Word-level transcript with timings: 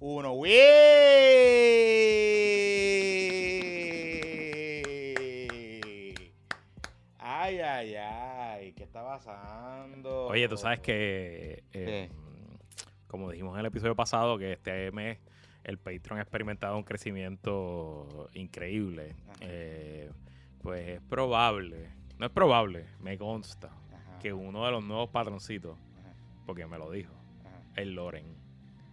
uno. 0.00 0.32
¡Wii! 5.24 6.14
Ay, 7.18 7.58
ay, 7.60 7.94
ay. 7.96 8.72
¿Qué 8.72 8.82
está 8.84 9.04
pasando? 9.04 10.26
Oye, 10.26 10.48
tú 10.48 10.56
sabes 10.56 10.80
que, 10.80 11.64
eh, 11.72 12.08
como 13.06 13.30
dijimos 13.30 13.54
en 13.54 13.60
el 13.60 13.66
episodio 13.66 13.94
pasado, 13.94 14.38
que 14.38 14.52
este 14.52 14.90
mes 14.92 15.18
el 15.64 15.78
Patreon 15.78 16.18
ha 16.18 16.22
experimentado 16.22 16.76
un 16.76 16.82
crecimiento 16.84 18.28
increíble. 18.34 19.14
Eh, 19.40 20.10
pues 20.62 20.88
es 20.88 21.00
probable, 21.02 21.90
no 22.18 22.26
es 22.26 22.32
probable, 22.32 22.86
me 23.00 23.18
consta, 23.18 23.68
Ajá, 23.68 24.18
que 24.20 24.32
uno 24.32 24.64
de 24.64 24.70
los 24.72 24.82
nuevos 24.84 25.10
patroncitos, 25.10 25.76
ajá, 26.00 26.14
porque 26.46 26.66
me 26.66 26.78
lo 26.78 26.90
dijo, 26.90 27.12
ajá. 27.44 27.60
es 27.82 27.86
Loren. 27.86 28.24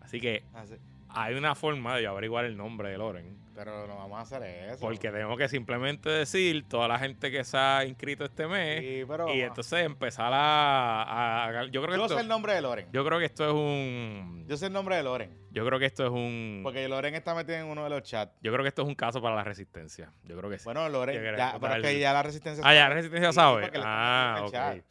Así 0.02 0.20
que 0.20 0.44
Ah, 0.54 0.66
sí. 0.68 0.76
Hay 1.14 1.36
una 1.36 1.56
forma 1.56 1.96
de 1.96 2.04
yo 2.04 2.12
averiguar 2.12 2.46
el 2.46 2.58
nombre 2.58 2.90
de 2.90 2.98
Loren. 2.98 3.42
Pero 3.54 3.86
no 3.86 3.96
vamos 3.98 4.18
a 4.18 4.22
hacer 4.22 4.42
eso. 4.72 4.80
Porque 4.80 5.12
tenemos 5.12 5.38
que 5.38 5.48
simplemente 5.48 6.10
decir 6.10 6.68
toda 6.68 6.88
la 6.88 6.98
gente 6.98 7.30
que 7.30 7.44
se 7.44 7.58
ha 7.58 7.86
inscrito 7.86 8.24
este 8.26 8.48
mes 8.48 8.80
Sí, 8.80 9.04
pero 9.08 9.32
y 9.36 9.42
entonces 9.42 9.86
empezar 9.86 10.32
a, 10.34 11.04
a- 11.04 11.48
a- 11.60 11.66
yo 11.66 11.82
creo 11.82 11.92
que 11.92 11.98
yo 11.98 12.06
esto, 12.06 12.16
sé 12.16 12.22
el 12.22 12.28
nombre 12.28 12.54
de 12.56 12.62
Loren. 12.62 12.88
yo 12.92 13.06
creo 13.06 13.20
que 13.20 13.26
esto 13.26 13.46
es 13.46 13.54
un 13.54 14.46
Yo 14.48 14.58
sé 14.58 14.68
el 14.68 14.74
nombre 14.74 14.96
de 14.96 15.04
Loren. 15.04 15.30
yo 15.52 15.66
creo 15.66 15.78
que 15.80 15.86
esto 15.86 16.06
es 16.06 16.10
un 16.12 16.62
Porque 16.64 16.88
Loren 16.88 17.14
está 17.14 17.36
metido 17.36 17.58
en 17.58 17.66
uno 17.66 17.84
de 17.84 17.90
los 17.92 18.02
chats. 18.04 18.34
yo 18.42 18.52
creo 18.52 18.64
que 18.64 18.70
esto 18.70 18.82
es 18.84 18.88
un 18.88 18.96
caso 18.96 19.22
para 19.22 19.36
la 19.36 19.44
resistencia. 19.44 20.12
Yo 20.24 20.38
creo 20.38 20.50
que 20.50 20.58
sí. 20.58 20.66
Bueno, 20.66 20.88
Loren, 20.90 21.16
ya, 21.16 21.54
que 21.54 21.60
pero 21.60 21.92
ya 21.92 22.14
la 22.14 22.24
resistencia 22.24 22.64
ah, 22.66 22.74
ya 22.74 22.80
sabe. 22.84 22.90
la 22.90 22.96
resistencia 22.96 23.32
Sí, 23.32 23.36
sabe. 23.36 23.72
Ah, 23.84 24.42
ok. 24.46 24.84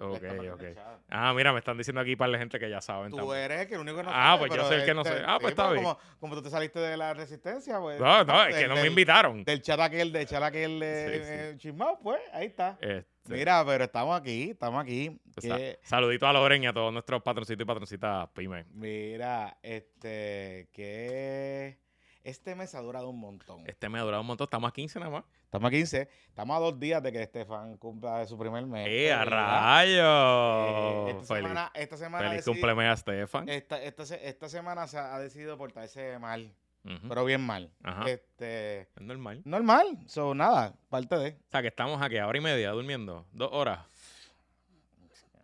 Ok, 0.00 0.22
ok. 0.52 0.62
Ah, 1.08 1.32
mira, 1.34 1.52
me 1.52 1.58
están 1.58 1.76
diciendo 1.76 2.00
aquí 2.00 2.14
para 2.16 2.30
la 2.32 2.38
gente 2.38 2.58
que 2.58 2.70
ya 2.70 2.80
saben 2.80 3.10
Tú 3.10 3.16
también. 3.16 3.38
eres 3.38 3.60
el 3.62 3.68
que 3.68 3.74
el 3.74 3.80
único 3.80 3.96
que 3.96 4.02
no 4.04 4.10
Ah, 4.10 4.36
sabe, 4.36 4.48
pues 4.48 4.60
yo 4.60 4.66
soy 4.68 4.76
el 4.78 4.84
que 4.84 4.94
no 4.94 5.02
este- 5.02 5.18
sé. 5.18 5.22
Ah, 5.26 5.38
pues 5.40 5.54
sí, 5.54 5.60
está 5.60 5.70
bien. 5.72 5.82
Como, 5.84 5.98
como 6.20 6.34
tú 6.36 6.42
te 6.42 6.50
saliste 6.50 6.78
de 6.78 6.96
la 6.96 7.14
resistencia, 7.14 7.80
pues. 7.80 8.00
No, 8.00 8.24
no, 8.24 8.44
es 8.44 8.56
que 8.56 8.68
no 8.68 8.74
me 8.76 8.86
invitaron. 8.86 9.42
Del 9.44 9.60
chat 9.62 9.80
aquel, 9.80 10.12
del 10.12 10.26
chat 10.26 10.42
aquel 10.42 10.78
de 10.80 11.50
Sí, 11.50 11.52
sí. 11.52 11.58
chismao, 11.58 11.98
pues, 12.00 12.20
ahí 12.32 12.46
está. 12.46 12.78
Este, 12.80 13.06
Mira, 13.28 13.64
pero 13.66 13.84
estamos 13.84 14.18
aquí, 14.18 14.50
estamos 14.50 14.82
aquí. 14.82 15.20
que- 15.40 15.78
saludito 15.82 16.26
a 16.26 16.32
Loren 16.32 16.62
y 16.62 16.66
a 16.66 16.72
todos 16.72 16.92
nuestros 16.92 17.22
patroncitos 17.22 17.62
y 17.62 17.66
patroncitas 17.66 18.28
pymes. 18.34 18.66
mira, 18.72 19.58
este, 19.62 20.68
que 20.72 21.78
este 22.28 22.54
mes 22.54 22.74
ha 22.74 22.80
durado 22.80 23.08
un 23.10 23.18
montón. 23.18 23.62
Este 23.66 23.88
me 23.88 23.98
ha 23.98 24.02
durado 24.02 24.20
un 24.20 24.26
montón. 24.26 24.44
Estamos 24.44 24.68
a 24.68 24.72
15 24.72 24.98
nada 25.00 25.10
más. 25.10 25.24
Estamos 25.44 25.68
a 25.68 25.70
15, 25.70 26.08
estamos 26.28 26.56
a 26.56 26.60
dos 26.60 26.78
días 26.78 27.02
de 27.02 27.10
que 27.12 27.22
Estefan 27.22 27.76
cumpla 27.78 28.26
su 28.26 28.36
primer 28.38 28.66
mes. 28.66 28.86
¡Eh, 28.88 29.10
a 29.12 29.24
rayos! 29.24 31.08
Eh, 31.08 31.10
esta 31.10 31.34
feliz 31.34 31.48
semana, 31.48 31.70
esta 31.74 31.96
semana 31.96 32.28
feliz 32.30 32.44
cumpleaños, 32.44 33.00
Stefan. 33.00 33.48
esta, 33.48 33.82
esta, 33.82 34.04
se- 34.06 34.28
esta 34.28 34.48
semana 34.48 34.86
se 34.86 34.98
ha 34.98 35.18
decidido 35.18 35.56
portarse 35.56 36.18
mal, 36.18 36.52
pero 37.08 37.24
bien 37.24 37.40
mal. 37.40 37.70
Ajá. 37.82 38.08
Este, 38.08 38.80
Es 38.82 39.00
normal. 39.00 39.40
normal, 39.44 39.98
so 40.06 40.34
nada, 40.34 40.74
parte 40.90 41.16
de. 41.16 41.30
O 41.30 41.50
sea, 41.50 41.62
que 41.62 41.68
estamos 41.68 42.00
aquí 42.02 42.18
a 42.18 42.26
hora 42.26 42.36
y 42.38 42.42
media 42.42 42.70
durmiendo. 42.72 43.26
Dos 43.32 43.48
horas. 43.52 43.80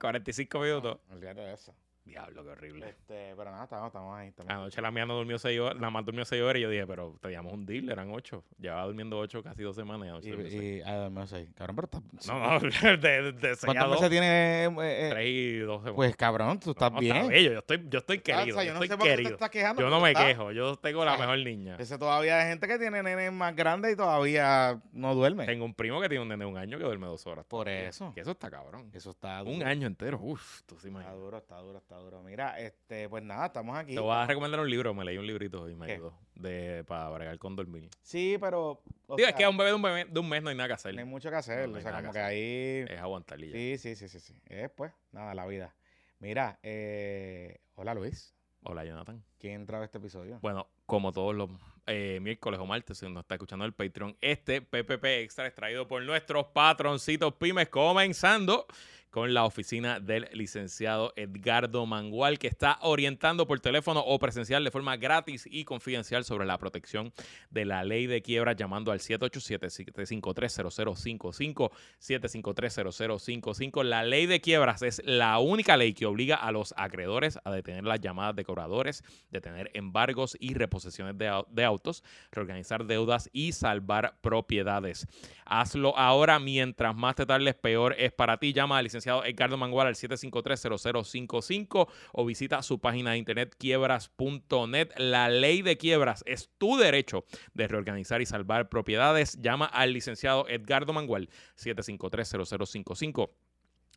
45 0.01 0.59
minutos. 0.61 0.99
Olvídate 1.11 1.41
de 1.41 1.55
eso. 1.55 1.75
Diablo, 2.05 2.45
qué 2.45 2.51
horrible. 2.51 2.89
Este, 2.91 3.35
pero 3.35 3.51
nada, 3.51 3.65
estamos, 3.65 3.87
estamos 3.87 4.15
ahí. 4.15 4.29
Estamos 4.29 4.53
Anoche 4.53 4.81
la 4.83 4.91
mía 4.91 5.07
no 5.07 5.15
durmió 5.17 5.39
6 5.39 5.59
horas, 5.59 5.77
nada 5.77 5.91
más 5.91 6.05
durmió 6.05 6.25
6 6.27 6.43
horas 6.43 6.57
y 6.59 6.61
yo 6.61 6.69
dije, 6.69 6.87
pero 6.87 7.17
teníamos 7.23 7.53
un 7.55 7.65
deal, 7.65 7.89
eran 7.89 8.11
8. 8.13 8.45
Llevaba 8.59 8.85
durmiendo 8.85 9.19
8 9.19 9.43
casi 9.43 9.63
dos 9.63 9.75
semanas 9.75 10.23
y 10.23 10.29
Y, 10.29 10.33
seis. 10.35 10.55
y 10.55 10.83
ah, 10.83 11.09
no 11.11 11.27
sé, 11.27 11.49
cabrón, 11.55 11.77
pero 11.77 11.89
está, 12.19 12.33
No, 12.35 12.61
no, 12.61 12.61
de, 13.01 13.33
de 13.33 13.55
6 13.55 13.65
¿Cuántas 13.65 13.87
2, 13.87 13.91
veces 13.97 14.11
tiene? 14.11 14.65
eh, 14.67 14.71
eh, 14.83 15.09
3 15.13 15.27
y 15.29 15.59
12. 15.61 15.93
pues 15.93 16.15
cabrón, 16.15 16.61
tú 16.61 16.73
estás 16.73 16.93
No, 16.93 17.01
bien. 17.01 17.17
Está 17.17 17.29
bello, 17.29 17.53
yo 17.53 17.59
estoy, 17.61 17.87
yo 17.89 17.99
estoy 18.01 18.17
Ah, 18.19 18.23
querido. 18.23 18.57
o 18.57 18.61
sea, 18.61 18.65
yo 18.65 18.69
yo 18.69 18.75
no 18.75 18.81
sé 18.87 18.97
por 18.99 19.07
qué 19.07 19.17
te 19.17 19.23
estás 19.23 19.51
quejando. 19.51 19.81
Yo 19.83 19.89
no 19.89 20.01
me 20.01 20.11
está- 20.11 20.27
quejo, 20.27 20.53
yo 20.53 20.77
tengo 20.77 21.05
la 21.07 21.15
Ah, 21.15 21.19
mejor 21.19 21.39
niña. 21.39 21.77
Ese 21.79 21.97
todavía 21.97 22.39
hay 22.41 22.49
gente 22.49 22.69
que 22.69 22.79
tiene 22.79 23.03
nenes 23.03 23.33
más 23.33 23.57
grandes 23.57 23.95
y 23.95 23.97
todavía 23.97 24.79
no 24.93 25.15
duerme. 25.15 25.47
Tengo 25.47 25.65
un 25.65 25.73
primo 25.75 26.03
que 26.03 26.09
tiene 26.11 26.21
un 26.23 26.29
nene 26.29 26.45
de 26.45 26.51
un 26.51 26.59
año 26.59 26.77
que 26.77 26.85
duerme 26.85 27.07
dos 27.07 27.27
horas. 27.27 27.47
Por 27.47 27.67
eso. 27.71 28.13
Que 28.15 28.21
eso 28.21 28.33
está 28.33 28.51
cabrón. 28.51 28.91
Eso 28.93 29.09
está 29.11 29.43
Un 29.43 29.55
duro. 29.61 29.67
año 29.67 29.87
entero. 29.87 30.19
Uf, 30.21 30.61
tú 30.67 30.75
Está 30.75 30.83
sí 30.83 30.89
imaginas. 30.89 31.17
duro, 31.17 31.39
está 31.39 31.57
duro, 31.61 31.79
está 31.79 31.94
duro. 31.97 32.23
Mira, 32.23 32.59
este, 32.59 33.09
pues 33.09 33.23
nada, 33.23 33.47
estamos 33.47 33.77
aquí. 33.77 33.95
Te 33.95 34.01
voy 34.01 34.15
a 34.15 34.27
recomendar 34.27 34.61
un 34.61 34.71
libro, 34.71 34.95
me 34.95 35.05
leí 35.05 35.19
un 35.19 35.27
librito 35.27 35.69
y 35.69 35.75
me 35.75 35.87
¿Qué? 35.87 35.93
ayudó 35.93 36.15
de, 36.35 36.85
para 36.87 37.09
bregar 37.11 37.39
con 37.39 37.57
dormir. 37.57 37.89
Sí, 38.03 38.37
pero. 38.41 38.83
o 39.07 39.17
Digo, 39.17 39.19
es 39.19 39.27
sea, 39.27 39.37
que 39.37 39.45
a 39.45 39.51
un 39.51 39.57
bebé 39.57 39.71
de 39.71 39.77
un, 39.77 39.83
bebé 39.83 40.05
de 40.05 40.21
un 40.21 40.29
mes 40.29 40.43
no 40.43 40.51
hay 40.51 40.57
nada 40.57 40.69
que 40.69 40.75
hacer. 40.75 40.95
no 40.95 41.01
hay 41.01 41.07
mucho 41.07 41.31
que 41.31 41.37
hacer. 41.37 41.69
No 41.69 41.75
o 41.75 41.77
hay 41.77 41.83
sea, 41.83 41.93
nada 41.93 42.03
como 42.03 42.13
que 42.13 42.19
que 42.19 42.25
ahí. 42.25 42.85
Es 42.89 43.01
aguantar 43.01 43.41
y 43.41 43.49
ya. 43.49 43.53
Sí, 43.53 43.79
sí, 43.79 43.97
sí, 43.97 44.09
sí, 44.09 44.21
sí. 44.21 44.35
Eh, 44.49 44.69
pues, 44.75 44.93
nada, 45.13 45.35
la 45.35 45.47
vida. 45.47 45.75
Mira, 46.19 46.59
eh, 46.63 47.61
hola 47.75 47.95
Luis. 47.95 48.35
Hola, 48.67 48.85
Jonathan. 48.85 49.23
¿Quién 49.39 49.61
entraba 49.61 49.83
a 49.83 49.87
este 49.87 49.99
episodio? 49.99 50.39
Bueno, 50.41 50.67
como 50.87 51.13
todos 51.13 51.35
los 51.35 51.51
eh, 51.87 52.19
miércoles 52.23 52.59
o 52.59 52.65
martes, 52.65 52.97
si 52.97 53.07
nos 53.11 53.21
está 53.23 53.35
escuchando 53.35 53.67
el 53.67 53.75
Patreon, 53.75 54.17
este 54.23 54.63
PPP 54.63 55.05
Extra 55.05 55.47
es 55.47 55.55
traído 55.55 55.87
por 55.87 56.03
nuestros 56.03 56.47
patroncitos 56.47 57.35
pymes, 57.35 57.69
comenzando 57.69 58.67
con 59.15 59.33
la 59.33 59.45
oficina 59.45 60.01
del 60.01 60.29
licenciado 60.33 61.13
Edgardo 61.15 61.87
Mangual, 61.87 62.41
que 62.41 62.49
está 62.49 62.81
orientando 62.83 63.47
por 63.47 63.61
teléfono 63.61 64.01
o 64.01 64.19
presencial 64.19 64.65
de 64.65 64.73
forma 64.73 64.97
gratis 64.97 65.47
y 65.49 65.65
confidencial 65.65 66.25
sobre 66.25 66.47
la 66.47 66.59
protección 66.59 67.13
de 67.49 67.65
la 67.65 67.85
ley 67.85 68.09
de 68.09 68.23
quiebra, 68.23 68.55
llamando 68.55 68.91
al 68.91 68.99
787-753-0055, 68.99 71.71
753-0055. 72.01 73.85
La 73.85 74.03
ley 74.03 74.27
de 74.27 74.41
quiebras 74.41 74.83
es 74.83 75.01
la 75.05 75.39
única 75.39 75.77
ley 75.77 75.95
que 75.95 76.07
obliga 76.07 76.35
a 76.35 76.51
los 76.51 76.75
acreedores 76.77 77.39
a 77.45 77.53
detener 77.53 77.85
las 77.85 78.01
llamadas 78.01 78.35
de 78.35 78.45
cobradores, 78.45 79.05
detener 79.31 79.71
embargos 79.75 80.37
y 80.41 80.55
reposesiones 80.55 81.17
de, 81.17 81.31
de 81.51 81.65
autos, 81.65 82.03
reorganizar 82.33 82.85
deudas 82.85 83.31
y 83.33 83.53
salvar 83.53 84.17
propiedades. 84.23 85.07
Hazlo 85.47 85.97
ahora, 85.97 86.41
mientras 86.41 86.97
más 86.97 87.15
te 87.15 87.27
tardes, 87.27 87.55
peor 87.55 87.95
es 87.97 88.13
para 88.13 88.39
ti. 88.39 88.53
Llama 88.53 88.79
al 88.79 88.83
licenciado 88.83 89.04
Edgardo 89.07 89.57
Mangual 89.57 89.87
al 89.89 89.95
753-0055 89.95 91.89
o 92.13 92.25
visita 92.25 92.63
su 92.63 92.79
página 92.81 93.13
de 93.13 93.19
internet 93.19 93.55
quiebras.net. 93.59 94.91
La 94.97 95.29
ley 95.29 95.63
de 95.63 95.77
quiebras 95.77 96.23
es 96.27 96.51
tu 96.59 96.77
derecho 96.77 97.25
de 97.53 97.69
reorganizar 97.69 98.21
y 98.23 98.27
salvar 98.27 98.69
propiedades. 98.69 99.41
Llama 99.41 99.67
al 99.67 99.93
licenciado 99.93 100.49
Edgardo 100.49 100.93
Mangual 100.93 101.29
753-0055. 101.57 103.31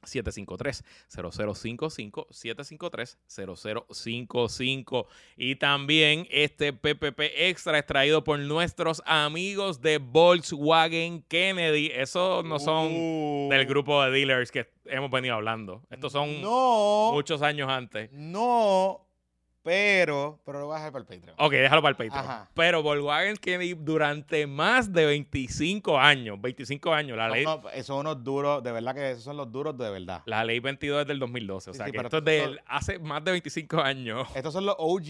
753-0055, 0.04 2.28
753-0055. 2.30 5.08
Y 5.36 5.56
también 5.56 6.28
este 6.32 6.72
PPP 6.74 7.20
Extra 7.50 7.78
es 7.80 7.86
traído 7.86 8.24
por 8.24 8.40
nuestros 8.40 9.02
amigos 9.06 9.82
de 9.82 9.98
Volkswagen 10.00 11.22
Kennedy. 11.24 11.92
Esos 11.94 12.46
no 12.46 12.60
son 12.60 12.88
Uh, 12.94 13.50
del 13.50 13.66
grupo 13.66 14.02
de 14.04 14.12
dealers 14.12 14.52
que 14.52 14.68
hemos 14.86 15.10
venido 15.12 15.36
hablando. 15.36 15.84
Estos 15.90 16.14
son 16.14 16.42
No. 16.42 17.12
muchos 17.14 17.42
años 17.42 17.70
antes. 17.70 18.10
No. 18.12 19.07
Pero. 19.68 20.40
Pero 20.46 20.62
lo 20.62 20.68
voy 20.68 20.76
a 20.76 20.78
dejar 20.78 20.94
para 20.94 21.02
el 21.02 21.08
Patreon. 21.08 21.36
Ok, 21.38 21.52
déjalo 21.52 21.82
para 21.82 21.90
el 21.90 21.98
Patreon. 21.98 22.26
Ajá. 22.26 22.50
Pero 22.54 22.82
Volkswagen 22.82 23.36
Kennedy 23.36 23.74
durante 23.74 24.48
más 24.48 24.94
de 24.94 25.06
25 25.06 26.00
años, 26.00 26.40
25 26.40 26.94
años, 26.94 27.18
la 27.18 27.28
ley, 27.28 27.46
esos 27.74 27.88
son 27.88 27.98
unos 28.00 28.24
duros, 28.24 28.64
de 28.64 28.72
verdad 28.72 28.96
que 28.96 29.12
esos 29.12 29.26
son 29.26 29.36
los 29.36 29.52
duros 29.52 29.78
de 29.78 29.90
verdad. 29.90 30.22
la 30.26 30.46
ley 30.46 30.62
22 30.62 31.02
es 31.02 31.08
del 31.08 31.20
2012. 31.20 31.72
O 31.72 31.74
sea 31.74 31.86
sí, 31.86 31.92
que 31.92 31.98
pero 31.98 32.08
esto 32.08 32.20
es 32.20 32.24
de 32.24 32.58
hace 32.66 32.98
más 33.00 33.22
de 33.26 33.32
25 33.32 33.82
años. 33.82 34.26
Estos 34.36 34.54
son 34.54 34.66
los 34.66 34.76
OG 34.80 35.06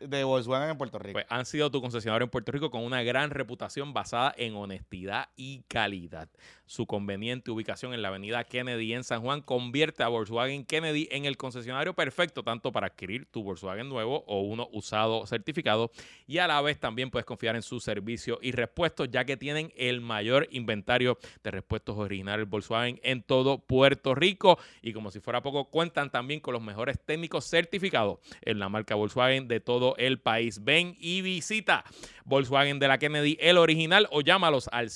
de 0.00 0.24
Volkswagen 0.24 0.70
en 0.70 0.76
Puerto 0.76 0.98
Rico. 0.98 1.12
Pues 1.12 1.26
han 1.28 1.46
sido 1.46 1.70
tu 1.70 1.80
concesionario 1.80 2.24
en 2.24 2.30
Puerto 2.30 2.50
Rico 2.50 2.68
con 2.72 2.82
una 2.82 3.04
gran 3.04 3.30
reputación 3.30 3.92
basada 3.92 4.34
en 4.36 4.56
honestidad 4.56 5.28
y 5.36 5.62
calidad. 5.68 6.28
Su 6.70 6.86
conveniente 6.86 7.50
ubicación 7.50 7.94
en 7.94 8.00
la 8.00 8.10
avenida 8.10 8.44
Kennedy 8.44 8.94
en 8.94 9.02
San 9.02 9.22
Juan 9.22 9.40
convierte 9.40 10.04
a 10.04 10.08
Volkswagen 10.08 10.64
Kennedy 10.64 11.08
en 11.10 11.24
el 11.24 11.36
concesionario 11.36 11.94
perfecto 11.94 12.44
tanto 12.44 12.70
para 12.70 12.86
adquirir 12.86 13.26
tu 13.26 13.42
Volkswagen 13.42 13.88
nuevo 13.88 14.22
o 14.28 14.42
uno 14.42 14.68
usado 14.70 15.26
certificado 15.26 15.90
y 16.28 16.38
a 16.38 16.46
la 16.46 16.62
vez 16.62 16.78
también 16.78 17.10
puedes 17.10 17.26
confiar 17.26 17.56
en 17.56 17.62
su 17.62 17.80
servicio 17.80 18.38
y 18.40 18.52
repuestos 18.52 19.08
ya 19.10 19.24
que 19.24 19.36
tienen 19.36 19.72
el 19.76 20.00
mayor 20.00 20.46
inventario 20.52 21.18
de 21.42 21.50
repuestos 21.50 21.98
originales 21.98 22.48
Volkswagen 22.48 23.00
en 23.02 23.24
todo 23.24 23.58
Puerto 23.58 24.14
Rico 24.14 24.56
y 24.80 24.92
como 24.92 25.10
si 25.10 25.18
fuera 25.18 25.42
poco 25.42 25.64
cuentan 25.70 26.08
también 26.08 26.38
con 26.38 26.54
los 26.54 26.62
mejores 26.62 27.00
técnicos 27.04 27.46
certificados 27.50 28.20
en 28.42 28.60
la 28.60 28.68
marca 28.68 28.94
Volkswagen 28.94 29.48
de 29.48 29.58
todo 29.58 29.96
el 29.96 30.20
país. 30.20 30.62
Ven 30.62 30.96
y 31.00 31.22
visita 31.22 31.84
Volkswagen 32.24 32.78
de 32.78 32.86
la 32.86 32.98
Kennedy, 32.98 33.36
el 33.40 33.58
original, 33.58 34.06
o 34.12 34.20
llámalos 34.20 34.68
al 34.70 34.88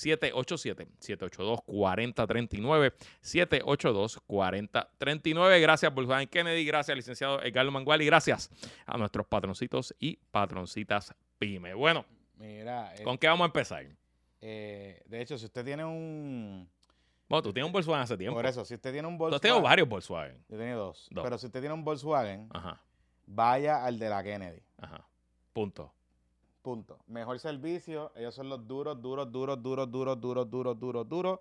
787-782-4039. 1.67 2.93
782-4039. 3.23 5.61
Gracias, 5.61 5.95
Volkswagen 5.95 6.29
Kennedy. 6.29 6.65
Gracias, 6.65 6.97
licenciado 6.97 7.43
Edgardo 7.43 7.71
Mangual. 7.71 8.03
Y 8.03 8.07
gracias 8.07 8.51
a 8.87 8.97
nuestros 8.99 9.27
patroncitos 9.27 9.95
y 9.99 10.17
patroncitas 10.31 11.15
PYME. 11.39 11.75
Bueno, 11.75 12.05
Mira, 12.37 12.95
eh, 12.97 13.03
¿con 13.05 13.17
qué 13.19 13.29
vamos 13.29 13.45
a 13.45 13.47
empezar? 13.47 13.87
eh, 14.41 15.03
de 15.07 15.21
hecho, 15.21 15.39
si 15.39 15.45
usted 15.47 15.65
tiene 15.65 15.85
un. 15.85 16.69
Bueno, 17.29 17.43
tú 17.43 17.53
tienes 17.53 17.67
un 17.67 17.73
Volkswagen 17.73 18.03
hace 18.03 18.17
tiempo. 18.19 18.37
Por 18.37 18.47
eso, 18.47 18.65
si 18.65 18.75
usted 18.75 18.93
tiene 18.93 19.09
un 19.09 19.17
Volkswagen. 19.17 19.41
tenido 19.41 19.63
varios 19.63 19.89
Volkswagen. 19.89 20.45
Yo 20.49 20.59
tenía 20.59 20.75
dos. 20.75 21.09
Dos. 21.11 21.25
Pero 21.25 21.39
si 21.39 21.47
usted 21.47 21.61
tiene 21.61 21.75
un 21.75 21.85
Volkswagen, 21.85 22.49
Ajá, 22.53 22.81
vaya 23.27 23.85
al 23.85 23.99
de 23.99 24.09
la 24.11 24.23
Kennedy. 24.23 24.61
ajá. 24.79 25.07
Punto. 25.53 25.93
Punto. 26.65 26.99
Mejor 27.09 27.39
servicio. 27.39 28.11
Ellos 28.17 28.35
son 28.35 28.49
los 28.49 28.67
duros, 28.67 28.99
duros, 29.03 29.31
duros, 29.31 29.63
duros, 29.63 29.91
duros, 29.91 30.19
duros, 30.19 30.51
duros, 30.51 30.81
duros, 30.81 31.07
duros. 31.07 31.41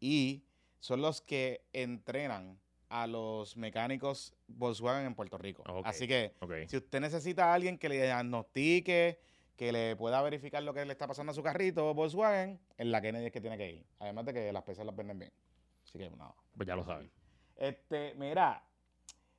Y 0.00 0.42
son 0.80 1.00
los 1.00 1.20
que 1.20 1.64
entrenan 1.72 2.58
a 2.88 3.06
los 3.06 3.56
mecánicos 3.56 4.34
Volkswagen 4.48 5.06
en 5.06 5.14
Puerto 5.14 5.38
Rico. 5.38 5.62
Así 5.84 6.08
que 6.08 6.34
si 6.66 6.76
usted 6.76 7.00
necesita 7.00 7.52
a 7.52 7.54
alguien 7.54 7.78
que 7.78 7.88
le 7.88 8.02
diagnostique, 8.02 9.20
que 9.54 9.70
le 9.70 9.94
pueda 9.94 10.20
verificar 10.22 10.60
lo 10.64 10.74
que 10.74 10.84
le 10.84 10.90
está 10.90 11.06
pasando 11.06 11.30
a 11.30 11.34
su 11.36 11.42
carrito 11.44 11.94
Volkswagen, 11.94 12.58
en 12.78 12.90
la 12.90 13.00
Kennedy 13.00 13.26
es 13.26 13.32
que 13.32 13.40
tiene 13.40 13.56
que 13.56 13.70
ir. 13.70 13.86
Además 14.00 14.24
de 14.26 14.34
que 14.34 14.52
las 14.52 14.64
piezas 14.64 14.84
las 14.84 14.96
venden 14.96 15.20
bien. 15.20 15.32
Así 15.84 16.00
que 16.00 16.10
nada. 16.10 16.34
Pues 16.56 16.66
ya 16.66 16.74
lo 16.74 16.84
saben. 16.84 17.08
Este, 17.54 18.12
mira, 18.16 18.60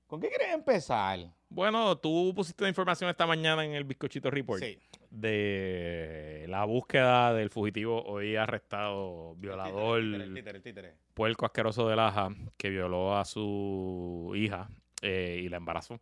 ¿con 0.08 0.22
qué 0.22 0.30
quieres 0.30 0.54
empezar? 0.54 1.20
Bueno, 1.50 1.98
tú 1.98 2.32
pusiste 2.34 2.64
la 2.64 2.70
información 2.70 3.10
esta 3.10 3.28
mañana 3.28 3.66
en 3.66 3.74
el 3.74 3.84
Bizcochito 3.84 4.32
Report 4.32 4.64
Sí. 4.64 4.80
De 5.10 6.46
la 6.48 6.66
búsqueda 6.66 7.34
del 7.34 7.50
fugitivo 7.50 8.04
hoy 8.04 8.36
arrestado, 8.36 9.36
violador, 9.36 10.00
El 10.00 10.06
títere, 10.12 10.24
el 10.24 10.34
títere, 10.34 10.58
el 10.58 10.64
títere. 10.64 10.94
puerco 11.14 11.46
asqueroso 11.46 11.88
de 11.90 11.96
Laja, 11.96 12.30
que 12.58 12.70
violó 12.70 13.18
a 13.18 13.26
su 13.26 14.32
hija 14.36 14.70
eh, 15.02 15.42
y 15.44 15.50
la 15.50 15.58
embarazó 15.58 16.00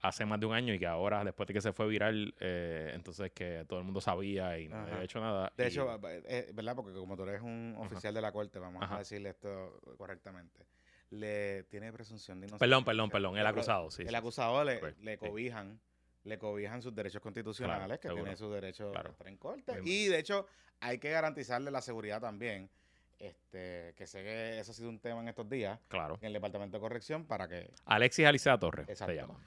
hace 0.00 0.24
más 0.24 0.38
de 0.38 0.46
un 0.46 0.54
año 0.54 0.72
y 0.72 0.78
que 0.78 0.86
ahora, 0.86 1.24
después 1.24 1.46
de 1.48 1.54
que 1.54 1.60
se 1.60 1.72
fue 1.72 1.88
viral, 1.88 2.32
eh, 2.38 2.92
entonces 2.94 3.32
que 3.32 3.64
todo 3.68 3.80
el 3.80 3.84
mundo 3.84 4.00
sabía 4.00 4.56
y 4.58 4.68
no 4.68 4.76
Ajá. 4.76 4.92
había 4.92 5.02
hecho 5.02 5.20
nada. 5.20 5.52
De 5.56 5.64
y- 5.64 5.66
hecho, 5.66 5.88
eh, 6.04 6.50
¿verdad? 6.54 6.76
Porque 6.76 6.92
como 6.92 7.16
tú 7.16 7.24
eres 7.24 7.42
un 7.42 7.74
Ajá. 7.76 7.86
oficial 7.86 8.14
de 8.14 8.20
la 8.20 8.30
corte, 8.30 8.58
vamos 8.60 8.82
Ajá. 8.82 8.94
a 8.94 8.98
decirle 9.00 9.30
esto 9.30 9.80
correctamente. 9.96 10.66
Le 11.10 11.64
tiene 11.64 11.92
presunción 11.92 12.38
de 12.40 12.46
inocencia. 12.46 12.64
Perdón, 12.64 12.84
perdón, 12.84 13.10
perdón, 13.10 13.36
el 13.38 13.46
acusado, 13.46 13.90
sí. 13.90 14.02
El 14.02 14.10
sí. 14.10 14.14
acusado 14.14 14.62
le, 14.62 14.80
le 15.00 15.18
cobijan, 15.18 15.80
le 16.24 16.38
cobijan 16.38 16.82
sus 16.82 16.94
derechos 16.94 17.22
constitucionales, 17.22 17.86
Claro, 17.86 18.00
que 18.00 18.08
seguro. 18.08 18.24
tiene 18.24 18.36
su 18.36 18.50
derecho 18.50 18.90
Claro. 18.92 19.08
a 19.08 19.12
estar 19.12 19.28
en 19.28 19.36
corte. 19.36 19.80
Bien. 19.80 19.84
Y 19.86 20.06
de 20.06 20.18
hecho, 20.18 20.46
hay 20.80 20.98
que 20.98 21.10
garantizarle 21.10 21.70
la 21.70 21.80
seguridad 21.80 22.20
también. 22.20 22.70
Este, 23.18 23.94
que 23.96 24.06
sé 24.06 24.22
que 24.22 24.60
eso 24.60 24.70
ha 24.70 24.74
sido 24.74 24.88
un 24.88 25.00
tema 25.00 25.20
en 25.20 25.28
estos 25.28 25.48
días 25.48 25.80
Claro. 25.88 26.18
en 26.20 26.26
el 26.28 26.32
Departamento 26.34 26.76
de 26.76 26.80
Corrección 26.80 27.24
para 27.26 27.48
que. 27.48 27.70
Alexis 27.86 28.24
Alicea 28.26 28.58
Torres 28.58 28.88
Exacto. 28.88 29.12
se 29.12 29.20
llama. 29.20 29.40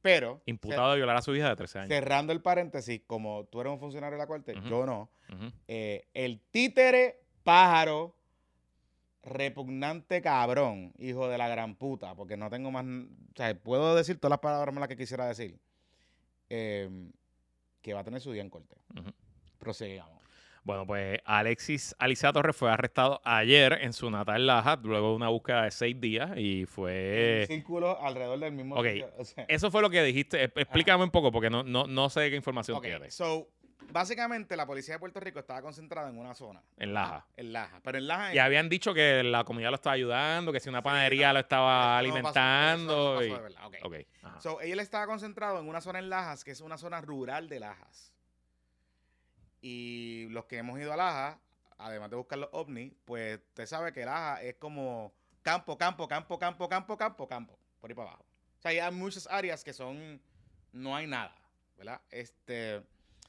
Pero, 0.00 0.40
Imputado 0.46 0.90
de 0.92 0.96
violar 0.98 1.16
a 1.16 1.20
su 1.22 1.34
hija 1.34 1.48
de 1.48 1.56
13 1.56 1.78
cer- 1.78 1.82
años. 1.82 1.88
cerrando 1.88 2.32
el 2.32 2.40
paréntesis, 2.40 3.02
como 3.06 3.44
tú 3.46 3.60
eres 3.60 3.72
un 3.72 3.80
funcionario 3.80 4.16
de 4.16 4.22
la 4.22 4.26
corte, 4.28 4.54
yo 4.68 4.86
no. 4.86 5.10
Eh, 5.66 6.06
el 6.14 6.40
títere 6.52 7.20
pájaro 7.42 8.14
repugnante 9.22 10.22
cabrón, 10.22 10.92
hijo 10.98 11.28
de 11.28 11.38
la 11.38 11.48
gran 11.48 11.74
puta, 11.74 12.14
porque 12.14 12.36
no 12.36 12.48
tengo 12.50 12.70
más, 12.70 12.84
o 12.84 13.08
sea, 13.36 13.54
puedo 13.58 13.94
decir 13.96 14.18
todas 14.18 14.30
las 14.30 14.38
palabras 14.38 14.72
más 14.74 14.86
que 14.88 14.96
quisiera 14.96 15.26
decir, 15.26 15.58
eh, 16.50 16.88
que 17.82 17.94
va 17.94 18.00
a 18.00 18.04
tener 18.04 18.20
su 18.20 18.32
día 18.32 18.42
en 18.42 18.50
corte. 18.50 18.76
Ujú. 18.98 19.10
Prosigamos. 19.58 20.16
Bueno, 20.66 20.84
pues 20.84 21.20
Alexis 21.24 21.94
Alicea 21.96 22.32
Torres 22.32 22.56
fue 22.56 22.68
arrestado 22.68 23.20
ayer 23.22 23.78
en 23.82 23.92
su 23.92 24.10
natal 24.10 24.48
Laja, 24.48 24.80
luego 24.82 25.10
de 25.10 25.14
una 25.14 25.28
búsqueda 25.28 25.62
de 25.62 25.70
seis 25.70 26.00
días 26.00 26.32
y 26.36 26.66
fue... 26.66 27.44
Círculo 27.46 28.02
alrededor 28.02 28.40
del 28.40 28.52
mismo 28.52 28.74
ok. 28.74 28.86
sitio, 28.86 29.12
o 29.16 29.24
sea. 29.24 29.44
Eso 29.46 29.70
fue 29.70 29.80
lo 29.80 29.90
que 29.90 30.02
dijiste. 30.02 30.42
Explícame 30.42 31.04
un 31.04 31.12
poco 31.12 31.30
porque 31.30 31.50
no, 31.50 31.62
no, 31.62 31.86
no 31.86 32.10
sé 32.10 32.30
qué 32.30 32.36
información 32.36 32.78
Ok, 32.78 32.82
tienes. 32.82 33.14
so, 33.14 33.48
básicamente 33.90 34.56
la 34.56 34.66
policía 34.66 34.94
de 34.94 34.98
Puerto 35.00 35.20
Rico 35.20 35.38
estaba 35.38 35.62
concentrada 35.62 36.08
en 36.08 36.18
una 36.18 36.34
zona. 36.34 36.62
En 36.76 36.92
Laja. 36.94 37.26
En 37.36 37.52
Laja. 37.52 37.80
Pero 37.82 37.98
en 37.98 38.06
Laja... 38.06 38.34
Y 38.34 38.38
habían 38.38 38.68
dicho 38.68 38.92
que 38.94 39.22
la 39.22 39.44
comunidad 39.44 39.70
lo 39.70 39.76
estaba 39.76 39.94
ayudando, 39.94 40.52
que 40.52 40.60
si 40.60 40.68
una 40.68 40.82
panadería 40.82 41.32
lo 41.32 41.40
estaba 41.40 41.72
no 41.74 41.82
pasó, 41.82 41.98
alimentando. 41.98 42.92
eso 42.92 42.94
no 42.94 43.14
pasó 43.14 43.24
y- 43.24 43.30
de 43.30 43.40
verdad, 43.42 43.66
ok. 43.66 43.76
Ok, 43.84 43.94
ajá. 44.22 44.40
So, 44.40 44.60
él 44.60 44.80
estaba 44.80 45.06
concentrado 45.06 45.60
en 45.60 45.68
una 45.68 45.80
zona 45.80 45.98
en 45.98 46.10
Lajas, 46.10 46.44
que 46.44 46.50
es 46.50 46.60
una 46.60 46.78
zona 46.78 47.00
rural 47.00 47.48
de 47.48 47.60
Lajas. 47.60 48.12
Y 49.60 50.28
los 50.30 50.44
que 50.44 50.58
hemos 50.58 50.78
ido 50.78 50.92
a 50.92 50.96
Lajas, 50.96 51.38
además 51.78 52.10
de 52.10 52.16
buscar 52.16 52.38
los 52.38 52.50
ovnis, 52.52 52.92
pues 53.04 53.38
usted 53.48 53.66
sabe 53.66 53.92
que 53.92 54.04
Lajas 54.04 54.42
es 54.42 54.54
como 54.56 55.12
campo, 55.42 55.76
campo, 55.76 56.06
campo, 56.06 56.38
campo, 56.38 56.68
campo, 56.68 56.96
campo, 56.96 57.26
campo, 57.26 57.58
por 57.80 57.90
ahí 57.90 57.94
para 57.94 58.10
abajo. 58.10 58.24
O 58.58 58.62
sea, 58.62 58.86
hay 58.86 58.92
muchas 58.92 59.26
áreas 59.28 59.62
que 59.64 59.72
son, 59.72 60.20
no 60.72 60.94
hay 60.96 61.06
nada, 61.06 61.34
¿verdad? 61.76 62.00
Este, 62.10 62.82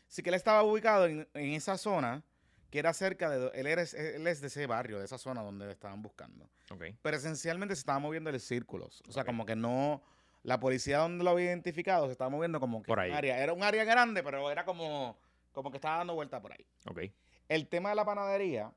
sí 0.08 0.24
que 0.24 0.30
él 0.30 0.36
estaba 0.36 0.64
ubicado 0.64 1.06
en, 1.06 1.28
en 1.34 1.54
esa 1.54 1.78
zona, 1.78 2.24
que 2.70 2.80
era 2.80 2.94
cerca 2.94 3.30
de, 3.30 3.52
él, 3.54 3.68
era, 3.68 3.82
él 3.82 4.28
es 4.28 4.42
de 4.42 4.48
ese 4.48 4.66
barrio, 4.68 5.00
de 5.00 5.06
esa 5.06 5.18
zona 5.18 5.42
donde 5.42 5.66
le 5.66 5.72
estaban 5.72 6.02
buscando 6.02 6.50
ok. 6.70 6.84
pero 7.02 7.18
esencialmente 7.18 7.76
se 7.76 7.80
estaba 7.80 8.00
moviendo 8.00 8.30
en 8.30 8.40
círculos. 8.40 9.04
O 9.08 9.12
sea, 9.12 9.24
como 9.24 9.46
que 9.46 9.56
no. 9.56 10.02
La 10.44 10.60
policía 10.60 11.00
donde 11.00 11.24
lo 11.24 11.32
había 11.32 11.46
identificado 11.46 12.06
se 12.06 12.14
estaba 12.14 12.30
moviendo 12.30 12.60
como 12.60 12.82
que 12.82 12.88
Por 12.88 13.00
ahí. 13.00 13.10
un 13.10 13.18
área. 13.18 13.42
Era 13.42 13.54
un 13.54 13.64
área 13.64 13.84
grande, 13.84 14.24
pero 14.24 14.50
era 14.50 14.64
como, 14.64 15.18
como 15.52 15.72
que 15.72 15.78
estaba 15.78 15.98
dando 15.98 16.14
vuelta 16.16 16.42
por 16.42 16.54
ahí. 16.54 16.66
Ok. 16.86 17.02
El 17.50 17.68
tema 17.68 17.90
de 17.90 17.96
la 17.96 18.06
panadería, 18.06 18.72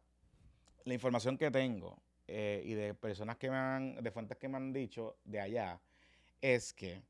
la 0.84 0.94
información 0.94 1.36
que 1.36 1.50
tengo 1.50 1.96
eh, 2.26 2.62
y 2.64 2.74
de 2.74 2.94
personas 2.94 3.36
que 3.36 3.50
me 3.50 3.56
han, 3.56 4.02
de 4.02 4.10
fuentes 4.10 4.36
que 4.38 4.48
me 4.48 4.56
han 4.56 4.72
dicho 4.72 5.16
de 5.24 5.40
allá, 5.40 5.80
es 6.40 6.72
que 6.72 7.02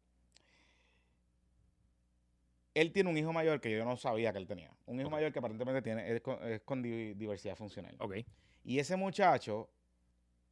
él 2.75 2.93
tiene 2.93 3.11
un 3.11 3.17
hijo 3.17 3.33
mayor 3.33 3.61
que 3.61 3.71
yo 3.71 3.85
no 3.85 3.97
sabía 3.97 4.33
que 4.33 4.39
él 4.39 4.47
tenía. 4.47 4.71
Un 4.87 5.01
hijo 5.01 5.11
mayor 5.11 5.33
que 5.33 5.39
aparentemente 5.39 5.83
tiene, 5.83 6.11
es 6.15 6.21
con, 6.21 6.43
es 6.49 6.61
con 6.63 6.83
di- 6.83 7.15
diversidad 7.15 7.57
funcional. 7.57 7.95
Ok. 7.99 8.17
Y 8.65 8.79
ese 8.79 8.97
muchacho 8.97 9.69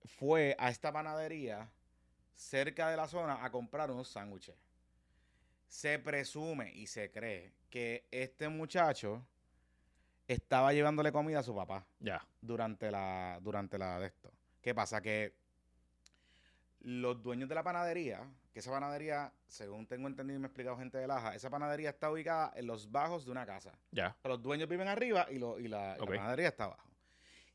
fue 0.04 0.56
a 0.58 0.70
esta 0.70 0.92
panadería 0.92 1.70
cerca 2.34 2.88
de 2.90 2.96
la 2.96 3.06
zona 3.08 3.44
a 3.44 3.50
comprar 3.50 3.90
unos 3.90 4.08
sándwiches. 4.08 4.54
Se 5.68 5.98
presume 5.98 6.72
y 6.72 6.86
se 6.86 7.10
cree 7.10 7.52
que 7.68 8.06
este 8.10 8.48
muchacho 8.48 9.22
estaba 10.26 10.72
llevándole 10.72 11.12
comida 11.12 11.40
a 11.40 11.42
su 11.42 11.54
papá 11.54 11.86
Ya. 12.00 12.26
durante 12.40 12.90
la 12.90 13.38
durante 13.42 13.78
la 13.78 13.98
de 14.00 14.06
esto. 14.06 14.30
¿Qué 14.62 14.74
pasa? 14.74 15.00
Que 15.00 15.34
los 16.80 17.22
dueños 17.22 17.48
de 17.48 17.54
la 17.54 17.62
panadería, 17.62 18.20
que 18.52 18.60
esa 18.60 18.70
panadería, 18.70 19.32
según 19.46 19.86
tengo 19.86 20.06
entendido 20.08 20.36
y 20.36 20.40
me 20.40 20.46
ha 20.46 20.48
explicado 20.48 20.76
gente 20.78 20.98
de 20.98 21.06
Laja, 21.06 21.34
esa 21.34 21.50
panadería 21.50 21.90
está 21.90 22.10
ubicada 22.10 22.52
en 22.56 22.66
los 22.66 22.90
bajos 22.90 23.24
de 23.24 23.30
una 23.32 23.44
casa. 23.46 23.72
Ya. 23.90 24.16
Los 24.24 24.40
dueños 24.42 24.68
viven 24.68 24.88
arriba 24.88 25.26
y, 25.30 25.38
lo- 25.38 25.58
y 25.58 25.68
la, 25.68 25.96
panadería 26.18 26.48
está 26.48 26.64
abajo. 26.64 26.88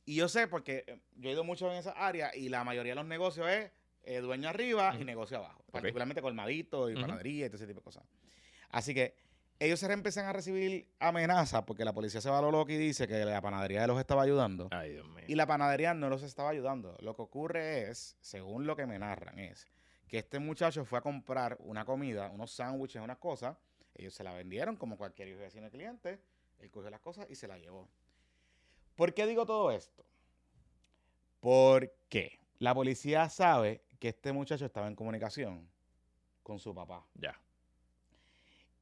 Y 0.05 0.15
yo 0.15 0.27
sé 0.27 0.47
porque 0.47 0.83
eh, 0.87 0.99
yo 1.15 1.29
he 1.29 1.33
ido 1.33 1.43
mucho 1.45 1.71
en 1.71 1.77
esa 1.77 1.91
área 1.91 2.35
y 2.35 2.49
la 2.49 2.63
mayoría 2.65 2.91
de 2.91 2.95
los 2.97 3.05
negocios 3.05 3.47
es 3.49 3.71
eh, 4.03 4.19
dueño 4.19 4.49
arriba 4.49 4.93
y 4.99 5.05
negocio 5.05 5.37
abajo. 5.37 5.63
Particularmente 5.71 6.21
colmadito 6.21 6.89
y 6.89 6.95
panadería 7.01 7.45
y 7.45 7.49
todo 7.49 7.55
ese 7.55 7.67
tipo 7.67 7.79
de 7.79 7.83
cosas. 7.85 8.03
Así 8.69 8.93
que 8.93 9.15
ellos 9.63 9.79
se 9.79 9.91
empiezan 9.91 10.25
a 10.25 10.33
recibir 10.33 10.87
amenazas 10.99 11.63
porque 11.63 11.85
la 11.85 11.93
policía 11.93 12.19
se 12.21 12.29
va 12.29 12.39
a 12.39 12.41
lo 12.41 12.51
loco 12.51 12.71
y 12.71 12.77
dice 12.77 13.07
que 13.07 13.23
la 13.23 13.41
panadería 13.41 13.87
los 13.87 13.99
estaba 13.99 14.23
ayudando. 14.23 14.67
Ay, 14.71 14.91
Dios 14.91 15.07
mío. 15.07 15.23
Y 15.27 15.35
la 15.35 15.47
panadería 15.47 15.93
no 15.93 16.09
los 16.09 16.23
estaba 16.23 16.49
ayudando. 16.49 16.97
Lo 16.99 17.15
que 17.15 17.21
ocurre 17.21 17.89
es, 17.89 18.17
según 18.19 18.67
lo 18.67 18.75
que 18.75 18.85
me 18.85 18.99
narran, 18.99 19.39
es 19.39 19.67
que 20.07 20.19
este 20.19 20.39
muchacho 20.39 20.85
fue 20.85 20.99
a 20.99 21.01
comprar 21.01 21.57
una 21.61 21.85
comida, 21.85 22.29
unos 22.29 22.51
sándwiches, 22.51 23.01
unas 23.01 23.17
cosas. 23.17 23.57
Ellos 23.95 24.13
se 24.13 24.23
la 24.23 24.33
vendieron 24.33 24.75
como 24.75 24.97
cualquier 24.97 25.35
vecino 25.37 25.69
cliente. 25.69 26.19
Él 26.59 26.69
cogió 26.69 26.89
las 26.89 26.99
cosas 26.99 27.27
y 27.29 27.35
se 27.35 27.47
la 27.47 27.57
llevó. 27.57 27.87
¿Por 28.95 29.13
qué 29.13 29.25
digo 29.25 29.45
todo 29.45 29.71
esto? 29.71 30.05
Porque 31.39 32.39
la 32.59 32.73
policía 32.75 33.29
sabe 33.29 33.83
que 33.99 34.09
este 34.09 34.31
muchacho 34.31 34.65
estaba 34.65 34.87
en 34.87 34.95
comunicación 34.95 35.69
con 36.43 36.59
su 36.59 36.75
papá. 36.75 37.05
Ya. 37.15 37.39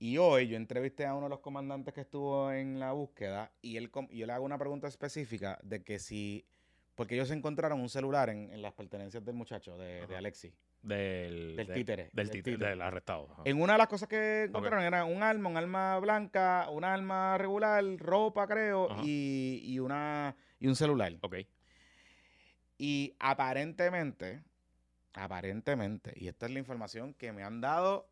Y 0.04 0.18
hoy 0.18 0.48
yo 0.48 0.58
entrevisté 0.58 1.06
a 1.06 1.14
uno 1.14 1.28
de 1.28 1.30
los 1.30 1.42
comandantes 1.42 1.94
que 1.94 2.02
estuvo 2.02 2.52
en 2.52 2.80
la 2.80 2.92
búsqueda 2.92 3.52
y 3.62 3.78
él 3.78 3.92
y 4.10 4.18
yo 4.18 4.26
le 4.26 4.34
hago 4.34 4.44
una 4.44 4.58
pregunta 4.58 4.88
específica 4.88 5.60
de 5.62 5.84
que 5.84 6.00
si, 6.00 6.44
porque 6.96 7.14
ellos 7.14 7.30
encontraron 7.30 7.80
un 7.80 7.88
celular 7.88 8.30
en, 8.32 8.50
en 8.52 8.64
las 8.64 8.74
pertenencias 8.74 9.24
del 9.24 9.36
muchacho, 9.36 9.78
de. 9.78 10.02
Alexi, 10.16 10.52
Del, 10.82 11.56
del 11.56 11.68
de- 11.68 11.74
títere. 11.76 12.10
Del 12.14 12.32
títere, 12.32 12.54
títere. 12.56 12.70
del 12.72 12.82
arrestado. 12.82 13.28
ajá. 13.32 13.42
En 13.46 13.62
una 13.62 13.74
de 13.74 13.78
las 13.78 13.88
cosas 13.88 14.10
que 14.10 14.46
encontraron 14.46 14.84
era 14.84 15.06
un 15.06 15.22
arma, 15.22 15.50
un 15.50 15.58
arma 15.58 16.00
blanca, 16.00 16.68
un 16.72 16.84
arma 16.84 17.38
regular, 17.38 17.84
ropa 17.98 18.48
creo, 18.48 18.88
y, 19.04 19.62
y 19.64 19.78
una, 19.78 20.36
y 20.60 20.66
un 20.66 20.76
celular. 20.76 21.14
Ok. 21.22 21.36
Y 22.80 23.14
aparentemente, 23.20 24.42
aparentemente, 25.14 26.14
y 26.16 26.28
esta 26.28 26.48
es 26.48 26.52
la 26.54 26.58
información 26.60 27.14
que 27.14 27.32
me 27.32 27.44
han 27.44 27.62
dado 27.62 28.10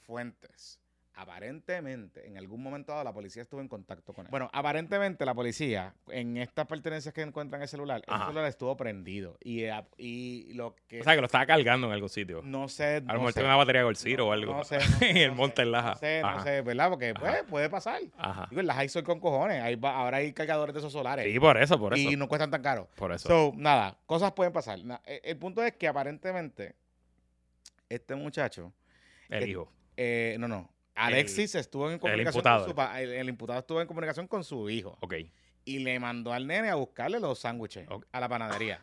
fuentes, 0.00 0.79
aparentemente, 1.14 2.26
en 2.26 2.36
algún 2.38 2.62
momento 2.62 2.92
dado 2.92 3.04
la 3.04 3.12
policía 3.12 3.42
estuvo 3.42 3.60
en 3.60 3.68
contacto 3.68 4.12
con 4.12 4.26
él. 4.26 4.30
Bueno, 4.30 4.48
aparentemente 4.52 5.24
la 5.24 5.34
policía, 5.34 5.94
en 6.08 6.36
estas 6.36 6.66
pertenencias 6.66 7.12
que 7.14 7.22
encuentran 7.22 7.60
en 7.60 7.62
el 7.64 7.68
celular, 7.68 8.02
el 8.06 8.12
Ajá. 8.14 8.26
celular 8.26 8.46
estuvo 8.46 8.76
prendido. 8.76 9.36
Y, 9.42 9.64
eh, 9.64 9.82
y 9.98 10.52
lo 10.54 10.74
que... 10.88 11.00
O 11.00 11.04
sea, 11.04 11.14
que 11.14 11.20
lo 11.20 11.26
estaba 11.26 11.46
cargando 11.46 11.86
en 11.86 11.92
algún 11.92 12.08
sitio. 12.08 12.40
no 12.42 12.68
sé... 12.68 12.96
A 12.96 13.00
lo 13.00 13.06
no 13.06 13.12
mejor 13.14 13.32
tiene 13.34 13.48
una 13.48 13.56
batería 13.56 13.80
de 13.80 13.84
Golciro 13.84 14.28
o 14.28 14.32
algo. 14.32 14.54
No 14.54 14.64
sé. 14.64 14.78
no 14.78 14.84
en 14.84 14.88
sé, 14.98 15.22
el 15.24 15.28
no 15.30 15.34
monte 15.36 15.56
sé, 15.56 15.62
en 15.62 15.72
Laja. 15.72 15.90
No 15.90 15.96
sé, 15.96 16.22
no 16.22 16.42
sé, 16.42 16.60
¿verdad? 16.62 16.90
Porque 16.90 17.14
pues, 17.14 17.42
puede 17.44 17.68
pasar. 17.70 18.00
Ajá. 18.16 18.46
Digo, 18.50 18.60
en 18.60 18.66
las 18.66 18.78
hay 18.78 18.88
sol 18.88 19.04
con 19.04 19.20
cojones. 19.20 19.62
Ahí 19.62 19.76
va- 19.76 19.96
ahora 19.96 20.18
hay 20.18 20.32
cargadores 20.32 20.74
de 20.74 20.78
esos 20.80 20.92
solares. 20.92 21.30
Sí, 21.30 21.38
por 21.38 21.56
eso, 21.60 21.78
por 21.78 21.94
eso. 21.94 22.10
y 22.10 22.16
no 22.16 22.28
cuestan 22.28 22.50
tan 22.50 22.62
caro. 22.62 22.88
por 22.96 23.12
eso. 23.12 23.28
So, 23.28 23.52
nada, 23.56 23.98
cosas 24.06 24.32
pueden 24.32 24.52
pasar. 24.52 24.82
Na- 24.84 25.00
e- 25.04 25.20
El 25.24 25.36
punto 25.36 25.62
es 25.62 25.72
que 25.74 25.86
aparentemente 25.88 26.74
este 27.88 28.14
muchacho, 28.14 28.72
el 29.28 29.44
que- 29.44 29.50
hijo. 29.50 29.72
eh, 29.96 30.36
no, 30.38 30.48
no, 30.48 30.70
Alexis 31.06 31.54
estuvo 31.54 31.90
en 31.90 31.98
comunicación 31.98 32.38
imputado. 32.40 32.66
con 32.74 32.74
su 32.92 32.98
el, 32.98 33.12
el 33.12 33.28
imputado 33.28 33.58
estuvo 33.60 33.80
en 33.80 33.86
comunicación 33.86 34.26
con 34.26 34.44
su 34.44 34.68
hijo 34.70 34.96
Ok. 35.00 35.14
y 35.64 35.78
le 35.80 35.98
mandó 36.00 36.32
al 36.32 36.46
nene 36.46 36.68
a 36.70 36.74
buscarle 36.76 37.20
los 37.20 37.38
sándwiches 37.38 37.86
a 38.12 38.20
la 38.20 38.28
panadería. 38.28 38.80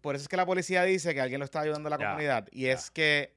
Por 0.00 0.14
eso 0.14 0.22
es 0.22 0.28
que 0.28 0.36
la 0.36 0.46
policía 0.46 0.82
dice 0.84 1.14
que 1.14 1.20
alguien 1.20 1.40
lo 1.40 1.44
está 1.44 1.60
ayudando 1.60 1.88
a 1.88 1.90
la 1.90 1.98
Ya, 1.98 2.06
comunidad 2.10 2.48
y 2.52 2.62
ya. 2.62 2.72
es 2.72 2.90
que 2.90 3.34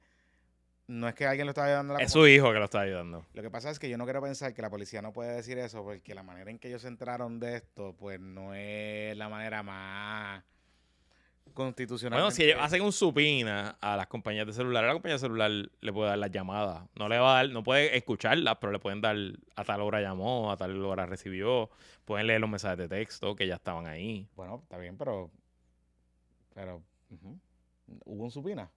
no 0.86 1.08
es 1.08 1.14
que 1.14 1.24
alguien 1.26 1.46
lo 1.46 1.50
está 1.50 1.64
ayudando 1.64 1.94
a 1.94 1.98
la 1.98 2.04
Es 2.04 2.12
comunidad. 2.12 2.32
su 2.32 2.36
hijo 2.36 2.52
que 2.52 2.58
lo 2.58 2.64
está 2.64 2.80
ayudando. 2.80 3.26
Lo 3.32 3.42
que 3.42 3.50
pasa 3.50 3.70
es 3.70 3.78
que 3.78 3.88
yo 3.88 3.96
no 3.96 4.04
quiero 4.04 4.20
pensar 4.22 4.52
que 4.54 4.62
la 4.62 4.70
policía 4.70 5.00
no 5.02 5.12
puede 5.12 5.32
decir 5.36 5.56
eso 5.58 5.82
porque 5.84 6.14
la 6.14 6.22
manera 6.22 6.50
en 6.50 6.58
que 6.58 6.68
ellos 6.68 6.82
se 6.82 6.88
enteraron 6.88 7.38
de 7.40 7.56
esto, 7.56 7.94
pues 7.96 8.20
no 8.20 8.54
es 8.54 9.16
la 9.16 9.28
manera 9.28 9.62
más 9.62 10.42
constitucional. 11.52 12.18
Bueno, 12.18 12.30
si 12.30 12.44
ellos 12.44 12.58
hacen 12.60 12.82
un 12.82 12.92
supina 12.92 13.76
a 13.80 13.96
las 13.96 14.06
compañías 14.06 14.46
de 14.46 14.52
celular, 14.52 14.84
la 14.84 14.92
compañía 14.92 15.14
de 15.14 15.20
celular 15.20 15.50
le 15.50 15.92
puede 15.92 16.10
dar 16.10 16.18
las 16.18 16.30
llamadas. 16.30 16.84
No 16.94 17.08
le 17.08 17.18
va 17.18 17.32
a 17.32 17.42
dar, 17.42 17.50
no 17.50 17.62
puede 17.62 17.96
escucharlas, 17.96 18.56
pero 18.60 18.72
le 18.72 18.78
pueden 18.78 19.00
dar 19.00 19.16
a 19.56 19.64
tal 19.64 19.80
hora 19.82 20.00
llamó, 20.00 20.50
a 20.50 20.56
tal 20.56 20.84
hora 20.84 21.06
recibió. 21.06 21.70
Pueden 22.04 22.26
leer 22.26 22.40
los 22.40 22.50
mensajes 22.50 22.78
de 22.78 22.88
texto 22.88 23.36
que 23.36 23.46
ya 23.46 23.56
estaban 23.56 23.86
ahí. 23.86 24.28
Bueno, 24.36 24.60
está 24.62 24.78
bien, 24.78 24.96
pero. 24.96 25.30
Pero. 26.54 26.82
Hubo 28.04 28.24
un 28.24 28.30
supina. 28.30 28.70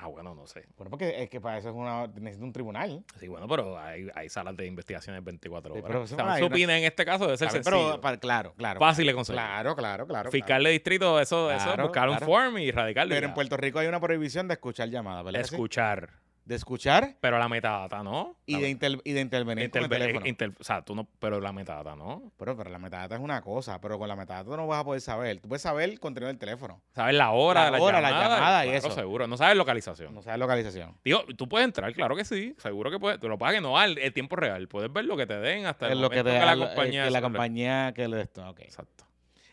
Ah, 0.00 0.06
bueno, 0.06 0.34
no 0.34 0.46
sé. 0.46 0.64
Bueno, 0.76 0.90
porque 0.90 1.22
es 1.22 1.28
que 1.28 1.40
para 1.40 1.58
eso 1.58 1.70
es 1.70 1.74
una, 1.74 2.06
necesita 2.06 2.44
un 2.44 2.52
tribunal. 2.52 3.04
Sí, 3.18 3.26
bueno, 3.28 3.48
pero 3.48 3.78
hay, 3.78 4.08
hay 4.14 4.28
salas 4.28 4.56
de 4.56 4.66
investigaciones 4.66 5.24
24 5.24 5.72
Sí, 5.74 5.78
horas. 5.80 5.84
pero 5.88 6.00
o 6.00 6.04
eso 6.04 6.14
sea, 6.14 6.24
no 6.24 6.30
un 6.30 6.36
hay 6.36 6.42
una- 6.42 6.48
supina 6.50 6.78
en 6.78 6.84
este 6.84 7.04
caso 7.04 7.24
debe 7.24 7.36
ser 7.36 7.48
bien, 7.50 7.64
sencillo. 7.64 7.86
pero, 7.90 8.00
para- 8.00 8.16
claro, 8.18 8.54
claro. 8.56 8.78
fácil 8.80 9.06
de 9.06 9.14
conseguir. 9.14 9.40
Claro, 9.40 9.74
claro, 9.74 10.06
claro. 10.06 10.30
Fiscal 10.30 10.62
de 10.62 10.70
distrito, 10.70 11.18
eso, 11.20 11.50
eso, 11.50 11.76
buscar 11.82 12.08
un 12.08 12.16
claro. 12.16 12.26
form 12.26 12.58
y 12.58 12.70
radicarlo. 12.70 13.14
Pero 13.14 13.26
en 13.26 13.34
Puerto 13.34 13.56
Rico 13.56 13.78
hay 13.80 13.88
una 13.88 14.00
prohibición 14.00 14.46
de 14.48 14.54
escuchar 14.54 14.88
llamadas, 14.88 15.24
¿verdad? 15.24 15.42
sí? 15.44 15.54
Escuchar. 15.54 16.10
De 16.48 16.54
escuchar 16.54 17.14
Pero 17.20 17.38
la 17.38 17.46
metadata, 17.46 18.02
¿no? 18.02 18.36
y 18.46 18.54
La- 18.54 18.60
de, 18.60 18.70
inter- 18.70 19.00
y 19.04 19.12
de 19.12 19.20
intervenir 19.20 19.70
con 19.70 19.80
el 19.80 19.84
interve- 19.90 19.98
teléfono. 19.98 20.26
inter- 20.26 20.54
o 20.58 20.64
sea, 20.64 20.80
tú 20.80 20.94
no, 20.94 21.06
pero 21.18 21.42
la 21.42 21.52
metadata, 21.52 21.94
¿no? 21.94 22.32
Pero, 22.38 22.56
pero 22.56 22.70
la 22.70 22.78
metadata 22.78 23.16
es 23.16 23.20
una 23.20 23.42
cosa, 23.42 23.78
pero 23.82 23.98
con 23.98 24.08
la 24.08 24.16
metadata 24.16 24.48
tú 24.50 24.56
no 24.56 24.66
vas 24.66 24.80
a 24.80 24.84
poder 24.84 25.02
saber. 25.02 25.40
Tú 25.40 25.48
puedes 25.48 25.60
saber 25.60 25.90
el 25.90 26.00
contenido 26.00 26.28
del 26.28 26.38
teléfono. 26.38 26.80
Sabes 26.94 27.14
la 27.16 27.32
hora 27.32 27.64
La 27.64 27.70
de 27.72 27.72
la 27.78 27.84
hora, 27.84 28.00
la 28.00 28.10
llamada. 28.10 28.34
llamada 28.36 28.64
y 28.64 28.70
claro, 28.70 28.86
eso. 28.88 28.94
seguro. 28.98 29.26
No 29.26 29.36
sabes 29.36 29.56
localización. 29.58 30.14
No 30.14 30.22
sabes 30.22 30.40
localización. 30.40 30.96
Digo, 31.04 31.22
tú 31.36 31.46
puedes 31.50 31.66
entrar, 31.66 31.92
claro 31.92 32.16
que 32.16 32.24
sí. 32.24 32.54
Seguro 32.56 32.90
que 32.90 32.98
puedes. 32.98 33.20
Tú 33.20 33.28
lo 33.28 33.36
pagas 33.36 33.56
que 33.56 33.60
no 33.60 33.78
el 33.82 34.12
tiempo 34.14 34.34
real. 34.36 34.68
Puedes 34.68 34.90
ver 34.90 35.04
lo 35.04 35.18
que 35.18 35.26
te 35.26 35.38
den 35.38 35.66
hasta 35.66 35.86
el 35.88 35.92
Es 35.92 35.98
lo 35.98 36.08
que 36.08 36.24
te 36.24 36.30
que 36.30 36.38
la 36.38 36.54
eh, 36.54 36.58
compañía. 36.58 37.04
que 37.04 37.10
la 37.10 37.20
compañía 37.20 37.92
que 37.94 38.08
le 38.08 38.22
esto. 38.22 38.54
Exacto. 38.58 39.04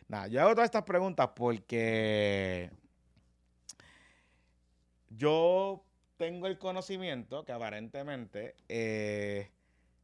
Nada, 0.08 0.28
yo 0.28 0.40
hago 0.40 0.52
todas 0.52 0.66
estas 0.66 0.84
preguntas 0.84 1.30
porque 1.36 2.72
yo 5.10 5.84
tengo 6.18 6.48
el 6.48 6.58
conocimiento 6.58 7.44
que 7.46 7.52
aparentemente 7.52 8.56
eh, 8.70 9.52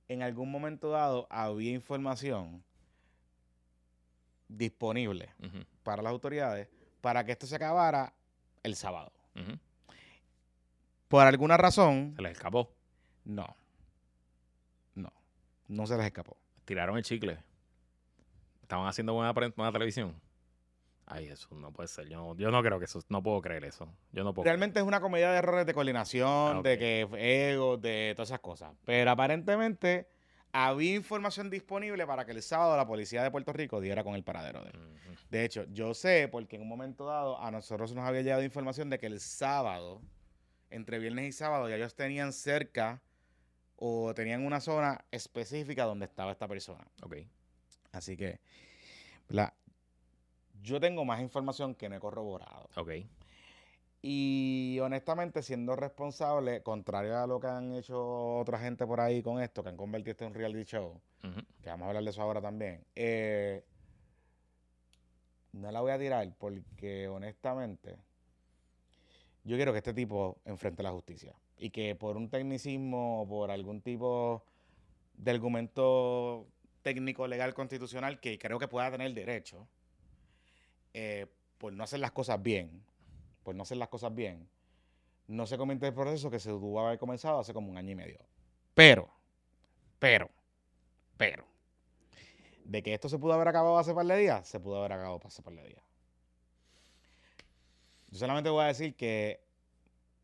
en 0.07 0.21
algún 0.21 0.51
momento 0.51 0.89
dado 0.89 1.27
había 1.29 1.71
información 1.71 2.63
disponible 4.47 5.29
para 5.83 6.01
las 6.01 6.11
autoridades 6.11 6.67
para 6.99 7.23
que 7.25 7.31
esto 7.31 7.47
se 7.47 7.55
acabara 7.55 8.13
el 8.63 8.75
sábado. 8.75 9.11
Por 11.07 11.25
alguna 11.25 11.57
razón, 11.57 12.13
Se 12.15 12.21
les 12.21 12.33
escapó. 12.33 12.71
no. 13.25 13.55
No. 14.95 15.11
No 15.67 15.87
se 15.87 15.95
les 15.97 16.05
escapó. 16.05 16.35
Tiraron 16.65 16.97
el 16.97 17.03
chicle. 17.03 17.37
Estaban 18.61 18.87
haciendo 18.87 19.13
buena, 19.13 19.31
buena 19.31 19.71
televisión. 19.71 20.13
Ay, 21.13 21.27
eso 21.27 21.47
no 21.55 21.73
puede 21.73 21.89
ser. 21.89 22.07
Yo 22.07 22.17
no, 22.17 22.35
yo 22.37 22.51
no 22.51 22.63
creo 22.63 22.79
que 22.79 22.85
eso. 22.85 23.01
No 23.09 23.21
puedo 23.21 23.41
creer 23.41 23.65
eso. 23.65 23.85
Yo 24.13 24.23
no 24.23 24.33
puedo. 24.33 24.45
Realmente 24.45 24.79
es 24.79 24.85
una 24.85 25.01
comedia 25.01 25.29
de 25.31 25.39
errores 25.39 25.65
de 25.65 25.73
coordinación, 25.73 26.57
Ah, 26.57 26.61
de 26.63 26.77
que 26.77 27.51
ego, 27.51 27.75
de 27.77 28.13
todas 28.15 28.29
esas 28.29 28.39
cosas. 28.39 28.71
Pero 28.85 29.11
aparentemente 29.11 30.07
había 30.53 30.95
información 30.95 31.49
disponible 31.49 32.07
para 32.07 32.25
que 32.25 32.31
el 32.31 32.41
sábado 32.41 32.77
la 32.77 32.87
policía 32.87 33.23
de 33.23 33.31
Puerto 33.31 33.51
Rico 33.51 33.81
diera 33.81 34.05
con 34.05 34.15
el 34.15 34.23
paradero 34.23 34.63
de 34.63 34.69
él. 34.69 34.79
De 35.29 35.43
hecho, 35.43 35.65
yo 35.73 35.93
sé 35.93 36.29
porque 36.29 36.55
en 36.55 36.61
un 36.61 36.69
momento 36.69 37.05
dado 37.05 37.41
a 37.41 37.51
nosotros 37.51 37.93
nos 37.93 38.05
había 38.05 38.21
llegado 38.21 38.43
información 38.43 38.89
de 38.89 38.97
que 38.97 39.07
el 39.07 39.19
sábado, 39.19 40.01
entre 40.69 40.97
viernes 40.99 41.27
y 41.27 41.31
sábado, 41.33 41.67
ya 41.67 41.75
ellos 41.75 41.93
tenían 41.93 42.31
cerca 42.31 43.01
o 43.75 44.13
tenían 44.13 44.45
una 44.45 44.61
zona 44.61 45.03
específica 45.11 45.83
donde 45.83 46.05
estaba 46.05 46.31
esta 46.31 46.47
persona. 46.47 46.85
Ok. 47.01 47.15
Así 47.91 48.15
que, 48.15 48.39
¿verdad? 49.27 49.53
Yo 50.61 50.79
tengo 50.79 51.05
más 51.05 51.21
información 51.21 51.75
que 51.75 51.89
no 51.89 51.95
he 51.95 51.99
corroborado. 51.99 52.69
Ok. 52.75 52.91
Y 54.03 54.79
honestamente, 54.81 55.43
siendo 55.43 55.75
responsable, 55.75 56.63
contrario 56.63 57.19
a 57.19 57.27
lo 57.27 57.39
que 57.39 57.47
han 57.47 57.73
hecho 57.75 58.37
otra 58.37 58.57
gente 58.59 58.85
por 58.87 58.99
ahí 58.99 59.21
con 59.21 59.41
esto, 59.41 59.61
que 59.61 59.69
han 59.69 59.77
convertido 59.77 60.11
esto 60.11 60.23
en 60.23 60.31
un 60.31 60.35
reality 60.35 60.63
show, 60.63 60.99
que 61.61 61.69
vamos 61.69 61.85
a 61.85 61.87
hablar 61.89 62.03
de 62.03 62.09
eso 62.09 62.21
ahora 62.21 62.41
también, 62.41 62.83
eh, 62.95 63.63
no 65.53 65.71
la 65.71 65.81
voy 65.81 65.91
a 65.91 65.99
tirar 65.99 66.33
porque 66.39 67.07
honestamente 67.07 67.97
yo 69.43 69.55
quiero 69.55 69.71
que 69.71 69.79
este 69.79 69.93
tipo 69.93 70.37
enfrente 70.45 70.81
la 70.81 70.91
justicia 70.91 71.35
y 71.57 71.69
que 71.69 71.95
por 71.95 72.17
un 72.17 72.29
tecnicismo 72.29 73.21
o 73.21 73.27
por 73.27 73.51
algún 73.51 73.81
tipo 73.81 74.43
de 75.13 75.31
argumento 75.31 76.47
técnico, 76.81 77.27
legal, 77.27 77.53
constitucional 77.53 78.19
que 78.19 78.39
creo 78.39 78.57
que 78.57 78.67
pueda 78.67 78.89
tener 78.89 79.13
derecho, 79.13 79.67
eh, 80.93 81.27
por 81.57 81.73
no 81.73 81.83
hacer 81.83 81.99
las 81.99 82.11
cosas 82.11 82.41
bien, 82.41 82.83
por 83.43 83.55
no 83.55 83.63
hacer 83.63 83.77
las 83.77 83.89
cosas 83.89 84.13
bien, 84.13 84.47
no 85.27 85.45
se 85.45 85.57
comience 85.57 85.87
el 85.87 85.93
proceso 85.93 86.29
que 86.29 86.39
se 86.39 86.49
tuvo 86.49 86.85
haber 86.85 86.99
comenzado 86.99 87.39
hace 87.39 87.53
como 87.53 87.69
un 87.69 87.77
año 87.77 87.91
y 87.91 87.95
medio. 87.95 88.19
Pero, 88.73 89.09
pero, 89.99 90.29
pero, 91.17 91.45
de 92.65 92.83
que 92.83 92.93
esto 92.93 93.09
se 93.09 93.17
pudo 93.17 93.33
haber 93.33 93.47
acabado 93.47 93.77
hace 93.77 93.93
par 93.93 94.05
de 94.05 94.17
días, 94.17 94.47
se 94.47 94.59
pudo 94.59 94.79
haber 94.79 94.93
acabado 94.93 95.19
hace 95.25 95.41
par 95.41 95.53
de 95.53 95.63
días. 95.63 95.83
Yo 98.09 98.19
solamente 98.19 98.49
voy 98.49 98.63
a 98.63 98.67
decir 98.67 98.95
que 98.95 99.39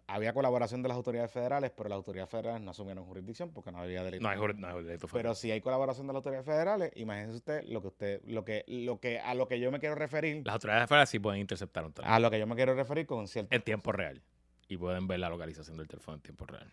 había 0.07 0.33
colaboración 0.33 0.81
de 0.81 0.87
las 0.87 0.95
autoridades 0.95 1.31
federales, 1.31 1.71
pero 1.75 1.89
las 1.89 1.97
autoridades 1.97 2.29
federales 2.29 2.61
no 2.61 2.71
asumieron 2.71 3.05
jurisdicción 3.05 3.51
porque 3.51 3.71
no 3.71 3.79
había 3.79 4.03
delito. 4.03 4.23
No 4.23 4.29
hay, 4.29 4.37
no 4.37 4.67
hay 4.67 4.83
delito 4.83 5.07
federal. 5.07 5.23
Pero 5.23 5.35
si 5.35 5.51
hay 5.51 5.59
colaboración 5.59 6.07
de 6.07 6.13
las 6.13 6.17
autoridades 6.19 6.45
federales, 6.45 6.91
imagínese 6.95 7.35
usted 7.37 7.63
lo 7.65 7.81
que 7.81 7.87
usted, 7.87 8.21
lo 8.25 8.45
que, 8.45 8.63
lo 8.67 8.99
que, 8.99 9.19
a 9.19 9.33
lo 9.33 9.47
que 9.47 9.59
yo 9.59 9.69
me 9.69 9.79
quiero 9.79 9.95
referir, 9.95 10.43
Las 10.45 10.55
autoridades 10.55 10.87
federales 10.87 11.09
sí 11.09 11.19
pueden 11.19 11.41
interceptar 11.41 11.85
un 11.85 11.91
teléfono 11.91 12.15
a 12.15 12.19
lo 12.19 12.31
que 12.31 12.39
yo 12.39 12.47
me 12.47 12.55
quiero 12.55 12.73
referir 12.73 13.05
con 13.05 13.27
cierto. 13.27 13.53
en 13.53 13.61
tiempo 13.61 13.91
real. 13.91 14.21
Y 14.69 14.77
pueden 14.77 15.07
ver 15.07 15.19
la 15.19 15.29
localización 15.29 15.77
del 15.77 15.87
teléfono 15.87 16.15
en 16.15 16.21
tiempo 16.21 16.45
real. 16.45 16.71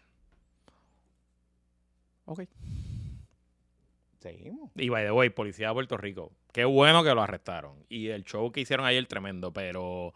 Ok. 2.26 2.42
Seguimos. 4.20 4.70
Y 4.76 4.88
by 4.88 5.04
the 5.04 5.12
way, 5.12 5.28
policía 5.30 5.68
de 5.68 5.74
Puerto 5.74 5.96
Rico. 5.96 6.32
Qué 6.52 6.64
bueno 6.64 7.04
que 7.04 7.14
lo 7.14 7.22
arrestaron. 7.22 7.84
Y 7.88 8.08
el 8.08 8.24
show 8.24 8.50
que 8.52 8.60
hicieron 8.60 8.86
ayer 8.86 9.06
tremendo, 9.06 9.52
pero 9.52 10.14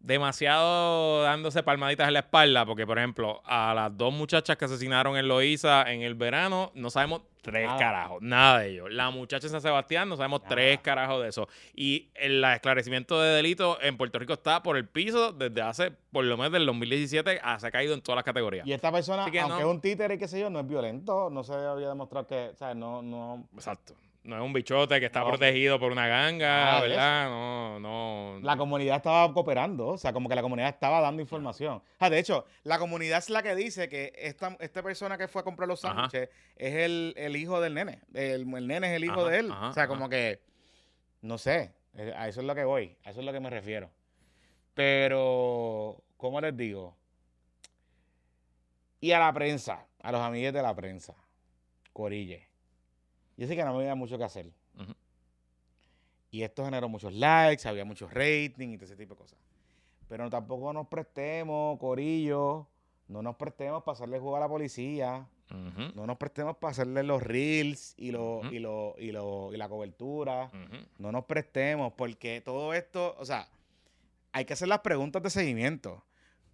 demasiado 0.00 1.22
dándose 1.22 1.62
palmaditas 1.62 2.08
en 2.08 2.14
la 2.14 2.20
espalda, 2.20 2.64
porque 2.66 2.86
por 2.86 2.98
ejemplo, 2.98 3.42
a 3.44 3.74
las 3.74 3.96
dos 3.96 4.12
muchachas 4.12 4.56
que 4.56 4.64
asesinaron 4.64 5.16
en 5.16 5.28
Loíza 5.28 5.90
en 5.92 6.02
el 6.02 6.14
verano, 6.14 6.72
no 6.74 6.90
sabemos 6.90 7.22
tres 7.42 7.66
Nada. 7.66 7.78
carajos, 7.78 8.22
nada 8.22 8.58
de 8.60 8.70
ellos. 8.70 8.90
La 8.90 9.10
muchacha 9.10 9.46
en 9.46 9.52
San 9.52 9.60
Sebastián, 9.60 10.08
no 10.08 10.16
sabemos 10.16 10.40
Nada. 10.42 10.54
tres 10.54 10.80
carajos 10.80 11.22
de 11.22 11.28
eso. 11.28 11.48
Y 11.74 12.08
el 12.14 12.42
esclarecimiento 12.44 13.20
de 13.20 13.30
delito 13.34 13.78
en 13.80 13.96
Puerto 13.96 14.18
Rico 14.18 14.32
está 14.32 14.62
por 14.62 14.76
el 14.76 14.88
piso 14.88 15.32
desde 15.32 15.62
hace, 15.62 15.90
por 16.12 16.24
lo 16.24 16.36
menos 16.36 16.52
del 16.52 16.66
2017, 16.66 17.40
ah, 17.42 17.58
se 17.60 17.66
ha 17.66 17.70
caído 17.70 17.94
en 17.94 18.00
todas 18.00 18.16
las 18.16 18.24
categorías. 18.24 18.66
Y 18.66 18.72
esta 18.72 18.90
persona, 18.90 19.22
aunque 19.22 19.40
no. 19.42 19.58
es 19.58 19.64
un 19.64 19.80
títere 19.80 20.14
y 20.14 20.18
qué 20.18 20.28
sé 20.28 20.40
yo, 20.40 20.50
no 20.50 20.60
es 20.60 20.66
violento, 20.66 21.30
no 21.30 21.44
se 21.44 21.54
había 21.54 21.88
demostrado 21.88 22.26
que, 22.26 22.50
o 22.52 22.56
sea, 22.56 22.74
no, 22.74 23.02
no, 23.02 23.46
Exacto. 23.54 23.94
No 24.22 24.36
es 24.36 24.42
un 24.42 24.52
bichote 24.52 25.00
que 25.00 25.06
está 25.06 25.20
No. 25.20 25.28
protegido 25.28 25.80
por 25.80 25.90
una 25.92 26.06
ganga, 26.06 26.82
de 26.82 26.88
¿verdad? 26.88 27.28
No, 27.30 27.80
no. 27.80 28.38
la 28.42 28.56
comunidad 28.58 28.96
estaba 28.96 29.32
cooperando, 29.32 29.86
o 29.88 29.98
sea, 29.98 30.12
como 30.12 30.28
que 30.28 30.34
la 30.34 30.42
comunidad 30.42 30.68
estaba 30.68 31.00
dando 31.00 31.22
información. 31.22 31.82
Ah, 31.98 32.10
de 32.10 32.18
hecho, 32.18 32.44
la 32.64 32.78
comunidad 32.78 33.18
es 33.18 33.30
la 33.30 33.42
que 33.42 33.54
dice 33.54 33.88
que 33.88 34.12
esta, 34.16 34.56
esta 34.60 34.82
persona 34.82 35.16
que 35.16 35.26
fue 35.26 35.40
a 35.40 35.44
comprar 35.44 35.66
los 35.68 35.80
sándwiches 35.80 36.28
es 36.56 36.74
el, 36.74 37.14
el 37.16 37.34
hijo 37.34 37.62
del 37.62 37.72
nene. 37.72 38.02
El, 38.12 38.54
el 38.54 38.66
nene 38.66 38.88
es 38.90 38.96
el 38.96 39.04
hijo 39.04 39.20
Ajá, 39.22 39.30
de 39.30 39.38
él. 39.38 39.50
ajá, 39.50 39.68
o 39.68 39.72
sea, 39.72 39.82
ajá. 39.84 39.88
como 39.88 40.08
que, 40.10 40.42
no 41.22 41.38
sé, 41.38 41.72
eh, 41.94 42.12
a 42.14 42.28
eso 42.28 42.40
es 42.40 42.46
lo 42.46 42.54
que 42.54 42.64
voy, 42.64 42.96
a 43.04 43.10
eso 43.10 43.20
es 43.20 43.26
lo 43.26 43.32
que 43.32 43.40
me 43.40 43.48
refiero. 43.48 43.90
Pero, 44.74 46.02
¿cómo 46.18 46.40
les 46.42 46.54
digo? 46.56 46.94
Y 49.00 49.12
a 49.12 49.18
la 49.18 49.32
prensa, 49.32 49.86
a 50.02 50.12
los 50.12 50.20
amigos 50.20 50.52
de 50.52 50.60
la 50.62 50.74
prensa, 50.74 51.14
Corille. 51.94 52.49
Yo 53.40 53.46
sé 53.46 53.56
que 53.56 53.64
no 53.64 53.72
me 53.72 53.78
había 53.78 53.94
mucho 53.94 54.18
que 54.18 54.24
hacer. 54.24 54.52
Y 56.30 56.42
esto 56.42 56.62
generó 56.62 56.90
muchos 56.90 57.14
likes, 57.14 57.66
había 57.66 57.86
muchos 57.86 58.12
rating 58.12 58.68
y 58.68 58.76
todo 58.76 58.84
ese 58.84 58.96
tipo 58.96 59.14
de 59.14 59.18
cosas. 59.18 59.38
Pero 60.08 60.28
tampoco 60.28 60.74
nos 60.74 60.88
prestemos, 60.88 61.78
Corillo, 61.78 62.68
no 63.08 63.22
nos 63.22 63.36
prestemos 63.36 63.82
para 63.82 63.94
hacerle 63.94 64.18
juego 64.18 64.36
a 64.36 64.40
la 64.40 64.48
policía, 64.48 65.26
no 65.94 66.06
nos 66.06 66.18
prestemos 66.18 66.58
para 66.58 66.72
hacerle 66.72 67.02
los 67.02 67.22
reels 67.22 67.94
y, 67.96 68.10
lo, 68.10 68.42
y, 68.52 68.58
lo, 68.58 68.94
y, 68.98 69.10
lo, 69.10 69.54
y 69.54 69.56
la 69.56 69.70
cobertura. 69.70 70.50
No 70.98 71.10
nos 71.10 71.24
prestemos 71.24 71.94
porque 71.94 72.42
todo 72.42 72.74
esto, 72.74 73.16
o 73.18 73.24
sea, 73.24 73.48
hay 74.32 74.44
que 74.44 74.52
hacer 74.52 74.68
las 74.68 74.80
preguntas 74.80 75.22
de 75.22 75.30
seguimiento. 75.30 76.04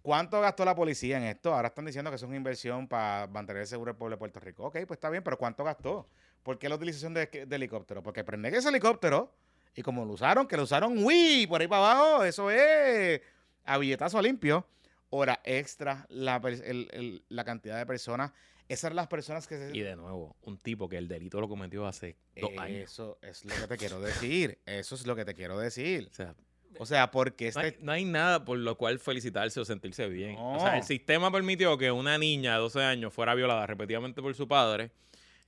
¿Cuánto 0.01 0.39
gastó 0.39 0.63
la 0.63 0.73
policía 0.73 1.17
en 1.17 1.23
esto? 1.23 1.53
Ahora 1.53 1.67
están 1.67 1.83
diciendo 1.83 2.09
que 2.09 2.15
es 2.15 2.23
una 2.23 2.37
inversión 2.37 2.87
para 2.87 3.27
mantener 3.27 3.63
el 3.63 3.67
seguro 3.67 3.91
del 3.91 3.97
pueblo 3.97 4.15
de 4.15 4.19
Puerto 4.19 4.39
Rico. 4.39 4.63
Ok, 4.67 4.77
pues 4.87 4.91
está 4.91 5.09
bien, 5.09 5.21
pero 5.21 5.37
¿cuánto 5.37 5.65
gastó? 5.65 6.07
¿Por 6.43 6.57
qué 6.59 6.69
la 6.69 6.75
utilización 6.75 7.13
de, 7.13 7.25
de 7.27 7.55
helicóptero? 7.55 8.01
Porque 8.03 8.23
prende 8.23 8.49
ese 8.49 8.69
helicóptero 8.69 9.33
y 9.75 9.81
como 9.81 10.05
lo 10.05 10.13
usaron, 10.13 10.47
que 10.47 10.57
lo 10.57 10.63
usaron, 10.63 10.97
uy, 11.03 11.45
por 11.47 11.61
ahí 11.61 11.67
para 11.67 11.91
abajo, 11.91 12.23
eso 12.23 12.49
es 12.49 13.21
a 13.65 13.77
billetazo 13.77 14.21
limpio. 14.21 14.65
Hora 15.09 15.39
extra, 15.45 16.05
la, 16.09 16.41
per- 16.41 16.61
el- 16.65 16.89
el- 16.91 17.23
la 17.29 17.43
cantidad 17.45 17.77
de 17.77 17.85
personas. 17.85 18.31
Esas 18.67 18.85
eran 18.85 18.97
las 18.97 19.07
personas 19.07 19.47
que 19.47 19.55
se... 19.57 19.77
Y 19.77 19.79
de 19.79 19.95
nuevo, 19.95 20.35
un 20.41 20.57
tipo 20.57 20.89
que 20.89 20.97
el 20.97 21.07
delito 21.07 21.39
lo 21.39 21.47
cometió 21.47 21.87
hace 21.87 22.17
dos 22.35 22.51
años. 22.57 22.81
Eso 22.91 23.17
es 23.21 23.45
lo 23.45 23.55
que 23.55 23.67
te 23.67 23.77
quiero 23.77 24.01
decir. 24.01 24.57
Eso 24.65 24.95
es 24.95 25.07
lo 25.07 25.15
que 25.15 25.23
te 25.23 25.33
quiero 25.33 25.57
decir. 25.57 26.09
O 26.11 26.13
sea, 26.13 26.35
O 26.77 26.85
sea, 26.85 27.09
porque 27.09 27.49
no 27.55 27.61
hay, 27.61 27.67
este... 27.67 27.83
no 27.85 27.91
hay 27.93 28.03
nada 28.03 28.43
por 28.43 28.57
lo 28.57 28.77
cual 28.77 28.99
felicitarse 28.99 29.61
o 29.61 29.63
sentirse 29.65 30.07
bien. 30.09 30.35
O 30.37 30.59
sea, 30.59 30.75
el 30.77 30.83
sistema 30.83 31.31
permitió 31.31 31.77
que 31.77 31.91
una 31.91 32.17
niña 32.17 32.55
de 32.55 32.59
12 32.59 32.83
años 32.83 33.13
fuera 33.13 33.33
violada 33.35 33.65
repetidamente 33.67 34.21
por 34.21 34.35
su 34.35 34.49
padre, 34.49 34.91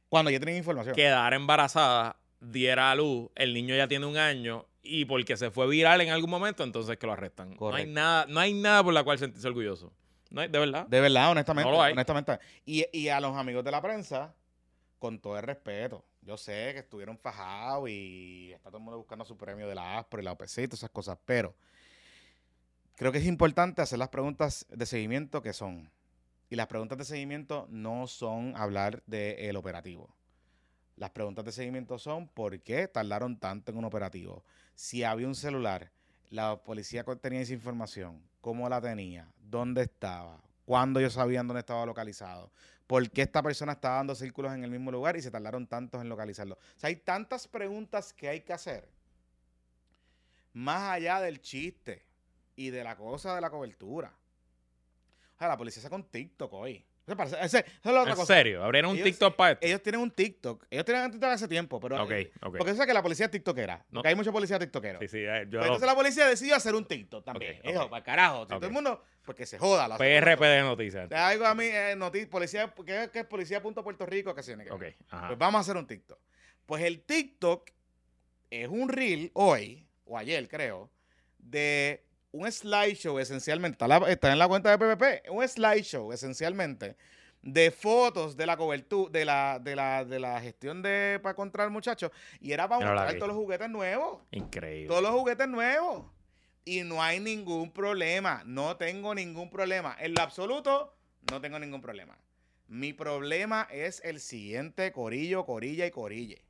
Cuando 0.10 0.32
ya 0.32 0.40
tienen 0.40 0.58
información. 0.58 0.96
quedara 0.96 1.36
embarazada, 1.36 2.18
diera 2.40 2.92
a 2.92 2.96
luz, 2.96 3.30
el 3.36 3.54
niño 3.54 3.76
ya 3.76 3.88
tiene 3.88 4.06
un 4.06 4.18
año 4.18 4.66
y 4.82 5.06
porque 5.06 5.38
se 5.38 5.52
fue 5.52 5.68
viral 5.68 6.02
en 6.02 6.10
algún 6.10 6.30
momento, 6.30 6.64
entonces 6.64 6.98
que 6.98 7.06
lo 7.06 7.14
arrestan. 7.14 7.56
No 7.60 7.74
hay 7.74 7.86
nada, 7.86 8.26
no 8.28 8.40
hay 8.40 8.54
nada 8.54 8.84
por 8.84 8.94
la 8.94 9.04
cual 9.04 9.20
sentirse 9.20 9.48
orgulloso. 9.48 9.94
No 10.32 10.42
hay, 10.42 10.48
de 10.48 10.60
verdad. 10.60 10.86
De 10.88 11.02
verdad, 11.02 11.32
honestamente. 11.32 11.70
No 11.70 11.76
lo 11.76 11.82
hay. 11.82 11.94
honestamente. 11.94 12.40
Y, 12.66 12.86
y 12.92 13.10
a 13.10 13.20
los 13.20 13.36
amigos 13.36 13.64
de 13.64 13.72
la 13.72 13.82
prensa, 13.82 14.34
con 15.00 15.20
todo 15.20 15.38
el 15.38 15.44
respeto. 15.44 16.06
Yo 16.22 16.38
sé 16.38 16.74
que 16.74 16.80
estuvieron 16.80 17.18
fajados 17.18 17.90
y 17.90 18.52
está 18.54 18.70
todo 18.70 18.78
el 18.78 18.84
mundo 18.84 18.98
buscando 18.98 19.26
su 19.26 19.38
premio 19.38 19.68
de 19.68 19.74
la 19.74 19.98
ASPRO 19.98 20.22
y 20.22 20.26
la 20.26 20.34
OPC 20.34 20.60
y 20.60 20.68
todas 20.68 20.80
esas 20.82 20.90
cosas, 20.92 21.18
pero 21.26 21.56
creo 22.96 23.12
que 23.12 23.18
es 23.18 23.26
importante 23.26 23.82
hacer 23.82 23.98
las 23.98 24.10
preguntas 24.10 24.66
de 24.70 24.86
seguimiento 24.86 25.42
que 25.42 25.54
son. 25.54 25.90
Y 26.50 26.56
las 26.56 26.68
preguntas 26.68 26.98
de 26.98 27.06
seguimiento 27.06 27.68
no 27.70 28.08
son 28.08 28.56
hablar 28.58 29.04
del 29.06 29.56
operativo. 29.56 30.16
Las 30.96 31.12
preguntas 31.12 31.46
de 31.46 31.52
seguimiento 31.52 31.98
son 31.98 32.28
por 32.28 32.60
qué 32.62 32.88
tardaron 32.88 33.40
tanto 33.40 33.72
en 33.72 33.78
un 33.78 33.86
operativo. 33.86 34.44
Si 34.76 35.04
había 35.04 35.28
un 35.28 35.36
celular, 35.36 35.92
la 36.30 36.62
policía 36.62 37.04
tenía 37.22 37.42
esa 37.42 37.54
información, 37.54 38.22
cómo 38.42 38.68
la 38.68 38.82
tenía, 38.82 39.32
dónde 39.40 39.84
estaba, 39.84 40.42
cuándo 40.66 41.00
ellos 41.00 41.14
sabían 41.14 41.48
dónde 41.48 41.62
estaba 41.62 41.86
localizado, 41.86 42.52
por 42.86 43.10
qué 43.12 43.22
esta 43.22 43.42
persona 43.42 43.74
estaba 43.74 43.98
dando 43.98 44.16
círculos 44.16 44.54
en 44.54 44.64
el 44.64 44.72
mismo 44.72 44.92
lugar 44.92 45.16
y 45.16 45.22
se 45.22 45.32
tardaron 45.32 45.68
tantos 45.68 46.02
en 46.02 46.10
localizarlo. 46.10 46.56
O 46.56 46.80
sea, 46.80 46.90
hay 46.90 46.98
tantas 46.98 47.48
preguntas 47.48 48.12
que 48.12 48.28
hay 48.28 48.42
que 48.42 48.54
hacer, 48.54 48.90
más 50.52 50.92
allá 50.92 51.22
del 51.22 51.40
chiste 51.42 52.06
y 52.56 52.72
de 52.72 52.84
la 52.84 52.98
cosa 52.98 53.36
de 53.36 53.42
la 53.42 53.50
cobertura. 53.50 54.19
O 55.40 55.42
sea, 55.42 55.48
la 55.48 55.56
policía 55.58 55.82
saca 55.82 55.96
un 55.96 56.04
TikTok 56.04 56.52
hoy. 56.52 56.86
Parece- 57.06 57.38
ese- 57.42 57.60
es 57.60 57.66
la 57.86 58.02
otra 58.02 58.12
En 58.12 58.18
cosa. 58.20 58.36
serio, 58.36 58.62
abrieron 58.62 58.92
un 58.92 58.98
Ellos- 58.98 59.06
TikTok 59.06 59.36
para 59.38 59.54
esto. 59.54 59.66
Ellos 59.66 59.82
tienen 59.82 60.02
un 60.02 60.12
TikTok. 60.12 60.66
Ellos 60.70 60.84
tienen 60.86 61.06
un 61.06 61.12
TikTok 61.12 61.30
hace 61.30 61.48
tiempo, 61.48 61.80
pero... 61.80 62.04
ok, 62.04 62.12
ok. 62.42 62.58
Porque 62.58 62.72
eso 62.72 62.82
es 62.82 62.88
que 62.88 62.94
la 62.94 63.02
policía 63.02 63.26
es 63.28 63.32
tiktokera. 63.32 63.78
No. 63.90 64.00
Porque 64.00 64.10
hay 64.10 64.16
muchos 64.16 64.34
policías 64.34 64.60
tiktokeros. 64.60 65.00
Sí, 65.00 65.08
sí, 65.08 65.18
eh, 65.20 65.46
yo 65.50 65.60
Pues 65.60 65.64
entonces 65.64 65.88
la 65.88 65.96
policía 65.96 66.28
decidió 66.28 66.56
hacer 66.58 66.76
un 66.76 66.86
TikTok 66.86 67.24
también. 67.24 67.62
Ok, 67.66 67.76
ok. 67.84 67.90
para 67.90 68.04
carajo. 68.04 68.38
Si 68.40 68.54
Ok. 68.54 68.60
todo 68.60 68.68
el 68.68 68.74
mundo, 68.74 69.02
porque 69.24 69.46
se 69.46 69.58
joda. 69.58 69.88
La 69.88 69.98
PRP 69.98 70.46
de 70.46 70.62
noticias. 70.62 71.08
Te 71.08 71.16
hago 71.16 71.46
a 71.46 71.56
mí, 71.56 71.64
eh, 71.64 71.96
noti- 71.98 72.28
policía, 72.28 72.72
¿qué, 72.86 73.10
qué 73.14 73.20
es 73.20 73.26
policía 73.26 73.62
punto 73.62 73.82
Puerto 73.82 74.06
Rico? 74.06 74.36
Que 74.36 74.44
se 74.44 74.52
tiene 74.52 74.66
que 74.66 74.72
Ok, 74.72 74.82
ver. 74.82 74.98
ajá. 75.10 75.28
Pues 75.28 75.40
vamos 75.40 75.60
a 75.60 75.62
hacer 75.62 75.78
un 75.78 75.88
TikTok. 75.88 76.20
Pues 76.66 76.84
el 76.84 77.02
TikTok 77.02 77.72
es 78.52 78.68
un 78.68 78.90
reel 78.90 79.32
hoy, 79.34 79.88
o 80.06 80.16
ayer 80.18 80.48
creo, 80.48 80.92
de 81.40 82.06
un 82.32 82.52
slideshow 82.52 83.20
esencialmente. 83.20 83.76
Está, 83.76 83.88
la- 83.88 84.10
está 84.12 84.32
en 84.32 84.40
la 84.40 84.48
cuenta 84.48 84.76
de 84.76 84.78
PPP. 84.78 85.30
Un 85.32 85.48
slideshow 85.48 86.12
esencialmente 86.14 86.96
de 87.42 87.72
fotos 87.72 88.36
de 88.36 88.46
la 88.46 88.58
cobertura, 88.58 89.12
de 89.12 89.26
la, 89.26 89.60
de 89.60 89.76
la, 89.76 90.04
de 90.06 90.20
la 90.20 90.42
gestión 90.42 90.82
de 90.82 91.20
para 91.24 91.36
contra 91.36 91.64
el 91.64 91.70
muchacho. 91.70 92.12
Y 92.40 92.52
era 92.52 92.68
para 92.68 92.86
mostrar 92.86 93.08
aquí. 93.10 93.18
todos 93.18 93.30
los 93.30 93.38
juguetes 93.38 93.70
nuevos. 93.70 94.22
Increíble. 94.32 94.88
Todos 94.88 95.02
los 95.02 95.12
juguetes 95.12 95.48
nuevos. 95.48 96.06
Y 96.66 96.84
no 96.84 97.02
hay 97.02 97.20
ningún 97.20 97.72
problema. 97.72 98.44
No 98.46 98.78
tengo 98.78 99.16
ningún 99.16 99.50
problema. 99.50 99.96
En 100.00 100.14
lo 100.14 100.22
absoluto, 100.22 100.94
no 101.32 101.42
tengo 101.42 101.58
ningún 101.58 101.82
problema. 101.82 102.18
Mi 102.68 102.94
problema 102.94 103.68
es 103.72 104.02
el 104.04 104.20
siguiente, 104.20 104.92
corillo, 104.92 105.46
corilla 105.46 105.88
y 105.88 105.92
corille. 105.92 106.44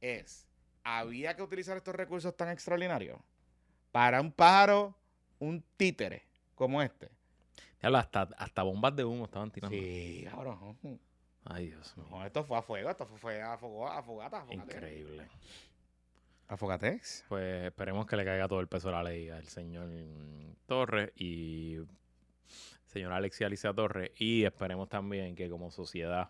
Es, 0.00 0.46
¿había 0.84 1.34
que 1.36 1.42
utilizar 1.42 1.76
estos 1.78 1.94
recursos 1.94 2.36
tan 2.36 2.50
extraordinarios 2.50 3.18
para 3.96 4.20
un 4.20 4.30
pájaro, 4.30 4.94
un 5.38 5.64
títere 5.78 6.22
como 6.54 6.82
este? 6.82 7.08
Diablo, 7.80 7.96
hasta, 7.96 8.28
hasta 8.36 8.62
bombas 8.62 8.94
de 8.94 9.06
humo 9.06 9.24
estaban 9.24 9.50
tirando. 9.50 9.74
Sí, 9.74 10.26
cabrón. 10.30 11.00
Ay, 11.46 11.68
Dios 11.68 11.96
mío. 11.96 12.06
No, 12.10 12.26
esto 12.26 12.44
fue 12.44 12.58
a 12.58 12.62
fuego, 12.62 12.90
esto 12.90 13.06
fue, 13.06 13.40
a, 13.40 13.56
fuego, 13.56 13.88
a 13.88 14.02
fogata, 14.02 14.42
a 14.42 14.44
fogata. 14.44 14.64
Increíble. 14.64 15.26
¿A 16.46 16.58
fogatex? 16.58 17.24
Pues 17.26 17.64
esperemos 17.64 18.04
que 18.04 18.16
le 18.16 18.26
caiga 18.26 18.46
todo 18.46 18.60
el 18.60 18.68
peso 18.68 18.88
de 18.88 18.92
la 18.96 19.02
ley 19.02 19.30
al 19.30 19.48
señor 19.48 19.88
Torres 20.66 21.10
y 21.16 21.78
señor 22.84 23.14
Alexia 23.14 23.46
Alicia 23.46 23.72
Torres. 23.72 24.10
Y 24.18 24.44
esperemos 24.44 24.90
también 24.90 25.34
que 25.34 25.48
como 25.48 25.70
sociedad 25.70 26.28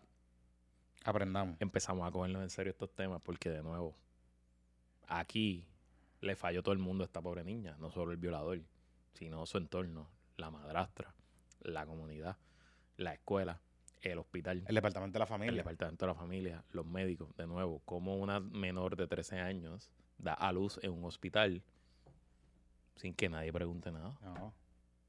Aprendamos. 1.02 1.56
empezamos 1.58 2.06
a 2.06 2.12
cogernos 2.12 2.44
en 2.44 2.50
serio 2.50 2.70
estos 2.70 2.94
temas 2.94 3.20
porque 3.22 3.50
de 3.50 3.64
nuevo, 3.64 3.96
aquí 5.08 5.66
le 6.20 6.36
falló 6.36 6.62
todo 6.62 6.72
el 6.72 6.78
mundo 6.78 7.04
a 7.04 7.06
esta 7.06 7.20
pobre 7.20 7.44
niña, 7.44 7.76
no 7.78 7.90
solo 7.90 8.12
el 8.12 8.18
violador, 8.18 8.60
sino 9.14 9.46
su 9.46 9.58
entorno, 9.58 10.08
la 10.36 10.50
madrastra, 10.50 11.14
la 11.60 11.86
comunidad, 11.86 12.36
la 12.96 13.14
escuela, 13.14 13.60
el 14.02 14.18
hospital. 14.18 14.64
El 14.66 14.74
departamento 14.74 15.14
de 15.14 15.18
la 15.20 15.24
el 15.24 15.28
familia. 15.28 15.56
departamento 15.56 16.06
de 16.06 16.12
la 16.12 16.18
familia, 16.18 16.64
los 16.72 16.86
médicos, 16.86 17.34
de 17.36 17.46
nuevo, 17.46 17.80
como 17.84 18.16
una 18.16 18.40
menor 18.40 18.96
de 18.96 19.06
13 19.06 19.40
años 19.40 19.90
da 20.18 20.32
a 20.32 20.52
luz 20.52 20.78
en 20.82 20.92
un 20.92 21.04
hospital 21.04 21.62
sin 22.96 23.14
que 23.14 23.28
nadie 23.28 23.52
pregunte 23.52 23.92
nada. 23.92 24.18
No. 24.22 24.54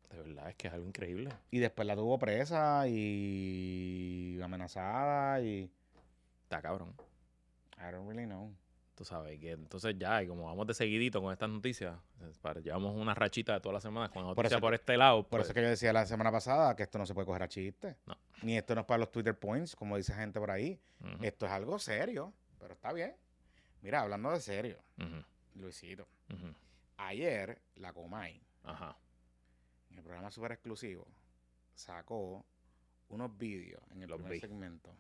De 0.10 0.18
verdad, 0.18 0.50
es 0.50 0.56
que 0.56 0.68
es 0.68 0.74
algo 0.74 0.88
increíble. 0.88 1.30
Y 1.52 1.60
después 1.60 1.86
la 1.86 1.96
tuvo 1.96 2.18
presa 2.18 2.88
y 2.88 4.40
amenazada 4.42 5.42
y... 5.42 5.70
Está 6.44 6.62
cabrón. 6.62 6.94
I 7.78 7.92
don't 7.92 8.08
really 8.08 8.26
know. 8.26 8.54
Tú 8.98 9.06
sabes 9.06 9.40
que 9.40 9.52
entonces 9.52 9.96
ya, 10.00 10.24
y 10.24 10.28
como 10.28 10.46
vamos 10.46 10.66
de 10.66 10.74
seguidito 10.74 11.22
con 11.22 11.32
estas 11.32 11.48
noticias, 11.52 11.96
para- 12.42 12.60
llevamos 12.62 12.96
una 12.96 13.14
rachita 13.14 13.54
de 13.54 13.60
todas 13.60 13.76
las 13.76 13.84
semanas 13.84 14.10
con 14.10 14.24
Por 14.24 14.36
noticias 14.38 14.60
por, 14.60 14.72
que- 14.72 14.76
este 14.78 14.98
lado. 14.98 15.22
Por 15.22 15.30
pues, 15.30 15.42
eso 15.44 15.52
es 15.52 15.54
que 15.54 15.62
yo 15.62 15.70
decía 15.70 15.94
la 15.94 16.08
semana 16.08 16.32
pasada 16.32 16.76
que 16.76 16.82
esto 16.82 16.98
no 16.98 17.06
se 17.06 17.14
puede 17.14 17.28
coger 17.28 17.44
a 17.44 17.48
chiste. 17.48 17.96
No. 18.08 18.18
Ni 18.42 18.58
esto 18.58 18.74
no 18.74 18.82
es 18.82 18.88
para 18.88 18.98
los 18.98 19.12
Twitter 19.12 19.38
points, 19.38 19.76
como 19.76 19.98
dice 19.98 20.16
gente 20.16 20.40
por 20.40 20.50
ahí. 20.50 20.82
Esto 21.22 21.46
es 21.46 21.52
algo 21.52 21.78
serio, 21.78 22.34
pero 22.58 22.74
está 22.74 22.92
bien. 22.92 23.16
Mira, 23.84 24.02
hablando 24.02 24.32
de 24.32 24.40
serio, 24.42 24.80
ujú, 24.98 25.24
Luisito. 25.62 26.08
ujú. 26.34 26.56
Ayer, 26.98 27.62
la 27.76 27.94
Comay, 27.94 28.42
Ajá. 28.64 28.98
en 29.92 29.98
el 30.00 30.04
programa 30.04 30.32
super 30.32 30.54
exclusivo, 30.54 31.06
sacó 31.76 32.44
unos 33.10 33.38
vídeos 33.38 33.82
en 33.92 34.02
el 34.02 34.10
Los 34.10 34.18
primer 34.18 34.34
vi. 34.34 34.40
segmento 34.40 34.92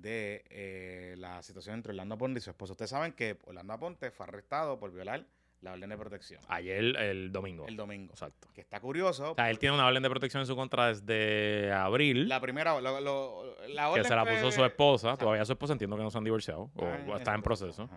de 0.00 0.44
eh, 0.50 1.14
la 1.18 1.42
situación 1.42 1.76
entre 1.76 1.90
Orlando 1.92 2.14
Aponte 2.16 2.38
y 2.38 2.42
su 2.42 2.50
esposo. 2.50 2.72
Ustedes 2.72 2.90
saben 2.90 3.12
que 3.12 3.38
Orlando 3.46 3.72
Aponte 3.72 4.10
fue 4.10 4.26
arrestado 4.26 4.78
por 4.78 4.92
violar 4.92 5.24
la 5.62 5.72
orden 5.72 5.88
de 5.88 5.96
protección 5.96 6.40
Ayer, 6.48 6.96
el 6.96 7.32
domingo. 7.32 7.66
el 7.66 7.76
domingo. 7.76 8.12
Exacto. 8.12 8.48
Que 8.54 8.60
está 8.60 8.78
curioso. 8.78 9.32
O 9.32 9.34
sea, 9.34 9.50
él 9.50 9.58
tiene 9.58 9.74
una 9.74 9.86
orden 9.86 10.02
de 10.02 10.10
protección 10.10 10.42
en 10.42 10.46
su 10.46 10.54
contra 10.54 10.88
desde 10.88 11.72
abril. 11.72 12.28
La 12.28 12.40
primera, 12.40 12.78
lo- 12.80 13.00
lo- 13.00 13.56
la 13.68 13.92
que 13.94 14.04
se 14.04 14.14
la 14.14 14.24
fue- 14.24 14.34
puso 14.34 14.52
su 14.52 14.64
esposa. 14.64 15.08
Exacto. 15.08 15.24
Todavía 15.24 15.44
su 15.46 15.52
esposa 15.52 15.72
entiendo 15.72 15.96
que 15.96 16.02
no 16.02 16.10
se 16.10 16.18
han 16.18 16.24
divorciado 16.24 16.70
o, 16.76 16.84
Ah, 16.84 16.98
o 17.08 17.16
está 17.16 17.34
en 17.34 17.42
proceso. 17.42 17.88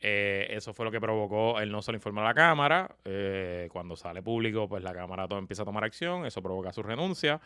Eh, 0.00 0.48
eso 0.50 0.74
fue 0.74 0.84
lo 0.84 0.90
que 0.90 1.00
provocó, 1.00 1.58
él 1.60 1.70
no 1.72 1.80
se 1.80 1.90
lo 1.92 1.96
informó 1.96 2.20
a 2.20 2.24
la 2.24 2.34
Cámara. 2.34 2.96
eh, 3.04 3.68
cuando 3.72 3.94
sale 3.96 4.22
público, 4.22 4.68
pues 4.68 4.82
la 4.82 4.92
Cámara 4.94 5.26
to- 5.28 5.38
empieza 5.38 5.62
a 5.62 5.64
tomar 5.64 5.84
acción. 5.84 6.26
Eso 6.26 6.42
provoca 6.42 6.72
su 6.72 6.82
renuncia. 6.82 7.40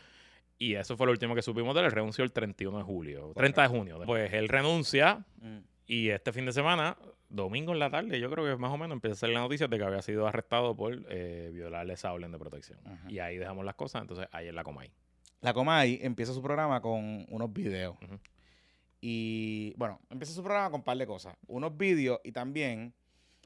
Y 0.63 0.75
eso 0.75 0.95
fue 0.97 1.07
lo 1.07 1.13
último 1.13 1.35
que 1.35 1.41
supimos 1.43 1.75
de 1.75 1.81
él. 1.81 1.91
Renunció 1.91 2.23
el 2.23 2.33
31 2.33 2.77
de 2.79 2.85
julio, 2.85 3.33
30 3.35 3.63
de 3.63 3.69
junio. 3.69 3.99
Pues 4.05 4.33
él 4.35 4.47
renuncia 4.49 5.25
Mm. 5.41 5.59
y 5.87 6.11
este 6.11 6.33
fin 6.35 6.45
de 6.45 6.53
semana, 6.53 6.97
domingo 7.31 7.73
en 7.73 7.79
la 7.79 7.89
tarde, 7.91 8.21
yo 8.21 8.31
creo 8.31 8.45
que 8.45 8.57
más 8.61 8.71
o 8.71 8.77
menos 8.77 8.95
empieza 8.95 9.15
a 9.15 9.17
salir 9.21 9.35
la 9.37 9.41
noticia 9.41 9.69
de 9.69 9.79
que 9.79 9.85
había 9.85 10.03
sido 10.03 10.27
arrestado 10.27 10.77
por 10.77 10.97
eh, 11.09 11.51
violarle 11.55 11.95
esa 11.95 12.13
orden 12.13 12.31
de 12.31 12.39
protección. 12.39 12.79
Ajá. 12.85 13.11
Y 13.11 13.19
ahí 13.21 13.39
dejamos 13.39 13.65
las 13.65 13.75
cosas. 13.75 14.03
Entonces, 14.03 14.29
ayer 14.33 14.53
la 14.53 14.63
Comay. 14.63 14.93
La 15.41 15.55
Comay 15.55 15.99
empieza 16.03 16.35
su 16.35 16.43
programa 16.43 16.83
con 16.83 17.25
unos 17.31 17.53
videos. 17.53 17.97
Y 19.01 19.73
bueno, 19.79 19.99
empieza 20.11 20.35
su 20.35 20.43
programa 20.43 20.71
con 20.71 20.81
un 20.81 20.85
par 20.85 20.99
de 20.99 21.07
cosas. 21.07 21.35
Unos 21.47 21.75
vídeos 21.77 22.21
y 22.23 22.33
también 22.33 22.93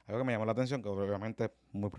algo 0.07 0.19
que 0.21 0.25
me 0.25 0.33
llamó 0.33 0.45
la 0.47 0.53
atención, 0.53 0.83
que 0.83 0.89
obviamente 0.89 1.45
es 1.45 1.51
muy, 1.73 1.91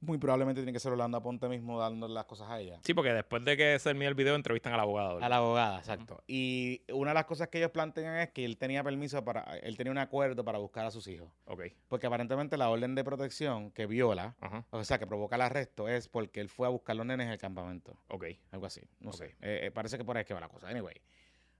muy 0.00 0.18
probablemente 0.18 0.60
tiene 0.60 0.72
que 0.72 0.80
ser 0.80 0.92
Orlando 0.92 1.18
Aponte 1.18 1.48
mismo 1.48 1.78
dándole 1.78 2.14
las 2.14 2.24
cosas 2.24 2.48
a 2.48 2.58
ella. 2.58 2.80
Sí, 2.82 2.94
porque 2.94 3.12
después 3.12 3.44
de 3.44 3.56
que 3.56 3.78
se 3.78 3.90
termine 3.90 4.06
el 4.06 4.14
video, 4.14 4.34
entrevistan 4.34 4.72
al 4.72 4.80
abogado. 4.80 5.22
A 5.22 5.28
la 5.28 5.36
abogada, 5.36 5.78
exacto. 5.78 6.22
Y 6.26 6.82
una 6.92 7.10
de 7.10 7.14
las 7.14 7.26
cosas 7.26 7.48
que 7.48 7.58
ellos 7.58 7.70
plantean 7.70 8.16
es 8.16 8.30
que 8.30 8.44
él 8.44 8.56
tenía 8.56 8.82
permiso 8.82 9.24
para, 9.24 9.58
él 9.58 9.76
tenía 9.76 9.90
un 9.90 9.98
acuerdo 9.98 10.44
para 10.44 10.58
buscar 10.58 10.86
a 10.86 10.90
sus 10.90 11.06
hijos. 11.08 11.28
Ok. 11.44 11.64
Porque 11.88 12.06
aparentemente 12.06 12.56
la 12.56 12.70
orden 12.70 12.94
de 12.94 13.04
protección 13.04 13.70
que 13.72 13.86
viola, 13.86 14.36
o 14.70 14.84
sea, 14.84 14.98
que 14.98 15.06
provoca 15.06 15.36
el 15.36 15.42
arresto, 15.42 15.88
es 15.88 16.08
porque 16.08 16.40
él 16.40 16.48
fue 16.48 16.66
a 16.66 16.70
buscar 16.70 16.96
los 16.96 17.04
nenes 17.04 17.26
en 17.26 17.32
el 17.32 17.38
campamento. 17.38 17.96
Ok. 18.08 18.24
Algo 18.52 18.66
así, 18.66 18.80
no 19.00 19.12
sé. 19.12 19.36
Eh, 19.40 19.60
eh, 19.64 19.70
parece 19.70 19.98
que 19.98 20.04
por 20.04 20.16
ahí 20.16 20.22
es 20.22 20.26
que 20.26 20.34
va 20.34 20.40
la 20.40 20.48
cosa. 20.48 20.68
Anyway, 20.68 20.96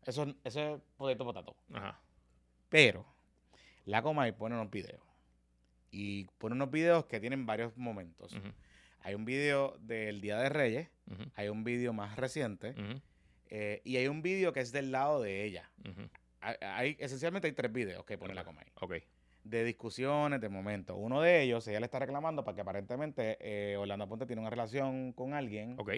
eso, 0.06 0.34
eso 0.44 0.74
es 0.76 0.80
potato 0.96 1.24
potato. 1.24 1.56
Ajá. 1.74 2.00
Pero 2.70 3.04
la 3.84 4.02
Comay 4.02 4.32
pone 4.32 4.54
unos 4.54 4.70
videos. 4.70 5.09
Y 5.90 6.24
pone 6.38 6.54
unos 6.54 6.70
videos 6.70 7.06
que 7.06 7.20
tienen 7.20 7.46
varios 7.46 7.76
momentos. 7.76 8.36
Hay 9.00 9.14
un 9.14 9.24
video 9.24 9.76
del 9.80 10.20
Día 10.20 10.38
de 10.38 10.48
Reyes, 10.48 10.88
hay 11.34 11.48
un 11.48 11.64
video 11.64 11.92
más 11.92 12.16
reciente 12.16 12.74
eh, 13.48 13.80
y 13.84 13.96
hay 13.96 14.06
un 14.08 14.22
video 14.22 14.52
que 14.52 14.60
es 14.60 14.72
del 14.72 14.92
lado 14.92 15.20
de 15.22 15.44
ella. 15.44 15.70
Hay, 16.40 16.56
hay- 16.60 16.96
esencialmente 17.00 17.48
hay 17.48 17.52
tres 17.54 17.72
videos 17.72 18.04
que 18.04 18.16
pone 18.18 18.34
la 18.34 18.44
Comay. 18.44 18.66
Ok. 18.80 18.94
De 19.42 19.64
discusiones, 19.64 20.40
de 20.40 20.48
momentos. 20.50 20.96
Uno 20.98 21.20
de 21.22 21.42
ellos, 21.42 21.66
ella 21.66 21.80
le 21.80 21.86
está 21.86 21.98
reclamando 21.98 22.44
porque 22.44 22.60
aparentemente 22.60 23.38
eh, 23.40 23.76
Orlando 23.76 24.06
Ponte 24.06 24.26
tiene 24.26 24.40
una 24.42 24.50
relación 24.50 25.12
con 25.12 25.32
alguien, 25.34 25.76
Ok. 25.78 25.92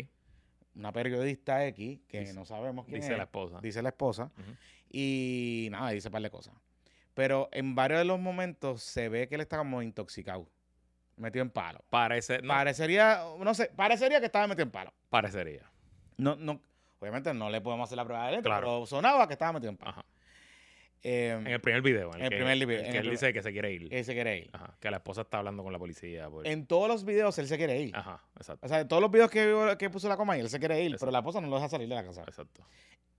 una 0.76 0.92
periodista 0.92 1.66
X, 1.66 2.00
que 2.08 2.20
Dice- 2.20 2.34
no 2.34 2.44
sabemos 2.44 2.86
quién 2.86 3.00
Dice 3.00 3.12
es. 3.12 3.18
la 3.18 3.24
esposa. 3.24 3.60
dice 3.60 3.82
la 3.82 3.88
esposa. 3.90 4.30
Ujú. 4.38 4.52
Y 4.90 5.68
nada, 5.72 5.90
dice 5.90 6.06
un 6.08 6.12
par 6.12 6.22
de 6.22 6.30
cosas. 6.30 6.54
Pero 7.14 7.48
en 7.52 7.74
varios 7.74 7.98
de 8.00 8.04
los 8.04 8.18
momentos 8.18 8.82
se 8.82 9.08
ve 9.08 9.28
que 9.28 9.34
él 9.34 9.40
está 9.42 9.58
como 9.58 9.82
intoxicado, 9.82 10.48
metido 11.16 11.42
en 11.42 11.50
palo. 11.50 11.80
Parece, 11.90 12.40
no, 12.40 12.48
Parecería, 12.48 13.22
no 13.38 13.54
sé, 13.54 13.66
parecería 13.76 14.18
que 14.20 14.26
estaba 14.26 14.46
metido 14.46 14.64
en 14.64 14.70
palo. 14.70 14.92
parecería. 15.10 15.70
No, 16.16 16.36
no, 16.36 16.60
obviamente 17.00 17.34
no 17.34 17.50
le 17.50 17.60
podemos 17.60 17.88
hacer 17.88 17.96
la 17.96 18.04
prueba 18.04 18.28
de 18.28 18.36
él, 18.36 18.42
Claro. 18.42 18.60
pero 18.66 18.86
sonaba 18.86 19.26
que 19.26 19.34
estaba 19.34 19.52
metido 19.52 19.70
en 19.70 19.76
palo. 19.76 19.90
Ajá. 19.92 20.04
Eh, 21.04 21.30
En 21.36 21.46
el 21.48 21.60
primer 21.60 21.82
video. 21.82 22.10
En 22.14 22.20
el, 22.20 22.22
el 22.22 22.28
que, 22.30 22.36
primer 22.36 22.58
video, 22.66 22.84
en 22.84 22.92
que 22.92 22.98
él 22.98 23.10
dice 23.10 23.32
que 23.32 23.42
se 23.42 23.50
quiere 23.52 23.72
ir. 23.72 23.92
él 23.92 24.04
se 24.04 24.14
quiere 24.14 24.38
ir. 24.38 24.50
Ajá. 24.52 24.76
Que 24.78 24.88
la 24.90 24.98
esposa 24.98 25.22
está 25.22 25.38
hablando 25.38 25.62
con 25.64 25.72
la 25.72 25.78
policía. 25.80 26.30
por- 26.30 26.46
En 26.46 26.64
todos 26.66 26.86
los 26.88 27.04
videos 27.04 27.36
él 27.38 27.48
se 27.48 27.56
quiere 27.58 27.78
ir. 27.80 27.94
Ajá. 27.96 28.22
Exacto. 28.36 28.64
O 28.64 28.68
sea, 28.68 28.80
en 28.80 28.88
todos 28.88 29.02
los 29.02 29.10
videos 29.10 29.28
que, 29.28 29.76
que 29.78 29.90
puso 29.90 30.08
la 30.08 30.16
coma 30.16 30.38
él 30.38 30.48
se 30.48 30.60
quiere 30.60 30.78
ir, 30.80 30.86
Exacto. 30.92 31.00
pero 31.06 31.12
la 31.12 31.18
esposa 31.18 31.40
no 31.40 31.48
lo 31.48 31.56
deja 31.56 31.68
salir 31.68 31.88
de 31.88 31.94
la 31.96 32.04
casa. 32.04 32.22
Exacto. 32.22 32.62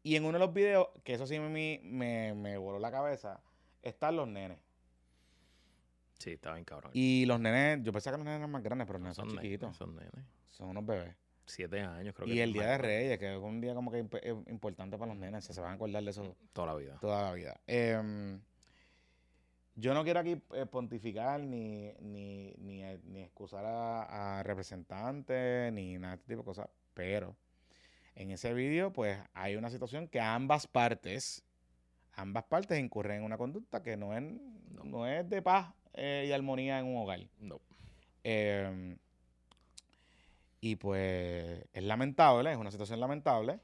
Y 0.02 0.16
en 0.16 0.24
uno 0.24 0.34
de 0.40 0.46
los 0.46 0.54
videos, 0.54 0.88
que 1.04 1.14
eso 1.14 1.28
sí 1.28 1.38
me, 1.40 1.80
me, 1.84 2.34
me 2.34 2.58
voló 2.58 2.80
la 2.80 2.90
cabeza, 2.92 3.42
están 3.84 4.16
los 4.16 4.28
nenes. 4.28 4.60
Sí, 6.20 6.32
está 6.32 6.54
bien 6.54 6.64
cabrón. 6.66 6.92
Y 6.94 7.26
los 7.26 7.40
nenes, 7.40 7.84
yo 7.84 7.92
pensaba 7.92 8.16
que 8.16 8.20
los 8.20 8.26
nenes 8.26 8.40
eran 8.40 8.52
más 8.52 8.64
grandes, 8.64 8.88
pero 8.88 8.98
nenes 9.00 9.16
son 9.16 9.26
son 9.28 9.36
nenes. 9.36 9.44
chiquitos. 9.44 9.76
Son 9.78 9.96
nenes. 9.96 10.26
Son 10.50 10.70
unos 10.70 10.86
bebés. 10.86 11.16
Siete 11.46 11.82
años, 11.82 12.14
creo 12.16 12.26
que 12.26 12.34
Y 12.36 12.40
el 12.40 12.54
Día 12.54 12.68
de 12.68 12.78
¿no? 12.78 12.84
Reyes, 12.84 13.20
que 13.20 13.34
es 13.34 13.38
un 13.42 13.60
día 13.60 13.74
como 13.76 13.92
que 13.92 14.00
es 14.22 14.34
importante 14.48 14.98
para 14.98 15.12
los 15.12 15.18
nenes, 15.20 15.44
se, 15.44 15.54
se 15.54 15.60
van 15.60 15.72
a 15.72 15.74
acordar 15.74 16.02
de 16.02 16.10
eso 16.12 16.38
Toda 16.54 16.68
la 16.68 16.76
vida. 16.76 16.98
toda 17.02 17.24
la 17.24 17.34
vida. 17.34 17.60
Em, 17.68 18.40
yo 19.76 19.94
no 19.94 20.06
quiero 20.06 20.22
aquí 20.22 20.42
eh, 20.54 20.66
pontificar 20.66 21.42
ni, 21.42 21.92
ni, 22.00 22.54
ni, 22.60 22.82
eh, 22.84 22.98
ni 23.04 23.24
excusar 23.24 23.66
a, 23.66 24.40
a 24.40 24.44
representantes 24.44 25.74
ni 25.74 25.98
nada 25.98 26.16
de 26.16 26.22
este 26.22 26.28
tipo 26.34 26.44
de 26.44 26.46
cosas, 26.46 26.70
pero 26.94 27.36
en 28.16 28.32
ese 28.32 28.54
vídeo 28.54 28.94
pues 28.94 29.20
hay 29.34 29.58
una 29.58 29.70
situación 29.70 30.08
que 30.08 30.22
ambas 30.22 30.66
partes, 30.68 31.44
ambas 32.16 32.44
partes 32.46 32.80
incurren 32.80 33.18
en 33.20 33.24
una 33.24 33.38
conducta 33.38 33.82
que 33.84 33.98
no 33.98 34.16
es, 34.16 34.22
No. 34.24 34.84
no 34.86 35.08
es 35.08 35.30
de 35.30 35.42
paz 35.42 35.74
eh, 35.94 36.26
y 36.28 36.32
armonía 36.32 36.80
en 36.80 36.86
un 36.86 36.98
hogar. 36.98 37.20
No. 37.40 37.60
Eh, 38.24 38.98
y 40.62 40.76
pues 40.78 41.66
es 41.74 41.84
lamentable, 41.84 42.52
es 42.52 42.58
una 42.58 42.72
situación 42.72 43.00
lamentable. 43.00 43.60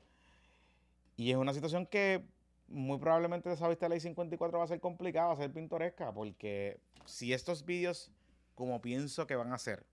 Y 1.16 1.32
es 1.32 1.38
una 1.38 1.54
situación 1.54 1.86
que 1.86 2.24
muy 2.68 2.98
probablemente 3.00 3.52
esa 3.52 3.68
vista 3.68 3.86
de 3.86 3.90
ley 3.92 4.00
54 4.00 4.58
va 4.60 4.66
a 4.66 4.68
ser 4.68 4.80
complicada, 4.80 5.28
va 5.28 5.34
a 5.34 5.38
ser 5.38 5.52
pintoresca, 5.52 6.14
porque 6.14 6.80
si 7.06 7.34
estos 7.34 7.66
vídeos, 7.66 8.12
como 8.56 8.82
pienso 8.82 9.26
que 9.28 9.36
van 9.36 9.52
a 9.52 9.58
ser, 9.58 9.86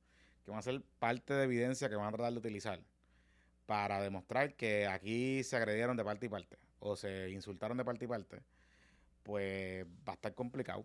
que 0.45 0.51
van 0.51 0.59
a 0.59 0.63
ser 0.63 0.83
parte 0.99 1.33
de 1.35 1.45
evidencia 1.45 1.89
que 1.89 1.97
van 1.97 2.07
a 2.07 2.13
tratar 2.13 2.33
de 2.33 2.39
utilizar 2.39 2.81
para 3.67 4.01
demostrar 4.01 4.55
que 4.55 4.87
aquí 4.87 5.43
se 5.43 5.57
agredieron 5.57 5.97
de 5.97 6.05
parte 6.05 6.27
y 6.27 6.29
parte, 6.29 6.59
o 6.87 6.97
se 6.97 7.31
insultaron 7.31 7.77
de 7.77 7.85
parte 7.85 8.05
y 8.05 8.09
parte, 8.09 8.43
pues 9.23 9.85
va 9.87 10.13
a 10.13 10.15
estar 10.15 10.35
complicado. 10.35 10.85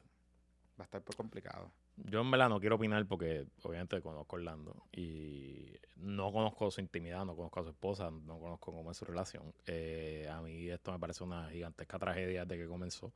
Va 0.79 0.83
a 0.83 0.85
estar 0.85 1.01
pues 1.01 1.15
complicado. 1.15 1.71
Yo 1.97 2.21
en 2.21 2.31
verdad 2.31 2.49
no 2.49 2.59
quiero 2.59 2.75
opinar 2.77 3.05
porque 3.05 3.45
obviamente 3.63 4.01
conozco 4.01 4.35
a 4.35 4.39
Orlando 4.39 4.87
y 4.91 5.75
no 5.97 6.31
conozco 6.31 6.71
su 6.71 6.81
intimidad, 6.81 7.25
no 7.25 7.35
conozco 7.35 7.59
a 7.59 7.63
su 7.63 7.69
esposa, 7.69 8.09
no 8.09 8.39
conozco 8.39 8.71
cómo 8.71 8.91
es 8.91 8.97
su 8.97 9.05
relación. 9.05 9.53
Eh, 9.67 10.27
a 10.31 10.41
mí 10.41 10.69
esto 10.69 10.91
me 10.91 10.99
parece 10.99 11.23
una 11.23 11.49
gigantesca 11.49 11.99
tragedia 11.99 12.45
desde 12.45 12.63
que 12.63 12.67
comenzó. 12.67 13.13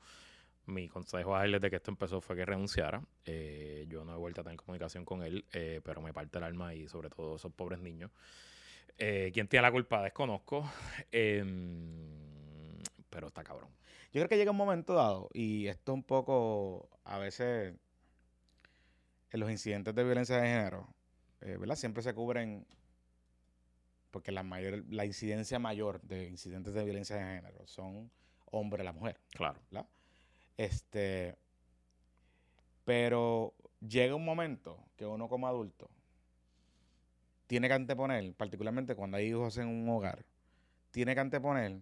Mi 0.68 0.88
consejo 0.88 1.36
a 1.36 1.46
él 1.46 1.54
desde 1.54 1.70
que 1.70 1.78
esto 1.78 1.92
empezó 1.92 2.22
fue 2.22 2.36
que 2.36 2.46
renunciara. 2.46 3.02
Eh, 3.26 3.86
yo 3.88 4.04
no 4.04 4.14
he 4.14 4.18
vuelto 4.18 4.42
a 4.42 4.44
tener 4.44 4.58
comunicación 4.58 5.06
con 5.06 5.24
él, 5.24 5.46
eh, 5.54 5.82
pero 5.84 6.02
me 6.02 6.14
parte 6.14 6.38
el 6.38 6.44
alma 6.44 6.74
y 6.74 6.88
sobre 6.88 7.10
todo 7.10 7.38
esos 7.38 7.52
pobres 7.52 7.80
niños. 7.80 8.12
¿Quién 8.98 9.48
tiene 9.48 9.62
la 9.62 9.72
culpa? 9.72 10.02
Desconozco. 10.04 10.70
Em, 11.12 12.35
pero 13.16 13.28
está 13.28 13.46
cabrón. 13.46 13.70
Yo 14.12 14.20
creo 14.20 14.28
que 14.28 14.36
llega 14.36 14.52
un 14.52 14.58
momento 14.58 14.94
dado, 14.94 15.30
y 15.32 15.68
esto 15.68 15.94
un 15.94 16.04
poco, 16.04 16.90
a 17.06 17.18
veces, 17.18 17.74
en 19.32 19.40
los 19.40 19.50
incidentes 19.50 19.96
de 19.96 20.04
violencia 20.04 20.36
de 20.36 20.48
género, 20.50 20.90
eh, 21.40 21.56
¿verdad? 21.58 21.78
Siempre 21.78 22.04
se 22.04 22.14
cubren, 22.14 22.68
porque 24.12 24.34
la 24.34 24.44
mayor, 24.44 24.84
la 24.90 25.06
incidencia 25.06 25.60
mayor 25.60 26.02
de 26.02 26.28
incidentes 26.28 26.74
de 26.74 26.84
violencia 26.84 27.16
de 27.16 27.24
género 27.24 27.66
son 27.68 28.12
hombre 28.52 28.82
a 28.82 28.84
la 28.84 28.92
mujer, 28.92 29.18
Claro. 29.32 29.62
¿verdad? 29.72 29.88
Este, 30.58 31.38
pero 32.84 33.54
llega 33.80 34.14
un 34.14 34.26
momento 34.26 34.78
que 34.98 35.06
uno 35.06 35.30
como 35.30 35.48
adulto 35.48 35.90
tiene 37.48 37.70
que 37.70 37.76
anteponer, 37.76 38.34
particularmente 38.34 38.94
cuando 38.94 39.16
hay 39.16 39.28
hijos 39.28 39.58
en 39.58 39.70
un 39.70 39.88
hogar, 39.88 40.26
tiene 40.92 41.14
que 41.14 41.22
anteponer 41.22 41.80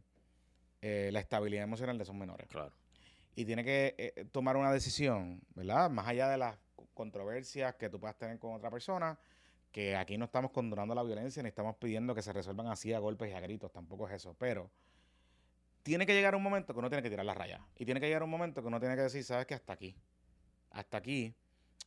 eh, 0.83 1.09
la 1.11 1.19
estabilidad 1.19 1.63
emocional 1.63 1.97
de 1.97 2.03
esos 2.03 2.13
menores. 2.15 2.47
Claro. 2.49 2.71
y 3.35 3.45
tiene 3.45 3.63
que 3.63 3.95
eh, 3.97 4.25
tomar 4.31 4.55
una 4.57 4.71
decisión, 4.71 5.41
¿verdad? 5.55 5.89
Más 5.89 6.07
allá 6.07 6.29
de 6.29 6.37
las 6.37 6.55
co- 6.75 6.87
controversias 6.93 7.73
que 7.75 7.89
tú 7.89 7.99
puedas 7.99 8.15
tener 8.17 8.37
con 8.37 8.53
otra 8.53 8.69
persona, 8.69 9.17
que 9.71 9.95
aquí 9.95 10.17
no 10.19 10.25
estamos 10.25 10.51
condonando 10.51 10.93
la 10.93 11.01
violencia 11.01 11.41
ni 11.41 11.49
estamos 11.49 11.75
pidiendo 11.77 12.13
que 12.13 12.21
se 12.21 12.31
resuelvan 12.31 12.67
así 12.67 12.93
a 12.93 12.99
golpes 12.99 13.31
y 13.31 13.33
a 13.33 13.39
gritos, 13.39 13.71
tampoco 13.71 14.07
es 14.07 14.13
eso, 14.13 14.35
pero 14.37 14.69
tiene 15.81 16.05
que 16.05 16.13
llegar 16.13 16.35
un 16.35 16.43
momento 16.43 16.73
que 16.73 16.79
uno 16.79 16.89
tiene 16.89 17.01
que 17.01 17.09
tirar 17.09 17.25
la 17.25 17.33
raya. 17.33 17.59
Y 17.77 17.85
tiene 17.85 17.99
que 17.99 18.05
llegar 18.07 18.21
un 18.23 18.29
momento 18.29 18.61
que 18.61 18.67
uno 18.67 18.79
tiene 18.79 18.95
que 18.95 19.01
decir, 19.01 19.23
sabes 19.23 19.45
que 19.47 19.53
hasta 19.55 19.73
aquí, 19.73 19.95
hasta 20.71 20.97
aquí, 20.97 21.33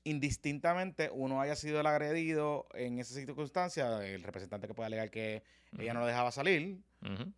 indistintamente 0.05 1.11
uno 1.13 1.41
haya 1.41 1.55
sido 1.57 1.81
el 1.81 1.87
agredido 1.87 2.67
en 2.75 2.99
esa 2.99 3.15
circunstancia, 3.15 4.05
el 4.07 4.23
representante 4.23 4.67
que 4.67 4.75
pueda 4.75 4.87
alegar 4.89 5.11
que 5.11 5.43
ella 5.79 5.95
no 5.95 6.01
lo 6.01 6.07
dejaba 6.07 6.31
salir, 6.33 6.81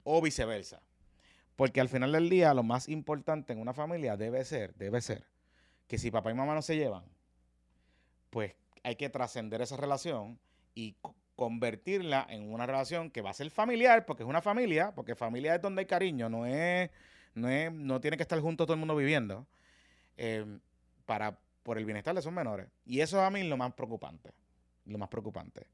o 0.04 0.20
viceversa. 0.22 0.80
Porque 1.58 1.80
al 1.80 1.88
final 1.88 2.12
del 2.12 2.28
día, 2.30 2.54
lo 2.54 2.62
más 2.62 2.88
importante 2.88 3.52
en 3.52 3.58
una 3.60 3.74
familia 3.74 4.16
debe 4.16 4.44
ser, 4.44 4.76
debe 4.76 5.00
ser, 5.00 5.24
que 5.88 5.98
si 5.98 6.08
papá 6.08 6.30
y 6.30 6.34
mamá 6.34 6.54
no 6.54 6.62
se 6.62 6.76
llevan, 6.76 7.02
pues 8.30 8.54
hay 8.84 8.94
que 8.94 9.08
trascender 9.08 9.60
esa 9.60 9.76
relación 9.76 10.38
y 10.76 10.92
co- 11.00 11.16
convertirla 11.34 12.24
en 12.30 12.52
una 12.52 12.64
relación 12.64 13.10
que 13.10 13.22
va 13.22 13.30
a 13.30 13.34
ser 13.34 13.50
familiar, 13.50 14.06
porque 14.06 14.22
es 14.22 14.28
una 14.28 14.40
familia, 14.40 14.94
porque 14.94 15.16
familia 15.16 15.56
es 15.56 15.60
donde 15.60 15.80
hay 15.80 15.86
cariño, 15.86 16.28
no 16.28 16.46
es, 16.46 16.90
no 17.34 17.48
es, 17.48 17.72
no 17.72 18.00
tiene 18.00 18.16
que 18.16 18.22
estar 18.22 18.38
juntos 18.38 18.64
todo 18.64 18.74
el 18.74 18.78
mundo 18.78 18.94
viviendo, 18.94 19.44
eh, 20.16 20.60
para, 21.06 21.40
por 21.64 21.76
el 21.76 21.84
bienestar 21.84 22.14
de 22.14 22.20
esos 22.20 22.32
menores. 22.32 22.68
Y 22.86 23.00
eso 23.00 23.20
a 23.20 23.30
mí 23.30 23.42
lo 23.42 23.56
más 23.56 23.72
preocupante, 23.74 24.30
lo 24.86 24.96
más 24.96 25.08
preocupante. 25.08 25.66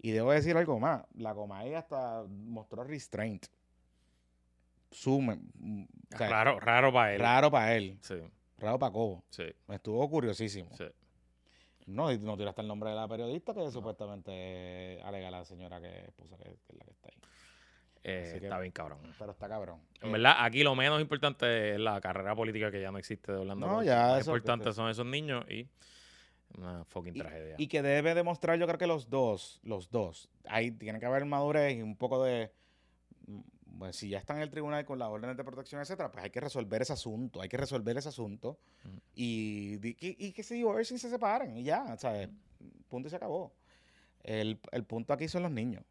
Y 0.00 0.12
debo 0.12 0.32
decir 0.32 0.56
algo 0.56 0.80
más, 0.80 1.04
la 1.16 1.34
Comay 1.34 1.74
hasta 1.74 2.24
mostró 2.28 2.82
restraint. 2.82 3.44
Sume, 4.90 5.38
mm, 5.54 5.82
o 6.14 6.16
sea, 6.16 6.28
Raro, 6.30 6.60
raro 6.60 6.92
para 6.92 7.14
él. 7.14 7.20
raro 7.20 7.50
para 7.50 7.74
él, 7.76 7.98
Sí, 8.00 8.14
raro 8.58 8.78
para 8.78 8.92
Cobo. 8.92 9.24
sí, 9.30 9.44
Me 9.66 9.76
estuvo 9.76 10.08
curiosísimo. 10.08 10.70
sí. 10.76 10.84
No, 11.86 12.12
y 12.12 12.18
no 12.18 12.36
tiraste 12.36 12.60
el 12.60 12.68
nombre 12.68 12.90
de 12.90 12.96
la 12.96 13.08
periodista 13.08 13.54
que 13.54 13.70
supuestamente 13.70 15.00
alega 15.02 15.30
la 15.30 15.44
señora 15.46 15.80
que 15.80 16.00
esposa 16.04 16.36
que, 16.36 16.44
que 16.44 16.72
es 16.72 16.76
la 16.78 16.84
que 16.84 16.90
está 16.90 17.08
ahí. 17.10 17.18
Eh, 18.04 18.36
que- 18.38 18.46
está 18.46 18.58
bien 18.60 18.72
cabrón. 18.72 18.98
Pero 19.18 19.32
está 19.32 19.48
cabrón. 19.48 19.80
En 20.02 20.08
Eh, 20.10 20.12
verdad, 20.12 20.36
aquí 20.38 20.62
lo 20.62 20.74
menos 20.74 21.00
importante 21.00 21.74
es 21.74 21.80
la 21.80 21.98
carrera 22.02 22.34
política 22.36 22.70
que 22.70 22.80
ya 22.82 22.90
no 22.92 22.98
existe 22.98 23.32
de 23.32 23.38
Orlando. 23.38 23.66
No, 23.66 23.82
ya 23.82 24.12
Lo 24.12 24.18
importante 24.20 24.72
son 24.74 24.90
esos 24.90 25.06
niños 25.06 25.44
y 25.50 25.66
una 26.58 26.84
fucking 26.84 27.16
y- 27.16 27.18
tragedia. 27.20 27.54
Y 27.58 27.68
que 27.68 27.80
debe 27.80 28.14
demostrar, 28.14 28.58
yo 28.58 28.66
creo 28.66 28.78
que 28.78 28.86
los 28.86 29.08
dos, 29.08 29.58
los 29.62 29.90
dos, 29.90 30.28
ahí 30.46 30.70
tiene 30.70 31.00
que 31.00 31.06
haber 31.06 31.24
madurez 31.24 31.74
y 31.76 31.80
un 31.82 31.96
poco 31.96 32.22
de, 32.22 32.52
bueno, 33.70 33.92
si 33.92 34.08
ya 34.08 34.18
está 34.18 34.34
en 34.34 34.40
el 34.40 34.50
tribunal 34.50 34.84
con 34.84 34.98
las 34.98 35.08
órdenes 35.08 35.36
de 35.36 35.44
protección, 35.44 35.80
etcétera, 35.80 36.10
pues 36.10 36.24
hay 36.24 36.30
que 36.30 36.40
resolver 36.40 36.82
ese 36.82 36.92
asunto, 36.92 37.40
hay 37.40 37.48
que 37.48 37.56
resolver 37.56 37.96
ese 37.96 38.08
asunto 38.08 38.58
Ujú. 38.84 39.00
y, 39.14 39.76
di- 39.76 39.96
y, 40.00 40.26
y 40.26 40.32
que 40.32 40.42
se 40.42 40.54
divorcien 40.54 40.96
y 40.96 40.98
se 40.98 41.10
separen 41.10 41.56
y 41.56 41.62
ya, 41.62 41.96
¿sabes? 41.98 42.28
Punto 42.88 43.06
y 43.08 43.10
se 43.10 43.16
acabó. 43.16 43.52
El, 44.24 44.60
el 44.72 44.84
punto 44.84 45.12
aquí 45.12 45.28
son 45.28 45.42
los 45.42 45.52
niños. 45.52 45.84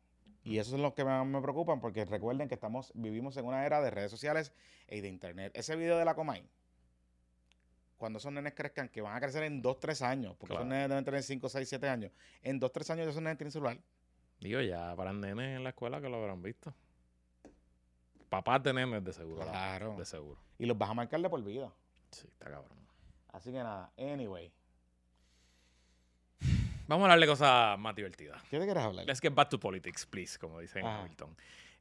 Y 0.44 0.60
eso 0.60 0.76
es 0.76 0.82
lo 0.82 0.94
que 0.96 1.04
más 1.04 1.26
me 1.26 1.42
preocupan 1.42 1.80
porque 1.82 2.06
recuerden 2.06 2.48
que 2.48 2.56
estamos 2.56 2.92
vivimos 2.96 3.36
en 3.38 3.46
una 3.46 3.66
era 3.66 3.82
de 3.82 3.90
redes 3.92 4.12
sociales 4.12 4.54
y 4.90 5.02
de 5.02 5.08
internet. 5.10 5.52
Ese 5.56 5.76
video 5.76 5.98
de 5.98 6.06
la 6.06 6.16
Comay, 6.16 6.48
cuando 7.98 8.20
esos 8.20 8.32
nenes 8.32 8.54
crezcan, 8.54 8.90
que 8.90 9.02
van 9.02 9.16
a 9.16 9.20
crecer 9.20 9.44
en 9.44 9.62
2, 9.62 9.80
3 9.80 10.02
años, 10.04 10.36
porque 10.38 10.54
Claro. 10.54 10.63
esos 10.63 10.70
nenes 10.70 10.90
deben 10.90 11.04
tener 11.06 11.24
5, 11.24 11.50
6, 11.50 11.68
7 11.68 11.90
años, 11.90 12.12
en 12.44 12.60
2, 12.60 12.72
3 12.72 12.90
años 12.92 13.08
esos 13.08 13.22
nenes 13.22 13.38
tienen 13.38 13.52
celular. 13.52 13.78
Digo, 14.40 14.62
ya 14.62 14.96
para 14.96 15.12
nenes 15.13 15.58
en 15.58 15.63
la 15.63 15.70
escuela 15.72 16.00
que 16.00 16.08
lo 16.10 16.18
habrán 16.18 16.42
visto. 16.42 16.74
Papás 18.30 18.62
de 18.63 18.74
nenes, 18.74 19.04
de 19.04 19.13
seguro. 19.13 19.44
Claro. 19.44 19.96
De 19.98 20.06
seguro. 20.06 20.40
Y 20.60 20.66
los 20.66 20.78
vas 20.78 20.90
a 20.90 20.94
marcar 20.94 21.22
de 21.22 21.30
por 21.30 21.44
vida. 21.44 21.72
Sí, 22.12 22.28
está 22.28 22.50
cabrón. 22.50 22.78
Así 23.32 23.52
que 23.52 23.58
nada, 23.58 23.92
anyway. 23.98 24.52
Vamos 26.88 27.04
a 27.04 27.06
hablar 27.06 27.20
de 27.20 27.28
cosas 27.28 27.78
más 27.78 27.96
divertidas. 27.96 28.42
¿Qué 28.50 28.58
te 28.58 28.66
quieres 28.66 28.84
hablar? 28.84 29.06
Let's 29.06 29.20
get 29.20 29.34
back 29.34 29.50
to 29.50 29.60
politics, 29.60 30.06
please, 30.06 30.40
como 30.40 30.60
dicen. 30.60 30.86
Hamilton. 30.86 31.36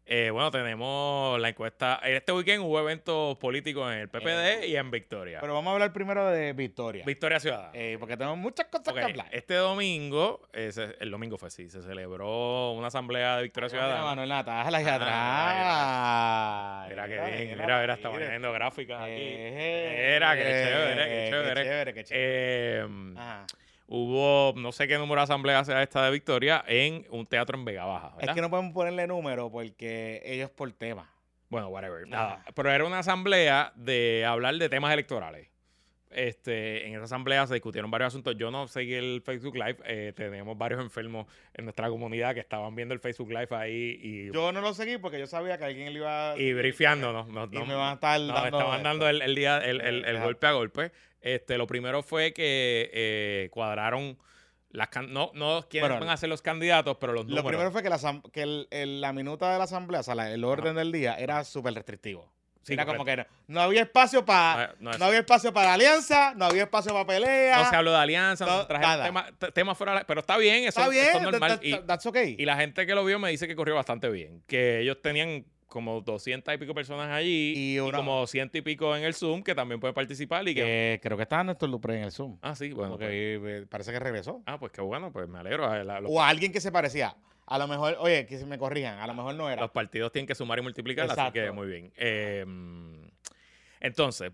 Eh, 0.09 0.31
bueno, 0.31 0.53
tenemos 0.53 1.41
la 1.41 1.49
encuesta. 1.49 1.97
Este 2.05 2.31
weekend 2.31 2.63
hubo 2.63 2.79
eventos 2.79 3.37
políticos 3.39 3.93
en 3.93 3.99
el 3.99 4.09
PPD 4.09 4.65
y 4.69 4.77
en 4.77 4.89
Victoria. 4.93 5.41
Pero 5.41 5.53
vamos 5.55 5.69
a 5.71 5.73
hablar 5.75 5.93
primero 5.93 6.25
de 6.31 6.53
Victoria. 6.53 7.03
Victoria 7.05 7.41
Ciudadana. 7.41 7.71
Eh, 7.75 7.97
porque 7.99 8.17
tenemos 8.17 8.39
muchas 8.39 8.67
cosas 8.67 8.95
que 8.95 9.01
hablar. 9.01 9.27
Este 9.33 9.55
domingo, 9.55 10.43
eh, 10.53 10.71
se- 10.71 10.95
el 11.01 11.11
domingo 11.11 11.37
fue 11.39 11.49
así, 11.49 11.69
se 11.69 11.83
celebró 11.83 12.71
una 12.73 12.87
asamblea 12.87 13.39
de 13.39 13.43
Victoria 13.43 13.69
Mira, 13.69 13.81
Ciudadana. 13.83 14.05
Manuel 14.05 14.29
Natal, 14.29 14.75
ahí 14.77 14.85
Ah, 14.87 14.95
atrás. 14.95 16.91
Mira 16.91 17.09
qué 17.09 17.37
bien, 17.45 17.59
mira, 17.59 17.81
mira, 17.81 17.95
estamos 17.95 18.19
viendo 18.19 18.53
gráficas 18.53 19.03
aquí. 19.03 19.11
Eh, 19.19 20.11
Mira, 20.15 20.37
qué 20.37 20.43
chévere, 20.43 21.05
qué 21.05 21.11
qué 21.11 21.31
chévere. 21.31 21.63
chévere, 21.65 21.95
qué 21.95 22.05
chévere. 22.05 22.79
Eh, 22.79 22.89
Ajá. 23.17 23.47
Hubo, 23.87 24.53
no 24.57 24.73
sé 24.73 24.89
qué 24.89 24.99
número 24.99 25.21
de 25.21 25.25
asamblea 25.25 25.65
sea 25.65 25.83
esta 25.83 26.05
de 26.05 26.11
Victoria, 26.11 26.65
en 26.67 27.07
un 27.11 27.27
teatro 27.27 27.57
en 27.59 27.65
Vega 27.65 27.85
Baja. 27.85 28.15
Es 28.21 28.31
que 28.31 28.41
no 28.41 28.51
podemos 28.51 28.73
ponerle 28.73 29.07
número 29.07 29.51
porque 29.51 30.23
ellos 30.25 30.51
por 30.51 30.71
tema. 30.73 31.11
Bueno, 31.49 31.69
whatever. 31.69 32.07
Nada. 32.09 32.45
Pero 32.55 32.71
era 32.73 32.85
una 32.85 32.99
asamblea 32.99 33.73
de 33.77 34.25
hablar 34.27 34.57
de 34.57 34.69
temas 34.69 34.93
electorales. 34.93 35.49
Este, 36.11 36.87
en 36.87 36.95
esa 36.95 37.05
asamblea 37.05 37.47
se 37.47 37.55
discutieron 37.55 37.91
varios 37.91 38.09
asuntos. 38.09 38.37
Yo 38.39 38.51
no 38.51 38.69
seguí 38.69 38.95
el 38.95 39.23
Facebook 39.25 39.55
Live. 39.55 39.77
eh, 39.85 40.13
tenemos 40.17 40.57
varios 40.57 40.81
enfermos 40.81 41.27
en 41.53 41.65
nuestra 41.65 41.89
comunidad 41.89 42.33
que 42.33 42.41
estaban 42.41 42.75
viendo 42.75 42.95
el 42.95 43.01
Facebook 43.01 43.29
Live 43.31 43.49
ahí 43.51 43.99
y, 44.03 44.33
Yo 44.33 44.51
no 44.53 44.61
lo 44.61 44.73
seguí 44.73 44.99
porque 44.99 45.19
yo 45.19 45.27
sabía 45.27 45.59
que 45.59 45.65
alguien 45.65 45.93
le 45.93 45.99
iba 45.99 46.33
a... 46.33 46.39
y 46.39 46.53
briefeándonos. 46.55 47.29
Nos, 47.29 47.53
Y 47.53 47.59
me 47.59 47.75
van 47.75 47.91
a 47.91 47.95
estar 47.95 48.19
nos 48.21 48.29
dando... 48.35 48.59
estaban 48.59 48.77
esto. 48.79 48.89
dando 48.89 49.09
el, 49.09 49.21
el 49.23 49.35
día, 49.35 49.59
el, 49.59 49.81
el- 49.83 50.21
golpe 50.21 50.47
a 50.47 50.53
golpe. 50.53 50.93
Este, 51.27 51.59
lo 51.59 51.67
primero 51.67 52.03
fue 52.03 52.33
que 52.33 52.91
eh, 52.93 53.49
cuadraron 53.51 54.17
las 54.71 54.89
can- 54.89 55.13
no, 55.13 55.31
no 55.35 55.67
quiénes 55.69 55.89
Bueno, 55.91 56.05
van 56.07 56.13
a 56.15 56.17
ser 56.17 56.29
los 56.29 56.43
candidatos, 56.43 56.97
pero 57.01 57.13
los 57.13 57.25
Lo 57.25 57.31
números. 57.31 57.49
primero 57.51 57.71
fue 57.73 57.83
que, 57.83 57.89
la, 57.89 57.99
que 58.33 58.43
el- 58.43 58.69
el- 58.71 59.01
la 59.01 59.13
minuta 59.13 59.51
de 59.53 59.59
la 59.59 59.65
asamblea, 59.65 60.01
o 60.01 60.03
sea, 60.03 60.15
la- 60.15 60.31
el 60.33 60.45
orden 60.45 60.77
del 60.77 60.93
día 60.93 61.15
era 61.15 61.43
súper 61.45 61.75
restrictivo. 61.75 62.33
Sí, 62.63 62.73
era 62.73 62.85
como 62.85 62.99
correcto. 63.05 63.31
que 63.33 63.53
no, 63.53 63.55
no 63.55 63.61
había 63.63 63.83
espacio 63.83 64.25
para... 64.25 64.75
No, 64.81 64.91
no 64.91 64.99
No 64.99 65.05
había 65.05 65.21
espacio 65.21 65.53
para 65.53 65.73
alianza, 65.75 66.35
no 66.35 66.47
había 66.47 66.65
espacio 66.65 66.93
para 66.93 67.07
pelea. 67.07 67.59
no 67.63 67.71
se 67.71 67.77
habló 67.77 67.93
de 67.93 67.97
alianza, 67.99 68.45
no, 68.45 68.67
trajeron 68.67 68.91
nada. 68.91 69.05
tema- 69.05 69.53
temas 69.55 69.79
fuera, 69.79 70.05
pero 70.07 70.19
está 70.21 70.37
bien, 70.37 70.65
eso, 70.65 70.81
Está 70.81 70.89
bien, 70.89 71.05
eso 71.05 71.19
es 71.19 71.23
that- 71.25 71.31
normal. 71.31 71.51
that- 71.61 71.65
y, 71.65 71.79
that's 71.87 72.07
okay. 72.07 72.35
y 72.37 72.45
la 72.45 72.57
gente 72.57 72.85
que 72.85 72.95
lo 72.97 73.05
vio 73.05 73.21
me 73.21 73.31
dice 73.31 73.47
que 73.47 73.55
corrió 73.55 73.77
bastante 73.77 74.09
bien, 74.11 74.43
que 74.49 74.81
ellos 74.81 74.99
tenían 75.01 75.45
como 75.77 76.01
200 76.01 76.55
y 76.55 76.59
pico 76.59 76.75
personas 76.75 77.11
allí 77.11 77.53
Y 77.55 77.75
y, 77.77 77.79
una- 77.81 77.99
como 77.99 78.27
100 78.27 78.51
y 78.55 78.61
pico 78.63 78.97
en 78.97 79.05
el 79.05 79.13
Zoom 79.15 79.43
que 79.43 79.55
también 79.55 79.79
pueden 79.79 79.95
participar 79.95 80.49
y 80.49 80.55
que... 80.55 80.99
Creo 81.03 81.17
que 81.17 81.23
estaba 81.25 81.45
Néstor 81.45 81.71
Dupré 81.71 81.99
en 81.99 82.05
el 82.05 82.13
Zoom. 82.13 82.39
Ah, 82.41 82.55
sí, 82.57 82.73
bueno. 82.73 82.97
pues- 82.97 83.07
porque 83.07 83.59
eh, 83.63 83.67
parece 83.69 83.93
que 83.93 83.99
regresó. 83.99 84.43
ah, 84.47 84.59
pues 84.59 84.73
qué 84.73 84.81
bueno, 84.81 85.13
pues 85.13 85.29
me 85.29 85.39
alegro. 85.39 85.75
eh, 85.75 85.85
la- 85.85 86.01
los, 86.01 86.11
O 86.11 86.21
a 86.23 86.29
alguien 86.29 86.51
que 86.53 86.61
se 86.61 86.73
parecía. 86.73 87.15
A 87.47 87.59
lo 87.59 87.69
mejor, 87.69 87.97
oye, 88.01 88.27
que 88.27 88.39
se 88.39 88.47
me 88.47 88.59
corrijan, 88.59 88.99
a 88.99 89.07
lo 89.07 89.15
mejor 89.15 89.35
no 89.37 89.49
era. 89.49 89.61
los 89.63 89.71
partidos 89.71 90.11
tienen 90.11 90.27
que 90.27 90.35
sumar 90.35 90.59
y 90.59 90.63
multiplicar, 90.63 91.05
así 91.05 91.13
Exacto. 91.13 91.33
que 91.35 91.51
muy 91.53 91.67
bien. 91.69 91.93
Eh, 91.97 92.45
entonces, 93.81 94.33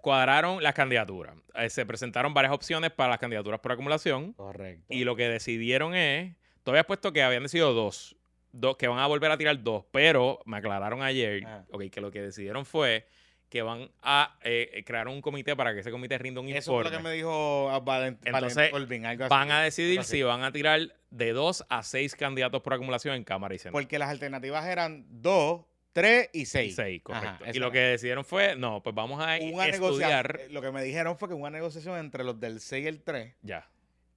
cuadraron 0.00 0.62
las 0.62 0.74
candidaturas. 0.74 1.34
Eh, 1.54 1.70
se 1.70 1.84
presentaron 1.86 2.34
varias 2.34 2.52
opciones 2.52 2.90
para 2.90 3.10
las 3.10 3.18
candidaturas 3.18 3.60
por 3.60 3.72
acumulación. 3.72 4.32
Correcto. 4.32 4.86
Y 4.88 5.04
lo 5.04 5.16
que 5.16 5.28
decidieron 5.28 5.94
es, 5.94 6.34
todavía 6.64 6.84
puesto 6.84 7.12
que 7.12 7.22
habían 7.22 7.42
decidido 7.44 7.72
dos, 7.74 8.16
dos, 8.52 8.76
que 8.76 8.88
van 8.88 8.98
a 8.98 9.06
volver 9.06 9.30
a 9.30 9.36
tirar 9.38 9.62
dos, 9.62 9.84
pero 9.90 10.40
me 10.46 10.56
aclararon 10.58 11.02
ayer, 11.02 11.44
Ah. 11.46 11.64
que 11.90 12.00
lo 12.00 12.10
que 12.10 12.20
decidieron 12.22 12.64
fue 12.64 13.06
que 13.48 13.62
van 13.62 13.90
a 14.02 14.36
eh, 14.44 14.82
crear 14.84 15.08
un 15.08 15.22
comité 15.22 15.56
para 15.56 15.72
que 15.72 15.80
ese 15.80 15.90
comité 15.90 16.18
rinda 16.18 16.40
un 16.42 16.48
Eso 16.48 16.72
fue 16.72 16.80
informe. 16.82 16.90
lo 16.90 16.96
que 16.98 17.02
me 17.02 17.12
dijo 17.14 17.70
ah, 17.70 17.80
Valent 17.80 18.20
Entonces, 18.26 18.54
Valent 18.56 18.72
Colvin, 18.72 19.06
algo 19.06 19.24
así. 19.24 19.30
Van 19.30 19.50
a 19.50 19.62
decidir 19.62 20.04
si 20.04 20.22
van 20.22 20.42
a 20.42 20.52
tirar 20.52 20.80
de 21.10 21.32
dos 21.32 21.64
a 21.70 21.82
seis 21.82 22.14
candidatos 22.14 22.60
por 22.60 22.74
acumulación 22.74 23.14
en 23.14 23.24
Cámara 23.24 23.54
y 23.54 23.58
Senado. 23.58 23.72
Porque 23.72 23.98
las 23.98 24.10
alternativas 24.10 24.66
eran 24.66 25.06
dos, 25.08 25.62
tres 25.94 26.28
y 26.34 26.44
seis. 26.44 26.74
Seis, 26.76 27.00
correcto. 27.02 27.26
Ajá, 27.26 27.40
y 27.46 27.50
eso 27.52 27.60
lo 27.60 27.70
que 27.72 27.78
decidieron 27.78 28.22
fue, 28.22 28.54
no, 28.54 28.82
pues 28.82 28.94
vamos 28.94 29.18
a 29.18 29.38
Una 29.40 29.66
estudiar. 29.66 29.70
negociación. 29.72 30.52
Lo 30.52 30.60
que 30.60 30.70
me 30.70 30.82
dijeron 30.82 31.16
fue 31.16 31.28
que 31.28 31.34
hubo 31.34 31.40
una 31.40 31.50
negociación 31.50 31.96
entre 31.98 32.24
los 32.24 32.38
del 32.38 32.60
6 32.60 32.84
y 32.84 32.88
el 32.88 33.02
3 33.02 33.34
Ya. 33.40 33.66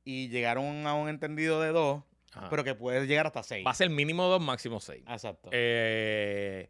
y 0.03 0.27
llegaron 0.27 0.85
a 0.87 0.93
un 0.95 1.07
entendido 1.07 1.61
de 1.61 1.69
dos, 1.69 2.03
Ajá. 2.33 2.49
pero 2.49 2.63
que 2.63 2.75
puede 2.75 3.05
llegar 3.07 3.27
hasta 3.27 3.43
6. 3.43 3.65
Va 3.65 3.71
a 3.71 3.75
ser 3.75 3.89
mínimo 3.89 4.23
dos, 4.27 4.41
máximo 4.41 4.79
seis. 4.79 5.03
Exacto. 5.07 5.49
Eh, 5.51 6.69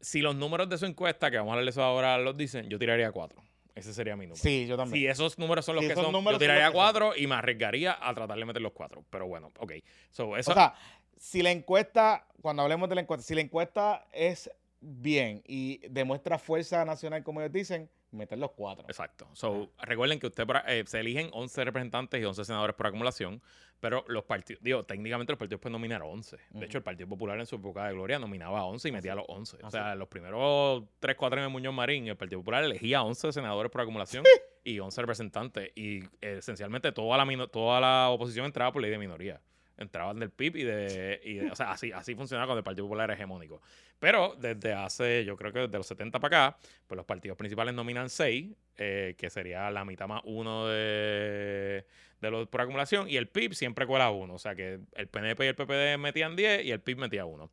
si 0.00 0.20
los 0.20 0.34
números 0.34 0.68
de 0.68 0.78
su 0.78 0.86
encuesta, 0.86 1.30
que 1.30 1.38
vamos 1.38 1.56
a 1.56 1.60
eso 1.62 1.82
ahora, 1.82 2.18
los 2.18 2.36
dicen, 2.36 2.68
yo 2.68 2.78
tiraría 2.78 3.12
cuatro. 3.12 3.42
Ese 3.74 3.94
sería 3.94 4.16
mi 4.16 4.26
número. 4.26 4.42
sí, 4.42 4.66
yo 4.66 4.76
también. 4.76 5.02
Si 5.02 5.06
esos 5.06 5.38
números 5.38 5.64
son 5.64 5.76
los 5.76 5.84
Si 5.84 5.88
que 5.88 5.94
son, 5.94 6.12
yo 6.12 6.38
tiraría 6.38 6.64
que 6.64 6.66
son. 6.66 6.74
cuatro 6.74 7.12
y 7.16 7.26
me 7.26 7.36
arriesgaría 7.36 7.96
a 8.00 8.14
tratar 8.14 8.38
de 8.38 8.44
meter 8.44 8.60
los 8.60 8.72
cuatro. 8.72 9.04
Pero 9.08 9.26
bueno, 9.26 9.50
ok. 9.58 9.72
So, 10.10 10.36
eso, 10.36 10.50
O 10.50 10.54
sea, 10.54 10.74
si 11.16 11.42
la 11.42 11.50
encuesta, 11.50 12.26
cuando 12.42 12.62
hablemos 12.62 12.88
de 12.88 12.96
la 12.96 13.00
encuesta, 13.02 13.24
si 13.24 13.34
la 13.34 13.40
encuesta 13.40 14.06
es 14.12 14.50
bien 14.80 15.42
y 15.46 15.78
demuestra 15.88 16.38
fuerza 16.38 16.84
nacional, 16.84 17.22
como 17.22 17.40
ellos 17.40 17.52
dicen, 17.52 17.88
meter 18.10 18.36
los 18.38 18.50
cuatro. 18.50 18.84
Exacto. 18.88 19.28
So, 19.32 19.70
recuerden 19.80 20.18
que 20.20 20.26
usted 20.26 20.46
eh, 20.66 20.84
se 20.86 21.00
eligen 21.00 21.30
11 21.32 21.64
representantes 21.64 22.20
y 22.20 22.24
11 22.24 22.44
senadores 22.44 22.76
por 22.76 22.88
acumulación, 22.88 23.40
pero 23.82 24.04
los 24.06 24.22
partidos, 24.22 24.62
digo, 24.62 24.84
técnicamente 24.84 25.32
los 25.32 25.38
partidos 25.40 25.60
pueden 25.60 25.72
nominar 25.72 26.02
11. 26.02 26.36
De 26.50 26.66
hecho, 26.66 26.78
el 26.78 26.84
Partido 26.84 27.08
Popular 27.08 27.36
en 27.40 27.46
su 27.46 27.56
época 27.56 27.84
de 27.88 27.92
gloria 27.94 28.16
nominaba 28.20 28.62
11 28.64 28.88
y 28.88 28.92
metía 28.92 29.10
a 29.12 29.16
los 29.16 29.24
11. 29.26 29.56
O 29.64 29.70
sea, 29.72 29.96
los 29.96 30.06
primeros 30.06 30.84
3, 31.00 31.16
4 31.16 31.40
años 31.40 31.48
de 31.50 31.52
Muñoz 31.52 31.74
Marín, 31.74 32.06
el 32.06 32.16
Partido 32.16 32.38
Popular 32.38 32.62
elegía 32.62 33.02
11 33.02 33.32
senadores 33.32 33.72
por 33.72 33.80
acumulación 33.80 34.22
y 34.62 34.78
11 34.78 35.00
representantes. 35.00 35.72
Y 35.74 35.98
esencialmente 36.20 36.92
toda 36.92 37.16
la, 37.24 37.46
toda 37.48 37.80
la 37.80 38.08
oposición 38.10 38.46
entraba 38.46 38.70
por 38.70 38.82
ley 38.82 38.90
de 38.92 38.98
minoría. 38.98 39.40
Entraban 39.76 40.20
del 40.20 40.30
PIB 40.30 40.56
y 40.58 40.62
de, 40.62 41.20
y 41.24 41.34
de- 41.34 41.50
O 41.50 41.56
sea, 41.56 41.72
así, 41.72 41.90
así 41.90 42.14
funcionaba 42.14 42.46
cuando 42.46 42.58
el 42.58 42.64
Partido 42.64 42.84
Popular 42.84 43.06
era 43.10 43.14
hegemónico. 43.14 43.60
Pero 43.98 44.36
desde 44.38 44.74
hace, 44.74 45.24
yo 45.24 45.36
creo 45.36 45.52
que 45.52 45.58
desde 45.60 45.76
los 45.76 45.86
70 45.88 46.20
para 46.20 46.46
acá, 46.50 46.58
pues 46.86 46.96
los 46.96 47.04
partidos 47.04 47.36
principales 47.36 47.74
nominan 47.74 48.08
6, 48.08 48.52
eh, 48.76 49.14
que 49.18 49.28
sería 49.28 49.68
la 49.72 49.84
mitad 49.84 50.06
más 50.06 50.20
uno 50.24 50.68
de, 50.68 51.84
de 52.22 52.30
los 52.30 52.48
por 52.48 52.62
acumulación, 52.62 53.10
y 53.10 53.16
el 53.18 53.28
PIB 53.28 53.52
siempre 53.52 53.86
cuela 53.86 54.10
uno. 54.10 54.32
O 54.34 54.38
sea 54.38 54.54
que 54.54 54.78
el 54.94 55.08
PNP 55.08 55.44
y 55.44 55.48
el 55.48 55.54
PPD 55.54 55.98
metían 55.98 56.34
10 56.36 56.64
y 56.64 56.70
el 56.70 56.80
PIB 56.80 56.96
metía 56.98 57.26
uno. 57.26 57.50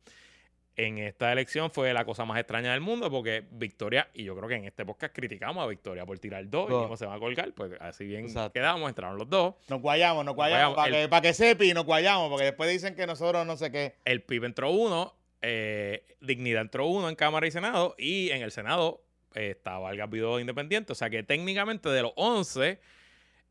En 0.76 0.96
esta 0.98 1.30
elección 1.32 1.70
fue 1.70 1.92
la 1.92 2.06
cosa 2.06 2.24
más 2.24 2.38
extraña 2.38 2.72
del 2.72 2.80
mundo 2.80 3.10
porque 3.10 3.44
Victoria, 3.50 4.08
y 4.14 4.24
yo 4.24 4.34
creo 4.36 4.48
que 4.48 4.54
en 4.54 4.64
este 4.64 4.86
podcast 4.86 5.14
criticamos 5.14 5.62
a 5.62 5.66
Victoria 5.66 6.06
por 6.06 6.18
tirar 6.18 6.48
dos 6.48 6.66
y 6.68 6.72
cómo 6.72 6.96
se 6.96 7.04
va 7.04 7.16
a 7.16 7.18
colgar, 7.18 7.52
pues 7.52 7.72
así 7.80 8.06
bien 8.06 8.24
Exacto. 8.24 8.52
quedamos, 8.52 8.88
entraron 8.88 9.18
los 9.18 9.28
dos. 9.28 9.56
Nos 9.68 9.82
guayamos, 9.82 10.24
nos 10.24 10.34
guayamos, 10.36 10.74
guayamos. 10.74 10.76
para 10.76 10.96
El- 10.96 11.04
que, 11.04 11.08
pa' 11.10 11.20
que 11.20 11.34
sepi, 11.34 11.74
nos 11.74 11.84
guayamos, 11.84 12.30
porque 12.30 12.44
después 12.46 12.70
dicen 12.70 12.94
que 12.94 13.06
nosotros 13.06 13.44
no 13.46 13.56
sé 13.58 13.70
qué. 13.70 13.96
El 14.06 14.22
PIB 14.22 14.44
entró 14.44 14.70
uno, 14.70 15.14
eh, 15.42 16.04
Dignidad 16.20 16.62
entró 16.62 16.86
uno 16.86 17.08
en 17.10 17.16
Cámara 17.16 17.46
y 17.46 17.50
Senado, 17.50 17.94
y 17.98 18.30
en 18.30 18.40
el 18.40 18.52
Senado 18.52 19.02
eh, 19.34 19.50
estaba 19.50 19.90
el 19.90 19.98
Gabido 19.98 20.38
Independiente. 20.40 20.92
O 20.92 20.94
sea 20.94 21.10
que 21.10 21.22
técnicamente 21.24 21.88
de 21.90 22.02
los 22.02 22.12
11, 22.16 22.78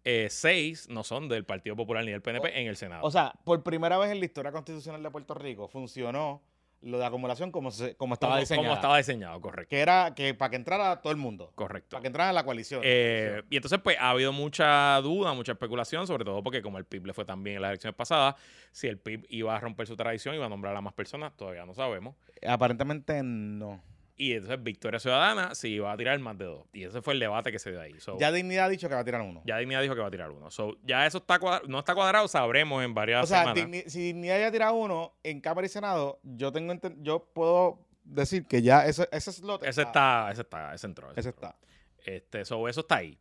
6 0.03 0.89
no 0.89 1.03
son 1.03 1.27
del 1.29 1.45
Partido 1.45 1.75
Popular 1.75 2.03
ni 2.03 2.12
del 2.12 2.21
PNP 2.21 2.59
en 2.62 2.67
el 2.67 2.75
Senado. 2.77 3.03
O 3.03 3.12
sea, 3.12 3.33
por 3.43 3.63
primera 3.63 3.97
vez 3.97 4.12
en 4.12 4.19
la 4.19 4.25
historia 4.25 4.51
constitucional 4.51 5.01
de 5.03 5.12
Puerto 5.12 5.33
Rico 5.33 5.67
funcionó 5.67 6.41
lo 6.81 6.97
de 6.97 7.05
acumulación 7.05 7.51
como, 7.51 7.71
se- 7.71 7.95
como 7.97 8.13
estaba 8.13 8.31
como, 8.35 8.39
diseñado. 8.39 8.63
como 8.67 8.75
estaba 8.75 8.97
diseñado, 8.97 9.41
correcto. 9.41 9.69
Que 9.69 9.79
era 9.81 10.13
que 10.15 10.33
para 10.33 10.49
que 10.51 10.55
entrara 10.55 11.01
todo 11.01 11.12
el 11.12 11.17
mundo. 11.17 11.51
Correcto. 11.55 11.89
Para 11.91 12.01
que 12.03 12.07
entrara 12.07 12.31
la 12.31 12.45
coalición. 12.45 12.79
Eh, 12.85 13.43
y 13.49 13.57
entonces, 13.57 13.79
pues, 13.83 13.97
ha 13.99 14.12
habido 14.12 14.31
mucha 14.31 14.95
duda, 15.01 15.33
mucha 15.33 15.51
especulación, 15.51 16.07
sobre 16.07 16.23
todo 16.23 16.41
porque 16.41 16.62
como 16.62 16.77
el 16.77 16.85
PIB 16.85 17.07
le 17.07 17.13
fue 17.13 17.25
tan 17.25 17.43
bien 17.43 17.57
en 17.57 17.63
las 17.63 17.69
elecciones 17.71 17.97
pasadas, 17.97 18.35
si 18.71 18.88
el 18.88 18.97
PIB 18.97 19.25
iba 19.27 19.53
a 19.53 19.59
romper 19.59 19.88
su 19.88 19.97
tradición, 19.97 20.35
iba 20.35 20.45
a 20.45 20.49
nombrar 20.49 20.73
a 20.73 20.79
más 20.79 20.93
personas, 20.93 21.35
todavía 21.35 21.65
no 21.65 21.73
sabemos. 21.73 22.15
Aparentemente 22.47 23.21
no. 23.23 23.83
Y 24.21 24.34
entonces 24.34 24.62
Victoria 24.62 24.99
Ciudadana 24.99 25.55
si 25.55 25.69
iba 25.69 25.91
a 25.91 25.95
tirar 25.95 26.19
más 26.19 26.38
de 26.38 26.43
dos. 26.43 26.67
Y 26.73 26.84
ese 26.84 27.01
fue 27.01 27.13
el 27.13 27.21
debate 27.21 27.53
que 27.53 27.58
se 27.58 27.71
dio 27.71 27.79
ahí. 27.79 27.97
So, 28.01 28.19
Ya 28.19 28.32
Dignidad 28.34 28.65
ha 28.65 28.69
dicho 28.69 28.89
que 28.89 28.93
va 28.95 28.99
a 28.99 29.05
tirar 29.05 29.21
uno. 29.21 29.41
Ya 29.45 29.58
Dignidad 29.58 29.82
dijo 29.82 29.95
que 29.95 30.01
va 30.01 30.08
a 30.08 30.12
tirar 30.12 30.29
uno. 30.29 30.51
So, 30.51 30.77
ya 30.84 31.05
eso 31.08 31.19
está 31.19 31.39
cuadra- 31.39 31.65
no 31.69 31.79
está 31.79 31.95
cuadrado, 31.95 32.27
sabremos 32.27 32.84
en 32.84 32.93
varias 32.93 33.23
O 33.23 33.27
sea, 33.27 33.39
semanas. 33.39 33.63
Digni- 33.63 33.88
si 33.88 33.99
Dignidad 34.01 34.38
ya 34.41 34.51
tira 34.51 34.71
uno 34.73 35.15
en 35.23 35.39
Cámara 35.39 35.65
y 35.65 35.69
Senado, 35.69 36.19
yo 36.23 36.51
tengo 36.51 36.73
yo 36.97 37.29
puedo 37.34 37.88
decir 38.03 38.45
que 38.45 38.62
ya 38.62 38.86
ese, 38.86 39.08
ese 39.12 39.32
slot 39.32 39.63
Ese 39.63 39.84
está, 39.84 40.29
ese 40.32 40.41
está, 40.41 40.73
ese 40.73 40.86
entró. 40.88 41.12
ese 41.12 41.19
Ese 41.21 41.29
entró. 41.29 41.47
está. 41.47 41.60
Este, 42.05 42.43
so, 42.43 42.67
eso 42.67 42.82
está 42.82 42.97
ahí. 42.97 43.17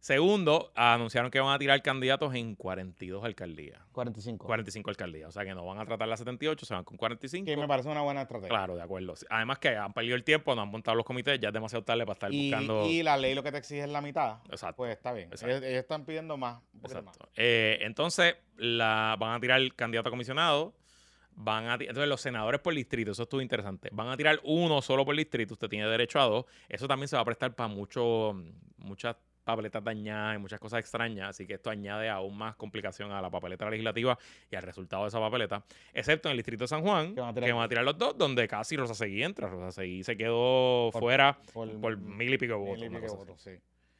Segundo, 0.00 0.70
anunciaron 0.76 1.30
que 1.30 1.40
van 1.40 1.52
a 1.52 1.58
tirar 1.58 1.82
candidatos 1.82 2.32
en 2.34 2.54
42 2.54 3.24
alcaldías. 3.24 3.80
45. 3.92 4.46
45 4.46 4.90
alcaldías. 4.90 5.28
O 5.28 5.32
sea 5.32 5.44
que 5.44 5.54
no 5.54 5.66
van 5.66 5.78
a 5.78 5.84
tratar 5.84 6.06
las 6.06 6.20
78, 6.20 6.64
se 6.64 6.72
van 6.74 6.84
con 6.84 6.96
45. 6.96 7.44
Que 7.44 7.56
me 7.56 7.66
parece 7.66 7.88
una 7.88 8.02
buena 8.02 8.22
estrategia. 8.22 8.48
Claro, 8.48 8.76
de 8.76 8.82
acuerdo. 8.82 9.14
Además 9.28 9.58
que 9.58 9.70
han 9.76 9.92
perdido 9.92 10.14
el 10.14 10.22
tiempo, 10.22 10.54
no 10.54 10.62
han 10.62 10.68
montado 10.68 10.96
los 10.96 11.04
comités, 11.04 11.40
ya 11.40 11.48
es 11.48 11.54
demasiado 11.54 11.84
tarde 11.84 12.04
para 12.06 12.12
estar 12.14 12.32
Y, 12.32 12.48
buscando. 12.50 12.86
y 12.86 13.02
la 13.02 13.16
ley 13.16 13.34
lo 13.34 13.42
que 13.42 13.50
te 13.50 13.58
exige 13.58 13.82
es 13.82 13.88
la 13.90 14.00
mitad. 14.00 14.38
Exacto. 14.50 14.76
Pues 14.76 14.92
está 14.92 15.12
bien. 15.12 15.28
Exacto. 15.30 15.48
Ellos, 15.56 15.62
ellos 15.64 15.80
están 15.80 16.04
pidiendo 16.04 16.36
más. 16.36 16.62
Exacto. 16.82 17.28
Eh, 17.34 17.78
entonces, 17.80 18.36
la, 18.56 19.16
van 19.18 19.34
a 19.34 19.40
tirar 19.40 19.60
el 19.60 19.74
candidato 19.74 20.08
a 20.08 20.12
comisionado. 20.12 20.74
Van 21.40 21.66
a 21.66 21.74
entonces, 21.74 22.08
los 22.08 22.20
senadores 22.20 22.60
por 22.60 22.74
distrito, 22.74 23.12
eso 23.12 23.24
estuvo 23.24 23.40
interesante. 23.40 23.90
Van 23.92 24.08
a 24.08 24.16
tirar 24.16 24.40
uno 24.42 24.80
solo 24.82 25.04
por 25.04 25.14
distrito, 25.16 25.54
usted 25.54 25.68
tiene 25.68 25.86
derecho 25.86 26.20
a 26.20 26.24
dos. 26.24 26.46
Eso 26.68 26.88
también 26.88 27.06
se 27.08 27.14
va 27.16 27.22
a 27.22 27.24
prestar 27.24 27.54
para 27.54 27.68
mucho, 27.68 28.34
muchas 28.78 29.14
papeletas 29.48 29.82
dañadas 29.82 30.36
y 30.36 30.38
muchas 30.38 30.60
cosas 30.60 30.80
extrañas. 30.80 31.30
Así 31.30 31.46
que 31.46 31.54
esto 31.54 31.70
añade 31.70 32.08
aún 32.10 32.36
más 32.36 32.54
complicación 32.56 33.10
a 33.12 33.22
la 33.22 33.30
papeleta 33.30 33.68
legislativa 33.70 34.18
y 34.50 34.56
al 34.56 34.62
resultado 34.62 35.04
de 35.04 35.08
esa 35.08 35.18
papeleta. 35.20 35.64
Excepto 35.94 36.28
en 36.28 36.32
el 36.32 36.36
distrito 36.38 36.64
de 36.64 36.68
San 36.68 36.82
Juan, 36.82 37.14
Que 37.14 37.20
van 37.22 37.30
a 37.30 37.34
tirar- 37.34 37.46
que 37.48 37.52
van 37.54 37.64
a 37.64 37.68
tirar 37.68 37.84
los 37.84 37.96
dos, 37.96 38.18
donde 38.18 38.46
casi 38.46 38.76
Rosa 38.76 38.94
Seguí 38.94 39.22
entra. 39.22 39.48
Rosa 39.48 39.72
Seguí 39.72 40.04
se 40.04 40.16
quedó 40.18 40.90
fuera 40.92 41.38
Por, 41.54 41.80
por 41.80 41.96
mil 41.96 42.34
y 42.34 42.36
pico 42.38 42.58
mil 42.58 42.66
votos. 42.68 42.84
y 42.84 42.88
pico 42.90 43.16
votos, 43.16 43.40
sí. 43.40 43.52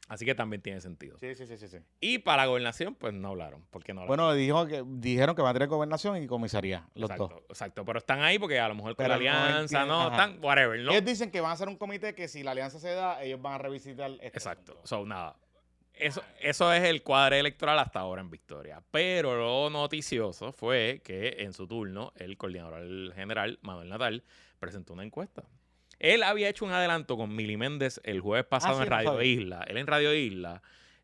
Así 0.09 0.25
que 0.25 0.33
también 0.33 0.59
tiene 0.59 0.81
sentido. 0.81 1.19
Sí, 1.19 1.35
sí, 1.35 1.45
sí, 1.45 1.55
sí, 1.55 1.67
sí. 1.67 1.77
Y 2.01 2.17
para 2.17 2.47
gobernación, 2.47 2.95
pues 2.95 3.13
no 3.13 3.29
hablaron. 3.29 3.63
Porque 3.69 3.93
no 3.93 4.01
hablaron. 4.01 4.25
Bueno, 4.25 4.33
dijo 4.33 4.65
que, 4.65 4.83
dijeron 4.83 5.35
que 5.35 5.43
van 5.43 5.51
a 5.51 5.53
tener 5.53 5.69
gobernación 5.69 6.17
y 6.21 6.25
comisaría, 6.25 6.89
los 6.95 7.11
exacto, 7.11 7.35
dos. 7.35 7.43
exacto. 7.47 7.85
Pero 7.85 7.99
están 7.99 8.23
ahí 8.23 8.39
porque 8.39 8.59
a 8.59 8.67
lo 8.67 8.73
mejor 8.73 8.95
con 8.95 9.03
Pero 9.03 9.09
la 9.09 9.15
alianza, 9.15 9.85
no, 9.85 10.09
están, 10.09 10.39
whatever, 10.43 10.79
¿no? 10.79 10.91
Ellos 10.91 11.05
dicen 11.05 11.29
que 11.29 11.41
van 11.41 11.51
a 11.51 11.53
hacer 11.53 11.67
un 11.67 11.77
comité 11.77 12.15
que 12.15 12.27
si 12.27 12.41
la 12.41 12.51
alianza 12.51 12.79
se 12.79 12.89
da, 12.89 13.21
ellos 13.21 13.39
van 13.39 13.53
a 13.53 13.57
revisitar 13.59 14.09
este 14.13 14.27
Exacto. 14.27 14.71
asunto. 14.71 14.87
So, 14.87 15.05
nada. 15.05 15.35
Eso, 15.93 16.23
eso 16.41 16.73
es 16.73 16.83
el 16.85 17.03
cuadre 17.03 17.39
electoral 17.39 17.77
hasta 17.77 17.99
ahora 17.99 18.21
en 18.21 18.31
Victoria. 18.31 18.81
Pero 18.89 19.37
lo 19.37 19.69
noticioso 19.69 20.51
fue 20.51 21.01
que 21.03 21.35
en 21.39 21.53
su 21.53 21.67
turno, 21.67 22.13
el 22.15 22.35
coordinador 22.35 23.13
general, 23.13 23.59
Manuel 23.61 23.89
Natal, 23.89 24.23
presentó 24.57 24.93
una 24.93 25.03
encuesta. 25.03 25.43
Él 25.99 26.23
había 26.23 26.49
hecho 26.49 26.65
un 26.65 26.71
adelanto 26.71 27.17
con 27.17 27.35
Mili 27.35 27.57
Méndez 27.57 27.99
el 28.03 28.21
jueves 28.21 28.45
pasado 28.45 28.75
Ah, 28.75 28.77
sí, 28.77 28.83
en 28.83 28.89
Radio. 28.89 29.21
Isla. 29.21 29.63
Él 29.67 29.77
en 29.77 29.87
Radio 29.87 30.13
Isla, 30.13 30.61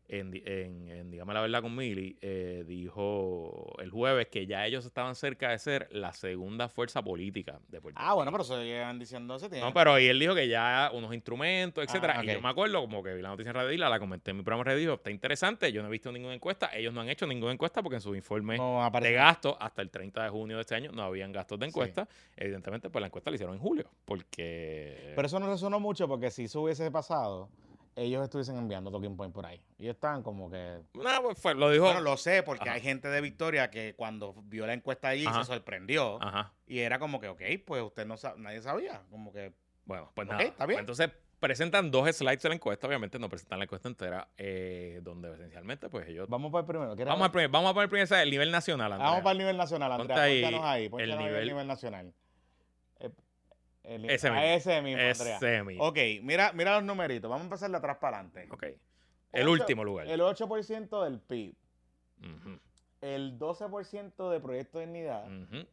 en, 0.08 0.34
en, 0.46 0.88
en 0.88 1.10
Dígame 1.10 1.34
la 1.34 1.40
Verdad 1.40 1.62
con 1.62 1.74
Mili, 1.74 2.16
eh, 2.20 2.64
dijo 2.66 3.74
el 3.80 3.90
jueves 3.90 4.28
que 4.28 4.46
ya 4.46 4.64
ellos 4.66 4.84
estaban 4.86 5.14
cerca 5.14 5.50
de 5.50 5.58
ser 5.58 5.88
la 5.92 6.12
segunda 6.12 6.68
fuerza 6.68 7.02
política 7.02 7.58
de 7.68 7.80
Puerto 7.80 8.00
Ah, 8.02 8.14
bueno, 8.14 8.30
pero 8.30 8.42
eso 8.42 8.62
llevan 8.62 8.98
diciendo 8.98 9.34
ese 9.36 9.48
tiempo. 9.48 9.66
no, 9.66 9.74
pero 9.74 9.98
y 9.98 10.06
él 10.06 10.18
dijo 10.18 10.34
que 10.34 10.48
ya 10.48 10.90
unos 10.94 11.12
instrumentos, 11.14 11.82
etcétera. 11.84 12.14
Ah, 12.18 12.24
Y 12.24 12.28
ok. 12.28 12.34
yo 12.34 12.40
me 12.40 12.48
acuerdo, 12.48 12.80
como 12.80 13.02
que 13.02 13.14
vi 13.14 13.22
la 13.22 13.28
noticia 13.30 13.50
en 13.50 13.54
Radio 13.56 13.72
Isla, 13.72 13.88
la 13.88 13.98
comenté 13.98 14.30
en 14.30 14.38
mi 14.38 14.42
programa 14.42 14.64
Radio, 14.64 14.94
está 14.94 15.10
interesante. 15.10 15.72
Yo 15.72 15.82
no 15.82 15.88
he 15.88 15.90
visto 15.90 16.10
ninguna 16.12 16.34
encuesta. 16.34 16.70
Ellos 16.74 16.92
no 16.94 17.00
han 17.00 17.08
hecho 17.08 17.26
ninguna 17.26 17.52
encuesta 17.52 17.82
porque 17.82 17.96
en 17.96 18.02
su 18.02 18.14
informe 18.14 18.56
no 18.58 18.88
de 19.00 19.12
gastos 19.12 19.56
hasta 19.60 19.82
el 19.82 19.90
30 19.90 20.22
de 20.24 20.28
junio 20.30 20.56
de 20.56 20.62
este 20.62 20.74
año 20.74 20.90
no 20.92 21.02
habían 21.02 21.32
gastos 21.32 21.58
de 21.58 21.66
Sí. 21.66 21.70
encuesta. 21.70 22.08
Evidentemente, 22.36 22.88
pues 22.90 23.00
la 23.00 23.06
encuesta 23.06 23.30
la 23.30 23.34
hicieron 23.34 23.54
en 23.56 23.60
julio. 23.60 23.90
Porque. 24.04 25.12
Pero 25.14 25.26
eso 25.26 25.38
no 25.40 25.46
resonó 25.48 25.80
mucho 25.80 26.06
porque 26.08 26.30
si 26.30 26.44
eso 26.44 26.62
hubiese 26.62 26.90
pasado, 26.90 27.48
ellos 27.96 28.22
estuviesen 28.22 28.56
enviando 28.58 28.90
Talking 28.90 29.16
Point 29.16 29.34
por 29.34 29.46
ahí. 29.46 29.60
Y 29.78 29.88
están 29.88 30.22
como 30.22 30.50
que... 30.50 30.82
No, 30.94 31.22
pues 31.22 31.38
fue- 31.40 31.54
lo 31.54 31.70
dijo. 31.70 31.84
Bueno, 31.86 32.00
lo 32.02 32.16
sé 32.16 32.42
porque 32.42 32.68
Ajá. 32.68 32.74
hay 32.76 32.80
gente 32.82 33.08
de 33.08 33.20
Victoria 33.20 33.70
que 33.70 33.94
cuando 33.96 34.34
vio 34.44 34.66
la 34.66 34.74
encuesta 34.74 35.08
allí 35.08 35.26
Ajá. 35.26 35.42
se 35.44 35.52
sorprendió. 35.52 36.22
Ajá. 36.22 36.52
Y 36.66 36.80
era 36.80 36.98
como 36.98 37.20
que, 37.20 37.28
ok, 37.28 37.40
pues 37.66 37.82
usted 37.82 38.06
no 38.06 38.16
sabe, 38.16 38.40
nadie 38.40 38.60
sabía. 38.62 39.02
Como 39.10 39.32
que, 39.32 39.52
Bueno, 39.86 40.12
pues 40.14 40.28
nada. 40.28 40.42
está 40.42 40.66
bien. 40.66 40.76
Pues 40.86 41.00
entonces 41.00 41.10
presentan 41.40 41.90
dos 41.90 42.08
slides 42.14 42.42
de 42.42 42.48
la 42.50 42.54
encuesta. 42.54 42.86
Obviamente 42.86 43.18
no 43.18 43.28
presentan 43.28 43.58
la 43.58 43.64
encuesta 43.64 43.88
entera, 43.88 44.28
eh, 44.36 45.00
donde 45.02 45.32
esencialmente, 45.34 45.88
pues 45.88 46.06
ellos. 46.08 46.28
vamos 46.28 46.50
para 46.52 46.60
el 46.62 46.66
primero. 46.66 46.94
¿Quieres 46.96 47.10
Vamos 47.12 47.24
al 47.26 47.30
primer, 47.32 47.48
vamos 47.50 47.70
a 47.70 47.74
poner 47.74 47.84
el 47.84 47.90
primer 47.90 48.06
slide, 48.06 48.22
el 48.22 48.30
nivel 48.30 48.50
nacional. 48.50 48.90
Vamos 48.90 49.06
Andrea. 49.06 49.22
para 49.22 49.32
el 49.32 49.38
nivel 49.38 49.56
nacional, 49.56 49.96
Ponte 49.96 50.12
Andrea. 50.12 50.22
ahí 50.24 50.42
Pónchanos 50.42 50.66
ahí. 50.66 50.84
el 50.86 50.92
ahí 50.94 51.10
el 51.10 51.18
nivel- 51.18 51.46
nivel 51.48 51.66
nacional. 51.66 52.12
El- 53.86 54.10
Ese 54.10 54.30
mismo. 54.30 54.44
ese 54.44 54.82
mismo, 54.82 55.00
Andrea. 55.02 55.36
Ese 55.36 55.62
mismo. 55.62 55.84
Ok, 55.84 55.98
mira, 56.22 56.52
mira 56.52 56.74
los 56.74 56.84
numeritos. 56.84 57.30
Vamos 57.30 57.42
a 57.42 57.44
empezar 57.44 57.70
de 57.70 57.76
atrás 57.76 57.98
para 57.98 58.18
adelante. 58.18 58.48
Ok. 58.50 58.64
El 59.32 59.48
Ocho- 59.48 59.62
último 59.62 59.84
lugar. 59.84 60.08
El 60.08 60.20
8% 60.20 61.04
del 61.04 61.20
PIB. 61.20 61.54
Ujú, 62.20 62.58
El 63.02 63.38
12% 63.38 64.30
de 64.30 64.40
Proyecto 64.40 64.78
de 64.78 64.86
Dignidad. 64.86 65.26
ujú, 65.26 65.66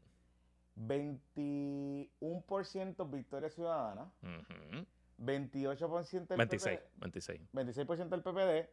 21% 0.75 3.05
Victoria 3.09 3.49
Ciudadana. 3.49 4.11
ujú. 4.21 4.85
28% 5.17 6.27
del 6.27 6.37
26, 6.37 6.79
PPD. 6.79 6.99
26. 6.99 7.41
26% 7.53 8.09
del 8.09 8.21
PPD. 8.23 8.69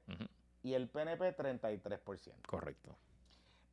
Y 0.62 0.74
el 0.74 0.88
PNP 0.88 1.32
33%. 1.32 2.46
Correcto. 2.46 2.96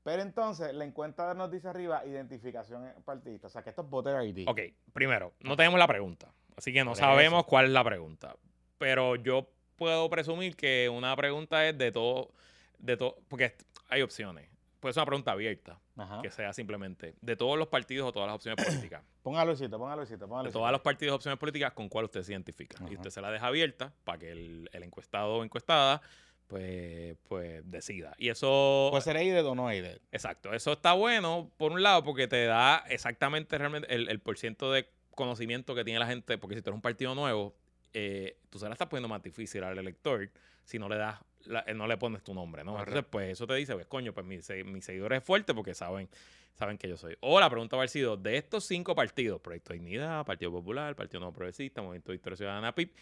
Pero 0.07 0.21
entonces, 0.21 0.73
la 0.73 0.85
encuesta 0.85 1.33
nos 1.33 1.51
dice 1.51 1.67
arriba 1.67 2.01
identificación 2.05 2.93
partidista. 3.03 3.47
O 3.47 3.49
sea, 3.49 3.61
que 3.61 3.71
esto 3.71 3.81
es 3.81 3.89
voter 3.89 4.23
ID. 4.25 4.47
Ok, 4.47 4.61
primero, 4.93 5.33
no 5.41 5.57
tenemos 5.57 5.77
la 5.77 5.85
pregunta. 5.85 6.31
Así 6.55 6.71
que 6.71 6.81
no 6.85 6.91
Por 6.91 6.97
sabemos 6.99 7.39
eso. 7.41 7.47
cuál 7.49 7.65
es 7.65 7.71
la 7.71 7.83
pregunta. 7.83 8.37
Pero 8.77 9.17
yo 9.17 9.49
puedo 9.75 10.09
presumir 10.09 10.55
que 10.55 10.87
una 10.87 11.13
pregunta 11.17 11.67
es 11.67 11.77
de 11.77 11.91
todo, 11.91 12.31
de 12.77 12.95
todo, 12.95 13.17
porque 13.27 13.57
hay 13.89 14.01
opciones. 14.01 14.49
Puede 14.79 14.93
ser 14.93 15.01
una 15.01 15.07
pregunta 15.07 15.31
abierta, 15.33 15.77
Ajá. 15.97 16.21
que 16.21 16.31
sea 16.31 16.53
simplemente 16.53 17.15
de 17.19 17.35
todos 17.35 17.57
los 17.59 17.67
partidos 17.67 18.07
o 18.07 18.13
todas 18.13 18.27
las 18.27 18.35
opciones 18.37 18.65
políticas. 18.65 19.03
Póngalo, 19.23 19.47
Luisito, 19.51 19.77
póngalo, 19.77 20.03
Luisito, 20.03 20.25
póngalo. 20.25 20.47
de 20.47 20.53
todos 20.53 20.71
los 20.71 20.79
partidos 20.79 21.11
o 21.11 21.15
opciones 21.17 21.37
políticas, 21.37 21.73
¿con 21.73 21.89
cuál 21.89 22.05
usted 22.05 22.23
se 22.23 22.31
identifica? 22.31 22.77
Y 22.89 22.95
usted 22.95 23.09
se 23.09 23.19
la 23.19 23.29
deja 23.29 23.47
abierta 23.47 23.91
para 24.05 24.19
que 24.19 24.31
el, 24.31 24.69
el 24.71 24.83
encuestado 24.83 25.39
o 25.39 25.43
encuestada 25.43 26.01
pues, 26.47 27.15
pues 27.27 27.61
decida. 27.69 28.13
Y 28.17 28.29
eso... 28.29 28.87
Puede 28.91 29.03
ser 29.03 29.17
aided 29.17 29.45
o 29.45 29.55
no 29.55 29.67
aided. 29.67 29.99
Exacto, 30.11 30.53
eso 30.53 30.73
está 30.73 30.93
bueno 30.93 31.51
por 31.57 31.71
un 31.71 31.83
lado 31.83 32.03
porque 32.03 32.27
te 32.27 32.45
da 32.45 32.83
exactamente 32.89 33.57
realmente 33.57 33.93
el, 33.93 34.09
el 34.09 34.19
porciento 34.19 34.71
de 34.71 34.89
conocimiento 35.15 35.75
que 35.75 35.83
tiene 35.83 35.99
la 35.99 36.07
gente, 36.07 36.37
porque 36.37 36.55
si 36.55 36.61
tú 36.61 36.69
eres 36.69 36.75
un 36.75 36.81
partido 36.81 37.15
nuevo, 37.15 37.55
eh, 37.93 38.37
tú 38.49 38.59
se 38.59 38.65
la 38.67 38.73
estás 38.73 38.87
poniendo 38.87 39.07
más 39.09 39.21
difícil 39.23 39.63
al 39.63 39.77
elector 39.77 40.29
si 40.63 40.77
no 40.79 40.87
le 40.89 40.97
das, 40.97 41.19
la- 41.45 41.63
eh, 41.65 41.73
no 41.73 41.87
le 41.87 41.97
pones 41.97 42.23
tu 42.23 42.33
nombre, 42.33 42.63
¿no? 42.63 42.77
Entonces, 42.77 43.05
pues 43.09 43.31
eso 43.31 43.47
te 43.47 43.55
dice, 43.55 43.73
pues 43.73 43.87
coño, 43.87 44.13
pues 44.13 44.25
mi, 44.25 44.41
se- 44.41 44.63
mi 44.63 44.81
seguidor 44.81 45.13
es 45.13 45.23
fuerte 45.23 45.53
porque 45.53 45.73
saben, 45.73 46.09
saben 46.53 46.77
que 46.77 46.87
yo 46.89 46.97
soy. 46.97 47.15
O 47.21 47.39
la 47.39 47.49
pregunta 47.49 47.75
va 47.77 47.81
a 47.81 47.83
haber 47.83 47.89
sido, 47.89 48.17
de 48.17 48.37
estos 48.37 48.65
cinco 48.65 48.93
partidos, 48.93 49.39
Proyecto 49.41 49.73
Dignidad, 49.73 50.25
Partido 50.25 50.51
Popular, 50.51 50.95
Partido 50.95 51.21
Nuevo 51.21 51.33
Progresista, 51.33 51.81
Movimiento 51.81 52.11
Victoria 52.11 52.35
Ciudadana, 52.37 52.75
PIP, 52.75 52.93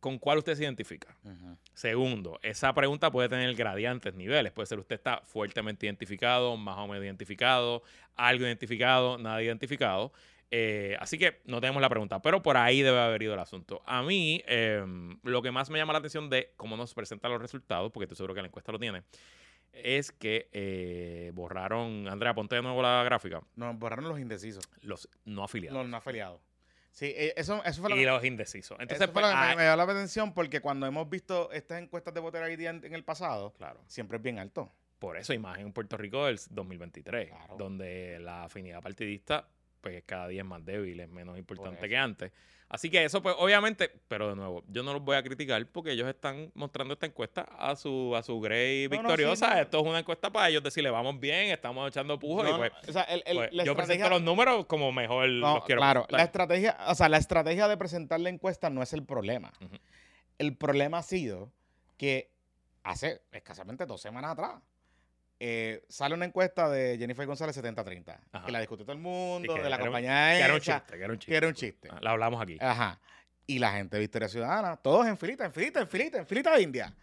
¿con 0.00 0.18
cuál 0.18 0.38
usted 0.38 0.54
se 0.54 0.64
identifica? 0.64 1.16
Segundo, 1.74 2.40
esa 2.42 2.72
pregunta 2.74 3.10
puede 3.10 3.28
tener 3.28 3.54
gradientes, 3.54 4.14
niveles. 4.14 4.52
Puede 4.52 4.66
ser 4.66 4.78
usted 4.78 4.96
está 4.96 5.22
fuertemente 5.24 5.86
identificado, 5.86 6.56
más 6.56 6.78
o 6.78 6.88
menos 6.88 7.04
identificado, 7.04 7.82
algo 8.16 8.44
identificado, 8.44 9.18
nada 9.18 9.42
identificado. 9.42 10.12
Eh, 10.50 10.96
así 10.98 11.16
que 11.16 11.40
no 11.44 11.60
tenemos 11.60 11.80
la 11.80 11.88
pregunta, 11.88 12.20
pero 12.20 12.42
por 12.42 12.56
ahí 12.56 12.82
debe 12.82 12.98
haber 12.98 13.22
ido 13.22 13.34
el 13.34 13.40
asunto. 13.40 13.82
A 13.86 14.02
mí, 14.02 14.42
eh, 14.46 14.84
lo 15.22 15.42
que 15.42 15.52
más 15.52 15.70
me 15.70 15.78
llama 15.78 15.92
la 15.92 16.00
atención 16.00 16.28
de 16.28 16.52
cómo 16.56 16.76
nos 16.76 16.92
presentan 16.92 17.30
los 17.30 17.40
resultados, 17.40 17.92
porque 17.92 18.04
estoy 18.04 18.16
seguro 18.16 18.34
que 18.34 18.42
la 18.42 18.48
encuesta 18.48 18.72
lo 18.72 18.80
tiene, 18.80 19.04
es 19.72 20.10
que 20.10 20.48
eh, 20.52 21.30
borraron, 21.34 22.08
Andrea, 22.08 22.34
ponte 22.34 22.56
de 22.56 22.62
nuevo 22.62 22.82
la 22.82 23.04
gráfica, 23.04 23.42
Nos 23.54 23.78
borraron 23.78 24.08
los 24.08 24.18
indecisos, 24.18 24.68
los 24.82 25.08
no 25.24 25.44
afiliados 25.44 25.78
los 25.78 25.88
no 25.88 25.96
afiliados. 25.96 26.40
Sí, 26.92 27.06
eh, 27.06 27.34
eso, 27.36 27.62
eso 27.64 27.80
fue 27.80 27.90
lo 27.90 27.96
y 27.96 28.00
que, 28.00 28.06
los 28.06 28.24
indecisos. 28.24 28.78
Entonces, 28.80 29.02
eso 29.02 29.12
fue 29.12 29.22
pues, 29.22 29.32
lo 29.32 29.38
que 29.40 29.46
me, 29.46 29.52
ah, 29.52 29.56
me 29.56 29.62
llamó 29.64 29.76
la 29.76 29.92
atención 29.92 30.34
porque 30.34 30.60
cuando 30.60 30.86
hemos 30.86 31.08
visto 31.08 31.50
estas 31.52 31.80
encuestas 31.80 32.12
de 32.14 32.20
voter 32.20 32.50
ID 32.50 32.66
en, 32.66 32.84
en 32.84 32.94
el 32.94 33.04
pasado, 33.04 33.52
claro. 33.54 33.80
siempre 33.86 34.16
es 34.16 34.22
bien 34.22 34.38
alto. 34.38 34.72
Por 34.98 35.16
eso, 35.16 35.32
imagen 35.32 35.66
en 35.66 35.72
Puerto 35.72 35.96
Rico 35.96 36.26
del 36.26 36.38
2023, 36.50 37.30
Claro. 37.30 37.56
donde 37.56 38.18
la 38.20 38.44
afinidad 38.44 38.82
partidista 38.82 39.48
pues 39.80 40.02
cada 40.06 40.28
día 40.28 40.42
es 40.42 40.46
más 40.46 40.64
débil, 40.64 41.00
es 41.00 41.08
menos 41.08 41.38
importante 41.38 41.88
que 41.88 41.96
antes. 41.96 42.32
Así 42.68 42.88
que 42.88 43.04
eso, 43.04 43.20
pues, 43.20 43.34
obviamente, 43.36 43.90
pero 44.06 44.28
de 44.28 44.36
nuevo, 44.36 44.62
yo 44.68 44.84
no 44.84 44.92
los 44.92 45.02
voy 45.02 45.16
a 45.16 45.22
criticar 45.24 45.66
porque 45.66 45.90
ellos 45.90 46.06
están 46.08 46.52
mostrando 46.54 46.94
esta 46.94 47.06
encuesta 47.06 47.40
a 47.58 47.74
su, 47.74 48.14
a 48.14 48.22
su 48.22 48.38
Grey 48.40 48.88
No, 48.88 48.94
no, 48.96 49.02
victoriosa. 49.02 49.46
sí, 49.48 49.54
no. 49.56 49.60
Esto 49.62 49.80
es 49.80 49.86
una 49.86 49.98
encuesta 49.98 50.30
para 50.30 50.48
ellos 50.48 50.62
decirle, 50.62 50.88
vamos 50.90 51.18
bien, 51.18 51.50
estamos 51.50 51.88
echando 51.88 52.16
pujo. 52.18 52.48
y 52.48 52.52
pues, 52.56 52.70
o 52.88 52.92
sea, 52.92 53.02
el- 53.04 53.24
el- 53.26 53.36
pues, 53.38 53.50
yo 53.50 53.58
estrategia- 53.62 53.74
presento 53.74 54.08
los 54.10 54.22
números 54.22 54.66
como 54.66 54.92
mejor 54.92 55.28
No, 55.30 55.54
los 55.56 55.64
quiero 55.64 55.80
claro, 55.80 56.06
la 56.10 56.22
estrategia, 56.22 56.76
o 56.86 56.94
sea, 56.94 57.08
la 57.08 57.16
estrategia 57.16 57.66
de 57.66 57.76
presentar 57.76 58.20
la 58.20 58.28
encuesta 58.28 58.70
no 58.70 58.82
es 58.82 58.92
el 58.92 59.04
problema. 59.04 59.52
El 60.38 60.56
problema 60.56 60.98
ha 60.98 61.02
sido 61.02 61.50
que 61.96 62.30
hace 62.84 63.20
escasamente 63.32 63.84
dos 63.84 64.00
semanas 64.00 64.30
atrás 64.30 64.62
eh, 65.42 65.82
sale 65.88 66.14
una 66.14 66.26
encuesta 66.26 66.68
de 66.68 66.96
Jennifer 66.98 67.26
González 67.26 67.56
70-30, 67.56 68.18
Ajá. 68.32 68.44
que 68.46 68.52
la 68.52 68.60
discutió 68.60 68.84
todo 68.84 68.92
el 68.94 69.00
mundo, 69.02 69.54
que 69.54 69.62
de 69.62 69.68
la 69.70 69.76
era 69.76 69.84
un- 69.84 69.88
compañía 69.88 70.32
Que 70.36 70.40
era 70.44 70.54
un 70.54 70.60
chiste, 70.60 70.96
que 70.98 71.02
era 71.04 71.12
un 71.12 71.18
chiste. 71.18 71.36
era 71.36 71.48
un 71.48 71.54
chiste. 71.54 71.88
Ah, 71.90 71.98
La 72.02 72.10
hablamos 72.10 72.40
aquí. 72.42 72.58
Ajá. 72.60 73.00
Y 73.46 73.58
la 73.58 73.72
gente 73.72 73.96
de 73.96 74.00
Victoria 74.00 74.28
Ciudadana, 74.28 74.76
todos 74.76 75.06
en 75.06 75.16
filita, 75.16 75.44
en 75.46 75.52
filita, 75.52 75.80
en 75.80 75.88
filita, 75.88 76.18
en 76.18 76.26
filita 76.26 76.54
de 76.54 76.62
India. 76.62 76.94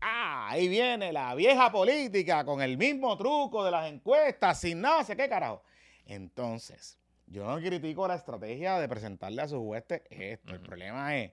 Ah, 0.00 0.48
ahí 0.50 0.68
viene 0.68 1.12
la 1.12 1.34
vieja 1.34 1.70
política 1.72 2.44
con 2.44 2.60
el 2.60 2.76
mismo 2.76 3.16
truco 3.16 3.64
de 3.64 3.70
las 3.70 3.90
encuestas, 3.90 4.60
sin 4.60 4.80
nada, 4.82 5.04
sé 5.04 5.16
qué 5.16 5.28
carajo. 5.28 5.62
Entonces, 6.06 6.98
yo 7.26 7.44
no 7.46 7.56
critico 7.58 8.06
la 8.08 8.14
estrategia 8.16 8.78
de 8.78 8.88
presentarle 8.88 9.42
a 9.42 9.48
sus 9.48 9.58
huestes 9.60 10.02
esto. 10.10 10.52
El 10.54 10.60
problema 10.60 11.16
es 11.16 11.32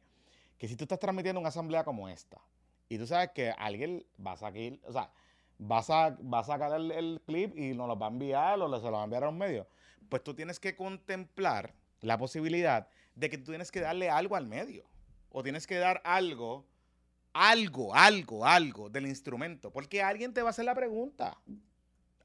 que 0.57 0.67
si 0.67 0.75
tú 0.75 0.83
estás 0.85 0.99
transmitiendo 0.99 1.39
una 1.39 1.49
asamblea 1.49 1.83
como 1.83 2.07
esta 2.07 2.37
Y 2.89 2.97
tú 2.97 3.07
sabes 3.07 3.31
que 3.31 3.49
alguien 3.57 4.05
va 4.25 4.33
a 4.33 4.37
sacar, 4.37 4.61
o 4.85 4.91
sea, 4.93 5.09
va 5.71 5.79
a, 5.79 6.09
va 6.21 6.39
a 6.39 6.43
sacar 6.43 6.73
el, 6.73 6.91
el 6.91 7.21
clip 7.25 7.57
y 7.57 7.73
nos 7.73 7.87
lo 7.87 7.97
va 7.97 8.07
a 8.07 8.09
enviar 8.09 8.59
o 8.59 8.79
se 8.79 8.85
lo 8.85 8.91
va 8.91 9.01
a 9.01 9.03
enviar 9.05 9.23
a 9.23 9.29
un 9.29 9.37
medio. 9.37 9.67
Pues 10.09 10.23
tú 10.23 10.33
tienes 10.33 10.59
que 10.59 10.75
contemplar 10.75 11.73
la 12.01 12.17
posibilidad 12.17 12.87
de 13.15 13.29
que 13.29 13.37
tú 13.37 13.51
tienes 13.51 13.71
que 13.71 13.81
darle 13.81 14.09
algo 14.09 14.35
al 14.35 14.47
medio. 14.47 14.85
O 15.29 15.41
tienes 15.41 15.65
que 15.65 15.77
dar 15.77 16.01
algo, 16.05 16.65
algo, 17.33 17.95
algo, 17.95 18.45
algo 18.45 18.89
del 18.89 19.07
instrumento. 19.07 19.71
Porque 19.71 20.03
alguien 20.03 20.33
te 20.33 20.41
va 20.41 20.49
a 20.49 20.51
hacer 20.51 20.65
la 20.65 20.75
pregunta. 20.75 21.37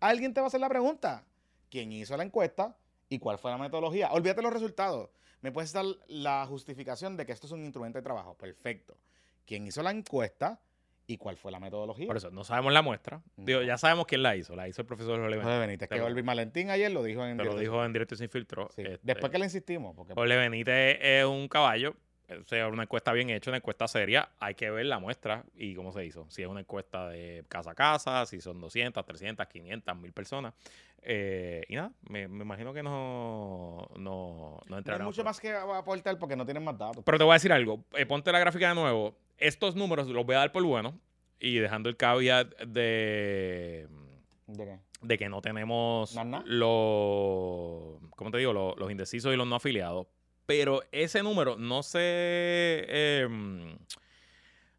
Alguien 0.01 0.35
te 0.35 0.41
va 0.41 0.47
a 0.47 0.49
hacer 0.49 0.61
la 0.61 0.69
pregunta. 0.69 1.25
¿Quién 1.71 1.93
hizo 1.93 2.17
la 2.17 2.25
encuesta 2.25 2.77
y 3.09 3.19
cuál 3.19 3.39
fue 3.39 3.51
la 3.51 3.59
metodología? 3.59 4.11
Olvídate 4.13 4.43
los 4.43 4.53
resultados. 4.53 5.11
Me 5.41 5.53
puedes 5.53 5.73
dar 5.73 5.85
la 6.09 6.45
justificación 6.47 7.17
de 7.17 7.25
que 7.25 7.33
esto 7.33 7.47
es 7.47 7.53
un 7.53 7.65
instrumento 7.65 7.99
de 7.99 8.03
trabajo. 8.03 8.37
Perfecto. 8.37 8.97
¿Quién 9.47 9.67
hizo 9.67 9.83
la 9.83 9.91
encuesta 9.91 10.61
y 11.09 11.17
cuál 11.17 11.37
fue 11.37 11.51
la 11.51 11.59
metodología? 11.59 12.07
Por 12.07 12.19
eso, 12.19 12.31
no 12.31 12.45
sabemos 12.45 12.73
la 12.73 12.83
muestra. 12.83 13.23
Digo, 13.37 13.63
ya 13.63 13.77
sabemos 13.79 14.07
quién 14.07 14.23
la 14.23 14.37
hizo. 14.37 14.55
La 14.55 14.69
hizo 14.69 14.83
el 14.83 14.87
profesor 14.87 15.19
Jorge 15.19 15.37
Benítez. 15.39 15.59
Benítez, 15.61 15.89
Te 15.89 15.95
que 15.97 16.03
Olvi 16.03 16.23
Valentín 16.23 16.71
ayer 16.71 16.93
lo 16.93 17.03
dijo 17.03 17.25
en 17.25 17.39
Te 17.39 17.45
lo 17.45 17.51
directo. 17.55 17.61
dijo 17.61 17.85
en 17.85 17.93
directo 17.95 18.15
y 18.15 18.19
sin 18.19 18.29
filtro. 18.29 18.69
Sí. 18.77 18.83
Este, 18.83 19.01
Después 19.03 19.33
que 19.33 19.39
le 19.39 19.47
insistimos, 19.47 19.97
porque 19.97 20.15
Jorge 20.15 20.37
Benítez 20.37 20.99
es 21.01 21.25
un 21.25 21.49
caballo. 21.49 21.97
O 22.31 22.45
sea, 22.47 22.69
una 22.69 22.83
encuesta 22.83 23.11
bien 23.13 23.31
hecha, 23.31 23.51
una 23.51 23.57
encuesta 23.57 23.89
seria. 23.89 24.29
Hay 24.39 24.55
que 24.55 24.71
ver 24.71 24.85
la 24.85 24.99
muestra 24.99 25.45
y 25.57 25.75
cómo 25.75 25.93
se 25.93 26.05
hizo. 26.05 26.27
Si 26.29 26.43
es 26.43 26.49
una 26.49 26.61
encuesta 26.61 27.09
de 27.09 27.43
casa 27.49 27.71
a 27.71 27.75
casa, 27.75 28.27
si 28.27 28.43
son 28.43 28.61
200, 28.61 29.03
300, 29.03 29.47
500, 29.47 29.97
1000 29.97 30.13
personas. 30.13 30.53
Eh, 31.01 31.65
y 31.69 31.77
nada, 31.77 31.91
me, 32.03 32.29
me 32.29 32.45
imagino 32.45 32.75
que 32.75 32.83
no, 32.83 33.89
no, 33.97 34.61
no 34.69 34.81
no 34.83 34.93
hay 34.95 35.01
mucho 35.01 35.25
más 35.25 35.41
que 35.41 35.53
aportar 35.55 36.19
porque 36.19 36.37
no 36.37 36.45
tienen 36.45 36.63
más 36.65 36.77
datos. 36.77 37.03
Pero 37.03 37.17
te 37.17 37.25
voy 37.25 37.33
a 37.33 37.35
decir 37.37 37.51
algo. 37.53 37.85
eh, 37.95 38.05
ponte 38.05 38.31
la 38.31 38.41
gráfica 38.41 38.69
de 38.69 38.75
nuevo. 38.75 39.17
Estos 39.39 39.75
números 39.77 40.09
los 40.09 40.27
voy 40.27 40.35
a 40.35 40.39
dar 40.39 40.53
por 40.53 40.63
buenos. 40.65 40.95
Y 41.41 41.57
dejando 41.59 41.89
el 41.89 41.97
caveat 41.97 42.53
de, 42.63 43.87
¿De 44.49 44.65
qué? 44.65 44.79
de 45.03 45.19
que 45.19 45.29
no 45.29 45.41
tenemos 45.41 46.13
los, 46.47 48.01
¿cómo 48.17 48.31
te 48.33 48.39
digo? 48.39 48.53
Los, 48.53 48.77
los 48.77 48.91
indecisos 48.91 49.33
y 49.33 49.37
los 49.37 49.47
no 49.47 49.55
afiliados. 49.57 50.07
Pero 50.47 50.83
ese 50.91 51.23
número 51.23 51.57
no 51.57 51.83
se, 51.85 52.87
em, 52.89 53.79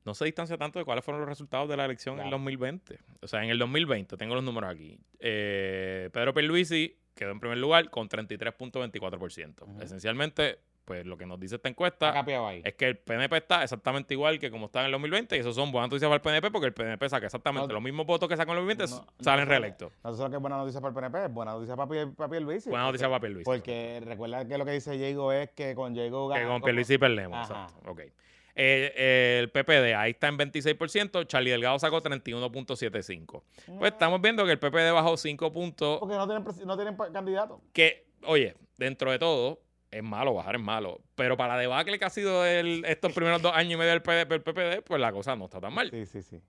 no 0.03 0.13
se 0.15 0.25
distancia 0.25 0.57
tanto 0.57 0.79
de 0.79 0.85
cuáles 0.85 1.05
fueron 1.05 1.21
los 1.21 1.29
resultados 1.29 1.69
de 1.69 1.77
la 1.77 1.85
elección 1.85 2.15
en 2.15 2.21
el 2.21 2.23
Claro. 2.29 2.37
2020. 2.39 2.99
O 3.21 3.27
sea, 3.27 3.43
en 3.43 3.51
el 3.51 3.59
2020, 3.59 4.17
tengo 4.17 4.35
los 4.35 4.43
números 4.43 4.71
aquí. 4.71 4.99
Eh, 5.19 6.09
Pedro 6.11 6.33
Pierluisi 6.33 6.97
quedó 7.13 7.31
en 7.31 7.39
primer 7.39 7.57
lugar 7.59 7.89
con 7.89 8.09
33.24%. 8.09 9.63
Ujú. 9.63 9.81
Esencialmente, 9.81 10.59
pues 10.89 11.05
lo 11.05 11.19
que 11.19 11.27
nos 11.27 11.39
dice 11.39 11.57
esta 11.57 11.69
encuesta 11.69 12.25
es 12.63 12.73
que 12.73 12.85
el 12.87 12.97
PNP 12.97 13.37
está 13.37 13.61
exactamente 13.61 14.15
igual 14.15 14.39
que 14.39 14.49
como 14.49 14.65
estaba 14.65 14.85
en 14.85 14.87
el 14.87 14.93
2020 14.93 15.37
y 15.37 15.39
eso 15.41 15.53
son 15.53 15.71
buenas 15.71 15.91
noticias 15.91 16.09
para 16.09 16.15
el 16.15 16.21
PNP 16.21 16.49
porque 16.49 16.65
el 16.65 16.73
PNP 16.73 17.07
saca 17.09 17.27
exactamente 17.27 17.67
No, 17.67 17.73
los 17.75 17.83
mismos 17.83 18.07
votos 18.07 18.27
que 18.27 18.35
sacó 18.35 18.53
en 18.53 18.57
el 18.57 18.65
2020 18.65 18.95
No, 18.95 19.05
no 19.19 19.23
salen 19.23 19.45
sé- 19.45 19.49
reelectos. 19.51 19.93
No 20.03 20.13
sé 20.15 20.23
lo 20.23 20.29
que 20.31 20.35
es 20.37 20.41
buena 20.41 20.57
noticia 20.57 20.81
para 20.81 20.89
el 20.89 20.95
PNP, 20.95 21.25
es 21.25 21.31
buena 21.31 21.51
noticia 21.51 21.75
para, 21.75 22.07
para 22.15 22.29
Pierluisi. 22.31 22.69
Buena 22.71 22.85
noticia 22.85 23.07
para 23.07 23.19
Pierluisi. 23.19 23.45
Porque 23.45 24.01
recuerda 24.03 24.47
que 24.47 24.57
lo 24.57 24.65
que 24.65 24.71
dice 24.71 24.93
Diego 24.93 25.31
es 25.31 25.51
que 25.51 25.75
con 25.75 25.93
Diego 25.93 26.27
Que 26.33 26.39
gana 26.39 26.49
con 26.49 26.61
Pierluisi 26.63 26.97
perdemos. 26.97 27.37
Ajá. 27.37 27.65
Exacto. 27.65 27.91
Ok. 27.91 27.99
Eh, 27.99 28.11
eh, 28.55 29.37
el 29.41 29.51
PPD, 29.51 29.93
ahí 29.95 30.09
está 30.09 30.27
en 30.27 30.39
26%. 30.39 31.23
Charlie 31.27 31.51
Delgado 31.51 31.77
sacó 31.77 32.01
31.75. 32.01 33.43
Pues 33.77 33.91
estamos 33.91 34.19
viendo 34.21 34.43
que 34.43 34.53
el 34.53 34.59
PPD 34.59 34.91
bajó 34.91 35.15
5 35.17 35.53
puntos. 35.53 35.99
Porque 35.99 36.15
no 36.15 36.25
tienen, 36.27 36.43
no 36.65 36.75
tienen 36.75 36.95
candidato. 37.13 37.61
Que, 37.73 38.07
oye, 38.25 38.55
dentro 38.77 39.11
de 39.11 39.19
todo, 39.19 39.59
es 39.91 40.03
malo, 40.03 40.33
bajar 40.33 40.55
es 40.55 40.61
malo. 40.61 41.01
Pero 41.15 41.35
para 41.37 41.55
la 41.55 41.59
debacle 41.61 41.97
que 41.99 42.05
ha 42.05 42.09
sido 42.09 42.45
el- 42.45 42.83
estos 42.85 43.11
primeros 43.13 43.41
dos 43.41 43.53
años 43.55 43.73
y 43.73 43.77
medio 43.77 43.91
del 43.91 44.01
PD 44.01 44.25
del 44.25 44.41
PPD, 44.41 44.81
pues 44.83 44.99
la 45.01 45.11
cosa 45.11 45.35
no 45.35 45.45
está 45.45 45.59
tan 45.59 45.73
mal. 45.73 45.89
Sí, 45.91 46.05
sí, 46.05 46.21
sí. 46.21 46.39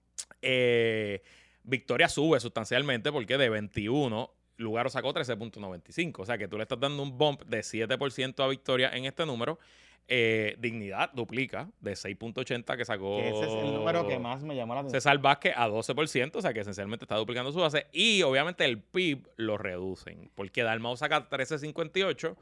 Eh, 0.41 1.21
Victoria 1.63 2.07
sube 2.09 2.39
sustancialmente 2.39 3.11
porque 3.11 3.37
de 3.37 3.49
21, 3.49 4.31
Lugaro 4.57 4.89
sacó 4.89 5.13
13.95. 5.13 6.19
O 6.21 6.25
sea 6.25 6.37
que 6.37 6.47
tú 6.47 6.57
le 6.57 6.63
estás 6.63 6.79
dando 6.79 7.01
un 7.03 7.17
bump 7.17 7.43
de 7.45 7.59
7% 7.63 8.43
a 8.43 8.47
Victoria 8.47 8.89
en 8.93 9.05
este 9.05 9.25
número. 9.25 9.59
Eh, 10.07 10.55
Dignidad 10.59 11.11
duplica 11.13 11.69
de 11.79 11.93
6.80 11.93 12.75
que 12.75 12.83
sacó. 12.85 13.17
Que 13.17 13.29
ese 13.29 13.45
es 13.45 13.53
el 13.53 13.73
número 13.73 14.07
que 14.07 14.17
más 14.19 14.43
me 14.43 14.55
llamó 14.55 14.73
la 14.73 14.81
atención. 14.81 14.99
César 15.01 15.17
Vázquez 15.19 15.53
a 15.55 15.67
12%, 15.69 16.35
o 16.35 16.41
sea 16.41 16.53
que 16.53 16.59
esencialmente 16.61 17.05
está 17.05 17.15
duplicando 17.15 17.51
su 17.51 17.59
base. 17.59 17.85
Y 17.93 18.21
obviamente 18.23 18.65
el 18.65 18.79
PIB 18.81 19.27
lo 19.37 19.57
reducen, 19.57 20.29
porque 20.35 20.63
Dalmau 20.63 20.97
saca 20.97 21.29
13.58 21.29 22.35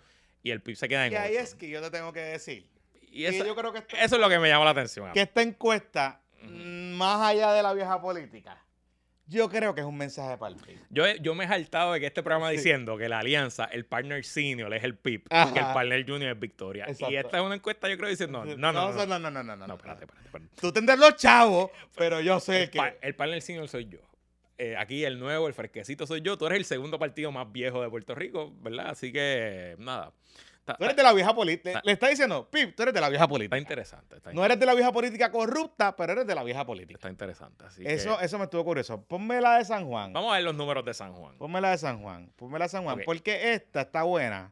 y 0.43 0.51
el 0.51 0.61
PIB 0.61 0.75
se 0.75 0.87
queda 0.87 1.07
en 1.07 1.13
Y 1.13 1.15
ahí 1.15 1.33
8. 1.35 1.43
es 1.43 1.55
que 1.55 1.69
yo 1.69 1.81
te 1.81 1.91
tengo 1.91 2.11
que 2.13 2.21
decir. 2.21 2.67
Y 3.11 3.25
eso, 3.25 3.45
yo 3.45 3.55
creo 3.55 3.71
que, 3.73 3.79
esta- 3.79 4.01
eso 4.03 4.15
es 4.15 4.21
lo 4.21 4.29
que 4.29 4.39
me 4.39 4.47
llama 4.49 4.65
la 4.65 4.71
atención. 4.71 5.11
que 5.13 5.21
esta 5.21 5.41
encuesta, 5.41 6.21
mm, 6.43 6.93
más 6.93 7.21
allá 7.21 7.53
de 7.53 7.63
la 7.63 7.73
vieja 7.73 7.99
política, 8.01 8.63
yo 9.25 9.47
creo 9.49 9.75
que 9.75 9.81
es 9.81 9.85
un 9.87 9.97
mensaje 9.97 10.37
para 10.37 10.55
el 10.55 10.59
PIB. 10.61 10.79
Yo, 10.89 11.05
yo 11.21 11.35
me 11.35 11.45
he 11.45 11.47
saltado 11.47 11.93
de 11.93 11.99
que 11.99 12.07
este 12.07 12.23
programa 12.23 12.49
Sí. 12.49 12.57
diciendo 12.57 12.97
que 12.97 13.07
la 13.09 13.19
alianza, 13.19 13.65
el 13.65 13.85
partner 13.85 14.23
senior 14.25 14.73
es 14.73 14.83
el 14.83 14.95
PIB, 14.97 15.23
Ajá. 15.29 15.53
que 15.53 15.59
el 15.59 15.65
partner 15.65 16.03
junior 16.07 16.31
es 16.33 16.39
Victoria. 16.39 16.85
Exacto. 16.85 17.11
Y 17.11 17.17
esta 17.17 17.37
es 17.37 17.43
una 17.43 17.55
encuesta, 17.55 17.87
yo 17.89 17.97
creo, 17.97 18.09
diciendo, 18.09 18.43
no, 18.43 18.55
no, 18.55 18.71
no. 18.73 18.91
No, 18.91 19.05
no, 19.05 19.05
no, 19.05 19.19
no, 19.19 19.29
no, 19.29 19.43
no, 19.43 19.55
no, 19.55 19.67
No, 19.67 19.73
espérate, 19.75 20.05
espérate, 20.05 20.25
espérate. 20.27 20.51
Tú 20.61 20.71
tendrás 20.71 20.97
los 20.97 21.15
chavos, 21.15 21.69
pero 21.95 22.21
yo 22.21 22.39
sé 22.39 22.63
El, 22.63 22.69
que... 22.71 22.97
el 23.01 23.15
partner 23.15 23.41
senior 23.41 23.67
soy 23.67 23.85
yo. 23.87 23.99
Eh, 24.61 24.75
aquí 24.77 25.05
el 25.05 25.17
nuevo, 25.19 25.47
el 25.47 25.53
fresquecito 25.53 26.05
soy 26.05 26.21
yo. 26.21 26.37
Tú 26.37 26.45
eres 26.45 26.57
el 26.59 26.65
segundo 26.65 26.99
partido 26.99 27.31
más 27.31 27.49
viejo 27.51 27.81
de 27.81 27.89
Puerto 27.89 28.13
Rico, 28.13 28.53
¿verdad? 28.61 28.89
Así 28.89 29.11
que, 29.13 29.75
nada. 29.79 30.11
Está, 30.59 30.75
Tú 30.75 30.83
eres 30.83 30.97
de 30.97 31.01
la 31.03 31.13
vieja 31.13 31.33
política. 31.33 31.69
Está- 31.69 31.81
Le 31.85 31.91
está 31.93 32.09
diciendo, 32.09 32.47
Pip, 32.51 32.75
tú 32.75 32.83
eres 32.83 32.93
de 32.93 32.99
la 33.01 33.07
vieja 33.09 33.23
está 33.23 33.29
política. 33.33 33.57
interesante. 33.57 34.17
Está, 34.17 34.33
No 34.33 34.43
eres 34.45 34.59
de 34.59 34.65
la 34.65 34.73
vieja 34.75 34.91
política 34.91 35.31
corrupta, 35.31 35.95
pero 35.95 36.11
eres 36.11 36.27
de 36.27 36.35
la 36.35 36.43
vieja 36.43 36.65
política. 36.65 36.97
está 36.97 37.09
interesante. 37.09 37.63
Así 37.65 37.83
Eso, 37.85 38.17
que, 38.19 38.25
eso 38.25 38.37
me 38.37 38.43
estuvo 38.43 38.63
curioso. 38.65 39.01
Ponme 39.01 39.39
la 39.41 39.57
de 39.59 39.65
San 39.65 39.87
Juan. 39.87 40.11
vamos 40.13 40.31
a 40.31 40.35
ver 40.35 40.43
los 40.43 40.53
números 40.55 40.83
de 40.85 40.93
San 40.93 41.13
Juan. 41.13 41.37
Ponme 41.37 41.61
la 41.61 41.71
de 41.71 41.77
San 41.77 42.01
Juan. 42.03 42.29
Ponme 42.35 42.59
la 42.59 42.65
de 42.65 42.69
San 42.69 42.83
Juan. 42.83 43.01
Porque 43.05 43.53
esta 43.53 43.81
está 43.81 44.03
buena 44.03 44.51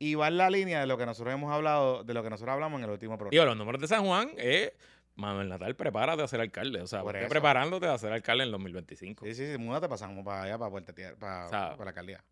y 0.00 0.16
va 0.16 0.26
en 0.28 0.36
la 0.36 0.50
línea 0.50 0.80
de 0.80 0.86
lo 0.88 0.98
que 0.98 1.06
nosotros 1.06 1.32
hemos 1.32 1.50
hablado, 1.52 2.02
de 2.02 2.12
lo 2.12 2.22
que 2.24 2.28
nosotros 2.28 2.52
hablamos 2.52 2.78
en 2.80 2.84
el 2.84 2.90
último 2.90 3.12
programa. 3.16 3.30
Digo, 3.30 3.44
los 3.44 3.56
números 3.56 3.80
de 3.80 3.86
San 3.88 4.04
Juan 4.04 4.32
es 4.36 4.72
Manuel 5.16 5.48
Natal, 5.48 5.76
prepárate 5.76 6.22
a 6.22 6.28
ser 6.28 6.40
alcalde. 6.40 6.80
O 6.80 6.86
sea, 6.86 7.04
preparándote 7.04 7.86
a 7.86 7.96
ser 7.98 8.12
alcalde 8.12 8.44
en 8.44 8.50
2025. 8.50 9.24
Sí, 9.26 9.34
sí, 9.34 9.52
sí, 9.52 9.58
múdate 9.58 9.86
Juan, 9.86 10.24
para 10.24 10.42
allá, 10.42 10.58
para 10.58 10.70
Puerto 10.70 10.94
Tierra, 10.94 11.16
para, 11.18 11.48
para 11.48 11.84
la 11.84 11.90
alcaldía. 11.90 12.24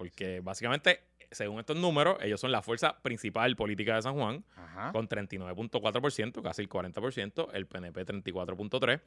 Porque 0.00 0.40
básicamente, 0.40 1.02
según 1.30 1.60
estos 1.60 1.76
números, 1.76 2.16
ellos 2.22 2.40
son 2.40 2.50
la 2.50 2.62
fuerza 2.62 3.02
principal 3.02 3.54
política 3.54 3.96
de 3.96 4.00
San 4.00 4.14
Juan, 4.14 4.46
Ajá. 4.56 4.92
con 4.92 5.06
39.4%, 5.10 6.42
casi 6.42 6.62
el 6.62 6.70
40%, 6.70 7.48
el 7.52 7.66
PNP 7.66 8.06
34.3%, 8.06 9.02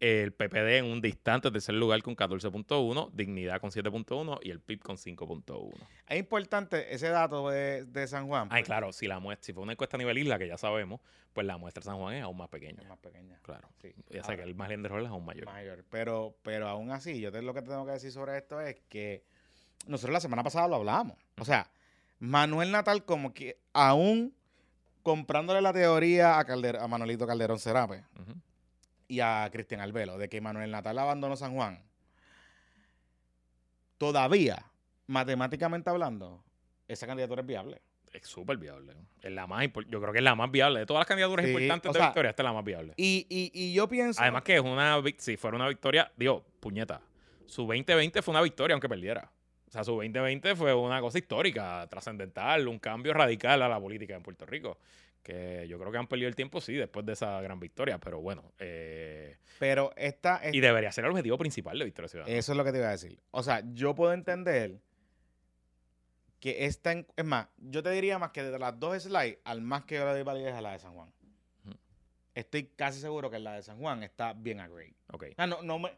el 0.00 0.32
PPD 0.34 0.76
en 0.76 0.84
un 0.84 1.00
distante 1.00 1.50
tercer 1.50 1.76
lugar 1.76 2.02
con 2.02 2.14
14.1%, 2.14 3.10
Dignidad 3.12 3.58
con 3.58 3.70
7.1% 3.70 4.40
y 4.42 4.50
el 4.50 4.60
PIB 4.60 4.80
con 4.80 4.98
5.1%. 4.98 5.72
Es 6.08 6.18
importante 6.18 6.94
ese 6.94 7.08
dato 7.08 7.48
de, 7.48 7.86
de 7.86 8.06
San 8.06 8.26
Juan. 8.26 8.48
Ay, 8.50 8.64
claro, 8.64 8.92
si 8.92 9.06
la 9.06 9.18
muestra, 9.20 9.46
si 9.46 9.54
fue 9.54 9.62
una 9.62 9.72
encuesta 9.72 9.96
a 9.96 9.98
nivel 9.98 10.18
isla, 10.18 10.38
que 10.38 10.46
ya 10.46 10.58
sabemos, 10.58 11.00
pues 11.32 11.46
la 11.46 11.56
muestra 11.56 11.80
de 11.80 11.86
San 11.86 11.96
Juan 11.96 12.16
es 12.16 12.22
aún 12.22 12.36
más 12.36 12.50
pequeña. 12.50 12.82
Es 12.82 12.88
más 12.88 12.98
pequeña. 12.98 13.38
Claro. 13.40 13.70
Sí. 13.80 13.94
Ya 14.10 14.22
sé 14.24 14.36
que 14.36 14.42
el 14.42 14.54
margen 14.54 14.82
de 14.82 14.88
error 14.88 15.00
es 15.00 15.08
aún 15.08 15.24
mayor. 15.24 15.46
mayor. 15.46 15.86
Pero, 15.88 16.36
pero 16.42 16.68
aún 16.68 16.90
así, 16.90 17.18
yo 17.18 17.32
te, 17.32 17.40
lo 17.40 17.54
que 17.54 17.62
tengo 17.62 17.86
que 17.86 17.92
decir 17.92 18.12
sobre 18.12 18.36
esto 18.36 18.60
es 18.60 18.76
que 18.90 19.24
nosotros 19.86 20.12
la 20.12 20.20
semana 20.20 20.42
pasada 20.42 20.68
lo 20.68 20.76
hablamos. 20.76 21.16
O 21.38 21.44
sea, 21.44 21.70
Manuel 22.18 22.70
Natal 22.70 23.04
como 23.04 23.34
que 23.34 23.58
aún 23.72 24.34
comprándole 25.02 25.60
la 25.60 25.72
teoría 25.72 26.38
a, 26.38 26.46
Calder- 26.46 26.80
a 26.80 26.88
Manuelito 26.88 27.26
Calderón 27.26 27.58
Serape 27.58 28.04
y 29.08 29.20
a 29.20 29.48
Cristian 29.52 29.80
Albelo 29.80 30.16
de 30.16 30.28
que 30.28 30.40
Manuel 30.40 30.70
Natal 30.70 30.98
abandonó 30.98 31.36
San 31.36 31.54
Juan, 31.54 31.82
todavía, 33.98 34.64
matemáticamente 35.06 35.90
hablando, 35.90 36.42
esa 36.88 37.06
candidatura 37.06 37.42
es 37.42 37.46
viable. 37.46 37.82
Es 38.12 38.26
súper 38.28 38.56
viable. 38.58 38.94
Es 39.22 39.32
la 39.32 39.46
más 39.48 39.64
yo 39.88 40.00
creo 40.00 40.12
que 40.12 40.18
es 40.18 40.24
la 40.24 40.36
más 40.36 40.50
viable. 40.50 40.80
De 40.80 40.86
todas 40.86 41.00
las 41.00 41.08
candidaturas 41.08 41.44
Sí, 41.46 41.50
importantes 41.52 41.92
de 41.92 41.98
sea, 41.98 42.06
Victoria, 42.08 42.30
esta 42.30 42.42
es 42.42 42.44
la 42.44 42.52
más 42.52 42.64
viable. 42.64 42.94
Y, 42.96 43.26
y, 43.28 43.50
y 43.52 43.74
yo 43.74 43.88
pienso... 43.88 44.22
Además 44.22 44.42
que 44.42 44.54
es 44.54 44.60
una, 44.60 45.02
si 45.18 45.36
fuera 45.36 45.56
una 45.56 45.66
victoria, 45.68 46.12
digo, 46.16 46.44
puñeta, 46.60 47.00
su 47.46 47.62
2020 47.62 48.22
fue 48.22 48.32
una 48.32 48.40
victoria 48.42 48.74
aunque 48.74 48.88
perdiera. 48.88 49.30
O 49.74 49.76
sea, 49.76 49.82
su 49.82 49.90
2020 49.90 50.54
fue 50.54 50.72
una 50.72 51.00
cosa 51.00 51.18
histórica, 51.18 51.84
trascendental, 51.90 52.68
un 52.68 52.78
cambio 52.78 53.12
radical 53.12 53.60
a 53.60 53.68
la 53.68 53.80
política 53.80 54.14
en 54.14 54.22
Puerto 54.22 54.46
Rico. 54.46 54.78
Que 55.20 55.66
yo 55.66 55.80
creo 55.80 55.90
que 55.90 55.98
han 55.98 56.06
perdido 56.06 56.28
el 56.28 56.36
tiempo, 56.36 56.60
sí, 56.60 56.74
después 56.74 57.04
de 57.04 57.14
esa 57.14 57.40
gran 57.40 57.58
victoria, 57.58 57.98
pero 57.98 58.20
bueno. 58.20 58.52
eh, 58.60 59.36
pero 59.58 59.92
esta... 59.96 60.40
y 60.52 60.60
debería 60.60 60.92
ser 60.92 61.06
el 61.06 61.10
objetivo 61.10 61.36
principal 61.38 61.76
de 61.76 61.86
Victoria 61.86 62.08
Ciudadana. 62.08 62.36
Eso 62.36 62.52
es 62.52 62.56
lo 62.56 62.64
que 62.64 62.70
te 62.70 62.78
iba 62.78 62.86
a 62.86 62.92
decir. 62.92 63.18
O 63.32 63.42
sea, 63.42 63.64
yo 63.72 63.96
puedo 63.96 64.12
entender 64.12 64.78
que 66.38 66.66
esta... 66.66 66.92
Es 66.92 67.24
más, 67.24 67.48
yo 67.56 67.82
te 67.82 67.90
diría 67.90 68.20
más 68.20 68.30
que 68.30 68.44
de 68.44 68.56
las 68.56 68.78
dos 68.78 69.02
slides, 69.02 69.38
al 69.42 69.60
más 69.60 69.86
que 69.86 69.96
yo 69.96 70.04
le 70.04 70.12
doy 70.12 70.22
validez 70.22 70.54
a 70.54 70.60
la 70.60 70.70
de 70.70 70.78
San 70.78 70.94
Juan. 70.94 71.12
Estoy 72.32 72.66
casi 72.76 73.00
seguro 73.00 73.28
que 73.28 73.40
la 73.40 73.54
de 73.54 73.62
San 73.64 73.78
Juan 73.78 74.04
está 74.04 74.34
bien 74.34 74.60
a 74.60 74.68
grade. 74.68 74.94
Ok. 75.10 75.24
Ah, 75.36 75.48
no, 75.48 75.62
no 75.62 75.80
me... 75.80 75.90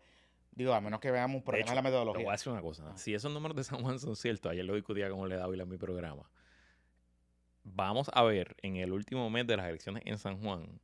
Digo, 0.57 0.73
a 0.75 0.81
menos 0.81 0.99
que 1.01 1.11
veamos 1.13 1.35
un 1.37 1.41
De 1.41 1.45
problema 1.45 1.63
hecho, 1.65 1.73
en 1.73 1.77
la 1.77 1.83
te 1.83 1.89
voy 1.91 1.97
a 1.97 2.01
metodología. 2.01 2.33
decir 2.33 2.53
una 2.53 2.63
cosa. 2.63 2.97
Si 2.97 3.15
esos 3.15 3.31
números 3.33 3.57
de 3.57 3.63
San 3.63 3.81
Juan 3.83 3.99
son 4.01 4.17
ciertos, 4.17 4.51
ayer 4.51 4.65
lo 4.65 4.75
discutía 4.75 5.09
con 5.11 5.29
Le 5.29 5.37
Dávila 5.37 5.63
en 5.63 5.69
mi 5.69 5.77
programa. 5.77 6.25
Vamos 7.65 8.11
a 8.15 8.23
ver 8.23 8.57
en 8.63 8.77
el 8.77 8.93
último 8.93 9.29
mes 9.29 9.47
de 9.47 9.57
las 9.57 9.69
elecciones 9.69 10.03
en 10.07 10.19
San 10.19 10.39
Juan 10.41 10.81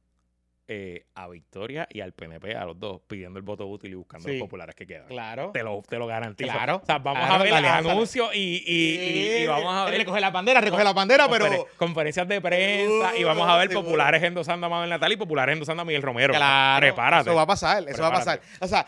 eh, 0.69 1.07
a 1.15 1.29
Victoria 1.29 1.87
y 1.91 2.01
al 2.01 2.13
PNP, 2.13 2.55
a 2.57 2.65
los 2.65 2.79
dos, 2.79 3.03
pidiendo 3.07 3.39
el 3.39 3.45
voto 3.45 3.67
útil 3.67 3.91
y 3.91 3.95
buscando 3.95 4.29
Sí. 4.29 4.39
los 4.39 4.47
populares 4.47 4.75
que 4.75 4.87
quedan. 4.87 5.07
Claro. 5.07 5.51
Te 5.53 5.63
lo, 5.63 5.83
te 5.83 5.99
lo 5.99 6.07
garantizo. 6.07 6.51
Claro. 6.51 6.81
O 6.83 6.87
sea, 6.87 6.99
vamos 6.99 7.21
Claro, 7.27 7.35
a 7.35 7.45
ver 7.45 7.53
el 7.53 7.65
anuncio 7.67 8.33
y, 8.33 8.63
y- 8.67 8.99
y- 8.99 9.43
y 9.43 9.47
vamos 9.47 9.73
a 9.75 9.85
ver 9.87 9.99
Recoge 9.99 10.21
la 10.21 10.31
bandera, 10.31 10.61
recoge 10.61 10.85
la 10.85 10.93
bandera, 10.93 11.29
pero. 11.29 11.47
conferen- 11.47 11.67
conferencias 11.77 12.29
de 12.29 12.41
prensa 12.41 13.17
y 13.17 13.25
vamos 13.25 13.49
a 13.49 13.57
ver 13.59 13.71
populares 13.71 14.23
endosando 14.23 14.67
a 14.67 14.71
Mabel 14.71 14.89
Natal 14.91 15.13
y 15.13 15.17
populares 15.17 15.53
endosando 15.53 15.83
a 15.83 15.85
Miguel 15.85 16.03
Romero. 16.03 16.33
Claro. 16.33 16.81
Prepárate. 16.81 17.29
Eso 17.31 17.37
va 17.37 17.43
a 17.43 17.47
pasar, 17.47 17.85
eso 17.89 18.03
va 18.03 18.09
a 18.09 18.13
pasar. 18.13 18.41
O 18.61 18.67
sea, 18.67 18.87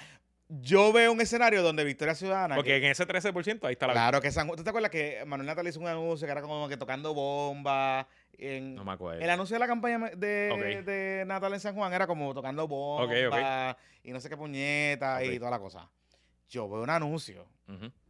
yo 0.49 0.93
veo 0.93 1.13
un 1.13 1.21
escenario 1.21 1.63
donde 1.63 1.85
Victoria 1.85 2.15
Ciudadana. 2.15 2.55
Porque 2.57 2.81
que- 2.81 2.87
en 2.87 2.93
ese 2.93 3.07
13% 3.07 3.67
ahí 3.67 3.73
está 3.73 3.87
la 3.87 3.93
claro 3.95 4.21
que 4.21 4.31
San 4.31 4.47
Juan. 4.47 4.57
¿Tú 4.57 4.63
te 4.65 4.71
acuerdas 4.71 4.91
que 4.91 5.25
Manuel 5.27 5.47
Natal 5.47 5.67
hizo 5.67 5.81
un 5.81 5.87
anuncio 5.87 6.27
que 6.27 6.33
era 6.33 6.43
como 6.43 6.69
que 6.69 6.77
tocando 6.77 7.15
bombas? 7.15 8.07
En, 8.37 8.75
No 8.75 8.85
me 8.85 8.93
acuerdo. 8.93 9.21
El 9.23 9.31
anuncio 9.31 9.55
de 9.55 9.61
la 9.61 9.67
campaña 9.67 9.99
de, 10.17 10.83
de 10.85 11.25
Natal 11.27 11.55
en 11.55 11.61
San 11.61 11.75
Juan 11.75 11.93
era 11.93 12.07
como 12.07 12.35
tocando 12.35 12.67
bombas 12.69 13.75
ok. 13.75 13.79
y 14.03 14.13
no 14.13 14.21
sé 14.21 14.29
qué 14.29 14.37
puñetas 14.37 15.23
Ok. 15.23 15.33
y 15.33 15.39
toda 15.39 15.51
la 15.53 15.59
cosa. 15.59 15.89
Yo 16.49 16.69
veo 16.69 16.83
un 16.83 16.91
anuncio, 16.91 17.47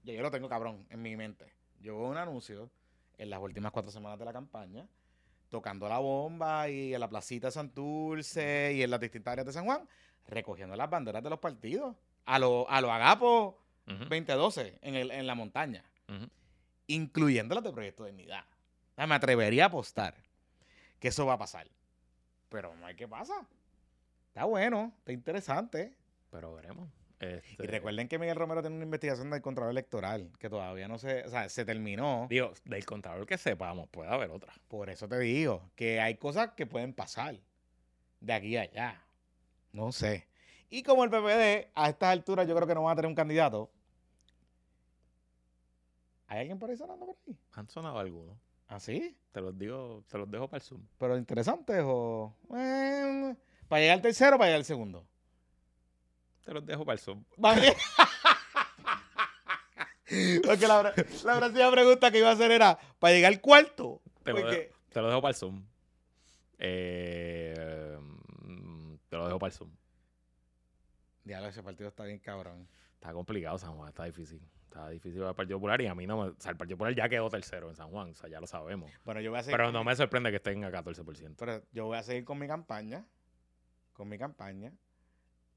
ya 0.02 0.12
yo 0.12 0.22
lo 0.22 0.30
tengo 0.30 0.48
cabrón 0.48 0.86
en 0.90 1.00
mi 1.02 1.16
mente. 1.16 1.46
Yo 1.80 1.96
veo 1.98 2.08
un 2.08 2.16
anuncio 2.16 2.70
en 3.16 3.30
las 3.30 3.38
últimas 3.40 3.70
cuatro 3.70 3.92
semanas 3.92 4.18
de 4.18 4.24
la 4.24 4.32
campaña 4.32 4.86
tocando 5.50 5.88
la 5.88 5.98
bomba 5.98 6.68
y 6.68 6.94
en 6.94 7.00
la 7.00 7.08
placita 7.08 7.46
de 7.46 7.52
Santurce 7.52 8.72
y 8.74 8.82
en 8.82 8.90
las 8.90 8.98
distintas 8.98 9.32
áreas 9.32 9.46
de 9.46 9.52
San 9.52 9.64
Juan, 9.66 9.88
recogiendo 10.26 10.74
las 10.74 10.90
banderas 10.90 11.22
de 11.22 11.30
los 11.30 11.38
partidos 11.38 11.94
a 12.26 12.38
los 12.38 12.66
a 12.68 12.80
lo 12.80 12.92
Agapo 12.92 13.60
Ujú. 13.86 13.98
2012 14.04 14.78
en, 14.82 14.94
el, 14.94 15.10
en 15.10 15.26
la 15.26 15.34
montaña, 15.34 15.84
incluyendo 16.86 17.54
las 17.54 17.64
de 17.64 17.72
Proyecto 17.72 18.04
Dignidad. 18.04 18.44
O 18.92 18.94
sea, 18.96 19.06
me 19.06 19.14
atrevería 19.14 19.64
a 19.64 19.66
apostar 19.68 20.14
que 20.98 21.08
eso 21.08 21.26
va 21.26 21.34
a 21.34 21.38
pasar. 21.38 21.68
Pero 22.48 22.74
no 22.76 22.86
hay 22.86 22.94
que 22.94 23.08
pasa. 23.08 23.34
Está 24.28 24.44
bueno, 24.44 24.92
está 24.98 25.12
interesante. 25.12 25.94
Pero 26.30 26.54
veremos. 26.54 26.88
Y 27.20 27.26
Este, 27.26 27.66
recuerden 27.66 28.08
que 28.08 28.18
Miguel 28.18 28.36
Romero 28.36 28.60
tiene 28.60 28.76
una 28.76 28.84
investigación 28.84 29.30
del 29.30 29.40
Contralor 29.40 29.70
Electoral 29.70 30.30
que 30.38 30.50
todavía 30.50 30.88
no 30.88 30.98
se, 30.98 31.24
o 31.24 31.30
sea, 31.30 31.48
se 31.48 31.64
terminó. 31.64 32.26
Digo, 32.28 32.52
del 32.64 32.84
contador 32.84 33.26
que 33.26 33.38
sepamos, 33.38 33.88
puede 33.88 34.10
haber 34.10 34.30
otra. 34.30 34.52
Por 34.68 34.90
eso 34.90 35.08
te 35.08 35.18
digo 35.18 35.70
que 35.74 36.00
hay 36.00 36.16
cosas 36.16 36.50
que 36.56 36.66
pueden 36.66 36.92
pasar 36.92 37.36
de 38.20 38.32
aquí 38.32 38.56
a 38.56 38.62
allá. 38.62 39.02
No 39.72 39.90
sé. 39.92 40.26
Y 40.74 40.82
como 40.82 41.04
el 41.04 41.10
PPD 41.10 41.70
a 41.72 41.88
estas 41.88 42.10
alturas 42.10 42.48
yo 42.48 42.54
creo 42.56 42.66
que 42.66 42.74
no 42.74 42.82
va 42.82 42.90
a 42.90 42.96
tener 42.96 43.08
un 43.08 43.14
candidato. 43.14 43.70
¿Hay 46.26 46.40
alguien 46.40 46.58
por 46.58 46.68
ahí 46.68 46.76
sonando 46.76 47.06
por 47.06 47.16
ahí? 47.28 47.38
Han 47.52 47.68
sonado 47.68 47.96
algunos. 48.00 48.36
¿Ah, 48.66 48.80
sí? 48.80 49.16
Te 49.30 49.40
los 49.40 49.56
digo, 49.56 50.02
te 50.08 50.18
los 50.18 50.28
dejo 50.28 50.48
para 50.48 50.58
el 50.60 50.66
Zoom. 50.66 50.84
¿Pero 50.98 51.16
interesantes 51.16 51.80
o...? 51.86 52.34
eh, 52.56 53.36
¿Para 53.68 53.82
llegar 53.82 53.98
al 53.98 54.02
tercero 54.02 54.34
o 54.34 54.38
para 54.40 54.48
llegar 54.48 54.58
al 54.58 54.64
segundo? 54.64 55.06
Te 56.44 56.52
los 56.52 56.66
dejo 56.66 56.84
para 56.84 56.94
el 56.94 56.98
Zoom. 56.98 57.22
Vale. 57.36 57.76
Porque 60.44 60.66
la, 60.66 60.82
la 60.82 61.36
próxima 61.38 61.70
pregunta 61.70 62.10
que 62.10 62.18
iba 62.18 62.30
a 62.30 62.32
hacer 62.32 62.50
era, 62.50 62.76
¿para 62.98 63.14
llegar 63.14 63.32
al 63.32 63.40
cuarto? 63.40 64.02
Te 64.24 64.32
lo, 64.32 64.44
dejo, 64.44 64.74
te 64.88 65.00
lo 65.00 65.06
dejo 65.06 65.22
para 65.22 65.30
el 65.30 65.36
Zoom. 65.36 65.64
Eh, 66.58 67.96
mm, 68.42 68.94
te 69.08 69.16
lo 69.16 69.26
dejo 69.26 69.38
para 69.38 69.52
el 69.52 69.56
Zoom. 69.56 69.70
Diablo, 71.24 71.48
ese 71.48 71.62
partido 71.62 71.88
está 71.88 72.04
bien 72.04 72.18
cabrón. 72.18 72.68
Está 72.94 73.12
complicado 73.12 73.58
San 73.58 73.74
Juan, 73.76 73.88
está 73.88 74.04
difícil. 74.04 74.40
Está 74.64 74.88
difícil 74.88 75.18
para 75.20 75.30
el 75.30 75.36
Partido 75.36 75.58
Popular 75.58 75.80
y 75.82 75.86
a 75.86 75.94
mí 75.94 76.04
no 76.06 76.16
me... 76.20 76.28
O 76.30 76.34
sea, 76.38 76.50
el 76.50 76.56
Partido 76.56 76.76
Popular 76.76 76.94
ya 76.96 77.08
quedó 77.08 77.30
tercero 77.30 77.68
en 77.70 77.76
San 77.76 77.90
Juan, 77.90 78.10
o 78.10 78.14
sea, 78.14 78.28
ya 78.28 78.40
lo 78.40 78.46
sabemos. 78.48 78.90
Bueno, 79.04 79.20
yo 79.20 79.30
voy 79.30 79.38
a 79.38 79.42
seguir 79.44 79.56
Pero 79.56 79.70
no 79.70 79.80
mi- 79.84 79.86
me 79.90 79.96
sorprende 79.96 80.30
que 80.30 80.36
estén 80.36 80.64
a 80.64 80.70
14%. 80.70 81.34
pero 81.38 81.62
yo 81.72 81.86
voy 81.86 81.96
a 81.96 82.02
seguir 82.02 82.24
con 82.24 82.38
mi 82.40 82.48
campaña, 82.48 83.04
con 83.92 84.08
mi 84.08 84.18
campaña, 84.18 84.72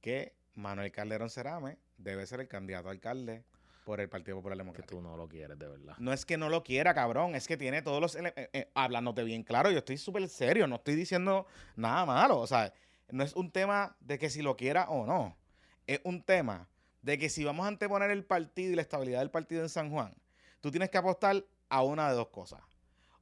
que 0.02 0.36
Manuel 0.56 0.92
Calderón 0.92 1.30
Cerame 1.32 1.78
debe 1.98 2.26
ser 2.28 2.42
el 2.42 2.48
candidato 2.48 2.90
a 2.90 2.92
alcalde 2.92 3.44
por 3.86 4.02
el 4.02 4.10
Partido 4.10 4.38
Popular 4.38 4.56
Que 4.58 4.64
Democrático. 4.64 4.96
tú 4.98 5.02
no 5.02 5.18
lo 5.18 5.28
quieres, 5.28 5.58
de 5.58 5.68
verdad. 5.68 5.96
No 5.98 6.14
es 6.14 6.26
que 6.26 6.38
no 6.38 6.50
lo 6.50 6.64
quiera, 6.64 6.94
cabrón, 6.94 7.34
es 7.36 7.48
que 7.48 7.58
tiene 7.58 7.82
todos 7.82 8.00
los... 8.02 8.16
eh, 8.18 8.34
eh, 8.54 8.70
hablándote 8.76 9.24
bien 9.24 9.44
claro, 9.44 9.72
yo 9.72 9.80
estoy 9.80 9.98
súper 9.98 10.28
serio, 10.30 10.68
no 10.68 10.76
estoy 10.76 10.96
diciendo 10.96 11.48
nada 11.76 12.06
malo, 12.06 12.38
o 12.40 12.46
sea, 12.48 12.72
no 13.10 13.24
es 13.24 13.34
un 13.36 13.50
tema 13.52 13.96
de 14.02 14.20
que 14.20 14.30
si 14.30 14.42
lo 14.44 14.56
quiera 14.58 14.90
o 14.90 15.06
no, 15.08 15.36
es 15.88 16.02
un 16.04 16.22
tema 16.22 16.68
de 17.02 17.18
que 17.18 17.30
si 17.30 17.44
vamos 17.44 17.66
a 17.66 17.70
anteponer 17.70 18.12
el 18.12 18.26
partido 18.26 18.74
y 18.74 18.76
la 18.76 18.82
estabilidad 18.82 19.20
del 19.20 19.32
partido 19.32 19.62
en 19.62 19.70
San 19.70 19.90
Juan, 19.90 20.14
tú 20.62 20.70
tienes 20.70 20.90
que 20.90 20.98
apostar 20.98 21.44
a 21.70 21.84
una 21.84 22.10
de 22.10 22.16
dos 22.16 22.28
cosas. 22.28 22.62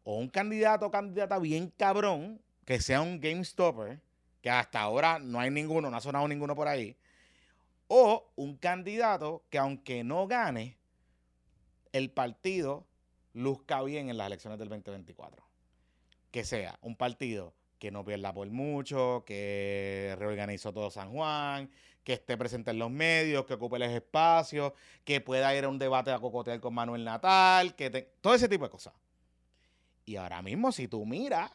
O 0.04 0.18
un 0.18 0.28
candidato 0.28 0.88
o 0.88 0.92
candidata 0.92 1.40
bien 1.40 1.72
cabrón, 1.78 2.42
que 2.66 2.82
sea 2.82 3.02
un 3.02 3.20
game 3.20 3.44
stopper, 3.46 4.02
que 4.42 4.50
hasta 4.50 4.82
ahora 4.82 5.20
no 5.20 5.40
hay 5.40 5.52
ninguno, 5.52 5.90
no 5.90 5.98
ha 5.98 6.02
sonado 6.02 6.28
ninguno 6.28 6.56
por 6.56 6.68
ahí, 6.68 6.96
o 7.88 8.32
un 8.36 8.58
candidato 8.58 9.44
que 9.50 9.58
aunque 9.58 10.04
no 10.04 10.28
gane, 10.28 10.78
el 11.92 12.12
partido 12.12 12.86
luzca 13.34 13.82
bien 13.84 14.10
en 14.10 14.18
las 14.18 14.28
elecciones 14.28 14.58
del 14.60 14.70
2024. 14.70 15.44
Que 16.32 16.44
sea 16.44 16.78
un 16.82 16.96
partido 16.96 17.54
que 17.80 17.92
no 17.92 18.04
pierda 18.04 18.34
por 18.34 18.50
mucho, 18.50 19.24
que 19.26 20.16
reorganizó 20.18 20.74
todo 20.74 20.90
San 20.90 21.12
Juan, 21.12 21.70
que 22.06 22.14
esté 22.14 22.38
presente 22.38 22.70
en 22.72 22.80
los 22.80 22.92
medios, 22.92 23.46
que 23.46 23.56
ocupe 23.56 23.80
los 23.80 23.90
espacios, 23.90 24.72
que 25.04 25.20
pueda 25.20 25.54
ir 25.56 25.66
a 25.66 25.70
un 25.70 25.80
debate 25.80 26.12
a 26.12 26.20
cocotear 26.20 26.60
con 26.62 26.74
Manuel 26.74 27.04
Natal, 27.04 27.76
que 27.76 27.90
todo 28.22 28.36
ese 28.36 28.48
tipo 28.48 28.64
de 28.64 28.70
cosas. 28.70 28.94
Y 30.06 30.16
ahora 30.16 30.44
mismo, 30.44 30.72
si 30.72 30.88
tú 30.88 31.04
miras, 31.04 31.52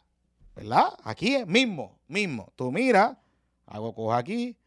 ¿verdad? 0.53 0.89
Aquí 1.05 1.43
mismo, 1.47 1.97
mismo. 2.07 2.51
Tú 2.57 2.69
miras, 2.69 3.17
hago 3.65 3.95
coja 3.95 4.17
aquí, 4.17 4.57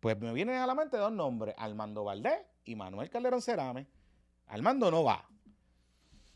pues 0.00 0.20
me 0.20 0.34
vienen 0.34 0.56
a 0.56 0.66
la 0.66 0.74
mente 0.74 0.98
dos 0.98 1.10
nombres, 1.10 1.54
Armando 1.56 2.04
Valdés 2.04 2.38
y 2.66 2.76
Manuel 2.76 3.08
Calderón 3.08 3.40
Cerame. 3.40 3.86
Armando 4.48 4.90
no 4.90 5.02
va. 5.02 5.26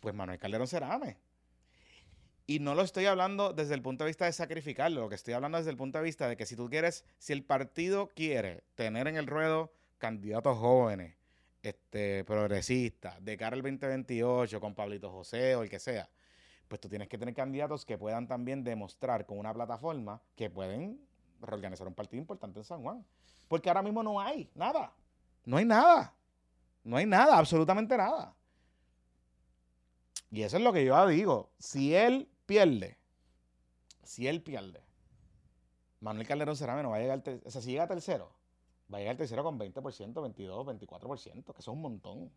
Pues 0.00 0.14
Manuel 0.14 0.38
Calderón 0.38 0.66
Cerame. 0.66 1.18
Y 2.46 2.60
no 2.60 2.74
lo 2.74 2.82
estoy 2.82 3.06
hablando 3.06 3.52
desde 3.52 3.74
el 3.74 3.82
punto 3.82 4.04
de 4.04 4.10
vista 4.10 4.24
de 4.24 4.32
sacrificarlo, 4.32 5.00
lo 5.00 5.08
que 5.08 5.16
estoy 5.16 5.34
hablando 5.34 5.58
desde 5.58 5.70
el 5.70 5.76
punto 5.76 5.98
de 5.98 6.04
vista 6.04 6.28
de 6.28 6.36
que 6.36 6.46
si 6.46 6.54
tú 6.54 6.68
quieres, 6.70 7.04
si 7.18 7.32
el 7.32 7.42
partido 7.42 8.08
quiere 8.08 8.62
tener 8.76 9.08
en 9.08 9.16
el 9.16 9.26
ruedo 9.26 9.72
candidatos 9.98 10.56
jóvenes, 10.58 11.16
este, 11.62 12.24
progresistas, 12.24 13.24
de 13.24 13.36
cara 13.36 13.56
al 13.56 13.62
2028, 13.62 14.60
con 14.60 14.76
Pablito 14.76 15.10
José 15.10 15.56
o 15.56 15.64
el 15.64 15.68
que 15.68 15.80
sea, 15.80 16.08
pues 16.68 16.80
tú 16.80 16.88
tienes 16.88 17.08
que 17.08 17.18
tener 17.18 17.34
candidatos 17.34 17.84
que 17.84 17.98
puedan 17.98 18.28
también 18.28 18.62
demostrar 18.62 19.26
con 19.26 19.38
una 19.38 19.52
plataforma 19.52 20.22
que 20.36 20.48
pueden 20.48 21.00
reorganizar 21.40 21.88
un 21.88 21.94
partido 21.94 22.20
importante 22.20 22.60
en 22.60 22.64
San 22.64 22.82
Juan. 22.82 23.04
Porque 23.48 23.68
ahora 23.68 23.82
mismo 23.82 24.02
no 24.04 24.20
hay 24.20 24.48
nada. 24.54 24.92
No 25.44 25.56
hay 25.56 25.64
nada. 25.64 26.14
No 26.84 26.96
hay 26.96 27.06
nada, 27.06 27.38
absolutamente 27.38 27.96
nada. 27.96 28.34
Y 30.30 30.42
eso 30.42 30.56
es 30.56 30.62
lo 30.62 30.72
que 30.72 30.84
yo 30.84 31.06
digo. 31.08 31.50
Si 31.58 31.94
él 31.94 32.28
pierde, 32.46 32.96
si 34.02 34.26
él 34.26 34.42
pierde, 34.42 34.82
Manuel 36.00 36.26
Calderón 36.26 36.56
Cerame 36.56 36.82
va 36.84 36.96
a 36.96 37.00
llegar, 37.00 37.22
o 37.44 37.50
sea, 37.50 37.60
si 37.60 37.72
llega 37.72 37.86
tercero, 37.86 38.30
va 38.92 38.98
a 38.98 39.00
llegar 39.00 39.16
tercero 39.16 39.42
con 39.42 39.58
20%, 39.58 40.22
22, 40.22 40.66
24%, 40.66 41.32
que 41.32 41.38
eso 41.38 41.52
es 41.58 41.68
un 41.68 41.82
montón. 41.82 42.30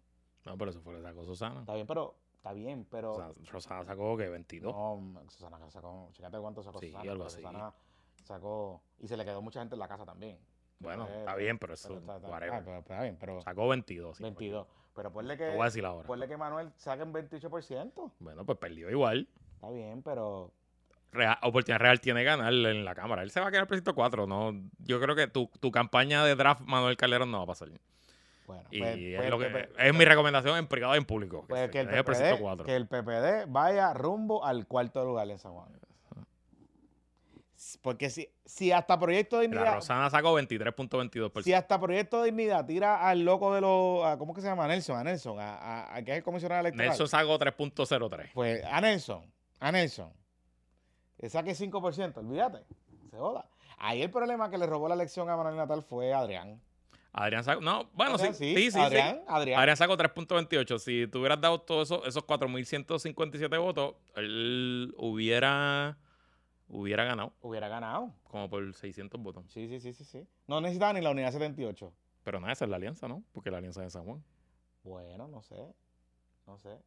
No, 0.45 0.57
pero 0.57 0.71
eso 0.71 0.81
fue 0.81 0.93
lo 0.93 0.99
que 0.99 1.05
sacó 1.05 1.25
Susana. 1.25 1.59
Está 1.59 1.73
bien, 1.75 1.85
pero, 1.85 2.15
está 2.35 2.53
bien, 2.53 2.85
pero... 2.89 3.11
O 3.13 3.15
sea, 3.15 3.31
Rosana 3.51 3.83
sacó 3.83 4.17
que 4.17 4.29
22. 4.29 4.73
No, 4.73 5.21
Susana 5.29 5.59
sacó, 5.69 6.09
chécate 6.13 6.39
cuánto 6.39 6.63
sacó 6.63 6.79
Sí, 6.79 6.87
Susana. 6.91 7.11
algo 7.11 7.25
así. 7.25 7.35
Susana 7.37 7.73
sacó, 8.23 8.81
y 8.99 9.07
se 9.07 9.17
le 9.17 9.25
quedó 9.25 9.41
mucha 9.41 9.59
gente 9.59 9.75
en 9.75 9.79
la 9.79 9.87
casa 9.87 10.05
también. 10.05 10.39
bueno, 10.79 11.07
Eh, 11.09 11.19
está 11.19 11.35
bien, 11.35 11.59
pero 11.59 11.73
eso, 11.73 11.93
está- 11.97 12.15
está- 12.15 12.29
whatever. 12.29 12.53
ah, 12.55 12.61
pero- 12.63 12.79
está 12.79 13.01
bien, 13.01 13.17
pero 13.19 13.41
Sacó 13.41 13.67
22. 13.67 14.15
sí, 14.17 14.23
22. 14.23 14.65
Pero 14.95 15.11
ponle 15.11 15.35
Te 15.37 15.43
que, 15.45 15.51
voy 15.51 15.61
a 15.61 15.65
decir 15.65 15.85
ahora. 15.85 16.07
ponle 16.07 16.27
que 16.27 16.37
Manuel 16.37 16.71
saque 16.77 17.03
un 17.03 17.11
28%. 17.13 18.13
Bueno, 18.19 18.45
pues 18.45 18.57
perdió 18.57 18.89
igual. 18.89 19.27
Está 19.59 19.69
bien, 19.71 20.01
pero 20.03 20.51
Real- 21.11 21.37
oportunidad 21.41 21.79
real 21.81 21.99
tiene 21.99 22.23
ganar 22.23 22.53
en 22.53 22.85
la 22.85 22.93
Cámara. 22.95 23.23
Él 23.23 23.31
se 23.31 23.39
va 23.41 23.47
a 23.47 23.51
quedar 23.51 23.67
precinto 23.67 23.93
4. 23.95 24.25
No, 24.27 24.53
yo 24.79 25.01
creo 25.01 25.15
que 25.15 25.27
tu, 25.27 25.49
tu 25.59 25.71
campaña 25.71 26.23
de 26.23 26.35
draft 26.35 26.61
Manuel 26.61 26.95
Calderón 26.97 27.31
no 27.31 27.39
va 27.39 27.43
a 27.45 27.47
pasar. 27.47 27.69
bueno. 28.47 28.63
Y 28.71 28.79
pues- 28.79 28.97
es, 28.97 29.17
pues- 29.17 29.29
lo 29.29 29.39
que, 29.39 29.45
pues- 29.49 29.69
es 29.77 29.93
mi 29.93 30.05
recomendación 30.05 30.57
en 30.57 30.67
privado 30.67 30.95
y 30.95 30.97
en 30.99 31.05
público. 31.05 31.45
pues 31.49 31.61
se 31.65 31.69
que, 31.71 31.79
el 31.81 31.87
PPD, 31.89 32.39
4. 32.39 32.65
que 32.65 32.75
el 32.75 32.87
PPD 32.87 33.45
vaya 33.47 33.93
rumbo 33.93 34.45
al 34.45 34.65
cuarto 34.67 35.03
lugar 35.03 35.29
en 35.29 35.39
San 35.39 35.51
Juan. 35.53 35.67
Porque 37.81 38.09
si, 38.09 38.29
si 38.45 38.71
hasta 38.71 38.97
Proyecto 38.97 39.37
de 39.39 39.47
La 39.47 39.51
Dignidad, 39.51 39.75
Rosana 39.75 40.09
sacó 40.09 40.33
23.22%. 40.39 41.43
si 41.43 41.53
hasta 41.53 41.77
Proyecto 41.79 42.19
de 42.21 42.25
Dignidad 42.31 42.65
tira 42.65 43.05
al 43.07 43.25
loco 43.25 43.53
de 43.53 43.59
los, 43.61 44.05
a- 44.05 44.17
¿cómo 44.17 44.33
que 44.33 44.39
se 44.41 44.47
llama? 44.47 44.63
A 44.63 44.67
Nelson, 44.69 44.97
a 44.97 45.03
Nelson, 45.03 45.39
a, 45.39 45.55
a- 45.55 45.95
a 45.97 46.01
que 46.03 46.11
es 46.11 46.17
el 46.17 46.23
comisionado 46.23 46.61
electoral. 46.61 46.87
Nelson 46.87 47.07
sacó 47.09 47.37
3.03. 47.37 48.29
Pues 48.33 48.63
a 48.63 48.79
Nelson, 48.79 49.23
a 49.59 49.71
Nelson, 49.71 50.11
que 51.17 51.29
saque 51.29 51.51
5%, 51.51 52.17
olvídate, 52.17 52.65
se 53.09 53.17
joda. 53.17 53.49
Ahí 53.77 54.01
el 54.01 54.09
problema 54.11 54.49
que 54.49 54.57
le 54.57 54.65
robó 54.65 54.87
la 54.87 54.95
elección 54.95 55.29
a 55.29 55.37
Manuel 55.37 55.55
Natal 55.55 55.83
fue 55.83 56.13
Adrián. 56.13 56.61
Adrián 57.11 57.43
sacó. 57.43 57.61
No, 57.61 57.89
bueno, 57.93 58.17
sí, 58.17 58.25
Adrián, 58.27 58.35
sí, 58.35 58.55
sí. 58.55 58.71
sí. 58.71 58.79
Adrián, 58.79 59.21
Adrián. 59.27 59.59
Adrián 59.59 59.77
sacó 59.77 59.97
3.28. 59.97 60.77
Si 60.79 61.07
tú 61.07 61.19
hubieras 61.19 61.41
dado 61.41 61.59
todos 61.61 61.89
esos, 61.91 62.07
esos 62.07 62.23
4.157 62.25 63.59
votos, 63.59 63.95
él 64.15 64.93
hubiera 64.97 65.97
hubiera 66.67 67.03
ganado, 67.03 67.33
Hubiera 67.41 67.67
ganado. 67.67 68.13
como 68.25 68.47
por 68.49 68.73
600 68.73 69.19
votos. 69.21 69.43
Sí, 69.47 69.67
sí, 69.67 69.79
sí, 69.79 69.91
sí, 69.93 70.03
sí. 70.03 70.27
No 70.45 70.61
necesitaba 70.61 70.93
ni 70.93 71.01
la 71.01 71.09
unidad 71.09 71.31
78. 71.31 71.91
Pero 72.23 72.39
nada, 72.39 72.53
esa 72.53 72.65
es 72.65 72.69
la 72.69 72.75
alianza, 72.77 73.07
¿no? 73.07 73.23
Porque 73.31 73.49
la 73.49 73.57
alianza 73.57 73.81
es 73.81 73.87
de 73.87 73.91
San 73.91 74.05
Juan. 74.05 74.23
Bueno, 74.83 75.27
no 75.27 75.41
sé. 75.41 75.55
No 76.45 76.57
sé. 76.59 76.77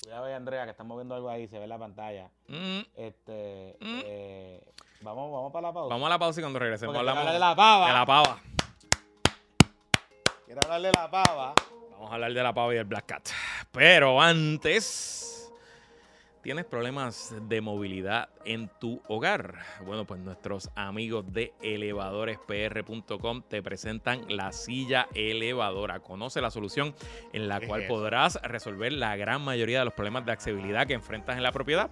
Cuidado 0.00 0.24
Andrea, 0.34 0.64
que 0.64 0.70
estamos 0.70 0.96
viendo 0.96 1.14
algo 1.14 1.28
ahí, 1.28 1.46
se 1.48 1.58
ve 1.58 1.64
en 1.64 1.68
la 1.68 1.78
pantalla. 1.78 2.28
Mm, 2.48 2.80
Este, 2.96 3.76
Mm. 3.80 4.00
eh, 4.04 4.64
vamos, 5.00 5.30
vamos 5.32 5.52
para 5.52 5.68
la 5.68 5.72
pausa. 5.72 5.88
vamos 5.94 6.06
a 6.06 6.10
la 6.10 6.18
pausa 6.18 6.40
y 6.40 6.42
cuando 6.42 6.58
regresemos 6.58 6.94
Porque 6.94 7.04
quiero 7.04 7.10
hablamos 7.20 7.34
hablar 7.34 7.34
de 7.34 7.38
la 7.38 7.56
pava. 7.56 7.86
de 7.86 7.92
la 7.92 8.06
pava. 8.06 8.40
Quiero 10.44 10.60
hablar 10.64 10.82
de 10.82 10.92
la 10.92 11.10
pava. 11.10 11.54
Vamos 11.92 12.10
a 12.10 12.14
hablar 12.14 12.32
de 12.32 12.42
la 12.42 12.52
pava 12.52 12.74
y 12.74 12.78
el 12.78 12.84
Black 12.84 13.06
Cat. 13.06 13.28
Pero 13.70 14.20
antes, 14.20 15.31
¿tienes 16.42 16.64
problemas 16.64 17.34
de 17.48 17.60
movilidad 17.60 18.28
en 18.44 18.68
tu 18.80 19.00
hogar? 19.08 19.58
Bueno, 19.86 20.04
pues 20.04 20.20
nuestros 20.20 20.70
amigos 20.74 21.32
de 21.32 21.54
elevadorespr.com 21.62 23.42
te 23.48 23.62
presentan 23.62 24.24
la 24.28 24.52
silla 24.52 25.08
elevadora. 25.14 26.00
Conoce 26.00 26.40
la 26.40 26.50
solución 26.50 26.94
en 27.32 27.48
la 27.48 27.60
¿Qué 27.60 27.68
cual 27.68 27.86
podrás 27.86 28.40
resolver 28.42 28.92
la 28.92 29.16
gran 29.16 29.42
mayoría 29.42 29.78
de 29.78 29.84
los 29.84 29.94
problemas 29.94 30.26
de 30.26 30.32
accesibilidad 30.32 30.86
que 30.86 30.94
enfrentas 30.94 31.36
en 31.36 31.42
la 31.42 31.52
propiedad. 31.52 31.90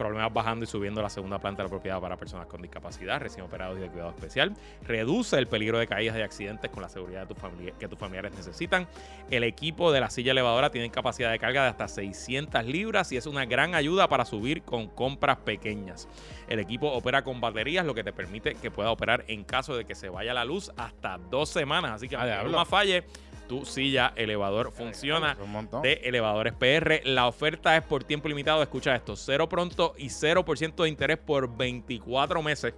Problemas 0.00 0.32
bajando 0.32 0.64
y 0.64 0.66
subiendo 0.66 1.02
la 1.02 1.10
segunda 1.10 1.38
planta 1.38 1.62
de 1.62 1.68
la 1.68 1.70
propiedad 1.70 2.00
para 2.00 2.16
personas 2.16 2.46
con 2.46 2.62
discapacidad, 2.62 3.20
recién 3.20 3.44
operados 3.44 3.76
y 3.76 3.82
de 3.82 3.88
cuidado 3.88 4.08
especial. 4.08 4.54
Reduce 4.86 5.36
el 5.36 5.46
peligro 5.46 5.78
de 5.78 5.86
caídas 5.86 6.16
y 6.16 6.22
accidentes 6.22 6.70
con 6.70 6.82
la 6.82 6.88
seguridad 6.88 7.28
de 7.28 7.34
tu 7.34 7.38
familia, 7.38 7.74
que 7.78 7.86
tus 7.86 7.98
familiares 7.98 8.32
necesitan. 8.34 8.88
El 9.30 9.44
equipo 9.44 9.92
de 9.92 10.00
la 10.00 10.08
silla 10.08 10.32
elevadora 10.32 10.70
tiene 10.70 10.90
capacidad 10.90 11.30
de 11.30 11.38
carga 11.38 11.64
de 11.64 11.68
hasta 11.68 11.86
600 11.86 12.64
libras 12.64 13.12
y 13.12 13.18
es 13.18 13.26
una 13.26 13.44
gran 13.44 13.74
ayuda 13.74 14.08
para 14.08 14.24
subir 14.24 14.62
con 14.62 14.88
compras 14.88 15.36
pequeñas. 15.36 16.08
El 16.48 16.60
equipo 16.60 16.90
opera 16.90 17.22
con 17.22 17.38
baterías, 17.42 17.84
lo 17.84 17.92
que 17.92 18.02
te 18.02 18.14
permite 18.14 18.54
que 18.54 18.70
pueda 18.70 18.90
operar 18.90 19.26
en 19.28 19.44
caso 19.44 19.76
de 19.76 19.84
que 19.84 19.94
se 19.94 20.08
vaya 20.08 20.32
la 20.32 20.46
luz 20.46 20.72
hasta 20.78 21.18
dos 21.30 21.50
semanas. 21.50 21.92
Así 21.92 22.08
que 22.08 22.16
Ah, 22.16 22.40
aunque 22.40 22.56
más 22.56 22.68
falle, 22.68 23.04
tu 23.50 23.64
silla 23.64 24.12
elevador 24.14 24.70
funciona 24.70 25.36
de 25.82 25.94
Elevadores 26.04 26.52
PR. 26.52 27.00
La 27.02 27.26
oferta 27.26 27.76
es 27.76 27.82
por 27.82 28.04
tiempo 28.04 28.28
limitado. 28.28 28.62
Escucha 28.62 28.94
esto: 28.94 29.16
cero 29.16 29.48
pronto 29.48 29.94
y 29.98 30.06
0% 30.06 30.84
de 30.84 30.88
interés 30.88 31.18
por 31.18 31.56
24 31.56 32.44
meses. 32.44 32.74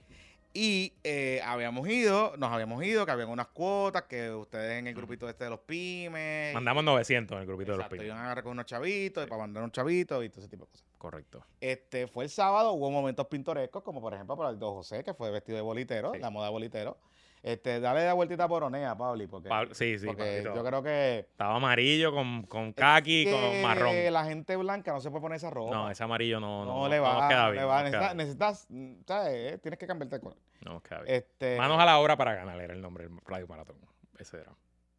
Y 0.55 0.93
eh, 1.03 1.41
habíamos 1.47 1.89
ido, 1.89 2.35
nos 2.37 2.53
habíamos 2.53 2.85
ido, 2.85 3.07
que 3.07 3.13
habían 3.13 3.31
unas 3.31 3.47
cuotas 3.47 4.03
que 4.03 4.31
ustedes 4.31 4.79
en 4.81 4.87
el 4.87 4.95
grupito 4.95 5.27
este 5.27 5.45
de 5.45 5.51
los 5.51 5.61
pymes. 5.61 6.53
Mandamos 6.53 6.85
900 6.85 7.35
en 7.37 7.41
el 7.41 7.47
grupito 7.47 7.73
Exacto, 7.73 7.95
de 7.95 7.97
los 8.01 8.05
iban 8.05 8.17
pymes. 8.17 8.21
a 8.21 8.25
agarrar 8.27 8.45
con 8.45 8.53
unos 8.53 8.67
chavitos, 8.67 9.25
y 9.25 9.27
para 9.31 9.41
mandar 9.41 9.63
un 9.65 9.71
chavito 9.71 10.23
y 10.23 10.29
todo 10.29 10.41
ese 10.41 10.51
tipo 10.51 10.67
de 10.67 10.71
cosas. 10.73 10.87
Correcto. 10.99 11.43
Este 11.59 12.07
fue 12.07 12.25
el 12.25 12.31
sábado, 12.31 12.73
hubo 12.73 12.91
momentos 12.91 13.27
pintorescos, 13.29 13.83
como 13.83 14.03
por 14.03 14.13
ejemplo 14.13 14.37
para 14.37 14.51
el 14.51 14.59
Don 14.59 14.75
José, 14.75 15.03
que 15.03 15.15
fue 15.15 15.31
vestido 15.31 15.57
de 15.57 15.63
bolitero, 15.63 16.13
Sí. 16.13 16.19
la 16.21 16.29
moda 16.29 16.51
bolitero. 16.51 16.99
Este, 17.43 17.81
dale 17.81 18.05
la 18.07 18.13
vueltita 18.13 18.47
por 18.47 18.63
Onea, 18.63 18.97
Pabli, 18.97 19.27
porque, 19.27 19.49
Pablo- 19.49 19.75
sí, 19.75 19.99
sí. 19.99 20.07
porque 20.07 20.43
yo 20.45 20.65
creo 20.65 20.81
que, 20.81 21.27
Estaba 21.31 21.57
amarillo 21.57 22.13
con, 22.13 22.45
con 22.45 22.73
kaki, 22.73 23.25
que 23.25 23.33
con 23.33 23.63
marrón. 23.63 23.95
la 24.13 24.25
gente 24.25 24.55
blanca 24.57 24.93
no 24.93 25.01
se 25.01 25.11
puede 25.11 25.23
poner 25.23 25.37
esa 25.37 25.51
ropa. 25.51 25.75
No, 25.75 25.91
ese 25.91 26.05
amarillo 26.05 26.39
no, 26.39 26.65
no, 26.65 26.83
no, 26.83 26.89
le 26.89 26.99
no 26.99 27.03
va, 27.03 27.15
nos 27.19 27.29
queda 27.29 27.45
no 27.47 27.51
bien. 27.51 27.63
le 27.63 27.67
va. 27.67 27.79
no 27.79 27.85
Necesitas, 27.85 28.15
necesitas, 28.15 28.69
¿sabes? 29.09 29.61
Tienes 29.61 29.79
que 29.79 29.87
cambiarte 29.89 30.17
de 30.17 30.21
color. 30.21 30.39
No 30.65 30.75
nos 30.75 30.83
queda 30.83 31.01
bien. 31.03 31.17
Este, 31.17 31.57
Manos 31.59 31.81
a 31.81 31.85
la 31.85 31.99
obra 31.99 32.17
para 32.17 32.35
ganar 32.35 32.61
era 32.61 32.75
el 32.75 32.81
nombre 32.81 33.09
del 33.09 33.19
Radio 33.27 33.49
Maratón. 33.49 33.77
Ese 34.21 34.37
era. 34.39 34.53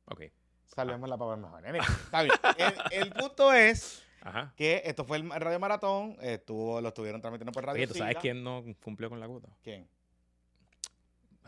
Ok. 0.05 0.23
Salvemos 0.65 1.07
la 1.09 1.17
pava 1.17 1.37
mejor. 1.37 1.63
Está 1.65 2.23
bien. 2.23 2.33
El, 2.91 3.03
el 3.03 3.11
punto 3.13 3.53
es 3.53 4.03
Ajá. 4.21 4.51
que 4.57 4.81
esto 4.85 5.05
fue 5.05 5.17
el 5.17 5.29
Radio 5.29 5.59
Maratón, 5.59 6.17
estuvo, 6.19 6.81
lo 6.81 6.87
estuvieron 6.89 7.21
transmitiendo 7.21 7.51
por 7.53 7.63
Radio 7.65 7.77
Oye, 7.83 7.87
¿tú 7.87 7.93
sabes 7.93 8.17
quién 8.19 8.43
no 8.43 8.63
cumplió 8.81 9.09
con 9.09 9.19
la 9.19 9.27
cuota? 9.27 9.47
¿Quién? 9.61 9.87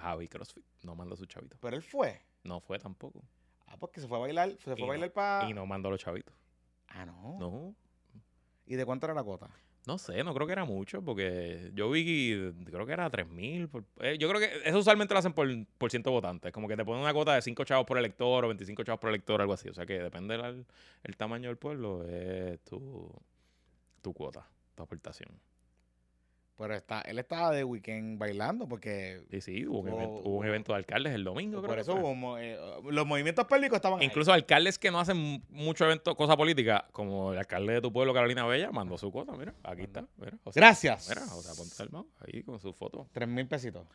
Javi 0.06 0.28
CrossFit. 0.28 0.64
No 0.84 0.96
mandó 0.96 1.16
su 1.16 1.26
chavito. 1.26 1.58
Pero 1.60 1.76
él 1.76 1.82
fue. 1.84 2.22
No 2.44 2.60
fue 2.60 2.78
tampoco. 2.80 3.24
Ah, 3.68 3.78
porque 3.78 4.00
se 4.00 4.08
fue 4.08 4.18
a 4.18 4.22
bailar, 4.22 4.50
se 4.52 4.58
fue 4.58 4.74
Y 4.76 4.78
a 4.78 4.82
no- 4.82 4.88
bailar 4.88 5.12
para... 5.12 5.50
Y 5.50 5.54
no 5.54 5.66
mandó 5.66 5.90
los 5.90 6.00
chavitos. 6.00 6.34
Ah, 6.90 7.06
no. 7.06 7.38
No. 7.40 7.76
¿Y 8.68 8.76
de 8.76 8.86
cuánto 8.86 9.08
era 9.08 9.14
la 9.16 9.24
cuota? 9.24 9.50
No 9.88 9.98
sé, 10.00 10.24
no 10.24 10.34
creo 10.34 10.48
que 10.48 10.54
era 10.54 10.66
mucho, 10.66 11.04
porque 11.04 11.70
yo 11.76 11.92
vi, 11.92 12.54
creo 12.66 12.86
que 12.88 12.94
era 12.94 13.08
3 13.10 13.28
mil. 13.28 13.70
eh, 14.00 14.18
yo 14.20 14.28
creo 14.30 14.40
que 14.42 14.68
eso 14.68 14.80
usualmente 14.80 15.14
lo 15.14 15.20
hacen 15.20 15.34
por, 15.34 15.48
por 15.78 15.92
ciento 15.92 16.10
votantes. 16.12 16.52
Como 16.52 16.68
que 16.68 16.76
te 16.76 16.84
ponen 16.86 17.02
una 17.04 17.14
cuota 17.14 17.36
de 17.36 17.42
5 17.44 17.64
chavos 17.66 17.86
por 17.86 17.98
elector 18.00 18.46
o 18.46 18.48
25 18.48 18.84
chavos 18.84 19.00
por 19.00 19.10
elector, 19.10 19.40
algo 19.42 19.54
así. 19.54 19.70
O 19.70 19.74
sea 19.76 19.86
que 19.86 20.00
depende 20.00 20.38
del 20.38 20.66
el 21.04 21.18
tamaño 21.18 21.50
del 21.50 21.58
pueblo, 21.58 22.04
es 22.08 22.60
tu, 22.64 23.12
tu 24.02 24.14
cuota, 24.14 24.48
tu 24.74 24.82
aportación. 24.84 25.30
Pero 26.58 26.74
está, 26.74 27.02
él 27.02 27.20
estaba 27.20 27.52
de 27.52 27.66
weekend 27.66 28.18
bailando 28.18 28.68
porque... 28.68 29.24
Sí, 29.30 29.42
sí, 29.42 29.68
hubo 29.68 29.80
un, 29.80 29.90
Oh, 29.90 29.96
evento, 29.96 30.30
hubo 30.30 30.38
un 30.38 30.46
evento 30.46 30.72
de 30.72 30.78
alcaldes 30.78 31.14
el 31.14 31.24
domingo. 31.26 31.58
creo 31.60 31.70
por 31.70 31.80
eso 31.80 31.96
hubo 31.96 32.38
eh, 32.38 32.58
los 32.90 33.06
movimientos 33.06 33.46
pélvicos 33.46 33.76
estaban 33.76 34.00
ahí. 34.00 34.06
Incluso 34.06 34.32
alcaldes 34.32 34.80
que 34.80 34.90
no 34.90 35.00
hacen 35.00 35.44
mucho 35.50 35.86
evento, 35.86 36.16
cosa 36.16 36.38
política, 36.38 36.88
como 36.94 37.34
el 37.34 37.40
alcalde 37.40 37.74
de 37.74 37.82
tu 37.82 37.92
pueblo, 37.92 38.14
Carolina 38.14 38.46
Bella, 38.46 38.72
mandó 38.72 38.98
su 38.98 39.12
cuota. 39.12 39.34
Mira, 39.34 39.54
aquí 39.64 39.84
está. 39.84 40.06
Mira, 40.18 40.38
Gracias. 40.54 41.10
Mira, 41.10 41.24
o 41.26 41.42
sea, 41.42 41.54
ponte 41.56 41.84
el 41.84 41.90
mouse 41.90 42.08
ahí 42.26 42.42
con 42.44 42.58
su 42.60 42.72
foto. 42.72 43.08
Tres 43.12 43.28
mil 43.28 43.48
pesitos. 43.48 43.86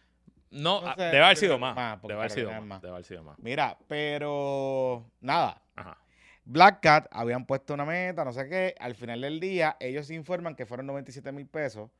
No, 0.50 0.82
No 0.82 0.88
ah, 0.88 0.94
sé, 0.96 1.04
debe 1.04 1.24
haber 1.24 1.36
sido 1.36 1.58
más, 1.58 2.02
debe 2.02 2.14
haber 2.14 2.30
sido 2.30 2.60
más. 2.62 2.82
Debe 2.82 2.92
haber 2.92 3.04
sido 3.04 3.22
más. 3.22 3.38
Mira, 3.38 3.78
pero... 3.88 5.06
Nada. 5.20 5.62
Ajá. 5.76 5.96
Black 6.44 6.80
Cat 6.80 7.06
habían 7.12 7.46
puesto 7.46 7.74
una 7.74 7.84
meta, 7.84 8.24
no 8.24 8.32
sé 8.32 8.48
qué. 8.48 8.74
Al 8.80 8.94
final 8.96 9.20
del 9.20 9.38
día, 9.38 9.76
ellos 9.78 10.10
informan 10.10 10.56
que 10.56 10.66
fueron 10.66 10.86
97 10.86 11.30
mil 11.32 11.46
pesos. 11.46 11.90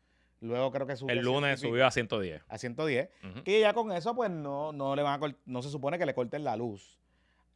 Luego 0.41 0.71
creo 0.73 0.87
que 0.87 0.97
subió 0.97 1.13
El 1.13 1.21
lunes 1.25 1.51
100 1.51 1.53
y 1.53 1.57
pico, 1.61 1.69
subió 1.71 1.87
a 1.87 1.91
110. 1.91 2.43
a 2.49 2.59
110. 2.59 3.11
Ujú. 3.25 3.43
Que 3.45 3.61
ya 3.61 3.73
con 3.75 3.93
eso, 3.93 4.15
pues 4.15 4.31
no, 4.31 4.73
no 4.73 4.97
le 4.97 5.03
van 5.03 5.23
a 5.23 5.35
no 5.47 5.63
se 5.63 5.69
supone 5.71 5.99
que 5.99 6.07
le 6.07 6.15
corten 6.15 6.45
la 6.45 6.57
luz 6.57 6.99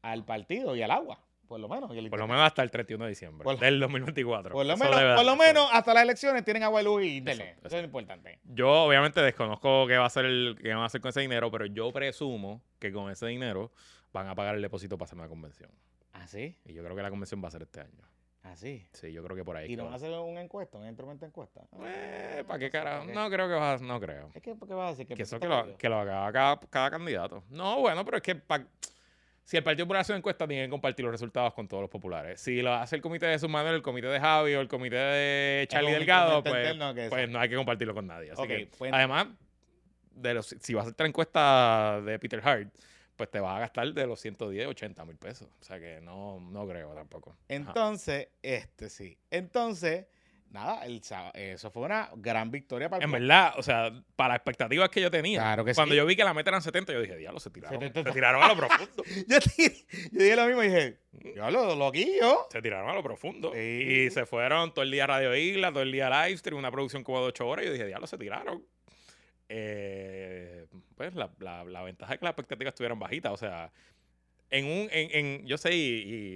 al 0.02 0.24
partido 0.26 0.76
y 0.76 0.82
al 0.82 0.90
agua, 0.90 1.18
por 1.48 1.58
lo 1.60 1.68
menos. 1.68 1.94
y 1.94 1.98
el 1.98 2.10
Por 2.10 2.18
lo 2.18 2.26
menos 2.28 2.42
hasta 2.42 2.62
el 2.62 2.70
31 2.70 3.04
de 3.04 3.10
diciembre 3.10 3.42
Por- 3.44 3.58
del 3.58 3.80
2024. 3.80 4.52
Por 4.52 4.66
lo 4.66 4.74
Eso 4.74 4.84
menos, 4.84 5.16
por 5.16 5.24
lo 5.24 5.36
menos 5.36 5.66
hasta 5.72 5.94
las 5.94 6.02
elecciones 6.02 6.44
tienen 6.44 6.62
agua 6.62 6.82
y 6.82 6.84
luz 6.84 7.02
y 7.04 7.16
internet. 7.16 7.46
Exacto, 7.48 7.68
Eso 7.68 7.76
es 7.76 7.82
lo 7.82 7.86
importante. 7.86 8.38
Yo 8.44 8.70
obviamente 8.84 9.22
desconozco 9.22 9.86
qué 9.86 9.96
va 9.96 10.04
a 10.04 10.08
hacer 10.08 10.26
el, 10.26 10.58
qué 10.60 10.68
van 10.74 10.82
a 10.82 10.84
hacer 10.86 11.00
con 11.00 11.08
ese 11.08 11.20
dinero, 11.22 11.50
pero 11.50 11.64
yo 11.64 11.90
presumo 11.90 12.62
que 12.78 12.92
con 12.92 13.10
ese 13.10 13.26
dinero 13.26 13.72
van 14.12 14.28
a 14.28 14.34
pagar 14.34 14.56
el 14.56 14.62
depósito 14.62 14.98
para 14.98 15.06
hacer 15.06 15.18
una 15.18 15.28
convención. 15.28 15.70
Así, 16.12 16.56
Y 16.66 16.74
yo 16.74 16.84
creo 16.84 16.94
que 16.94 17.02
la 17.02 17.10
convención 17.10 17.42
va 17.42 17.48
a 17.48 17.50
ser 17.50 17.62
este 17.62 17.80
año. 17.80 18.02
Así. 18.44 18.86
Sí, 18.92 19.12
yo 19.12 19.22
creo 19.24 19.36
que 19.36 19.44
por 19.44 19.56
ahí. 19.56 19.72
Y 19.72 19.76
no 19.76 19.84
va. 19.84 19.90
van 19.90 19.92
a 19.94 19.96
hacer 19.96 20.10
una 20.12 20.40
encuesta, 20.40 20.78
un 20.78 20.86
instrumento 20.86 21.24
de 21.24 21.28
encuesta. 21.28 21.62
Eh, 21.84 22.44
¿Para 22.46 22.58
qué 22.58 22.70
carajo? 22.70 23.06
No 23.06 23.28
creo 23.30 23.48
que 23.48 23.54
va, 23.54 23.76
no 23.78 24.00
creo. 24.00 24.30
Es 24.34 24.42
que, 24.42 24.54
¿por 24.54 24.68
qué 24.68 24.74
vas 24.74 24.88
a 24.88 24.90
decir 24.90 25.06
que 25.06 25.14
Que 25.14 25.22
eso 25.22 25.38
que 25.40 25.48
lo, 25.48 25.76
que 25.76 25.88
lo 25.88 25.96
haga 25.98 26.32
cada, 26.32 26.60
cada 26.70 26.90
candidato. 26.90 27.44
No, 27.50 27.80
bueno, 27.80 28.04
pero 28.04 28.18
es 28.18 28.22
que 28.22 28.34
pa- 28.36 28.64
si 29.42 29.58
el 29.58 29.62
Partido 29.62 29.84
Popular 29.84 30.00
hace 30.00 30.12
una 30.12 30.18
encuesta, 30.18 30.46
tienen 30.48 30.66
que 30.66 30.70
compartir 30.70 31.04
los 31.04 31.12
resultados 31.12 31.52
con 31.52 31.68
todos 31.68 31.82
los 31.82 31.90
populares. 31.90 32.40
Si 32.40 32.62
lo 32.62 32.72
hace 32.72 32.96
el 32.96 33.02
comité 33.02 33.26
de 33.26 33.48
Manuel, 33.48 33.74
el 33.74 33.82
comité 33.82 34.06
de 34.06 34.18
Javi 34.18 34.54
o 34.54 34.60
el 34.62 34.68
comité 34.68 34.96
de 34.96 35.66
Charlie 35.68 35.92
Delgado, 35.92 36.42
pues, 36.42 36.74
pues 37.10 37.28
no 37.28 37.38
hay 37.38 37.48
que 37.50 37.56
compartirlo 37.56 37.92
con 37.94 38.06
nadie. 38.06 38.30
Así 38.30 38.40
Ok, 38.40 38.48
que, 38.48 38.70
pues- 38.78 38.92
además, 38.92 39.26
de 40.14 40.32
los, 40.34 40.46
si 40.46 40.72
vas 40.74 40.86
a 40.86 40.88
hacer 40.88 41.00
la 41.00 41.08
encuesta 41.08 42.00
de 42.02 42.18
Peter 42.18 42.40
Hart, 42.42 42.68
pues 43.16 43.30
te 43.30 43.40
vas 43.40 43.56
a 43.56 43.60
gastar 43.60 43.92
de 43.92 44.06
los 44.06 44.20
110, 44.20 44.66
80 44.68 45.04
mil 45.04 45.16
pesos. 45.16 45.48
O 45.60 45.64
sea 45.64 45.78
que 45.78 46.00
no, 46.00 46.40
no 46.40 46.66
creo 46.66 46.94
tampoco. 46.94 47.30
Ajá. 47.30 47.40
Entonces, 47.48 48.28
este 48.42 48.88
sí. 48.88 49.18
Entonces, 49.30 50.06
nada, 50.50 50.84
el, 50.84 51.02
eso 51.34 51.70
fue 51.70 51.82
una 51.82 52.10
gran 52.16 52.50
victoria 52.50 52.88
para 52.88 53.04
el 53.04 53.04
En 53.04 53.12
verdad, 53.12 53.54
o 53.56 53.62
sea, 53.62 53.92
para 54.16 54.30
las 54.30 54.36
expectativas 54.36 54.88
que 54.88 55.00
yo 55.00 55.10
tenía, 55.10 55.40
Claro 55.40 55.64
que 55.64 55.74
cuando 55.74 55.92
sí. 55.92 55.98
yo 55.98 56.06
vi 56.06 56.16
que 56.16 56.24
la 56.24 56.32
meta 56.32 56.50
eran 56.50 56.62
70, 56.62 56.92
yo 56.92 57.00
dije, 57.00 57.16
diablo, 57.16 57.40
se 57.40 57.50
tiraron. 57.50 57.80
70. 57.80 58.10
Se 58.10 58.14
tiraron 58.14 58.42
a 58.42 58.48
lo 58.48 58.56
profundo. 58.56 59.04
Yo, 59.28 59.38
dije 60.12 60.36
lo 60.36 60.46
mismo 60.46 60.62
y 60.62 60.68
dije, 60.68 60.98
yo 61.34 61.50
lo 61.50 61.74
loquillo. 61.74 62.46
Se 62.50 62.62
tiraron 62.62 62.88
a 62.88 62.94
lo 62.94 63.02
profundo. 63.02 63.52
Sí. 63.52 63.58
Y 63.58 64.10
se 64.10 64.26
fueron 64.26 64.72
todo 64.72 64.82
el 64.82 64.90
día 64.90 65.04
a 65.04 65.06
Radio 65.08 65.34
Isla, 65.34 65.70
todo 65.70 65.82
el 65.82 65.92
día 65.92 66.06
a 66.08 66.26
Livestream, 66.26 66.58
una 66.58 66.70
producción 66.70 67.02
como 67.04 67.20
de 67.20 67.26
8 67.26 67.46
horas. 67.46 67.64
Y 67.64 67.68
yo 67.68 67.72
dije, 67.72 67.86
diablo, 67.86 68.06
se 68.06 68.18
tiraron. 68.18 68.64
Eh, 69.56 70.66
pues 70.96 71.14
la, 71.14 71.30
la, 71.38 71.82
ventaja 71.82 72.14
es 72.14 72.18
que 72.18 72.24
las 72.24 72.32
expectativas 72.32 72.72
estuvieran 72.72 72.98
bajitas. 72.98 73.32
O 73.32 73.36
sea, 73.36 73.70
en 74.50 74.66
un, 74.66 74.88
en, 74.92 75.10
en 75.40 75.46
yo 75.46 75.58
sé, 75.58 75.74
y, 75.74 75.78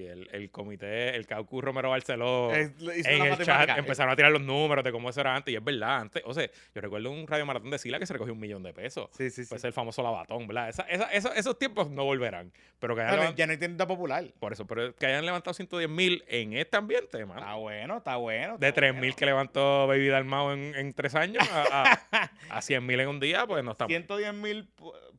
y 0.02 0.06
el, 0.06 0.28
el 0.32 0.50
comité, 0.50 1.14
el 1.14 1.26
Caucu 1.26 1.60
Romero 1.60 1.90
Barceló. 1.90 2.52
Eh, 2.54 2.72
en 2.80 3.22
el 3.26 3.38
chat 3.44 3.78
empezaron 3.78 4.12
a 4.12 4.16
tirar 4.16 4.32
los 4.32 4.42
números 4.42 4.82
de 4.84 4.90
cómo 4.90 5.10
eso 5.10 5.20
era 5.20 5.36
antes. 5.36 5.52
Y 5.52 5.56
es 5.56 5.62
verdad, 5.62 5.98
antes, 5.98 6.22
o 6.26 6.34
sea, 6.34 6.46
yo 6.74 6.80
recuerdo 6.80 7.10
un 7.10 7.26
radio 7.26 7.46
maratón 7.46 7.70
de 7.70 7.78
Sila 7.78 7.98
que 7.98 8.06
se 8.06 8.12
recogió 8.14 8.32
un 8.34 8.40
millón 8.40 8.62
de 8.64 8.72
pesos. 8.72 9.08
Sí, 9.16 9.30
sí, 9.30 9.44
sí. 9.44 9.48
Pues 9.50 9.62
el 9.64 9.72
famoso 9.72 10.02
lavatón, 10.02 10.46
¿verdad? 10.48 10.68
Esa- 10.68 10.82
esa- 10.88 11.12
esos, 11.12 11.36
esos 11.36 11.58
tiempos 11.58 11.90
no 11.90 12.04
volverán. 12.04 12.52
Pero 12.80 12.94
que 12.96 13.02
hayan 13.02 13.20
levant- 13.20 13.34
ya 13.36 13.46
no 13.46 13.52
hay 13.52 13.58
tienda 13.58 13.86
popular. 13.86 14.24
por 14.40 14.52
eso, 14.52 14.66
pero 14.66 14.94
que 14.96 15.06
hayan 15.06 15.24
levantado 15.24 15.54
110 15.54 15.88
mil 15.88 16.24
en 16.28 16.54
este 16.54 16.76
ambiente. 16.76 17.20
Está 17.22 17.54
bueno, 17.54 17.98
está 17.98 18.16
bueno. 18.16 18.58
De 18.58 18.68
está 18.68 18.80
3 18.80 18.92
mil 18.94 19.00
bueno. 19.00 19.16
que 19.16 19.26
levantó 19.26 19.86
Baby 19.86 20.08
Dalmao 20.08 20.52
en, 20.52 20.74
en 20.74 20.92
tres 20.94 21.14
años 21.14 21.48
a, 21.52 21.98
a, 22.10 22.30
a 22.50 22.62
100 22.62 22.84
mil 22.84 22.98
en 23.00 23.08
un 23.08 23.20
día, 23.20 23.46
pues 23.46 23.62
no 23.64 23.72
está 23.72 23.84
mal. 23.84 23.90
110 23.90 24.34
mil 24.34 24.68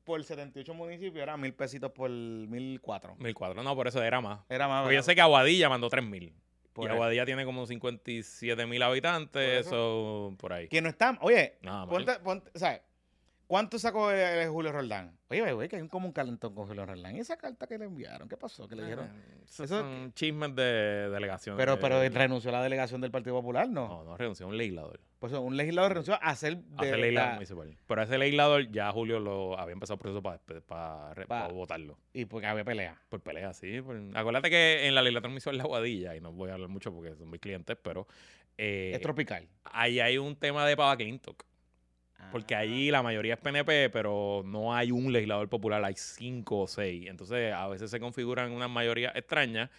por 0.09 0.23
78 0.23 0.73
municipios 0.73 1.21
era 1.21 1.37
mil 1.37 1.53
pesitos 1.53 1.91
por 1.91 2.09
1004. 2.09 3.17
1004, 3.19 3.61
no, 3.61 3.75
por 3.75 3.87
eso 3.87 4.01
era 4.01 4.19
más. 4.19 4.39
Era 4.49 4.67
más. 4.67 4.81
Porque 4.81 4.95
yo 4.95 5.03
sé 5.03 5.13
que 5.13 5.21
Aguadilla 5.21 5.69
mandó 5.69 5.87
3 5.87 6.03
mil. 6.03 6.33
Y. 6.75 6.87
Aguadilla 6.87 7.25
tiene 7.25 7.45
como 7.45 7.67
57 7.67 8.65
mil 8.65 8.81
habitantes, 8.81 9.67
eso 9.67 10.33
por 10.39 10.53
ahí. 10.53 10.67
Que 10.67 10.81
no 10.81 10.89
está. 10.89 11.15
Oye, 11.21 11.59
Nada 11.61 11.85
ponte, 11.85 12.19
ponte, 12.21 12.49
¿sabes? 12.57 12.81
¿Cuánto 13.45 13.77
sacó 13.77 14.11
eh, 14.11 14.47
Julio 14.47 14.71
Roldán? 14.71 15.15
Oye, 15.31 15.53
güey, 15.53 15.69
que 15.69 15.75
hay 15.75 15.81
un- 15.83 15.87
como 15.89 16.07
un 16.07 16.11
calentón 16.11 16.55
con 16.55 16.65
Julio 16.65 16.85
Roldán. 16.87 17.15
¿Y 17.15 17.19
esa 17.19 17.37
carta 17.37 17.67
que 17.67 17.77
le 17.77 17.85
enviaron? 17.85 18.27
¿Qué 18.27 18.35
pasó? 18.35 18.67
¿Qué 18.67 18.75
le 18.75 18.81
dijeron? 18.83 19.05
Eh, 19.05 19.41
esos 19.45 19.65
Eso- 19.65 19.79
son 19.81 20.11
chismes 20.13 20.55
de 20.55 21.07
delegación. 21.11 21.55
Pero, 21.55 21.75
de- 21.75 21.81
pero 21.81 22.01
renunció 22.09 22.49
a 22.49 22.53
la 22.53 22.63
delegación 22.63 22.99
del 22.99 23.11
Partido 23.11 23.35
Popular, 23.35 23.69
¿no? 23.69 23.87
No, 23.87 24.03
no 24.05 24.17
renunció, 24.17 24.47
un 24.47 24.57
legislador. 24.57 24.99
Pues 25.19 25.31
un 25.33 25.55
legislador 25.55 25.91
renunció 25.91 26.15
a 26.15 26.17
hacer 26.17 26.57
de 26.57 26.75
Hace 26.77 26.97
legislador 26.97 27.29
la- 27.29 27.33
municipal. 27.35 27.77
Pero 27.85 28.01
ese 28.01 28.17
legislador 28.17 28.71
ya 28.71 28.91
Julio 28.91 29.19
lo 29.19 29.59
había 29.59 29.73
empezado 29.73 29.95
el 29.95 29.99
proceso 29.99 30.23
para 30.23 31.13
Pa- 31.27 31.47
votarlo. 31.49 31.99
y 32.11 32.25
porque 32.25 32.47
había 32.47 32.63
pelea. 32.63 32.99
Por 33.09 33.21
pelea, 33.21 33.53
sí. 33.53 33.81
por- 33.81 34.01
Acuérdate 34.15 34.49
que 34.49 34.87
en 34.87 34.95
la 34.95 35.03
legislatura 35.03 35.29
municipal 35.29 35.57
de 35.57 35.61
Aguadilla, 35.63 36.15
y 36.15 36.21
no 36.21 36.31
voy 36.31 36.49
a 36.49 36.53
hablar 36.53 36.69
mucho 36.69 36.91
porque 36.91 37.15
son 37.15 37.29
mis 37.29 37.39
clientes, 37.39 37.77
pero 37.83 38.07
eh, 38.57 38.91
es 38.95 39.01
tropical. 39.01 39.47
ahí 39.63 39.99
hay 39.99 40.17
un 40.17 40.35
tema 40.35 40.65
de 40.65 40.75
Pava 40.75 40.97
Clinton. 40.97 41.35
Porque 42.31 42.55
Ah. 42.55 42.59
allí 42.59 42.91
la 42.91 43.01
mayoría 43.01 43.33
es 43.35 43.39
PNP, 43.39 43.89
pero 43.89 44.43
no 44.45 44.73
hay 44.73 44.91
un 44.91 45.11
legislador 45.11 45.49
popular, 45.49 45.83
hay 45.83 45.95
cinco 45.95 46.59
o 46.61 46.67
seis. 46.67 47.07
Entonces 47.09 47.53
a 47.53 47.67
veces 47.67 47.89
se 47.89 47.99
configuran 47.99 48.51
unas 48.51 48.69
mayorías 48.69 49.15
extrañas 49.15 49.69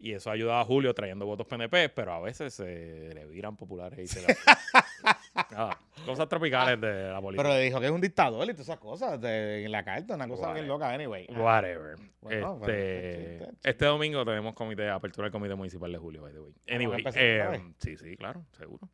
y 0.00 0.12
eso 0.14 0.30
ayuda 0.32 0.60
a 0.60 0.64
Julio 0.64 0.92
trayendo 0.94 1.26
votos 1.26 1.46
PNP, 1.46 1.88
pero 1.90 2.12
a 2.12 2.20
veces 2.20 2.52
se 2.54 3.12
le 3.14 3.24
viran 3.26 3.56
populares 3.56 3.98
y 4.00 4.06
se 4.08 4.26
Nada, 5.50 5.78
cosas 6.04 6.28
tropicales 6.28 6.80
de 6.80 7.10
la 7.10 7.20
política. 7.20 7.42
Pero 7.44 7.54
le 7.56 7.64
dijo 7.64 7.78
que 7.80 7.86
es 7.86 7.92
un 7.92 8.00
dictador 8.00 8.44
y 8.44 8.48
todas 8.52 8.60
esas 8.68 8.78
cosas 8.78 9.20
de, 9.20 9.64
en 9.64 9.72
la 9.72 9.84
carta, 9.84 10.14
una 10.14 10.26
cosa 10.28 10.52
bien 10.52 10.66
loca, 10.66 10.90
anyway. 10.90 11.26
Whatever. 11.30 11.96
Bueno, 12.20 12.58
este, 12.60 13.36
bueno, 13.38 13.52
este 13.62 13.84
domingo 13.84 14.24
tenemos 14.24 14.54
comité, 14.54 14.88
apertura 14.88 15.26
del 15.26 15.32
comité 15.32 15.54
municipal 15.54 15.90
de 15.90 15.98
Julio, 15.98 16.22
by 16.22 16.32
the 16.32 16.40
way. 16.40 16.52
Anyway, 16.68 17.04
eh, 17.14 17.46
vez. 17.50 17.62
sí, 17.78 17.96
sí, 17.96 18.16
claro, 18.16 18.44
seguro. 18.56 18.88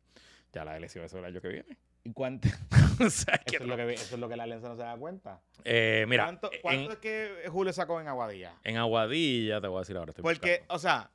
Ya 0.53 0.63
las 0.65 0.77
elecciones 0.77 1.11
son 1.11 1.19
el 1.21 1.25
año 1.25 1.41
que 1.41 1.47
viene. 1.49 1.77
¿Y 2.03 2.13
cuánto? 2.13 2.47
o 3.05 3.09
sea, 3.09 3.37
que 3.39 3.57
Eso 3.57 3.63
es, 3.65 3.69
lo 3.69 3.75
que, 3.75 3.93
eso 3.93 4.15
es 4.15 4.19
lo 4.19 4.29
que 4.29 4.35
la 4.37 4.43
alianza 4.43 4.69
no 4.69 4.75
se 4.75 4.83
da 4.83 4.95
cuenta. 4.97 5.41
eh, 5.65 6.05
mira, 6.07 6.23
¿Cuánto, 6.25 6.51
en- 6.53 6.61
cuánto 6.61 6.91
es 6.93 6.97
que 6.99 7.43
Julio 7.49 7.73
sacó 7.73 7.99
en 8.01 8.07
Aguadilla? 8.07 8.53
En 8.63 8.77
Aguadilla, 8.77 9.59
te 9.61 9.67
voy 9.67 9.77
a 9.77 9.79
decir 9.81 9.97
ahora. 9.97 10.11
Estoy 10.11 10.23
Porque, 10.23 10.49
buscando. 10.59 10.73
o 10.75 10.79
sea, 10.79 11.11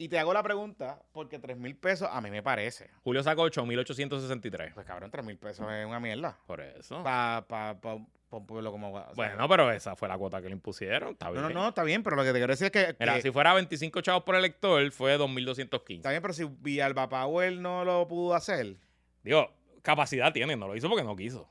y 0.00 0.08
te 0.08 0.16
hago 0.18 0.32
la 0.32 0.44
pregunta, 0.44 1.02
porque 1.12 1.40
3 1.40 1.56
mil 1.56 1.76
pesos 1.76 2.08
a 2.10 2.20
mí 2.20 2.30
me 2.30 2.40
parece. 2.42 2.88
Julio 3.02 3.20
sacó 3.24 3.42
8.863. 3.50 4.74
Pues 4.74 4.86
cabrón, 4.86 5.10
3 5.10 5.24
mil 5.26 5.36
pesos 5.38 5.66
es 5.72 5.84
una 5.86 5.98
mierda. 5.98 6.38
Por 6.46 6.60
eso. 6.60 7.02
Para 7.02 7.44
pa, 7.48 7.80
pa, 7.80 7.98
pa 8.30 8.36
un 8.36 8.46
pueblo 8.46 8.70
como 8.70 8.86
Aguadilla. 8.86 9.10
O 9.10 9.14
sea, 9.16 9.28
bueno, 9.34 9.48
pero 9.48 9.72
esa 9.72 9.96
fue 9.96 10.06
la 10.06 10.16
cuota 10.16 10.40
que 10.40 10.48
le 10.48 10.54
impusieron. 10.54 11.12
Está 11.14 11.26
no, 11.26 11.32
bien. 11.32 11.42
no, 11.42 11.48
no, 11.50 11.68
está 11.70 11.82
bien, 11.82 12.04
pero 12.04 12.14
lo 12.14 12.22
que 12.22 12.28
te 12.32 12.38
quiero 12.38 12.52
decir 12.52 12.66
es 12.66 12.70
que. 12.70 12.96
Mira, 13.00 13.16
que- 13.16 13.22
si 13.22 13.32
fuera 13.32 13.52
25 13.54 14.00
chavos 14.02 14.22
por 14.22 14.36
elector, 14.36 14.88
fue 14.92 15.18
2.215. 15.18 15.96
Está 15.96 16.10
bien, 16.10 16.22
pero 16.22 16.32
si 16.32 16.44
Villalba 16.44 17.08
Powell 17.08 17.60
no 17.60 17.84
lo 17.84 18.06
pudo 18.06 18.34
hacer. 18.36 18.76
Digo, 19.22 19.50
capacidad 19.82 20.32
tiene. 20.32 20.56
No 20.56 20.66
lo 20.68 20.76
hizo 20.76 20.88
porque 20.88 21.04
no 21.04 21.16
quiso. 21.16 21.48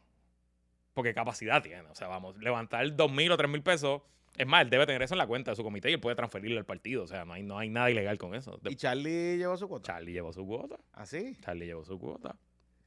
Porque 0.94 1.14
capacidad 1.14 1.62
tiene. 1.62 1.88
O 1.90 1.96
sea, 1.96 2.08
vamos, 2.08 2.38
levantar 2.38 2.86
2.000 2.88 3.32
o 3.32 3.38
3.000 3.38 3.64
pesos. 3.64 4.02
Es 4.38 4.46
más, 4.46 4.62
él 4.64 4.70
debe 4.70 4.86
tener 4.86 5.02
eso 5.02 5.14
en 5.14 5.20
la 5.20 5.28
cuenta 5.28 5.52
de 5.52 5.56
su 5.56 5.64
comité 5.64 5.90
y 5.90 5.94
él 5.94 6.00
puede 6.00 6.16
transferirle 6.16 6.58
al 6.60 6.66
partido. 6.66 7.04
O 7.04 7.08
sea, 7.08 7.26
no 7.26 7.34
hay, 7.34 7.44
no 7.44 7.58
hay 7.58 7.70
nada 7.70 7.90
ilegal 7.90 8.18
con 8.18 8.36
eso. 8.36 8.60
Y 8.70 8.76
Charlie 8.76 9.38
llevó 9.38 9.58
su 9.58 9.68
cuota. 9.68 9.94
Charlie 9.94 10.14
llevó 10.14 10.32
su 10.34 10.46
cuota. 10.46 10.78
¿Así? 10.94 11.36
Charlie 11.42 11.66
llevó 11.66 11.84
su 11.86 11.98
cuota. 12.00 12.36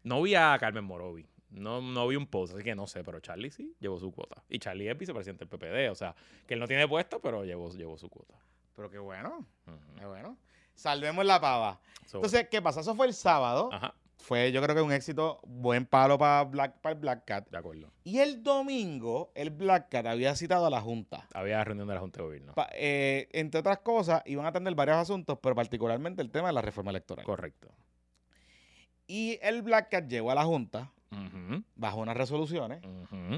No 0.02 0.22
vi 0.22 0.34
a 0.34 0.56
Carmen 0.60 0.84
Morovi. 0.84 1.26
No, 1.50 1.80
no 1.82 2.06
vi 2.06 2.14
un 2.14 2.28
post, 2.28 2.54
así 2.54 2.62
que 2.62 2.76
no 2.76 2.86
sé, 2.86 3.02
pero 3.02 3.18
Charlie 3.18 3.50
sí 3.50 3.74
llevó 3.80 3.98
su 3.98 4.12
cuota. 4.12 4.40
Y 4.48 4.60
Charlie 4.60 4.88
es 4.88 4.96
vicepresidente 4.96 5.44
del 5.44 5.48
PPD, 5.48 5.90
o 5.90 5.96
sea, 5.96 6.14
que 6.46 6.54
él 6.54 6.60
no 6.60 6.68
tiene 6.68 6.86
puesto, 6.86 7.20
pero 7.20 7.44
llevó, 7.44 7.68
llevó 7.70 7.98
su 7.98 8.08
cuota. 8.08 8.34
Pero 8.76 8.88
qué 8.88 8.98
bueno, 9.00 9.44
Ujú. 9.66 9.94
qué 9.98 10.06
bueno. 10.06 10.38
Salvemos 10.76 11.24
la 11.26 11.40
pava. 11.40 11.80
So, 12.06 12.18
Entonces, 12.18 12.46
¿qué 12.48 12.62
pasa? 12.62 12.80
Eso 12.82 12.94
fue 12.94 13.08
el 13.08 13.14
sábado. 13.14 13.68
ajá, 13.72 13.92
Fue, 14.22 14.52
yo 14.52 14.62
creo 14.62 14.76
que 14.76 14.82
un 14.82 14.92
éxito, 14.92 15.40
buen 15.44 15.86
palo 15.86 16.16
para 16.18 16.44
Black, 16.44 16.80
para 16.80 16.92
el 16.94 17.00
Black 17.00 17.24
Cat. 17.24 17.48
de 17.50 17.58
acuerdo. 17.58 17.90
Y 18.04 18.18
el 18.20 18.42
domingo, 18.42 19.32
el 19.34 19.50
Black 19.50 19.88
Cat 19.88 20.06
había 20.06 20.36
citado 20.36 20.66
a 20.66 20.70
la 20.70 20.80
Junta. 20.80 21.26
Había 21.34 21.62
reunión 21.64 21.88
de 21.88 21.94
la 21.94 22.00
Junta 22.00 22.18
de 22.18 22.24
Gobierno. 22.24 22.54
Pa- 22.54 22.70
eh, 22.74 23.28
entre 23.32 23.60
otras 23.60 23.78
cosas, 23.78 24.22
iban 24.26 24.46
a 24.46 24.50
atender 24.50 24.74
varios 24.74 24.98
asuntos, 24.98 25.38
pero 25.42 25.54
particularmente 25.54 26.22
el 26.22 26.30
tema 26.30 26.48
de 26.48 26.54
la 26.54 26.62
reforma 26.62 26.90
electoral. 26.90 27.24
Correcto. 27.24 27.68
Y 29.06 29.38
el 29.42 29.62
Black 29.62 29.90
Cat 29.90 30.06
llegó 30.06 30.30
a 30.30 30.34
la 30.36 30.44
Junta 30.44 30.92
Bajo 31.76 31.98
unas 31.98 32.16
resoluciones 32.16 32.80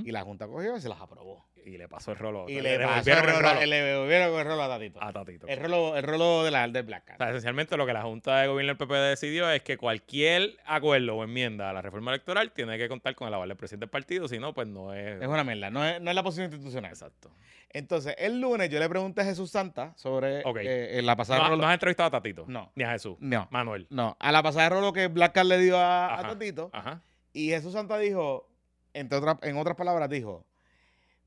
y 0.05 0.11
la 0.13 0.23
Junta 0.23 0.47
cogió 0.47 0.77
y 0.77 0.81
se 0.81 0.89
las 0.89 1.01
aprobó. 1.01 1.45
Y 1.65 1.79
le 1.79 1.89
pasó 1.89 2.11
el 2.11 2.19
rolo. 2.19 2.49
Y 2.49 2.61
le, 2.61 2.77
pasó 2.81 3.05
devolvieron 3.09 3.29
el 3.29 3.37
el 3.37 3.43
rolo, 3.43 3.67
le 3.67 3.83
devolvieron 3.83 4.39
el 4.41 4.45
rolo 4.47 4.63
a 4.65 4.69
Tatito. 4.69 5.01
a 5.03 5.13
Tatito. 5.13 5.47
El 5.47 5.61
rolo, 5.61 5.97
el 5.97 6.03
rolo 6.03 6.43
de 6.43 6.51
la, 6.51 6.67
del 6.67 6.83
Black 6.83 7.05
Cat. 7.05 7.15
O 7.15 7.19
sea, 7.19 7.29
esencialmente 7.31 7.77
lo 7.77 7.87
que 7.87 7.93
la 7.93 8.03
Junta 8.03 8.41
de 8.41 8.49
Gobierno 8.49 8.75
del 8.75 8.77
PPD 8.77 9.11
decidió 9.11 9.49
es 9.49 9.63
que 9.63 9.77
cualquier 9.77 10.57
acuerdo 10.67 11.15
o 11.15 11.23
enmienda 11.23 11.71
a 11.71 11.73
la 11.73 11.81
reforma 11.81 12.11
electoral 12.11 12.51
tiene 12.51 12.77
que 12.79 12.89
contar 12.89 13.15
con 13.15 13.29
el 13.29 13.35
aval 13.35 13.49
del 13.49 13.57
presidente 13.57 13.85
del 13.87 13.91
partido, 13.91 14.27
si 14.27 14.41
no, 14.41 14.53
pues 14.53 14.67
no 14.67 14.93
es... 14.93 15.23
Es 15.23 15.29
una 15.29 15.45
mierda, 15.45 15.71
no 15.71 15.85
es, 15.87 16.01
no 16.01 16.11
es 16.11 16.17
la 16.17 16.23
posición 16.25 16.47
institucional. 16.51 16.91
Exacto. 16.91 17.31
Entonces, 17.71 18.17
el 18.19 18.41
lunes 18.41 18.69
yo 18.69 18.81
le 18.81 18.89
pregunté 18.89 19.21
a 19.21 19.25
Jesús 19.25 19.51
Santa 19.53 19.93
sobre 19.97 20.41
eh, 20.41 20.99
en 20.99 21.07
la 21.07 21.15
pasada 21.15 21.45
No, 21.45 21.49
rolo. 21.51 21.63
no 21.63 21.69
has 21.69 21.75
entrevistado 21.75 22.09
a 22.09 22.11
Tatito. 22.11 22.45
No. 22.49 22.73
Ni 22.75 22.83
a 22.83 22.91
Jesús. 22.91 23.17
No, 23.21 23.47
Manuel. 23.53 23.87
no. 23.89 24.17
A 24.19 24.33
la 24.33 24.43
pasada 24.43 24.69
rolo 24.69 24.93
que 24.93 25.07
Black 25.07 25.33
Cat 25.33 25.47
le 25.47 25.59
dio 25.59 25.79
a, 25.79 26.19
a. 26.19 26.23
Tatito. 26.23 26.71
Ajá. 26.73 27.01
Y 27.33 27.49
Jesús 27.49 27.73
Santa 27.73 27.99
dijo, 27.99 28.49
entre 28.95 29.19
otras, 29.19 29.37
en 29.43 29.57
otras 29.57 29.77
palabras, 29.77 30.09
dijo, 30.11 30.45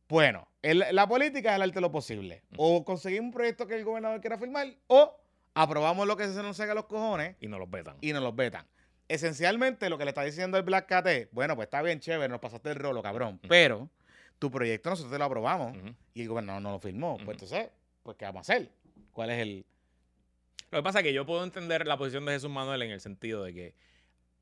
Bueno, 0.08 0.47
el- 0.62 0.86
la 0.91 1.08
política 1.08 1.49
es 1.49 1.56
el 1.56 1.64
arte 1.64 1.74
de 1.76 1.82
lo 1.82 1.91
posible. 1.91 2.43
Mm. 2.51 2.56
O 2.60 2.86
conseguimos 2.86 3.26
un 3.30 3.32
proyecto 3.32 3.66
que 3.66 3.76
el 3.76 3.84
gobernador 3.84 4.22
quiera 4.22 4.38
firmar, 4.38 4.68
o 4.88 5.20
aprobamos 5.56 6.06
lo 6.06 6.16
que 6.16 6.28
se 6.28 6.43
nos 6.43 6.58
saca 6.58 6.74
a 6.74 6.76
los 6.76 6.86
cojones 6.86 7.36
Y 7.39 7.47
no 7.47 7.58
los 7.58 7.70
vetan. 7.72 7.97
y 8.01 8.14
nos 8.14 8.22
los 8.22 8.36
vetan. 8.36 8.68
Esencialmente, 9.08 9.89
lo 9.89 9.97
que 9.97 10.03
le 10.06 10.10
está 10.12 10.22
diciendo 10.24 10.58
el 10.58 10.64
Black 10.64 10.88
Cat 10.88 11.08
es, 11.08 11.28
bueno, 11.32 11.56
pues 11.56 11.66
está 11.68 11.82
bien 11.82 11.99
chévere, 11.99 12.30
nos 12.30 12.39
pasaste 12.39 12.70
el 12.70 12.76
rolo, 12.76 13.01
cabrón. 13.01 13.39
Mm. 13.43 13.47
Pero 13.47 13.89
tu 14.38 14.51
proyecto 14.51 14.91
nosotros 14.91 15.12
te 15.12 15.18
lo 15.18 15.26
aprobamos 15.26 15.76
y 16.14 16.22
el 16.22 16.28
gobernador 16.28 16.62
no 16.62 16.72
lo 16.72 16.80
firmó. 16.80 17.18
Pues 17.18 17.36
entonces, 17.41 17.70
pues 18.03 18.16
¿qué 18.18 18.26
vamos 18.26 18.47
a 18.47 18.53
hacer? 18.53 18.70
¿Cuál 19.12 19.32
es 19.32 19.39
el...? 19.41 19.66
Lo 20.72 20.80
que 20.80 20.84
pasa 20.84 20.99
es 20.99 21.03
que 21.03 21.14
yo 21.14 21.26
puedo 21.26 21.43
entender 21.43 21.88
la 21.88 21.97
posición 21.97 22.26
de 22.26 22.34
Jesús 22.34 22.49
Manuel 22.51 22.82
en 22.84 22.91
el 22.91 22.99
sentido 23.01 23.43
de 23.43 23.53
que 23.56 23.76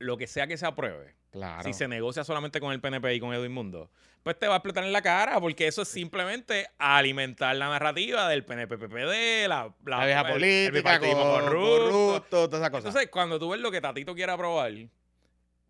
lo 0.04 0.18
que 0.18 0.28
sea 0.28 0.48
que 0.48 0.58
se 0.58 0.66
apruebe, 0.66 1.16
Claro. 1.32 1.64
si 1.64 1.74
se 1.74 1.88
negocia 1.88 2.24
solamente 2.24 2.60
con 2.60 2.72
el 2.74 2.80
PNP 2.82 3.16
y 3.16 3.20
con 3.20 3.34
Edwin 3.34 3.52
Mundo, 3.52 3.90
pues 4.22 4.38
te 4.40 4.48
va 4.48 4.54
a 4.54 4.58
explotar 4.58 4.84
en 4.84 4.94
la 4.94 5.02
cara, 5.02 5.40
porque 5.42 5.68
eso 5.68 5.82
es 5.82 5.88
simplemente 5.88 6.68
alimentar 6.78 7.56
la 7.56 7.68
narrativa 7.70 8.30
del 8.30 8.46
PNP-PPD, 8.46 9.48
la, 9.48 9.74
la 9.86 10.06
vieja 10.06 10.22
el- 10.22 10.28
el 10.28 10.34
política, 10.34 10.72
bipartidismo 10.78 11.24
con- 11.24 11.42
corrupto. 11.46 11.86
corrupto, 11.92 12.50
todas 12.50 12.62
esas 12.62 12.70
cosas. 12.70 12.86
Entonces, 12.86 13.10
cuando 13.10 13.40
tú 13.40 13.50
ves 13.50 13.60
lo 13.60 13.72
que 13.72 13.82
Tatito 13.82 14.14
quiere 14.16 14.32
aprobar, 14.32 14.72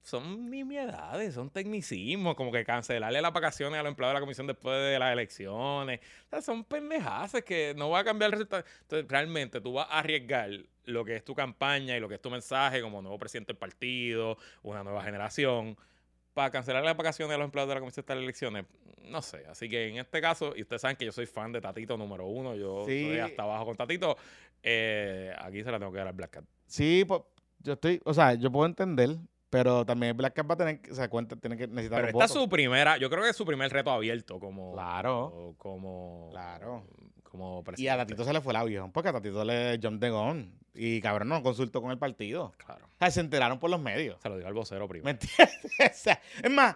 son 0.03 0.49
nimiedades, 0.51 1.33
son 1.33 1.49
tecnicismos, 1.49 2.35
como 2.35 2.51
que 2.51 2.63
cancelarle 2.65 3.21
las 3.21 3.31
vacaciones 3.33 3.79
a 3.79 3.83
los 3.83 3.89
empleados 3.91 4.11
de 4.11 4.15
la 4.15 4.19
comisión 4.19 4.47
después 4.47 4.75
de 4.75 4.99
las 4.99 5.13
elecciones. 5.13 5.99
O 6.25 6.29
sea, 6.29 6.41
son 6.41 6.63
pendejadas 6.65 7.33
que 7.45 7.73
no 7.77 7.89
va 7.89 7.99
a 7.99 8.03
cambiar 8.03 8.27
el 8.27 8.31
resultado. 8.33 8.63
Entonces, 8.81 9.09
realmente 9.09 9.61
tú 9.61 9.73
vas 9.73 9.87
a 9.89 9.99
arriesgar 9.99 10.49
lo 10.85 11.05
que 11.05 11.15
es 11.15 11.23
tu 11.23 11.33
campaña 11.33 11.95
y 11.95 12.01
lo 12.01 12.09
que 12.09 12.15
es 12.15 12.21
tu 12.21 12.29
mensaje 12.29 12.81
como 12.81 13.01
nuevo 13.01 13.17
presidente 13.17 13.53
del 13.53 13.57
partido, 13.57 14.37
una 14.61 14.83
nueva 14.83 15.01
generación, 15.03 15.77
para 16.33 16.51
cancelar 16.51 16.83
las 16.83 16.97
vacaciones 16.97 17.33
a 17.35 17.37
los 17.37 17.45
empleados 17.45 17.69
de 17.69 17.75
la 17.75 17.79
comisión 17.79 18.05
de 18.05 18.15
las 18.15 18.23
elecciones. 18.23 18.65
No 19.03 19.21
sé, 19.21 19.45
así 19.49 19.69
que 19.69 19.87
en 19.87 19.97
este 19.97 20.19
caso, 20.19 20.53
y 20.55 20.63
ustedes 20.63 20.81
saben 20.81 20.97
que 20.97 21.05
yo 21.05 21.11
soy 21.13 21.25
fan 21.27 21.51
de 21.53 21.61
Tatito 21.61 21.95
número 21.97 22.25
uno, 22.25 22.55
yo 22.55 22.83
Sí. 22.85 23.05
soy 23.07 23.19
hasta 23.19 23.43
abajo 23.43 23.65
con 23.67 23.77
Tatito, 23.77 24.17
eh, 24.61 25.33
aquí 25.39 25.63
se 25.63 25.71
la 25.71 25.79
tengo 25.79 25.91
que 25.91 25.97
dar 25.99 26.07
al 26.07 26.13
Black 26.13 26.31
Cat. 26.31 26.45
Sí, 26.65 27.05
pues, 27.07 27.21
yo 27.59 27.73
estoy, 27.73 28.01
o 28.03 28.13
sea, 28.13 28.33
yo 28.33 28.51
puedo 28.51 28.65
entender, 28.65 29.17
pero 29.53 29.85
también 29.85 30.17
Black 30.17 30.33
Cat 30.33 30.49
va 30.49 30.55
a 30.55 30.57
tener, 30.57 30.81
que- 30.81 30.91
o 30.91 30.95
sea, 30.95 31.07
cuenta, 31.09 31.35
tiene 31.35 31.55
que 31.55 31.67
necesitar 31.67 32.01
Pero 32.01 32.11
los 32.11 32.23
esta 32.23 32.25
es 32.37 32.41
su 32.43 32.49
primera, 32.49 32.97
yo 32.97 33.07
creo 33.09 33.21
que 33.23 33.29
es 33.29 33.35
su 33.35 33.45
primer 33.45 33.71
reto 33.71 33.91
abierto 33.91 34.39
como, 34.39 34.73
Claro. 34.73 35.25
o- 35.27 35.53
como, 35.57 36.29
Claro. 36.31 36.83
como 37.23 37.57
Y 37.57 37.61
a 37.61 37.63
presidente. 37.63 37.97
Tatito 37.97 38.23
se 38.25 38.33
le 38.33 38.41
fue 38.41 38.53
el 38.53 38.57
avión, 38.57 38.91
porque 38.91 39.09
a 39.09 39.13
Tatito 39.13 39.45
le 39.45 39.79
John 39.81 39.99
de 39.99 40.09
Gone. 40.09 40.49
Y 40.75 41.01
cabrón 41.01 41.29
no 41.29 41.43
consultó 41.43 41.81
con 41.83 41.91
el 41.91 41.99
partido. 41.99 42.51
Claro. 42.57 42.85
O 42.85 42.97
sea, 42.97 43.11
se 43.11 43.19
enteraron 43.19 43.59
por 43.59 43.69
los 43.69 43.79
medios. 43.79 44.19
Se 44.21 44.27
lo 44.29 44.37
digo 44.37 44.47
al 44.47 44.55
vocero 44.55 44.87
primero. 44.87 45.05
¿Me 45.05 45.11
entiendes? 45.11 45.59
O 45.79 45.93
sea, 45.93 46.19
es 46.41 46.49
más, 46.51 46.75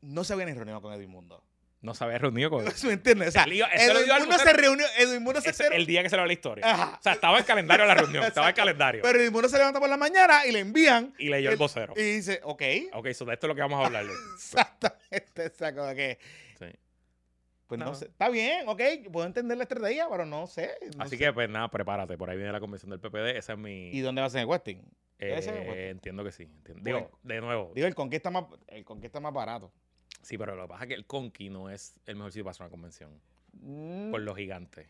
no 0.00 0.24
se 0.24 0.32
había 0.32 0.46
ni 0.46 0.52
reunido 0.54 0.80
con 0.82 0.92
Edwin 0.92 1.10
Mundo. 1.10 1.42
No 1.82 1.94
se 1.94 2.04
había 2.04 2.18
reunido 2.18 2.50
con 2.50 2.64
¿Me 2.84 2.92
entiendes? 2.92 3.28
O 3.28 3.32
sea, 3.32 3.44
El 3.44 3.50
lío- 3.52 3.66
eso 3.72 3.92
Edwin 3.92 4.08
Mundo 4.18 4.32
se 4.38 4.44
vocero. 4.44 4.58
reunió, 4.60 4.86
Edwin 4.98 5.22
Mundo 5.22 5.40
se 5.40 5.66
el 5.74 5.86
día 5.86 6.02
que 6.02 6.10
se 6.10 6.16
le 6.16 6.20
va 6.20 6.26
la 6.26 6.32
historia. 6.34 6.70
Ajá. 6.70 6.96
O 6.98 7.02
sea, 7.02 7.12
estaba 7.14 7.38
en 7.38 7.44
calendario 7.44 7.86
la 7.86 7.94
reunión, 7.94 8.22
estaba 8.24 8.50
en 8.50 8.54
calendario. 8.54 9.00
Pero 9.02 9.18
Edwin 9.18 9.32
Mundo 9.32 9.48
se 9.48 9.56
levanta 9.56 9.80
por 9.80 9.88
la 9.88 9.96
mañana 9.96 10.44
y 10.46 10.52
le 10.52 10.58
envían. 10.60 11.14
y 11.18 11.30
leyó 11.30 11.48
el 11.48 11.54
el- 11.54 11.58
vocero. 11.58 11.94
Y 11.96 12.02
dice, 12.02 12.40
ok. 12.44 12.62
Ok, 12.92 13.08
so 13.12 13.24
de 13.24 13.32
esto 13.34 13.46
es 13.46 13.48
lo 13.48 13.54
que 13.54 13.62
vamos 13.62 13.82
a 13.82 13.86
hablar. 13.86 14.04
Exactamente. 14.34 15.46
O 15.46 15.54
sea, 15.54 15.74
como 15.74 15.94
que, 15.94 16.18
Sí. 16.58 16.66
pues 17.66 17.78
no. 17.78 17.86
No. 17.86 17.94
sé. 17.94 18.06
Está 18.06 18.28
bien, 18.28 18.68
ok. 18.68 18.82
Puedo 19.10 19.26
entender 19.26 19.56
la 19.56 19.62
estrategia, 19.64 20.06
pero 20.10 20.26
no 20.26 20.46
sé. 20.46 20.76
no 20.96 21.02
Así 21.04 21.16
sé. 21.16 21.18
que, 21.24 21.32
pues 21.32 21.48
nada, 21.48 21.70
prepárate. 21.70 22.18
Por 22.18 22.28
ahí 22.28 22.36
viene 22.36 22.52
la 22.52 22.60
convención 22.60 22.90
del 22.90 23.00
PPD. 23.00 23.38
Esa 23.38 23.54
es 23.54 23.58
mi. 23.58 23.88
¿Y 23.88 24.00
dónde 24.00 24.20
va 24.20 24.26
a 24.26 24.30
ser 24.30 24.40
el 24.42 24.46
Westing? 24.46 24.82
eh, 25.18 25.40
el- 25.46 25.90
entiendo 25.92 26.24
que 26.24 26.32
sí. 26.32 26.42
entiendo. 26.42 26.82
Digo, 26.84 26.98
Bueno. 27.00 27.18
de 27.22 27.40
nuevo. 27.40 27.72
Digo, 27.74 27.86
el 27.86 27.94
conquista 27.94 28.30
más, 28.30 28.44
el 28.68 28.84
conquista 28.84 29.18
más 29.20 29.32
barato. 29.32 29.72
Sí, 30.22 30.36
pero 30.38 30.54
lo 30.54 30.62
que 30.64 30.68
pasa 30.68 30.84
es 30.84 30.88
que 30.88 30.94
el 30.94 31.06
Conqui 31.06 31.48
no 31.50 31.70
es 31.70 31.94
el 32.06 32.16
mejor 32.16 32.32
sitio 32.32 32.44
para 32.44 32.52
hacer 32.52 32.64
una 32.64 32.70
convención. 32.70 33.10
Mm, 33.52 34.10
Por 34.10 34.20
los 34.20 34.36
gigantes. 34.36 34.86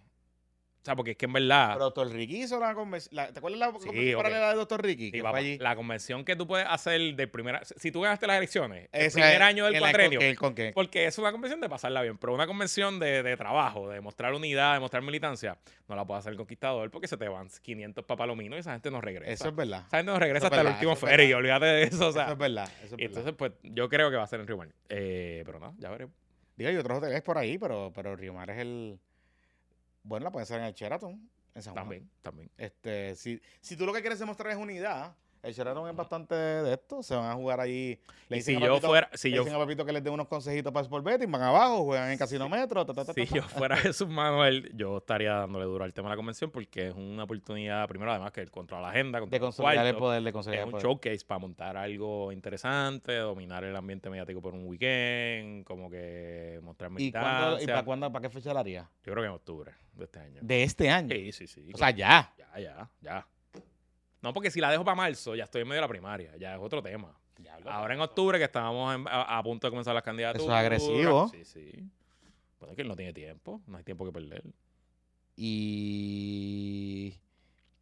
O 0.81 0.83
sea, 0.83 0.97
porque 0.97 1.11
es 1.11 1.16
que 1.18 1.26
en 1.26 1.35
verdad. 1.35 1.72
Pero 1.74 1.85
Doctor 1.85 2.11
Ricky 2.11 2.43
hizo 2.45 2.59
la 2.59 2.74
convención. 2.74 3.14
¿Te 3.35 3.39
acuerdas 3.39 3.59
la 3.61 3.66
Sí, 3.66 3.72
convención 3.87 4.16
paralela 4.16 4.49
de 4.49 4.55
Doctor 4.57 4.83
Ricky? 4.83 5.05
Sí, 5.07 5.12
que 5.12 5.22
papá. 5.22 5.41
La 5.59 5.76
convención 5.76 6.24
que 6.24 6.37
tú 6.37 6.47
puedes 6.47 6.66
hacer 6.66 7.14
de 7.16 7.28
primera. 7.28 7.61
Si 7.64 7.93
tú 7.93 8.01
ganaste 8.01 8.26
las 8.26 8.39
elecciones, 8.39 8.89
el 8.91 9.12
primer 9.12 9.43
año 9.43 9.66
del 9.66 9.78
cuatrenio. 9.78 10.20
Porque 10.72 11.05
es 11.05 11.18
una 11.18 11.33
convención 11.33 11.61
de 11.61 11.68
pasarla 11.68 12.01
bien, 12.01 12.16
pero 12.16 12.33
una 12.33 12.47
convención 12.47 12.99
de, 12.99 13.22
de 13.22 13.37
trabajo, 13.37 13.91
de 13.91 14.01
mostrar 14.01 14.33
unidad, 14.33 14.72
de 14.72 14.81
mostrar 14.81 15.03
militancia, 15.03 15.59
no 15.87 15.97
la 15.97 16.07
puede 16.07 16.20
hacer 16.20 16.33
el 16.33 16.39
conquistador 16.39 16.91
porque 16.91 17.09
se 17.09 17.18
te 17.18 17.28
van 17.28 17.49
500 17.61 18.03
papalominos 18.07 18.57
y 18.57 18.61
esa 18.61 18.72
gente 18.72 18.91
no 18.91 19.03
regresa. 19.03 19.31
Eso 19.31 19.49
es 19.49 19.55
verdad. 19.55 19.85
esa 19.87 19.99
gente 19.99 20.12
no 20.12 20.18
regresa 20.18 20.47
es 20.47 20.53
hasta 20.53 20.62
el 20.62 20.68
último 20.68 20.93
eso 20.95 21.07
es 21.07 21.11
feria 21.11 21.24
y 21.24 21.28
verdad. 21.35 21.39
olvídate 21.41 21.66
de 21.66 21.83
eso. 21.83 22.09
O 22.09 22.12
sea, 22.12 22.22
eso 22.24 22.33
es 22.33 22.39
verdad. 22.39 22.64
Eso 22.64 22.85
es 22.87 22.93
y 22.93 22.97
verdad. 22.97 23.05
entonces, 23.07 23.35
pues 23.37 23.53
yo 23.64 23.89
creo 23.91 24.11
que 24.11 24.16
va 24.16 24.22
a 24.22 24.26
ser 24.26 24.41
en 24.41 24.47
Rio 24.47 24.57
Mar. 24.57 24.68
Eh, 24.89 25.43
pero 25.45 25.59
no, 25.61 25.74
ya 25.78 25.91
veremos. 25.91 26.14
Digo, 26.57 26.70
hay 26.70 26.76
otros 26.76 26.99
hoteles 26.99 27.22
por 27.22 27.37
ahí, 27.39 27.59
pero, 27.59 27.93
pero 27.95 28.16
Río 28.16 28.33
Mar 28.33 28.49
es 28.51 28.59
el. 28.59 28.99
Bueno, 30.03 30.24
la 30.24 30.30
pueden 30.30 30.44
hacer 30.44 30.61
en 30.61 30.66
el 30.66 30.74
Sheraton. 30.74 31.30
En 31.55 31.62
San 31.62 31.74
Juan. 31.74 31.84
También, 31.84 32.11
también. 32.22 32.51
Este, 32.57 33.16
si, 33.16 33.40
si 33.61 33.76
tú 33.76 33.86
lo 33.86 33.92
que 33.92 34.01
quieres 34.01 34.18
demostrar 34.18 34.53
es 34.53 34.57
unidad, 34.57 35.16
el 35.43 35.55
Sheraton 35.55 35.88
es 35.88 35.97
bastante 35.97 36.34
de 36.34 36.72
esto. 36.74 37.03
Se 37.03 37.14
van 37.14 37.30
a 37.30 37.34
jugar 37.34 37.61
allí. 37.61 37.99
Le 38.28 38.38
Y 38.38 38.43
si 38.43 38.57
a 38.57 38.61
yo 38.61 38.80
fuera, 38.80 39.09
si 39.14 39.30
le 39.30 39.36
yo, 39.36 39.43
dicen 39.43 39.57
a 39.57 39.59
Papito 39.62 39.84
que 39.84 39.93
les 39.93 40.05
dé 40.05 40.11
unos 40.11 40.28
consejitos 40.28 40.72
para 40.72 40.82
Sport 40.84 41.05
Betting, 41.05 41.30
van 41.30 41.43
abajo, 41.43 41.84
juegan 41.84 42.11
en 42.11 42.18
Casino 42.18 42.49
Metro. 42.49 42.84
ta, 42.84 42.93
ta, 42.93 43.05
ta, 43.05 43.12
si 43.14 43.26
yo 43.26 43.43
fuera 43.43 43.76
Jesús 43.78 44.09
Manuel, 44.09 44.70
yo 44.74 44.99
estaría 44.99 45.32
dándole 45.34 45.64
duro 45.64 45.84
al 45.84 45.93
tema 45.95 46.09
de 46.09 46.12
la 46.12 46.16
convención 46.16 46.51
porque 46.51 46.88
es 46.88 46.95
una 46.95 47.24
oportunidad, 47.24 47.88
primero 47.88 48.11
además 48.11 48.32
que 48.32 48.41
él 48.43 48.51
controla 48.51 48.82
la 48.82 48.88
agenda, 48.91 49.20
De 49.20 49.41
consolidar 49.41 49.86
el 49.86 49.97
poder, 49.97 50.22
de 50.22 50.28
es 50.28 50.32
consolidar 50.32 50.62
el 50.62 50.66
un 50.66 50.70
poder. 50.72 50.86
showcase 50.86 51.24
para 51.26 51.38
montar 51.38 51.76
algo 51.76 52.32
interesante, 52.32 53.16
dominar 53.16 53.64
el 53.64 53.74
ambiente 53.74 54.11
mediático 54.11 54.41
por 54.43 54.55
un 54.55 54.66
weekend, 54.66 55.64
como 55.64 55.91
que 55.91 56.61
mostrar 56.62 56.91
¿Y, 56.99 57.11
cuándo, 57.12 57.30
¿Y 57.30 57.32
militancia. 57.61 57.66
para 57.74 57.84
cuándo, 57.84 58.12
para 58.12 58.22
qué 58.22 58.30
fecha 58.30 58.53
la 58.53 58.61
haría? 58.61 58.88
Yo 59.05 59.12
creo 59.12 59.22
que 59.22 59.28
en 59.28 59.32
octubre 59.34 59.72
de 59.95 60.05
este 60.05 60.20
año. 60.20 60.38
De 60.43 60.62
este 60.62 60.91
año. 60.91 61.09
Sí, 61.14 61.32
sí, 61.32 61.47
sí. 61.47 61.70
O 61.74 61.78
sea, 61.78 61.91
ya. 61.91 62.32
ya, 62.36 62.61
ya, 62.61 62.91
ya. 63.01 63.26
No, 64.22 64.32
porque 64.32 64.50
si 64.50 64.60
la 64.60 64.70
dejo 64.70 64.84
para 64.84 64.94
marzo, 64.94 65.34
ya 65.34 65.44
estoy 65.44 65.62
en 65.62 65.68
medio 65.68 65.78
de 65.78 65.82
la 65.82 65.88
primaria, 65.88 66.36
ya 66.36 66.54
es 66.54 66.60
otro 66.60 66.82
tema. 66.82 67.16
Ahora 67.66 67.94
en 67.94 68.00
octubre, 68.00 68.36
que 68.38 68.44
estábamos 68.44 68.94
en- 68.94 69.08
a, 69.08 69.38
a 69.38 69.42
punto 69.42 69.66
de 69.66 69.70
comenzar 69.70 69.94
las 69.94 70.02
candidaturas. 70.02 70.46
agresivo. 70.58 71.28
Sí, 71.28 71.44
sí. 71.44 71.72
Bueno, 72.58 72.72
es 72.72 72.76
que 72.76 72.82
él 72.82 72.88
no 72.88 72.96
tiene 72.96 73.12
tiempo, 73.14 73.62
no 73.66 73.78
hay 73.78 73.84
tiempo 73.84 74.04
que 74.04 74.12
perder. 74.12 74.42
¿Y 75.36 77.18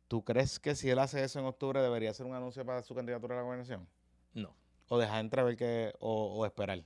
tú 0.07 0.25
crees 0.25 0.59
que 0.61 0.75
si 0.75 0.89
él 0.91 0.99
hace 1.01 1.23
eso 1.25 1.39
en 1.41 1.47
octubre 1.47 1.81
debería 1.83 2.11
hacer 2.11 2.27
un 2.27 2.35
anuncio 2.35 2.65
para 2.65 2.83
su 2.83 2.95
candidatura 2.95 3.35
a 3.35 3.39
la 3.39 3.43
gobernación? 3.43 3.89
No. 4.35 4.55
¿O 4.89 4.99
dejar 4.99 5.21
entrever 5.21 5.57
que, 5.57 5.93
o, 5.99 6.35
o 6.37 6.47
esperar? 6.47 6.85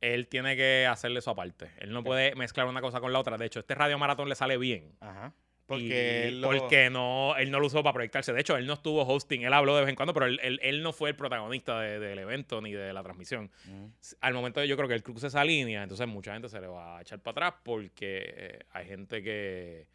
Él 0.00 0.28
tiene 0.28 0.56
que 0.56 0.86
hacerle 0.86 1.18
eso 1.18 1.30
aparte. 1.30 1.70
Él 1.78 1.92
no 1.92 2.02
puede 2.04 2.34
mezclar 2.34 2.66
una 2.66 2.80
cosa 2.80 3.00
con 3.00 3.12
la 3.12 3.18
otra. 3.18 3.36
De 3.36 3.46
hecho, 3.46 3.60
este 3.60 3.74
radio 3.74 3.98
maratón 3.98 4.28
le 4.28 4.34
sale 4.34 4.56
bien. 4.56 4.94
Ajá. 5.00 5.34
Porque, 5.70 6.28
él 6.28 6.40
lo- 6.40 6.48
porque 6.50 6.90
no, 6.90 7.36
él 7.36 7.50
no 7.50 7.60
lo 7.60 7.66
usó 7.68 7.82
para 7.82 7.92
proyectarse. 7.94 8.32
De 8.32 8.40
hecho, 8.40 8.56
él 8.56 8.66
no 8.66 8.72
estuvo 8.74 9.02
hosting. 9.02 9.42
Él 9.42 9.52
habló 9.52 9.74
de 9.76 9.82
vez 9.82 9.88
en 9.90 9.94
cuando, 9.96 10.12
pero 10.12 10.26
él, 10.26 10.40
él- 10.42 10.58
él 10.62 10.82
no 10.82 10.92
fue 10.92 11.10
el 11.10 11.16
protagonista 11.16 11.80
de- 11.80 11.98
del 12.00 12.18
evento 12.18 12.60
ni 12.60 12.72
de 12.72 12.92
la 12.92 13.02
transmisión. 13.02 13.50
Mm. 13.66 13.84
Al 14.20 14.34
momento 14.34 14.62
yo 14.64 14.76
creo 14.76 14.88
que 14.88 14.94
él 14.94 15.02
cruza 15.02 15.28
esa 15.28 15.44
línea, 15.44 15.82
entonces 15.82 16.06
mucha 16.08 16.32
gente 16.32 16.48
se 16.48 16.60
le 16.60 16.66
va 16.66 16.98
a 16.98 17.02
echar 17.02 17.20
para 17.20 17.48
atrás 17.48 17.60
porque 17.64 18.24
eh, 18.36 18.58
hay 18.72 18.86
gente 18.86 19.22
que 19.22 19.86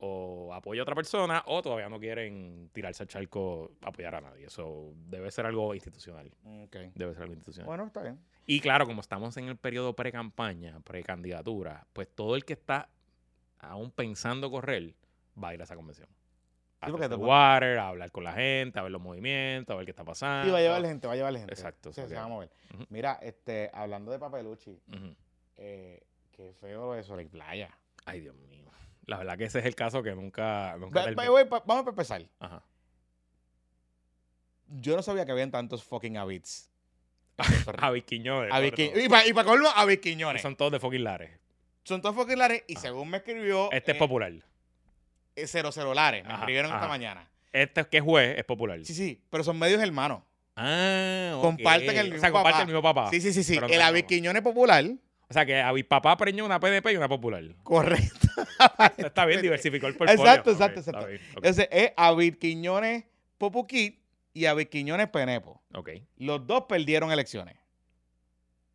o 0.00 0.54
apoya 0.54 0.80
a 0.80 0.84
otra 0.84 0.94
persona 0.94 1.42
o 1.46 1.60
todavía 1.60 1.88
no 1.88 1.98
quieren 1.98 2.70
tirarse 2.72 3.02
al 3.02 3.08
charco 3.08 3.72
a 3.82 3.88
apoyar 3.88 4.14
a 4.14 4.20
nadie. 4.20 4.46
Eso 4.46 4.92
debe 4.94 5.28
ser 5.32 5.44
algo 5.46 5.74
institucional. 5.74 6.30
Debe 6.94 7.14
ser 7.14 7.22
algo 7.22 7.34
institucional. 7.34 7.66
Bueno, 7.66 7.86
está 7.86 8.02
bien. 8.02 8.20
Y 8.46 8.60
claro, 8.60 8.86
como 8.86 9.00
estamos 9.00 9.36
en 9.38 9.48
el 9.48 9.56
periodo 9.56 9.94
pre-campaña, 9.96 10.78
pre-candidatura, 10.84 11.86
pues 11.92 12.08
todo 12.14 12.36
el 12.36 12.44
que 12.44 12.52
está 12.52 12.88
aún 13.58 13.90
pensando 13.90 14.52
correr 14.52 14.94
va 15.42 15.48
a 15.48 15.54
ir 15.54 15.60
a 15.60 15.64
esa 15.64 15.76
convención. 15.76 16.08
A 16.80 16.86
Sí, 16.86 16.92
water, 16.92 17.78
a 17.78 17.88
hablar 17.88 18.12
con 18.12 18.22
la 18.22 18.32
gente, 18.32 18.78
a 18.78 18.82
ver 18.82 18.92
los 18.92 19.00
movimientos, 19.02 19.74
a 19.74 19.76
ver 19.76 19.84
qué 19.84 19.90
está 19.90 20.04
pasando. 20.04 20.44
Sí, 20.46 20.50
va 20.52 20.58
a 20.58 20.60
llevar 20.60 20.82
gente, 20.84 21.06
va 21.08 21.12
a 21.14 21.16
llevar 21.16 21.36
gente. 21.36 21.52
Exacto, 21.52 21.92
Sí, 21.92 22.02
se 22.06 22.14
va 22.14 22.22
a 22.24 22.28
mover. 22.28 22.50
Mira, 22.88 23.18
este, 23.20 23.68
hablando 23.72 24.12
de 24.12 24.18
papeluchi, 24.20 24.70
Ujú. 24.86 25.14
eh, 25.56 26.02
qué 26.30 26.52
feo 26.60 26.94
eso 26.94 27.16
de 27.16 27.26
playa. 27.26 27.76
Ay, 28.04 28.20
Dios 28.20 28.36
mío. 28.36 28.70
La 29.06 29.18
verdad 29.18 29.36
que 29.36 29.44
ese 29.44 29.58
es 29.58 29.64
el 29.64 29.74
caso 29.74 30.02
que 30.04 30.14
nunca, 30.14 30.76
nunca 30.78 31.06
Va- 31.06 31.44
va- 31.44 31.62
vamos 31.66 31.86
a 31.86 31.90
empezar. 31.90 32.22
Ajá. 32.38 32.62
Yo 34.68 34.94
no 34.96 35.02
sabía 35.02 35.24
que 35.24 35.32
habían 35.32 35.50
tantos 35.50 35.82
fucking 35.82 36.16
habits. 36.16 36.70
Javi 37.78 38.02
Quiñones. 38.06 38.52
Y 38.96 39.08
para 39.08 39.24
pa 39.34 39.44
colmo, 39.44 39.68
Habit 39.74 40.00
Quiñones. 40.00 40.42
Son 40.42 40.56
todos 40.56 40.72
de 40.72 40.80
fucking 40.80 41.04
lares. 41.04 41.30
Son 41.84 42.02
todos 42.02 42.14
fucking 42.14 42.38
lares 42.38 42.64
y 42.68 42.76
según 42.76 43.08
me 43.08 43.18
escribió 43.18 43.70
Este 43.72 43.92
es 43.92 43.96
eh, 43.96 43.98
popular. 43.98 44.32
Eh, 45.42 45.46
Cero 45.46 45.70
Cero 45.72 45.94
Lares, 45.94 46.24
me 46.24 46.30
Ajá, 46.30 46.40
escribieron 46.40 46.72
esta 46.72 46.88
mañana. 46.88 47.28
Este 47.52 47.84
que 47.86 47.96
es 47.98 48.02
juez 48.02 48.38
es 48.38 48.44
popular. 48.44 48.78
Sí, 48.84 48.94
sí, 48.94 49.22
pero 49.30 49.42
son 49.44 49.58
medios 49.58 49.80
hermanos. 49.82 50.22
Ah, 50.56 51.34
ok. 51.36 51.42
Comparten 51.42 51.90
el 51.96 52.12
O 52.14 52.18
sea, 52.18 52.30
mismo 52.30 52.32
comparten 52.32 52.42
papá. 52.52 52.60
el 52.62 52.66
mismo 52.66 52.82
papá. 52.82 53.10
Sí, 53.10 53.20
sí, 53.20 53.32
sí, 53.32 53.44
sí. 53.44 53.54
Pero 53.54 53.66
El 53.68 53.80
como- 53.80 54.06
Quiñones 54.06 54.42
popular, 54.42 54.84
O 55.30 55.32
sea, 55.32 55.46
que 55.46 55.60
a 55.60 55.72
mi 55.72 55.82
papá 55.82 56.16
preñó 56.16 56.44
una 56.44 56.58
PNP 56.58 56.92
y 56.92 56.96
una 56.96 57.08
popular. 57.08 57.42
correcto. 57.62 58.28
Está 58.96 59.24
bien, 59.26 59.40
diversificó 59.42 59.86
el 59.86 59.94
portfolio. 59.96 60.22
Exacto, 60.24 60.50
exacto, 60.50 60.80
exacto. 60.80 61.06
bien. 61.06 61.20
Ese 61.42 61.68
es 61.70 61.92
Habit 61.96 62.38
Quiñones 62.38 63.04
Popuquit 63.38 64.00
y 64.34 64.46
Habit 64.46 64.68
Quiñones 64.68 65.08
Penepo. 65.08 65.62
Ok. 65.74 65.90
Los 66.16 66.46
dos 66.46 66.64
perdieron 66.68 67.12
elecciones. 67.12 67.56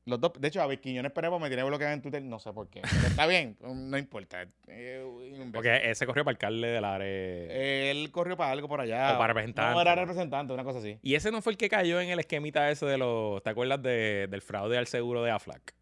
Los 0.06 0.20
dos, 0.20 0.34
de 0.38 0.48
hecho, 0.50 0.62
a 0.62 0.76
Quiñones 0.76 1.14
Perepo 1.14 1.40
me 1.40 1.48
tiene 1.48 1.64
bloqueado 1.64 1.94
en 1.94 2.02
Twitter, 2.02 2.22
no 2.22 2.38
sé 2.38 2.52
por 2.52 2.70
qué. 2.70 2.82
Pero 2.82 3.08
está 3.08 3.26
bien, 3.26 3.58
no 3.62 3.98
importa. 3.98 4.46
Eh. 4.68 5.50
Porque 5.54 5.90
ese 5.90 6.06
corrió 6.06 6.26
para 6.26 6.34
alcalde 6.34 6.68
de 6.68 6.82
la 6.82 6.96
área. 6.96 7.08
Él 7.08 8.12
corrió 8.12 8.36
para 8.36 8.52
algo 8.52 8.68
por 8.68 8.82
allá. 8.82 9.14
O 9.16 9.18
para 9.18 9.34
representante. 9.34 9.74
No, 9.74 9.82
era 9.82 9.96
representante, 9.96 10.54
una 10.54 10.66
cosa 10.66 10.80
así. 10.80 10.98
Y 11.02 11.16
ese 11.16 11.32
no 11.32 11.42
fue 11.42 11.54
el 11.54 11.58
que 11.58 11.70
cayó 11.70 12.02
en 12.02 12.10
el 12.10 12.20
esquemita 12.20 12.70
ese 12.70 12.86
de 12.86 12.98
los. 12.98 13.42
¿Te 13.44 13.50
acuerdas 13.52 13.82
de- 13.82 14.28
del 14.30 14.42
fraude 14.42 14.78
al 14.78 14.88
seguro 14.88 15.24
de 15.24 15.32
Aflac? 15.32 15.74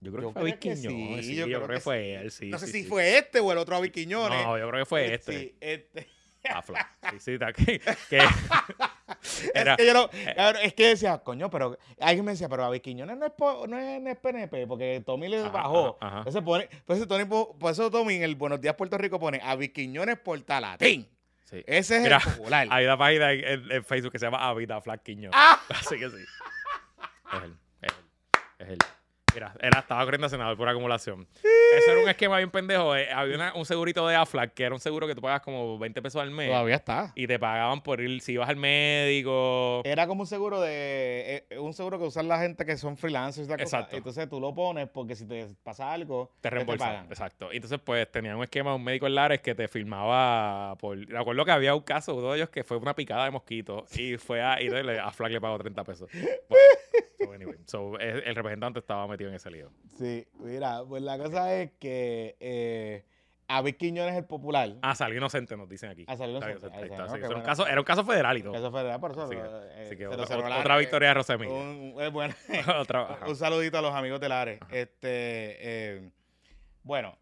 Yo 0.00 0.12
creo 0.12 0.22
Yo 0.28 0.34
que 0.34 0.40
fue 0.40 0.58
que 0.58 0.74
Quiñones, 0.74 1.24
sí, 1.24 1.30
sí, 1.30 1.34
yo 1.36 1.46
creo 1.46 1.58
creo 1.60 1.68
que, 1.68 1.74
que 1.76 1.80
fue 1.80 2.14
él, 2.16 2.30
sí. 2.30 2.50
no 2.50 2.58
sé 2.58 2.66
sí, 2.66 2.82
si 2.82 2.84
fue 2.84 3.16
este 3.16 3.40
o 3.40 3.50
el 3.50 3.56
otro 3.56 3.76
a 3.76 3.88
Quiñones. 3.88 4.44
No, 4.44 4.58
yo 4.58 4.68
creo 4.68 4.82
que 4.82 4.86
fue 4.86 5.14
este. 5.14 5.32
Sí, 5.38 5.56
este. 5.60 6.06
Aflac. 6.52 6.88
Sí, 7.12 7.20
sí, 7.20 7.38
ta- 7.38 7.52
que, 7.52 7.80
que- 8.10 8.18
Era- 9.54 9.72
es 9.72 9.76
que 9.78 9.86
yo 9.86 9.94
no, 9.94 10.10
cabrón, 10.36 10.62
es 10.62 10.74
que 10.74 10.88
decía, 10.88 11.18
coño, 11.18 11.50
pero 11.50 11.78
alguien 12.00 12.24
me 12.24 12.32
decía, 12.32 12.48
pero 12.48 12.62
David 12.64 12.80
Quiñones 12.82 13.16
no 13.16 13.26
es, 13.26 13.32
no 13.68 13.78
es, 13.78 14.00
no 14.02 14.10
es 14.10 14.16
PNP, 14.18 14.66
porque 14.66 15.02
Tommy 15.04 15.28
le 15.28 15.40
Ajá, 15.40 15.48
bajó. 15.50 15.96
ajá, 16.00 16.06
ajá. 16.06 16.18
Entonces 16.18 16.42
pone, 16.42 16.68
por 16.84 16.96
eso, 16.96 17.06
Tony, 17.06 17.24
po- 17.24 17.56
por 17.58 17.72
eso 17.72 17.90
Tommy 17.90 18.14
en 18.16 18.22
el 18.22 18.34
Buenos 18.36 18.60
Días 18.60 18.74
Puerto 18.74 18.98
Rico 18.98 19.18
pone 19.18 19.40
a 19.42 19.56
Quiñones 19.58 20.18
por 20.18 20.40
Talatín. 20.42 21.08
sí. 21.44 21.62
Ese 21.66 21.96
es 21.96 22.02
Mira, 22.02 22.18
el 22.24 22.32
popular. 22.32 22.68
Hay 22.70 22.84
una 22.84 22.98
página 22.98 23.32
en, 23.32 23.44
en- 23.44 23.72
en 23.72 23.84
Facebook 23.84 24.12
que 24.12 24.18
se 24.18 24.26
llama 24.26 24.46
Avita 24.46 24.80
Flac 24.80 25.02
Quiñones. 25.02 25.30
¡Ah! 25.34 25.60
Así 25.68 25.98
que 25.98 26.10
sí. 26.10 26.16
Es 27.32 27.42
él. 27.42 27.56
Es 27.82 27.92
él. 27.92 27.98
Es 28.58 28.68
él. 28.68 28.78
Mira, 29.34 29.54
era, 29.60 29.80
estaba 29.80 30.04
corriendo 30.04 30.26
a 30.26 30.30
senador 30.30 30.56
por 30.56 30.68
acumulación. 30.68 31.26
Eso 31.76 31.90
era 31.90 32.00
un 32.02 32.08
esquema 32.08 32.36
bien 32.38 32.50
pendejo. 32.50 32.94
eh, 32.94 33.08
había 33.12 33.34
una- 33.34 33.54
un 33.54 33.64
segurito 33.64 34.06
de 34.06 34.14
Aflac, 34.14 34.54
que 34.54 34.62
era 34.64 34.74
un 34.74 34.80
seguro 34.80 35.06
que 35.08 35.14
tú 35.14 35.20
pagas 35.20 35.40
como 35.42 35.76
20 35.78 36.00
pesos 36.02 36.22
al 36.22 36.30
mes. 36.30 36.48
Todavía 36.48 36.76
está. 36.76 37.12
Y 37.16 37.26
te 37.26 37.38
pagaban 37.38 37.82
por 37.82 38.00
ir, 38.00 38.20
si 38.20 38.32
ibas 38.34 38.48
al 38.48 38.56
médico. 38.56 39.82
Era 39.84 40.06
como 40.06 40.20
un 40.22 40.26
seguro 40.26 40.60
de 40.60 41.44
eh, 41.50 41.58
un 41.58 41.72
seguro 41.72 41.98
que 41.98 42.04
usan 42.04 42.28
la 42.28 42.38
gente 42.38 42.64
que 42.64 42.76
son 42.76 42.96
freelancers 42.96 43.46
y 43.48 43.50
la 43.50 43.56
cosa. 43.56 43.78
Exacto. 43.78 43.96
Entonces 43.96 44.28
tú 44.28 44.40
lo 44.40 44.54
pones 44.54 44.88
porque 44.88 45.16
si 45.16 45.26
te 45.26 45.46
pasa 45.62 45.92
algo, 45.92 46.30
Te 46.40 46.50
reembolsaban. 46.50 46.94
pagan. 46.94 47.06
Exacto. 47.10 47.52
Y 47.52 47.56
entonces, 47.56 47.80
pues, 47.84 48.10
tenían 48.10 48.36
un 48.36 48.44
esquema 48.44 48.70
de 48.70 48.76
un 48.76 48.84
médico 48.84 49.06
en 49.06 49.14
Lares 49.16 49.40
que 49.40 49.54
te 49.54 49.66
firmaba 49.66 50.76
por. 50.76 50.96
Recuerdo 50.98 51.44
que 51.44 51.50
había 51.50 51.74
un 51.74 51.82
caso, 51.82 52.14
uno 52.14 52.30
de 52.30 52.36
ellos, 52.38 52.50
que 52.50 52.62
fue 52.62 52.76
una 52.76 52.94
picada 52.94 53.24
de 53.24 53.30
mosquito. 53.32 53.84
Y 53.96 54.16
fue 54.16 54.42
a. 54.42 54.60
Y 54.62 54.68
le- 54.68 55.00
a 55.00 55.12
le 55.28 55.40
pagó 55.40 55.58
30 55.58 55.82
pesos. 55.84 56.08
Bueno, 56.10 56.66
so, 57.18 57.32
anyway. 57.32 57.56
So, 57.66 57.98
el, 57.98 58.22
el 58.24 58.34
representante 58.34 58.78
estaba 58.80 59.06
metido 59.08 59.23
en 59.28 59.34
ese 59.34 59.50
lío. 59.50 59.70
Sí, 59.98 60.26
mira, 60.40 60.82
pues 60.88 61.02
la 61.02 61.18
cosa 61.18 61.54
es 61.54 61.70
que 61.78 62.36
eh, 62.40 63.04
David 63.48 63.76
Quiñones 63.76 64.12
es 64.12 64.18
el 64.18 64.24
popular. 64.24 64.74
Ah, 64.82 64.94
salió 64.94 65.18
inocente, 65.18 65.56
nos 65.56 65.68
dicen 65.68 65.90
aquí. 65.90 66.04
Ah, 66.08 66.16
salió 66.16 66.36
inocente. 66.38 66.66
un 67.34 67.42
caso, 67.42 67.66
era 67.66 67.80
un 67.80 67.84
caso 67.84 68.04
federal 68.04 68.36
y 68.38 68.42
todo. 68.42 68.54
Eso 68.54 68.70
fue 68.70 68.82
verdad, 68.82 69.00
por 69.00 69.12
eso. 69.12 69.22
Así 69.22 69.34
que- 69.36 69.40
eh, 69.42 69.84
Así 69.86 69.96
que 69.96 70.06
otra, 70.08 70.76
victoria 70.78 71.08
de 71.08 71.14
Rosemilla. 71.14 71.52
Un, 71.52 71.94
eh, 72.00 72.08
bueno, 72.08 72.34
ajá. 72.66 73.26
un 73.28 73.36
saludito 73.36 73.78
a 73.78 73.82
los 73.82 73.94
amigos 73.94 74.20
de 74.20 74.28
Lares. 74.28 74.60
Este, 74.70 75.56
eh, 76.00 76.10
bueno, 76.82 77.16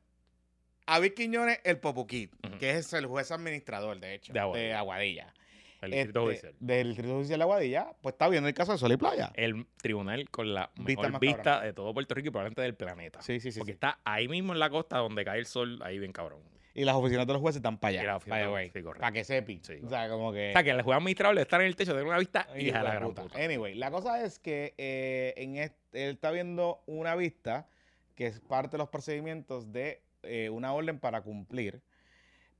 David 0.86 1.12
Quiñones, 1.14 1.60
el 1.64 1.78
Popuquit, 1.78 2.32
que 2.58 2.70
es 2.72 2.92
el 2.92 3.06
juez 3.06 3.30
administrador, 3.30 3.98
de 3.98 4.14
hecho, 4.14 4.32
De 4.32 4.40
Aguadilla. 4.40 4.78
Aguadilla. 4.78 5.34
El 5.82 5.90
distrito 5.90 6.30
Este, 6.30 6.46
judicial. 6.48 6.54
Del 6.60 6.88
Distrito 6.88 7.14
Judicial 7.14 7.38
de 7.38 7.42
Aguadilla, 7.42 7.92
pues 8.00 8.12
está 8.14 8.28
viendo 8.28 8.48
el 8.48 8.54
caso 8.54 8.72
de 8.72 8.78
Sol 8.78 8.92
y 8.92 8.96
Playa. 8.96 9.30
El 9.34 9.66
tribunal 9.82 10.28
con 10.30 10.54
la 10.54 10.70
Vista 10.76 11.02
mejor 11.02 11.10
más 11.12 11.20
vista 11.20 11.42
cabrón. 11.42 11.64
de 11.66 11.72
todo 11.72 11.94
Puerto 11.94 12.14
Rico 12.14 12.28
y 12.28 12.30
probablemente 12.30 12.62
del 12.62 12.74
planeta. 12.74 13.20
Sí, 13.22 13.40
sí, 13.40 13.52
sí. 13.52 13.58
Porque 13.58 13.72
sí. 13.72 13.76
está 13.76 13.98
ahí 14.04 14.28
mismo 14.28 14.52
en 14.52 14.58
la 14.60 14.70
costa 14.70 14.98
donde 14.98 15.24
cae 15.24 15.38
el 15.38 15.46
sol, 15.46 15.78
ahí 15.82 15.98
bien 15.98 16.12
cabrón. 16.12 16.40
Y 16.74 16.86
las 16.86 16.94
oficinas 16.94 17.26
de 17.26 17.32
los 17.34 17.42
jueces 17.42 17.56
están 17.58 17.76
para 17.76 17.92
Y 17.92 17.98
allá. 17.98 18.18
sí, 18.18 18.30
correcto. 18.30 18.92
Para 18.98 19.12
que 19.12 19.24
sepi. 19.24 19.60
Sí, 19.62 19.74
o 19.84 19.88
sea, 19.90 20.08
como 20.08 20.32
que. 20.32 20.48
O 20.48 20.52
sea, 20.52 20.62
que 20.64 20.70
el 20.70 20.80
juez 20.80 20.96
administrable 20.96 21.42
estar 21.42 21.60
en 21.60 21.66
el 21.66 21.76
techo, 21.76 21.92
tener 21.92 22.06
una 22.06 22.18
vista 22.18 22.48
Ay, 22.50 22.68
hija 22.68 22.82
la 22.82 22.94
gran 22.94 23.08
puta. 23.08 23.22
puta. 23.24 23.44
Anyway, 23.44 23.74
la 23.74 23.90
cosa 23.90 24.24
es 24.24 24.38
que 24.38 24.72
eh, 24.78 25.34
en 25.36 25.56
est- 25.56 25.76
él 25.94 26.12
está 26.14 26.30
viendo 26.30 26.82
una 26.86 27.14
vista 27.14 27.68
que 28.14 28.26
es 28.26 28.40
parte 28.40 28.72
de 28.72 28.78
los 28.78 28.88
procedimientos 28.88 29.70
de 29.70 30.00
eh, 30.22 30.48
una 30.48 30.72
orden 30.72 30.98
para 30.98 31.20
cumplir 31.20 31.82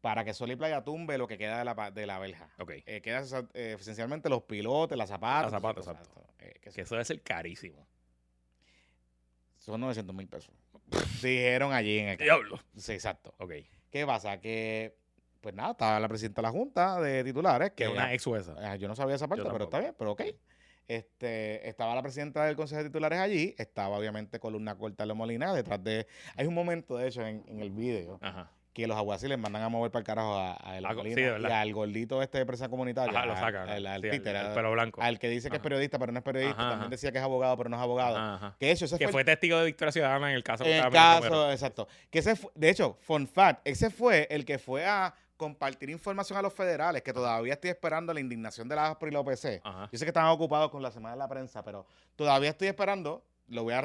para 0.02 0.22
que 0.24 0.34
Sol 0.34 0.50
y 0.50 0.56
Playa 0.56 0.84
tumbe 0.84 1.16
lo 1.16 1.26
que 1.26 1.38
queda 1.38 1.58
de 1.58 1.64
la, 1.64 1.90
de 1.90 2.06
la 2.06 2.18
verja. 2.18 2.50
Ok. 2.58 2.72
Eh, 2.84 3.00
queda 3.00 3.20
esa- 3.20 3.48
eh, 3.54 3.76
esencialmente 3.80 4.28
los 4.28 4.42
pilotes, 4.42 4.98
las 4.98 5.08
zapatas. 5.08 5.50
Las 5.50 5.62
zapatas, 5.62 5.86
exacto. 5.88 6.22
eh, 6.40 6.58
que 6.60 6.70
Que 6.70 6.80
eso 6.82 6.94
debe 6.94 7.04
ser 7.06 7.22
carísimo. 7.22 7.86
son 9.58 9.80
900 9.80 10.14
mil 10.14 10.28
pesos. 10.28 10.52
Dijeron 11.22 11.72
allí 11.72 11.98
en 12.00 12.08
el. 12.08 12.16
Diablo. 12.18 12.58
Sí, 12.76 12.92
exacto. 12.92 13.34
Ok. 13.38 13.52
¿Qué 13.90 14.04
pasa? 14.06 14.40
Que, 14.40 14.96
pues 15.40 15.54
nada, 15.54 15.72
estaba 15.72 16.00
la 16.00 16.08
presidenta 16.08 16.40
de 16.40 16.48
la 16.48 16.50
Junta 16.52 17.00
de 17.00 17.22
titulares. 17.24 17.70
Que 17.72 17.84
es 17.84 17.90
una 17.90 18.12
ex 18.12 18.24
jueza. 18.24 18.54
Ah, 18.58 18.76
yo 18.76 18.88
no 18.88 18.96
sabía 18.96 19.14
esa 19.16 19.28
parte, 19.28 19.44
pero 19.50 19.64
está 19.64 19.78
bien, 19.78 19.94
pero 19.98 20.12
ok. 20.12 20.22
Este, 20.88 21.68
estaba 21.68 21.94
la 21.94 22.02
presidenta 22.02 22.44
del 22.44 22.56
Consejo 22.56 22.82
de 22.82 22.88
Titulares 22.88 23.20
allí, 23.20 23.54
estaba 23.56 23.96
obviamente 23.96 24.40
columna 24.40 24.76
corta 24.76 25.06
de 25.06 25.14
Molina, 25.14 25.54
detrás 25.54 25.82
de... 25.82 26.08
Hay 26.36 26.46
un 26.48 26.54
momento, 26.54 26.96
de 26.96 27.06
hecho, 27.06 27.24
en, 27.24 27.44
en 27.46 27.60
el 27.60 27.70
video, 27.70 28.18
Ajá. 28.20 28.50
Que 28.72 28.86
los 28.86 28.96
aguaciles 28.96 29.38
mandan 29.38 29.62
a 29.62 29.68
mover 29.68 29.90
para 29.90 30.00
el 30.00 30.06
carajo 30.06 30.34
a, 30.38 30.52
a 30.62 30.78
El 30.78 30.86
sí, 31.14 31.20
y 31.20 31.44
al 31.52 31.72
gordito 31.74 32.22
este 32.22 32.38
de 32.38 32.46
prensa 32.46 32.68
comunitaria, 32.70 33.16
Ajá, 33.18 33.26
lo 33.26 33.36
sacan. 33.36 33.68
al, 33.68 34.02
Sí, 34.02 34.20
pelo 34.20 34.72
blanco. 34.72 35.02
al 35.02 35.18
que 35.18 35.28
dice 35.28 35.50
que 35.50 35.56
es 35.56 35.62
periodista, 35.62 35.98
pero 35.98 36.10
no 36.12 36.18
es 36.18 36.24
periodista, 36.24 36.60
Ajá, 36.60 36.70
también 36.70 36.90
decía 36.90 37.12
que 37.12 37.18
es 37.18 37.24
abogado, 37.24 37.56
pero 37.56 37.68
no 37.68 37.76
es 37.76 37.82
abogado. 37.82 38.54
Que 38.58 38.70
eso, 38.70 38.86
ese 38.86 38.98
Que 38.98 39.08
fue, 39.08 39.24
testigo 39.24 39.58
de 39.58 39.66
Victoria 39.66 39.92
Ciudadana 39.92 40.30
en 40.30 40.36
el 40.36 40.42
caso 40.42 40.64
en 40.64 40.84
el 40.84 40.90
caso, 40.90 41.50
exacto. 41.52 41.86
Que 42.10 42.20
ese 42.20 42.34
fue- 42.36 42.50
de 42.54 42.70
hecho, 42.70 42.96
fun 43.02 43.26
fact, 43.28 43.60
ese 43.64 43.90
fue 43.90 44.26
el 44.30 44.44
que 44.44 44.58
fue 44.58 44.86
a 44.86 45.14
compartir 45.36 45.90
información 45.90 46.38
a 46.38 46.42
los 46.42 46.52
federales, 46.54 47.02
que 47.02 47.12
todavía 47.12 47.54
estoy 47.54 47.70
esperando 47.70 48.14
la 48.14 48.20
indignación 48.20 48.68
de 48.68 48.76
la 48.76 48.86
ASPRO 48.90 49.08
y 49.08 49.10
la 49.12 49.20
OPC. 49.20 49.60
Yo 49.90 49.98
sé 49.98 50.04
que 50.04 50.10
estaban 50.10 50.30
ocupados 50.30 50.70
con 50.70 50.80
la 50.82 50.90
semana 50.92 51.14
de 51.14 51.18
la 51.18 51.28
prensa, 51.28 51.62
pero 51.64 51.84
todavía 52.16 52.50
estoy 52.50 52.68
esperando, 52.68 53.24
lo 53.48 53.64
voy 53.64 53.74
a 53.74 53.80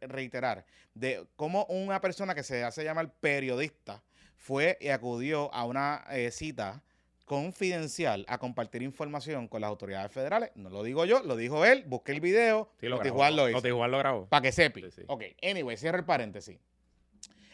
reiterar, 0.00 0.64
de 0.94 1.26
cómo 1.36 1.64
una 1.66 2.00
persona 2.00 2.34
que 2.34 2.42
se 2.42 2.64
hace 2.64 2.84
llamar 2.84 3.10
periodista 3.20 4.02
fue 4.44 4.76
y 4.78 4.88
acudió 4.88 5.52
a 5.54 5.64
una 5.64 6.04
eh, 6.10 6.30
cita 6.30 6.82
confidencial 7.24 8.26
a 8.28 8.36
compartir 8.36 8.82
información 8.82 9.48
con 9.48 9.62
las 9.62 9.68
autoridades 9.68 10.12
federales. 10.12 10.50
No 10.54 10.68
lo 10.68 10.82
digo 10.82 11.06
yo, 11.06 11.22
lo 11.22 11.34
dijo 11.34 11.64
él, 11.64 11.82
busqué 11.86 12.12
el 12.12 12.20
video, 12.20 12.68
Sí, 12.78 12.88
lo 12.88 12.98
grabó. 12.98 13.30
Lo 13.30 13.48
hizo. 13.48 13.56
Noti 13.56 13.70
Juan 13.70 13.90
lo 13.90 13.98
grabó. 13.98 14.26
Para 14.26 14.42
que 14.42 14.52
sepi. 14.52 14.82
Sí, 14.82 14.90
sí. 14.90 15.02
Ok, 15.08 15.22
anyway, 15.42 15.78
cierra 15.78 15.96
el 15.98 16.04
paréntesis. 16.04 16.58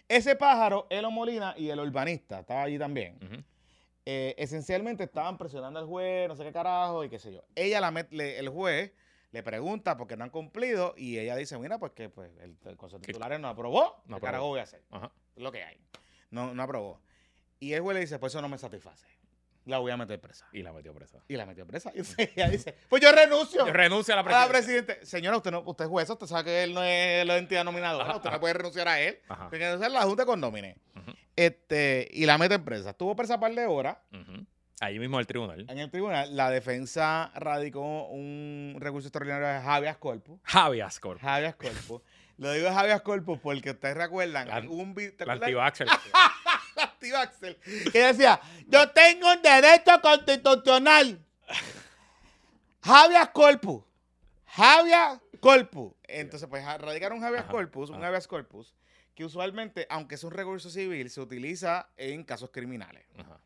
Ese 0.09 0.35
pájaro, 0.35 0.89
Elo 0.91 1.13
Molina 1.13 1.55
y 1.57 1.69
el 1.71 1.79
urbanista, 1.79 2.41
estaba 2.41 2.63
allí 2.65 2.77
también. 2.77 3.17
Eh, 4.05 4.35
esencialmente 4.37 5.05
estaban 5.05 5.39
presionando 5.39 5.79
al 5.79 5.87
juez, 5.87 6.27
no 6.27 6.35
sé 6.35 6.43
qué 6.43 6.53
carajo, 6.53 7.05
y 7.05 7.09
qué 7.09 7.21
sé 7.21 7.33
yo. 7.33 7.45
Ella, 7.55 7.81
la 7.81 7.93
met- 7.93 8.11
le- 8.11 8.37
el 8.41 8.49
juez, 8.49 8.93
le 9.31 9.43
pregunta 9.45 9.97
por 9.97 10.09
qué 10.09 10.17
no 10.17 10.25
han 10.25 10.31
cumplido, 10.31 10.95
y 10.97 11.19
ella 11.19 11.37
dice, 11.37 11.57
mira, 11.59 11.79
pues 11.79 11.93
que 11.93 12.09
pues, 12.09 12.33
el, 12.41 12.57
el 12.65 12.77
Consejo. 12.77 13.03
Titulares 13.03 13.39
no 13.39 13.47
aprobó, 13.47 14.03
No 14.07 14.17
¿qué 14.17 14.23
carajo 14.23 14.37
aprobó. 14.43 14.49
voy 14.49 14.61
a 14.61 14.63
hacer? 14.65 14.83
Ajá. 14.91 15.13
Lo 15.37 15.53
que 15.53 15.63
hay. 15.63 15.77
No, 16.31 16.55
no 16.55 16.63
aprobó. 16.63 17.01
Y 17.59 17.73
el 17.75 17.83
juez 17.83 17.95
le 17.95 18.01
dice, 18.01 18.19
pues 18.19 18.33
eso 18.33 18.41
no 18.41 18.49
me 18.49 18.59
satisface. 18.59 19.07
La 19.67 19.79
voy 19.79 19.93
a 19.93 19.97
meter 19.97 20.19
presa. 20.21 20.49
Y 20.53 20.63
la 20.63 20.73
metió 20.73 20.95
presa. 20.95 21.19
Y 21.29 21.37
la 21.37 21.45
metió 21.47 21.67
presa. 21.67 21.93
Y 21.95 22.01
ella 22.23 22.49
dice, 22.49 22.75
pues 22.89 23.03
yo 23.03 23.13
renuncio. 23.13 23.67
Yo 23.67 23.73
renuncio 23.73 24.15
a 24.15 24.23
la 24.23 24.23
a 24.23 24.47
la 24.47 24.49
presidente. 24.49 25.05
Señora, 25.05 25.37
usted 25.37 25.51
no, 25.51 25.61
usted 25.61 25.85
es 25.85 25.91
jueza, 25.91 26.15
usted 26.15 26.27
sabe 26.27 26.45
que 26.45 26.63
él 26.65 26.75
no 26.75 26.83
es 26.83 27.27
la 27.27 27.37
entidad 27.37 27.65
nominadora. 27.65 28.05
Ajá, 28.05 28.17
usted 28.17 28.29
ajá. 28.29 28.37
no 28.37 28.41
puede 28.41 28.55
renunciar 28.55 28.89
a 28.89 29.01
él. 29.01 29.19
Renunciar 29.51 29.91
a 29.91 29.95
la 29.95 30.03
Junta 30.03 30.25
con 30.25 30.41
nómine. 30.41 30.77
Ujú. 30.97 31.13
Este, 31.37 32.09
y 32.11 32.27
la 32.27 32.39
mete 32.39 32.55
en 32.55 32.65
presa. 32.65 32.91
Estuvo 32.91 33.15
presa 33.15 33.35
un 33.35 33.41
par 33.41 33.55
de 33.55 33.67
horas. 33.67 33.99
Ujú. 34.13 34.47
Ahí 34.81 34.99
mismo 34.99 35.21
el 35.21 35.27
tribunal. 35.27 35.67
En 35.69 35.79
el 35.79 35.91
tribunal, 35.91 36.35
la 36.35 36.49
defensa 36.49 37.31
radicó 37.35 38.07
un 38.09 38.77
recurso 38.81 39.09
extraordinario 39.09 39.47
de 39.47 39.55
habeas 39.57 39.99
corpus. 39.99 40.41
Javias 40.43 40.99
Corp. 40.99 41.23
Habeas 41.23 41.55
corpus. 41.55 42.01
Lo 42.41 42.51
digo 42.53 42.69
habeas 42.71 43.03
corpus 43.03 43.39
porque 43.39 43.73
ustedes 43.73 43.97
recuerdan 43.97 44.49
La- 44.49 44.61
un 44.61 44.95
¿te 44.95 45.27
La. 45.27 45.35
La 46.77 46.85
antivaxxer, 46.85 47.59
que 47.93 47.99
decía, 47.99 48.41
yo 48.67 48.89
tengo 48.93 49.31
un 49.31 49.43
derecho 49.43 50.01
constitucional. 50.01 51.19
Habeas 52.83 53.29
corpus. 53.31 53.83
Habeas 54.57 55.21
corpus. 55.41 55.93
Entonces, 56.05 56.49
pues 56.49 56.65
radicaron 56.65 57.19
un 57.19 57.25
habeas 57.25 57.45
Ajá, 57.45 57.53
corpus, 57.53 57.91
un 57.91 57.97
ajá. 57.97 58.07
habeas 58.07 58.27
corpus, 58.27 58.75
que 59.15 59.25
usualmente, 59.25 59.87
aunque 59.91 60.15
es 60.15 60.25
un 60.25 60.31
recurso 60.31 60.71
civil, 60.71 61.11
se 61.11 61.21
utiliza 61.21 61.89
en 61.99 62.25
casos 62.25 62.51
criminales. 62.51 63.05
Ajá. 63.19 63.39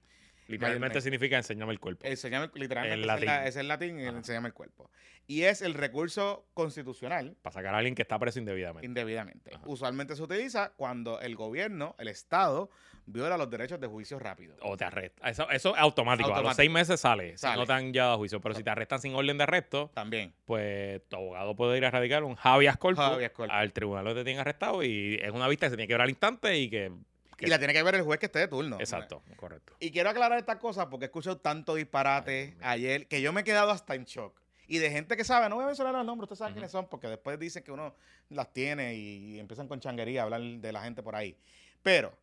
Literalmente 0.46 0.78
Mayormente. 0.80 1.00
significa 1.00 1.36
enseñame 1.38 1.72
el 1.72 1.80
cuerpo. 1.80 2.04
Enseñame, 2.06 2.50
literalmente, 2.54 2.94
El 2.94 3.00
es 3.00 3.06
la- 3.06 3.14
latín. 3.14 3.28
ese 3.30 3.48
es 3.48 3.56
el 3.56 3.68
latín, 3.68 3.98
el 3.98 4.16
enseñame 4.16 4.48
el 4.48 4.54
cuerpo. 4.54 4.90
Y 5.26 5.44
es 5.44 5.62
el 5.62 5.72
recurso 5.72 6.46
constitucional 6.52 7.34
Para 7.40 7.54
sacar 7.54 7.74
a 7.74 7.78
alguien 7.78 7.94
que 7.94 8.02
está 8.02 8.18
preso 8.18 8.38
indebidamente. 8.38 8.86
indebidamente. 8.86 9.52
Ajá. 9.54 9.64
Usualmente 9.66 10.14
se 10.16 10.22
utiliza 10.22 10.72
cuando 10.76 11.18
el 11.20 11.34
gobierno, 11.34 11.94
el 11.98 12.08
Estado, 12.08 12.68
viola 13.06 13.38
los 13.38 13.48
derechos 13.48 13.80
de 13.80 13.86
juicio 13.86 14.18
rápido. 14.18 14.54
O 14.60 14.76
te 14.76 14.84
arrestan. 14.84 15.30
Eso, 15.30 15.48
eso 15.50 15.74
es 15.74 15.80
automático. 15.80 16.34
A 16.34 16.42
los 16.42 16.54
seis 16.56 16.70
meses 16.70 17.00
sale. 17.00 17.38
Si 17.38 17.46
no 17.46 17.64
te 17.64 17.72
han 17.72 17.90
llevado 17.92 18.12
a 18.14 18.16
juicio. 18.18 18.38
Pero 18.42 18.54
si 18.54 18.62
te 18.62 18.68
arrestan 18.68 19.00
sin 19.00 19.14
orden 19.14 19.38
de 19.38 19.44
arresto, 19.44 19.90
También. 19.94 20.34
pues 20.44 21.00
tu 21.08 21.16
abogado 21.16 21.56
puede 21.56 21.78
ir 21.78 21.86
a 21.86 21.90
radicar 21.90 22.22
un 22.22 22.36
habeas 22.42 22.76
corpus, 22.76 23.02
Habeas 23.02 23.32
corpus. 23.32 23.54
al 23.54 23.72
tribunal 23.72 24.04
donde 24.04 24.20
te 24.20 24.24
tienen 24.26 24.40
arrestado 24.42 24.82
y 24.82 25.14
es 25.22 25.30
una 25.32 25.48
vista 25.48 25.66
que 25.66 25.70
se 25.70 25.76
tiene 25.76 25.88
que 25.88 25.94
ver 25.94 26.02
al 26.02 26.10
instante 26.10 26.58
y 26.58 26.68
que... 26.68 26.92
que- 27.36 27.46
Y 27.46 27.50
la 27.50 27.58
tiene 27.58 27.72
que 27.72 27.82
ver 27.82 27.94
el 27.96 28.02
juez 28.02 28.18
que 28.18 28.26
esté 28.26 28.38
de 28.40 28.48
turno. 28.48 28.78
Exacto, 28.78 29.22
correcto. 29.36 29.74
Y 29.80 29.90
quiero 29.90 30.10
aclarar 30.10 30.38
estas 30.38 30.56
cosas 30.56 30.86
porque 30.86 31.06
he 31.06 31.08
escuchado 31.08 31.38
tanto 31.38 31.74
disparate 31.74 32.56
Ay, 32.60 32.86
ayer 32.86 33.06
que 33.08 33.20
yo 33.20 33.32
me 33.32 33.42
he 33.42 33.44
quedado 33.44 33.70
hasta 33.70 33.94
en 33.94 34.04
shock. 34.04 34.40
Y 34.66 34.78
de 34.78 34.90
gente 34.90 35.16
que 35.16 35.24
sabe, 35.24 35.48
no 35.48 35.56
voy 35.56 35.64
a 35.64 35.66
mencionar 35.66 35.92
los 35.94 36.04
nombres, 36.06 36.24
ustedes 36.24 36.38
saben 36.38 36.54
quiénes 36.54 36.70
son, 36.70 36.88
porque 36.88 37.06
después 37.08 37.38
dicen 37.38 37.62
que 37.62 37.70
uno 37.70 37.94
las 38.30 38.50
tiene 38.52 38.94
y, 38.94 39.38
empiezan 39.38 39.68
con 39.68 39.78
changuería 39.78 40.22
a 40.22 40.24
hablar 40.24 40.40
de 40.40 40.72
la 40.72 40.82
gente 40.82 41.02
por 41.02 41.14
ahí. 41.14 41.36
Pero, 41.82 42.16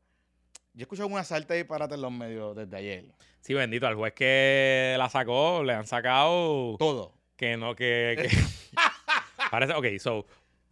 yo 0.73 0.79
he 0.79 0.83
escuchado 0.83 1.07
una 1.07 1.23
salta 1.23 1.53
y 1.53 1.59
disparate 1.59 1.93
en 1.95 2.01
los 2.01 2.11
medios 2.11 2.55
desde 2.55 2.75
ayer. 2.75 3.05
Sí, 3.41 3.53
bendito, 3.53 3.85
al 3.85 3.95
juez 3.95 4.13
que 4.13 4.95
la 4.97 5.07
sacó, 5.09 5.63
le 5.63 5.73
han 5.73 5.85
sacado 5.85 6.77
Todo. 6.79 7.13
que 7.35 7.57
no, 7.57 7.75
que... 7.75 8.17
que- 8.19 8.29
Parece, 9.51 9.73
ok, 9.73 9.85
so, 9.99 10.25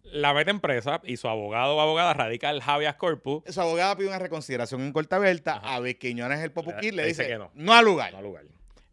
la 0.04 0.34
mete 0.34 0.52
en 0.52 0.60
presa 0.60 1.02
y 1.04 1.18
su 1.18 1.28
abogado 1.28 1.76
o 1.78 1.82
abogada 1.82 2.14
radica 2.14 2.50
el 2.50 2.62
habeas 2.66 2.95
corpus. 2.95 3.43
Su 3.47 3.62
abogada 3.62 3.95
pide 3.95 4.08
una 4.08 4.20
reconsideración 4.20 4.82
en 4.82 4.91
corta 4.93 5.18
abierta. 5.18 5.58
Ajá. 5.58 5.76
A 5.76 5.80
ver, 5.80 5.97
Quiñones, 5.97 6.39
el 6.39 6.52
Popuquí, 6.52 6.91
Le 6.91 6.97
le 7.04 7.06
dice 7.08 7.24
dice, 7.24 7.34
que 7.34 7.38
no. 7.39 7.52
no. 7.54 7.74
al 7.74 7.86
lugar. 7.86 8.12
No 8.12 8.18
al 8.20 8.24
lugar. 8.24 8.43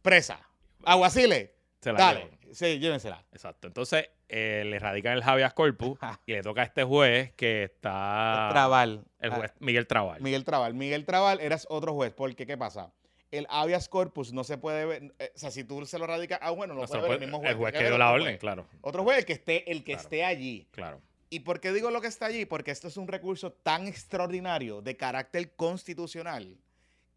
Presa. 0.02 0.40
Aguacile. 0.84 1.54
Se 1.80 1.92
la 1.92 1.98
Dale. 1.98 2.20
llevan. 2.24 2.36
Sí, 2.52 2.78
llévensela. 2.78 3.24
Exacto. 3.32 3.66
Entonces, 3.66 4.09
eh, 4.28 4.62
le 4.66 4.78
radican 4.78 5.12
el 5.14 5.22
habeas 5.22 5.52
corpus 5.52 5.98
Ajá. 6.00 6.20
y 6.26 6.32
le 6.32 6.42
toca 6.42 6.62
a 6.62 6.64
este 6.64 6.84
juez 6.84 7.32
que 7.34 7.64
está... 7.64 8.48
Trabal. 8.50 9.04
El 9.20 9.32
Ah, 9.32 9.36
juez 9.36 9.52
Miguel 9.61 9.86
Trabal. 9.86 10.20
Miguel 10.22 10.44
Trabal. 10.44 10.74
Miguel 10.74 11.04
Trabal 11.04 11.40
eras 11.40 11.66
otro 11.68 11.92
juez. 11.94 12.12
Porque, 12.14 12.46
¿qué 12.46 12.57
pasa? 12.57 12.92
El 13.33 13.47
habeas 13.51 13.89
corpus 13.89 14.33
no 14.33 14.45
se 14.45 14.57
puede 14.57 14.85
ver. 14.87 15.14
eh, 15.18 15.33
o 15.35 15.39
sea, 15.39 15.51
si 15.51 15.64
tú 15.64 15.85
se 15.85 15.99
lo 15.99 16.07
radicas 16.07 16.39
a 16.43 16.51
bueno, 16.51 16.74
no, 16.74 16.83
No 16.83 16.87
se 16.87 16.95
puede 16.99 17.11
ver 17.11 17.12
el 17.14 17.20
mismo 17.27 17.39
juez. 17.39 17.51
el 17.51 17.57
juez 17.57 17.72
que 17.74 17.85
dio 17.85 17.99
la 17.99 18.12
orden, 18.12 18.27
juez. 18.29 18.39
claro, 18.39 18.66
Otro 18.83 19.03
juez, 19.03 19.18
el 19.18 19.24
que 19.24 19.33
esté, 19.33 19.70
el 19.70 19.79
que 19.85 19.93
Claro. 19.93 20.03
esté 20.03 20.24
allí. 20.24 20.68
claro. 20.70 21.01
¿Y 21.29 21.41
por 21.41 21.59
qué 21.61 21.72
digo 21.72 21.91
lo 21.91 22.01
que 22.01 22.07
está 22.07 22.27
allí? 22.27 22.45
Porque 22.47 22.70
esto 22.70 22.87
es 22.87 22.97
un 22.97 23.09
recurso 23.09 23.53
tan 23.53 23.89
extraordinario 23.89 24.81
de 24.81 24.97
carácter 24.97 25.57
constitucional 25.57 26.57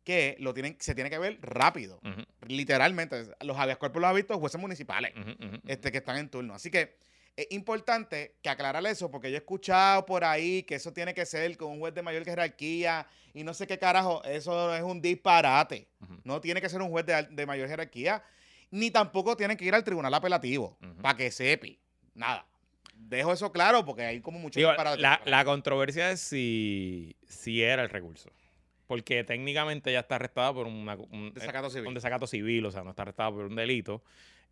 que 0.03 0.35
lo 0.39 0.53
tienen, 0.55 0.77
se 0.79 0.95
tiene 0.95 1.11
que 1.11 1.19
ver 1.19 1.37
rápido. 1.41 1.99
Ujú, 2.03 2.23
Literalmente. 2.47 3.27
Los 3.41 3.57
habeas 3.57 3.77
corpus 3.77 4.01
los 4.01 4.09
ha 4.09 4.13
visto 4.13 4.37
jueces 4.39 4.59
municipales 4.59 5.13
ujú, 5.15 5.29
ujú, 5.31 5.55
ujú. 5.57 5.61
este, 5.67 5.91
que 5.91 5.99
están 5.99 6.17
en 6.17 6.29
turno. 6.29 6.55
Así 6.55 6.71
que 6.71 6.97
es 7.41 7.47
importante 7.51 8.35
que 8.41 8.49
aclarar 8.49 8.85
eso, 8.85 9.09
porque 9.11 9.29
yo 9.29 9.35
he 9.35 9.39
escuchado 9.39 10.05
por 10.05 10.23
ahí 10.23 10.63
que 10.63 10.75
eso 10.75 10.91
tiene 10.93 11.13
que 11.13 11.25
ser 11.25 11.55
con 11.57 11.71
un 11.71 11.79
juez 11.79 11.93
de 11.93 12.01
mayor 12.01 12.23
jerarquía 12.25 13.07
y 13.33 13.43
no 13.43 13.53
sé 13.53 13.67
qué 13.67 13.77
carajo. 13.77 14.23
Eso 14.23 14.75
es 14.75 14.81
un 14.81 15.01
disparate. 15.01 15.87
No 16.23 16.41
tiene 16.41 16.61
que 16.61 16.69
ser 16.69 16.81
un 16.81 16.89
juez 16.89 17.05
de, 17.05 17.23
de 17.23 17.45
mayor 17.45 17.67
jerarquía, 17.67 18.23
ni 18.71 18.91
tampoco 18.91 19.35
tienen 19.37 19.57
que 19.57 19.65
ir 19.65 19.73
al 19.75 19.83
tribunal 19.83 20.13
apelativo 20.13 20.77
para 21.01 21.17
que 21.17 21.31
sepi. 21.31 21.79
Nada. 22.13 22.45
Dejo 22.95 23.31
eso 23.31 23.51
claro 23.51 23.85
porque 23.85 24.03
hay 24.03 24.19
como 24.19 24.39
mucho 24.39 24.59
Digo, 24.59 24.71
disparate. 24.71 25.01
la, 25.01 25.21
la 25.25 25.45
controversia 25.45 26.11
es 26.11 26.19
si, 26.19 27.15
si 27.27 27.63
era 27.63 27.81
el 27.83 27.89
recurso. 27.89 28.29
Porque 28.87 29.23
técnicamente 29.23 29.91
ya 29.93 29.99
está 29.99 30.15
arrestada 30.15 30.51
por 30.53 30.65
una, 30.67 30.95
un, 30.95 31.31
Desacato 31.33 31.69
civil. 31.69 31.87
un 31.87 31.93
desacato 31.93 32.25
civil, 32.27 32.65
o 32.65 32.71
sea, 32.71 32.83
no 32.83 32.89
está 32.89 33.03
arrestada 33.03 33.31
por 33.31 33.45
un 33.45 33.55
delito. 33.55 34.03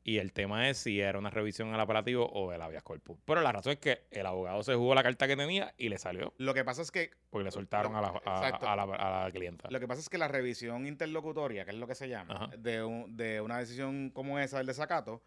Y 0.09 0.19
el 0.19 0.31
tema 0.31 0.69
es 0.69 0.77
si 0.77 1.01
era 1.01 1.19
una 1.19 1.29
revisión 1.29 1.73
al 1.73 1.81
apelativo 1.81 2.25
o 2.27 2.53
el 2.53 2.61
habeas 2.61 2.81
corpus. 2.81 3.17
Pero 3.25 3.41
la 3.41 3.51
razón 3.51 3.73
es 3.73 3.79
que 3.79 4.03
el 4.11 4.25
abogado 4.25 4.63
se 4.63 4.73
jugó 4.73 4.95
la 4.95 5.03
carta 5.03 5.27
que 5.27 5.35
tenía 5.35 5.73
y 5.77 5.89
le 5.89 5.97
salió, 5.97 6.33
Lo 6.37 6.53
que 6.53 6.63
pasa 6.63 6.81
es 6.81 6.91
que 6.91 7.11
porque 7.29 7.43
le 7.43 7.51
soltaron 7.51 7.93
a 7.93 7.99
la, 7.99 8.07
a, 8.25 8.75
la, 8.77 8.83
a 8.83 9.23
la 9.25 9.31
clienta. 9.33 9.67
Lo 9.69 9.81
que 9.81 9.87
pasa 9.87 9.99
es 9.99 10.07
que 10.07 10.17
la 10.17 10.29
revisión 10.29 10.87
interlocutoria, 10.87 11.65
que 11.65 11.71
es 11.71 11.77
lo 11.77 11.87
que 11.87 11.95
se 11.95 12.07
llama, 12.07 12.49
de, 12.57 12.85
un- 12.85 13.17
de 13.17 13.41
una 13.41 13.57
decisión 13.59 14.09
como 14.11 14.39
esa 14.39 14.59
del 14.59 14.67
desacato, 14.67 15.21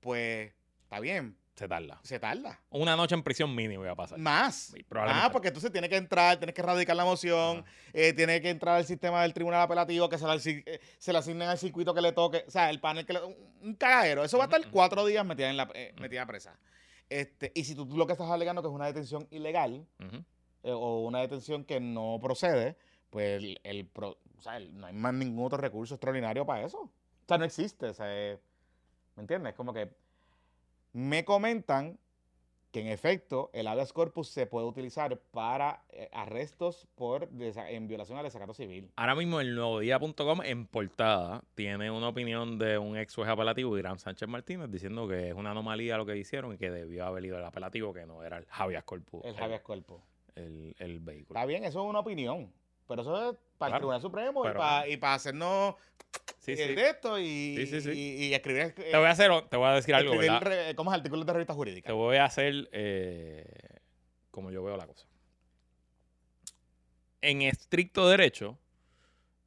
pues 0.00 0.52
está 0.82 0.98
bien, 0.98 1.36
Se 1.54 1.68
tarda. 1.68 2.00
se 2.02 2.18
tarda. 2.18 2.60
Una 2.70 2.96
noche 2.96 3.14
en 3.14 3.22
prisión 3.22 3.54
mínimo 3.54 3.84
iba 3.84 3.92
a 3.92 3.96
pasar. 3.96 4.18
Más. 4.18 4.72
Sí. 4.74 4.84
Ah, 4.96 5.28
porque 5.32 5.48
entonces 5.48 5.70
tiene 5.70 5.88
que 5.88 5.96
entrar, 5.96 6.38
tienes 6.38 6.54
que 6.54 6.62
radicar 6.62 6.96
la 6.96 7.04
moción, 7.04 7.64
eh, 7.92 8.12
tiene 8.12 8.40
que 8.40 8.50
entrar 8.50 8.76
al 8.76 8.84
sistema 8.84 9.22
del 9.22 9.32
tribunal 9.32 9.60
apelativo, 9.62 10.08
que 10.08 10.18
se 10.18 10.26
le, 10.26 10.32
asi- 10.32 10.62
eh, 10.66 10.80
se 10.98 11.12
le 11.12 11.18
asignen 11.20 11.48
al 11.48 11.58
circuito 11.58 11.94
que 11.94 12.00
le 12.00 12.10
toque, 12.12 12.44
o 12.46 12.50
sea, 12.50 12.68
el 12.70 12.80
panel 12.80 13.06
que 13.06 13.12
le... 13.12 13.20
Un, 13.64 13.74
cagadero. 13.74 14.24
Eso 14.24 14.38
va 14.38 14.44
a 14.44 14.46
estar 14.46 14.70
cuatro 14.70 15.04
días 15.06 15.24
metida 15.24 15.50
en 15.50 15.56
la 15.56 15.70
eh, 15.74 15.94
metida 16.00 16.24
presa. 16.26 16.58
Este, 17.08 17.52
y 17.54 17.64
si 17.64 17.74
tú, 17.74 17.86
tú 17.86 17.96
lo 17.96 18.06
que 18.06 18.12
estás 18.12 18.30
alegando 18.30 18.62
que 18.62 18.68
es 18.68 18.74
una 18.74 18.86
detención 18.86 19.26
ilegal 19.30 19.86
eh, 20.62 20.70
o 20.72 21.00
una 21.04 21.20
detención 21.20 21.64
que 21.64 21.78
no 21.80 22.18
procede, 22.22 22.76
pues 23.10 23.42
el, 23.42 23.60
el 23.62 23.86
pro- 23.86 24.18
o 24.38 24.42
sea, 24.42 24.56
el- 24.56 24.76
no 24.78 24.86
hay 24.86 24.92
más 24.94 25.12
ningún 25.14 25.44
otro 25.46 25.58
recurso 25.58 25.94
extraordinario 25.94 26.44
para 26.46 26.64
eso. 26.64 26.78
O 26.80 26.90
sea, 27.28 27.38
no 27.38 27.44
existe. 27.44 27.86
o 27.86 27.94
sea, 27.94 28.06
eh, 28.08 28.38
¿Me 29.16 29.22
entiendes? 29.22 29.54
Como 29.54 29.72
que 29.72 29.90
me 30.92 31.24
comentan 31.24 31.98
que 32.74 32.80
en 32.80 32.88
efecto 32.88 33.50
el 33.52 33.68
habeas 33.68 33.92
corpus 33.92 34.26
se 34.26 34.48
puede 34.48 34.66
utilizar 34.66 35.16
para 35.30 35.84
eh, 35.90 36.08
arrestos 36.12 36.88
por 36.96 37.28
en 37.32 37.86
violación 37.86 38.18
al 38.18 38.24
desacato 38.24 38.52
civil. 38.52 38.90
Ahora 38.96 39.14
mismo 39.14 39.38
el 39.40 39.54
nuevodía.com 39.54 40.42
en 40.42 40.66
portada 40.66 41.44
tiene 41.54 41.92
una 41.92 42.08
opinión 42.08 42.58
de 42.58 42.76
un 42.76 42.96
ex 42.98 43.14
juez 43.14 43.28
apelativo, 43.28 43.78
Irán 43.78 44.00
Sánchez 44.00 44.28
Martínez, 44.28 44.72
diciendo 44.72 45.06
que 45.06 45.28
es 45.28 45.34
una 45.34 45.52
anomalía 45.52 45.96
lo 45.96 46.04
que 46.04 46.16
hicieron 46.16 46.52
y 46.52 46.58
que 46.58 46.68
debió 46.72 47.06
haber 47.06 47.24
ido 47.24 47.38
el 47.38 47.44
apelativo, 47.44 47.94
que 47.94 48.06
no 48.06 48.24
era 48.24 48.38
el 48.38 48.46
habeas 48.50 48.82
corpus, 48.82 49.24
El 49.24 49.38
habeas 49.38 49.62
corpus. 49.62 50.00
el, 50.34 50.74
el 50.80 50.98
vehículo. 50.98 51.38
Está 51.38 51.46
bien, 51.46 51.62
eso 51.62 51.80
es 51.80 51.88
una 51.88 52.00
opinión. 52.00 52.52
Pero 52.88 53.02
eso 53.02 53.30
es 53.30 53.36
para 53.58 53.70
Claro, 53.70 53.74
el 53.76 53.78
Tribunal 53.80 54.00
Supremo 54.02 54.44
y 54.48 54.52
para, 54.52 54.88
y 54.88 54.96
para 54.96 55.14
hacernos 55.14 55.74
Sí, 56.38 56.52
el 56.52 56.74
sí. 56.76 56.80
esto 56.80 57.18
y, 57.18 57.56
Sí, 57.56 57.66
sí, 57.66 57.80
sí. 57.80 57.90
y- 57.90 58.24
y 58.26 58.34
escribir, 58.34 58.74
eh, 58.76 58.90
Te 58.90 58.96
voy 58.96 59.06
a 59.06 59.10
hacer, 59.10 59.30
te 59.48 59.56
voy 59.56 59.68
a 59.68 59.72
decir 59.72 59.94
algo, 59.94 60.12
re- 60.40 60.74
¿cómo 60.76 60.92
es? 60.92 60.98
artículos 60.98 61.24
de 61.26 61.32
revista 61.32 61.54
jurídica. 61.54 61.86
Te 61.86 61.92
voy 61.92 62.16
a 62.18 62.24
hacer 62.26 62.68
eh, 62.72 63.46
como 64.30 64.50
yo 64.50 64.62
veo 64.62 64.76
la 64.76 64.86
cosa. 64.86 65.06
En 67.22 67.40
estricto 67.42 68.06
derecho, 68.08 68.58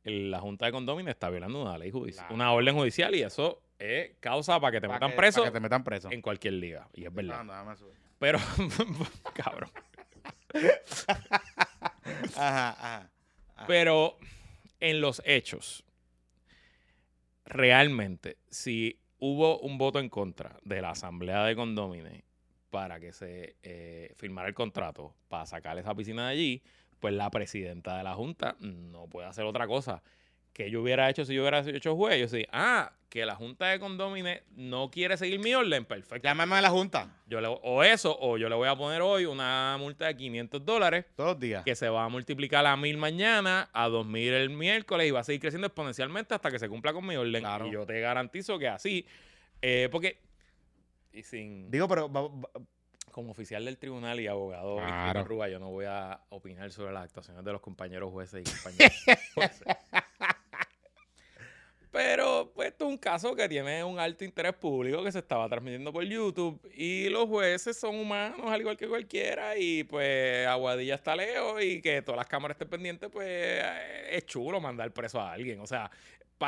la 0.04 0.40
Junta 0.40 0.66
de 0.66 0.72
Condóminos 0.72 1.12
está 1.12 1.30
violando 1.30 1.62
una 1.62 1.78
ley 1.78 1.92
judicial, 1.92 2.26
Claro. 2.26 2.36
una 2.36 2.52
orden 2.52 2.76
judicial 2.76 3.14
y 3.14 3.22
eso 3.22 3.62
es 3.78 4.16
causa 4.20 4.60
para 4.60 4.72
que 4.72 4.82
te 4.82 4.88
Pa' 4.88 4.94
metan 4.96 5.12
que- 5.12 5.18
preso 5.18 5.42
pa' 5.42 5.48
que 5.48 5.52
te 5.52 5.60
metan 5.60 5.84
preso. 5.84 6.10
en 6.12 6.22
cualquier 6.24 6.54
liga. 6.54 6.88
Y 6.94 7.06
es 7.06 7.14
verdad. 7.14 7.46
Pero, 8.18 8.40
cabrón. 9.36 9.70
Ajá, 12.36 12.70
ajá. 12.72 13.10
Pero 13.66 14.18
en 14.80 15.02
los 15.02 15.22
hechos, 15.26 15.84
realmente, 17.46 18.38
si 18.50 19.00
hubo 19.20 19.60
un 19.60 19.78
voto 19.78 20.00
en 20.00 20.10
contra 20.10 20.60
de 20.64 20.82
la 20.82 20.92
Asamblea 20.92 21.44
de 21.44 21.56
Condómines 21.56 22.24
para 22.70 23.00
que 23.00 23.14
se 23.14 23.56
eh, 23.64 24.14
firmara 24.18 24.48
el 24.48 24.54
contrato 24.54 25.16
para 25.28 25.46
sacar 25.46 25.78
esa 25.78 25.96
piscina 25.96 26.28
de 26.28 26.34
allí, 26.34 26.64
pues 27.00 27.14
la 27.14 27.30
presidenta 27.30 27.98
de 27.98 28.04
la 28.04 28.14
Junta 28.14 28.56
no 28.60 29.08
puede 29.08 29.28
hacer 29.28 29.46
otra 29.46 29.68
cosa. 29.68 30.04
Que 30.58 30.72
yo 30.72 30.82
hubiera 30.82 31.08
hecho 31.10 31.24
si 31.24 31.36
yo 31.36 31.42
hubiera 31.44 31.60
hecho 31.60 31.96
juez. 31.96 32.20
Yo 32.20 32.28
sí, 32.28 32.44
ah, 32.52 32.92
que 33.10 33.26
la 33.28 33.36
Junta 33.36 33.68
de 33.68 33.80
Condómines 33.80 34.42
no 34.56 34.90
quiere 34.90 35.16
seguir 35.16 35.40
mi 35.40 35.54
orden, 35.54 35.86
perfecto. 35.86 36.28
Llámame 36.28 36.56
a 36.56 36.62
la 36.62 36.70
Junta 36.72 37.16
Yo 37.28 37.40
le- 37.40 37.48
o 37.48 37.84
eso, 37.84 38.18
o 38.20 38.38
yo 38.40 38.50
le 38.50 38.56
voy 38.56 38.68
a 38.68 38.76
poner 38.76 39.02
hoy 39.04 39.26
una 39.26 39.78
multa 39.80 40.08
de 40.08 40.18
500 40.18 40.66
dólares 40.66 41.06
todos 41.16 41.30
los 41.34 41.40
días. 41.40 41.64
que 41.64 41.76
se 41.76 41.88
va 41.90 42.06
a 42.06 42.10
multiplicar 42.10 42.66
a 42.66 42.76
mil 42.76 42.98
mañana, 42.98 43.70
a 43.72 43.88
dos 43.88 44.06
mil 44.08 44.34
el 44.34 44.50
miércoles 44.50 45.08
y 45.08 45.12
va 45.12 45.20
a 45.20 45.24
seguir 45.24 45.42
creciendo 45.42 45.68
exponencialmente 45.68 46.34
hasta 46.34 46.50
que 46.52 46.58
se 46.60 46.68
cumpla 46.68 46.92
con 46.92 47.06
mi 47.06 47.16
orden. 47.16 47.40
Claro. 47.44 47.68
Y 47.68 47.72
yo 47.72 47.86
te 47.86 48.00
garantizo 48.02 48.58
que 48.58 48.68
así, 48.68 49.06
eh, 49.62 49.88
porque 49.92 50.20
y 51.14 51.22
sin 51.24 51.70
Digo, 51.72 51.88
pero 51.88 52.12
va- 52.12 52.24
va- 52.28 52.50
como 53.12 53.32
oficial 53.32 53.64
del 53.66 53.78
tribunal 53.78 54.20
y 54.20 54.28
abogado 54.28 54.78
Claro. 54.78 55.24
Ruba, 55.24 55.50
yo 55.50 55.60
no 55.60 55.70
voy 55.70 55.86
a 55.88 56.20
opinar 56.30 56.72
sobre 56.72 56.94
las 56.94 57.04
actuaciones 57.06 57.44
de 57.46 57.52
los 57.52 57.62
compañeros 57.62 58.12
jueces 58.12 58.42
y 58.42 58.52
compañeras 58.52 59.04
jueces. 59.36 59.68
Pero 61.98 62.52
pues 62.54 62.68
esto 62.68 62.86
es 62.86 62.92
un 62.92 62.98
caso 63.00 63.36
que 63.36 63.50
tiene 63.50 63.84
un 63.84 63.98
alto 63.98 64.24
interés 64.24 64.54
público 64.54 65.04
que 65.04 65.12
se 65.12 65.18
estaba 65.18 65.50
transmitiendo 65.50 65.92
por 65.92 66.04
YouTube 66.04 66.62
y 66.76 67.10
los 67.10 67.26
jueces 67.26 67.76
son 67.76 67.96
humanos 67.96 68.40
al 68.46 68.62
igual 68.62 68.78
que 68.78 68.88
cualquiera 68.88 69.58
y 69.58 69.84
pues 69.84 70.46
Aguadilla 70.46 70.94
está 70.94 71.16
lejos 71.16 71.60
y 71.64 71.82
que 71.82 72.04
todas 72.04 72.18
las 72.20 72.28
cámaras 72.28 72.54
estén 72.54 72.70
pendientes 72.70 73.10
pues 73.12 73.28
eh, 73.28 74.10
es 74.12 74.28
chulo 74.28 74.62
mandar 74.62 74.94
preso 74.94 75.20
a 75.20 75.32
alguien. 75.32 75.60
O 75.60 75.66
sea, 75.66 75.90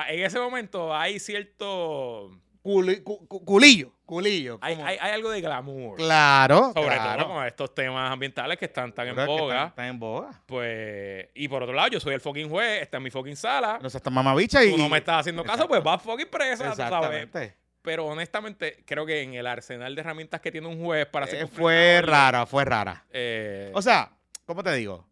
en 0.10 0.24
ese 0.24 0.40
momento 0.40 0.96
hay 0.96 1.18
cierto... 1.18 2.30
culi- 2.70 3.04
cu- 3.04 3.28
cu- 3.28 3.44
culillo, 3.46 3.92
culillo. 4.06 4.60
Hay, 4.62 4.76
hay, 4.76 4.98
hay 5.00 5.12
algo 5.12 5.30
de 5.32 5.42
glamour. 5.42 5.98
claro, 5.98 6.72
Sobre 6.76 6.96
claro. 6.96 7.24
todo 7.24 7.34
con 7.36 7.46
estos 7.46 7.74
temas 7.76 8.12
ambientales 8.12 8.58
que 8.58 8.66
están 8.66 8.94
tan 8.94 9.08
en 9.08 9.16
boga. 9.26 9.54
Están, 9.56 9.68
están 9.70 9.86
en 9.88 10.00
boga. 10.00 10.44
Pues, 10.46 11.28
y 11.34 11.48
por 11.48 11.64
otro 11.64 11.74
lado, 11.76 11.90
yo 11.90 12.00
soy 12.00 12.14
el 12.14 12.22
fucking 12.22 12.50
juez, 12.50 12.82
está 12.82 12.98
en 12.98 13.04
mi 13.04 13.10
fucking 13.12 13.36
sala. 13.36 13.80
No 13.82 13.90
seas 13.90 14.04
tan 14.04 14.14
mamabicha 14.14 14.64
y... 14.64 14.72
Tú 14.72 14.78
no 14.78 14.90
me 14.90 14.98
estás 15.00 15.22
haciendo 15.22 15.44
caso, 15.44 15.54
Exacto. 15.64 15.70
pues 15.70 15.84
vas 15.84 16.02
fucking 16.02 16.28
presa, 16.30 16.70
tú 16.72 16.76
sabes. 16.76 16.80
Exactamente. 17.24 17.56
Pero 17.82 18.06
honestamente, 18.08 18.84
creo 18.86 19.06
que 19.06 19.22
en 19.22 19.34
el 19.36 19.48
arsenal 19.48 19.96
de 19.96 20.02
herramientas 20.02 20.42
que 20.42 20.52
tiene 20.52 20.68
un 20.68 20.84
juez 20.84 21.06
para 21.08 21.26
hacer 21.26 21.44
Eh, 21.44 21.48
fue 21.48 22.02
rara, 22.04 22.46
fue 22.46 22.66
rara. 22.66 23.06
eh, 23.12 23.72
O 23.74 23.82
sea, 23.82 24.12
¿cómo 24.46 24.64
te 24.64 24.74
digo? 24.74 25.08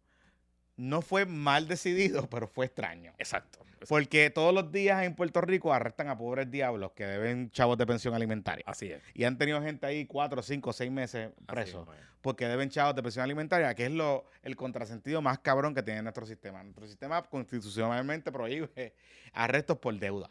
No 0.76 1.02
fue 1.02 1.24
mal 1.24 1.66
decidido, 1.66 2.28
pero 2.28 2.46
fue 2.46 2.66
extraño. 2.66 3.12
exacto. 3.18 3.58
Porque 3.88 4.30
todos 4.30 4.54
los 4.54 4.72
días 4.72 5.04
en 5.04 5.14
Puerto 5.14 5.40
Rico 5.40 5.72
arrestan 5.72 6.08
a 6.08 6.16
pobres 6.16 6.50
diablos 6.50 6.92
que 6.92 7.04
deben 7.04 7.50
chavos 7.50 7.76
de 7.76 7.86
pensión 7.86 8.14
alimentaria. 8.14 8.64
Así 8.66 8.90
es. 8.90 9.02
Y 9.14 9.24
han 9.24 9.36
tenido 9.36 9.60
gente 9.62 9.86
ahí 9.86 10.06
cuatro, 10.06 10.42
cinco, 10.42 10.72
seis 10.72 10.90
meses 10.90 11.30
presos 11.46 11.86
porque 12.20 12.46
deben 12.46 12.68
chavos 12.68 12.94
de 12.94 13.02
pensión 13.02 13.24
alimentaria, 13.24 13.74
que 13.74 13.86
es 13.86 13.92
lo 13.92 14.24
el 14.42 14.56
contrasentido 14.56 15.22
más 15.22 15.38
cabrón 15.38 15.74
que 15.74 15.82
tiene 15.82 16.02
nuestro 16.02 16.26
sistema. 16.26 16.62
Nuestro 16.62 16.86
sistema 16.86 17.22
constitucionalmente 17.22 18.32
prohíbe 18.32 18.94
arrestos 19.32 19.78
por 19.78 19.96
deuda. 19.98 20.30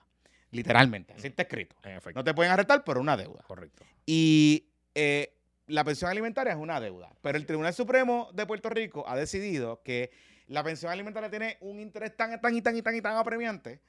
Literalmente, 0.51 1.13
así 1.13 1.27
está 1.27 1.43
escrito. 1.43 1.75
En 1.83 1.97
efecto. 1.97 2.19
No 2.19 2.23
te 2.23 2.33
pueden 2.33 2.51
arrestar 2.51 2.83
por 2.83 2.97
una 2.97 3.17
deuda. 3.17 3.43
Correcto. 3.47 3.83
Y 4.05 4.69
eh, 4.95 5.33
la 5.67 5.83
pensión 5.83 6.09
alimentaria 6.09 6.53
es 6.53 6.59
una 6.59 6.79
deuda. 6.79 7.09
Pero 7.21 7.37
el 7.37 7.45
Tribunal 7.45 7.73
Supremo 7.73 8.29
de 8.33 8.45
Puerto 8.45 8.69
Rico 8.69 9.03
ha 9.07 9.15
decidido 9.15 9.81
que 9.83 10.11
la 10.47 10.63
pensión 10.63 10.91
alimentaria 10.91 11.29
tiene 11.29 11.57
un 11.61 11.79
interés 11.79 12.15
tan, 12.15 12.39
tan 12.41 12.55
y 12.55 12.61
tan 12.61 12.75
y 12.77 12.81
tan 12.81 12.95
y 12.95 13.01
tan 13.01 13.17
apremiante 13.17 13.81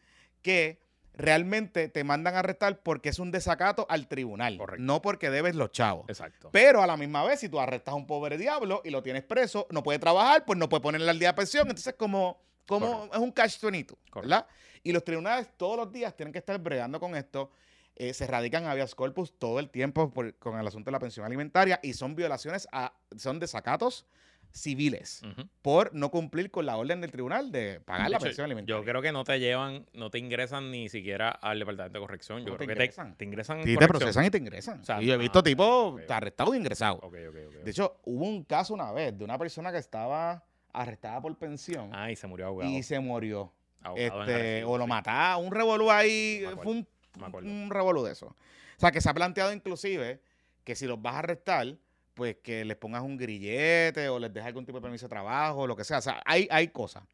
que 0.42 0.80
realmente 1.14 1.88
te 1.88 2.04
mandan 2.04 2.36
a 2.36 2.40
arrestar 2.40 2.80
porque 2.82 3.08
es 3.08 3.18
un 3.18 3.30
desacato 3.32 3.86
al 3.88 4.06
tribunal, 4.06 4.56
Correcto. 4.56 4.82
no 4.84 5.02
porque 5.02 5.30
debes 5.30 5.56
los 5.56 5.72
chavos. 5.72 6.08
Exacto. 6.08 6.50
Pero 6.52 6.80
a 6.82 6.86
la 6.86 6.96
misma 6.96 7.24
vez, 7.24 7.40
si 7.40 7.48
tú 7.48 7.58
arrestas 7.58 7.92
a 7.92 7.96
un 7.96 8.06
pobre 8.06 8.38
diablo 8.38 8.82
y 8.84 8.90
lo 8.90 9.02
tienes 9.02 9.24
preso, 9.24 9.66
no 9.70 9.82
puede 9.82 9.98
trabajar, 9.98 10.44
pues 10.44 10.58
no 10.58 10.68
puede 10.68 10.80
ponerle 10.80 11.10
al 11.10 11.18
día 11.18 11.28
de 11.30 11.34
pensión. 11.34 11.66
Entonces, 11.68 11.94
como, 11.98 12.40
como 12.66 12.86
Correcto. 12.86 13.16
es 13.16 13.20
un 13.22 13.32
cash 13.32 13.60
22, 13.60 13.98
Correcto. 14.10 14.20
¿verdad? 14.20 14.46
Y 14.84 14.92
los 14.92 15.02
tribunales 15.02 15.48
todos 15.56 15.76
los 15.76 15.92
días 15.92 16.14
tienen 16.16 16.32
que 16.32 16.38
estar 16.38 16.56
bregando 16.60 17.00
con 17.00 17.16
esto. 17.16 17.50
Eh, 17.96 18.14
se 18.14 18.28
radican 18.28 18.66
habeas 18.66 18.94
corpus 18.94 19.36
todo 19.36 19.58
el 19.58 19.70
tiempo 19.70 20.12
por- 20.12 20.36
con 20.36 20.56
el 20.60 20.66
asunto 20.66 20.86
de 20.88 20.92
la 20.92 21.00
pensión 21.00 21.26
alimentaria 21.26 21.80
y 21.82 21.94
son 21.94 22.14
violaciones, 22.14 22.68
a, 22.70 22.92
son 23.16 23.40
desacatos 23.40 24.06
civiles 24.52 25.22
por 25.62 25.94
no 25.94 26.10
cumplir 26.10 26.50
con 26.50 26.66
la 26.66 26.76
orden 26.76 27.00
del 27.00 27.10
tribunal 27.10 27.52
de 27.52 27.80
pagar 27.80 28.06
De 28.06 28.10
la 28.10 28.16
hecho, 28.16 28.26
pensión 28.26 28.44
alimentaria. 28.46 28.80
Yo 28.80 28.84
creo 28.84 29.02
que 29.02 29.12
no 29.12 29.24
te 29.24 29.38
llevan, 29.38 29.86
no 29.92 30.10
te 30.10 30.18
ingresan 30.18 30.70
ni 30.70 30.88
siquiera 30.88 31.30
al 31.30 31.58
departamento 31.58 31.98
de 31.98 32.00
corrección. 32.00 32.40
Yo 32.40 32.46
¿Cómo 32.46 32.58
te 32.58 32.66
que 32.66 32.74
te, 32.74 32.84
ingresan? 32.84 33.14
te 33.16 33.24
ingresan. 33.24 33.62
Sí, 33.64 33.76
te 33.76 33.88
procesan 33.88 34.24
y 34.24 34.30
te 34.30 34.38
ingresan. 34.38 34.80
O 34.80 34.84
sea, 34.84 35.02
y 35.02 35.06
yo 35.06 35.12
he 35.12 35.16
ah, 35.16 35.18
visto 35.18 35.42
tipos 35.42 35.94
ok. 35.94 36.10
arrestados 36.10 36.54
e 36.54 36.58
ingresados. 36.58 37.00
Ok, 37.02 37.14
ok, 37.28 37.36
ok. 37.48 37.54
De 37.64 37.70
hecho, 37.70 38.00
hubo 38.04 38.24
un 38.24 38.44
caso 38.44 38.74
una 38.74 38.92
vez 38.92 39.16
de 39.16 39.24
una 39.24 39.38
persona 39.38 39.70
que 39.70 39.78
estaba 39.78 40.44
arrestada 40.72 41.20
por 41.20 41.36
pensión 41.36 41.90
ah, 41.92 42.10
y 42.10 42.16
se 42.16 42.26
murió 42.26 42.46
ahogado. 42.46 42.70
y 42.70 42.82
se 42.82 42.98
murió. 43.00 43.52
Este, 43.96 44.64
o 44.64 44.76
lo 44.76 44.86
mataron, 44.86 45.46
un 45.46 45.52
revolú 45.52 45.90
ahí, 45.90 46.44
acuerdo, 46.44 46.62
fue 46.62 46.72
un, 46.72 47.46
un 47.46 47.70
revolú 47.70 48.02
de 48.02 48.12
eso. 48.12 48.26
O 48.26 48.80
sea, 48.80 48.90
que 48.90 49.00
se 49.00 49.08
ha 49.08 49.14
planteado 49.14 49.52
inclusive 49.52 50.20
que 50.64 50.74
si 50.74 50.86
los 50.86 51.00
vas 51.00 51.14
a 51.14 51.18
arrestar, 51.20 51.76
pues 52.18 52.36
que 52.42 52.64
les 52.64 52.76
pongas 52.76 53.02
un 53.02 53.16
grillete 53.16 54.08
o 54.08 54.18
les 54.18 54.34
dejes 54.34 54.48
algún 54.48 54.66
tipo 54.66 54.78
de 54.78 54.82
permiso 54.82 55.06
de 55.06 55.10
trabajo, 55.10 55.68
lo 55.68 55.76
que 55.76 55.84
sea. 55.84 55.98
O 55.98 56.02
sea, 56.02 56.20
hay, 56.26 56.48
hay 56.50 56.66
cosas. 56.66 57.04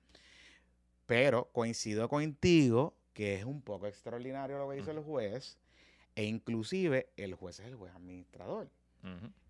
Pero 1.04 1.50
coincido 1.52 2.08
contigo 2.08 2.94
que 3.12 3.34
es 3.34 3.44
un 3.44 3.60
poco 3.60 3.86
extraordinario 3.86 4.56
lo 4.56 4.70
que 4.70 4.78
hizo 4.78 4.90
el 4.90 5.00
juez 5.00 5.58
e 6.16 6.24
inclusive 6.24 7.10
el 7.18 7.34
juez 7.34 7.60
es 7.60 7.66
el 7.66 7.74
juez 7.74 7.94
administrador. 7.94 8.70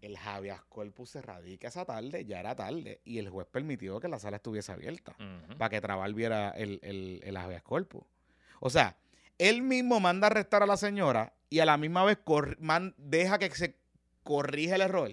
El 0.01 0.17
habeas 0.17 0.65
corpus 0.65 1.11
se 1.11 1.23
radica 1.23 1.69
esa 1.69 1.85
tarde, 1.85 2.25
ya 2.25 2.41
era 2.41 2.57
tarde, 2.57 3.01
y 3.05 3.19
el 3.19 3.29
juez 3.29 3.47
permitió 3.47 4.01
que 4.01 4.09
la 4.09 4.19
sala 4.19 4.39
estuviese 4.39 4.73
abierta 4.73 5.15
para 5.57 5.69
que 5.69 5.81
Trabal 5.81 6.15
viera 6.15 6.51
el, 6.51 6.81
el, 6.83 7.21
el 7.23 7.37
habeas 7.37 7.63
corpus. 7.63 8.03
O 8.59 8.71
sea, 8.71 8.97
él 9.39 9.63
mismo 9.63 10.01
manda 10.01 10.27
a 10.27 10.31
arrestar 10.31 10.65
a 10.65 10.67
la 10.67 10.77
señora 10.77 11.33
y 11.49 11.61
a 11.61 11.65
la 11.65 11.77
misma 11.77 12.05
vez 12.05 12.19
deja 12.97 13.39
que 13.39 13.49
se 13.51 13.77
corrija 14.25 14.75
el 14.75 14.81
error 14.81 15.13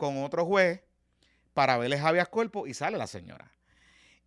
con 0.00 0.24
otro 0.24 0.44
juez 0.44 0.80
para 1.54 1.76
ver 1.76 1.92
el 1.92 2.00
habeas 2.00 2.28
corpus 2.28 2.68
y 2.68 2.74
sale 2.74 2.98
la 2.98 3.06
señora. 3.06 3.52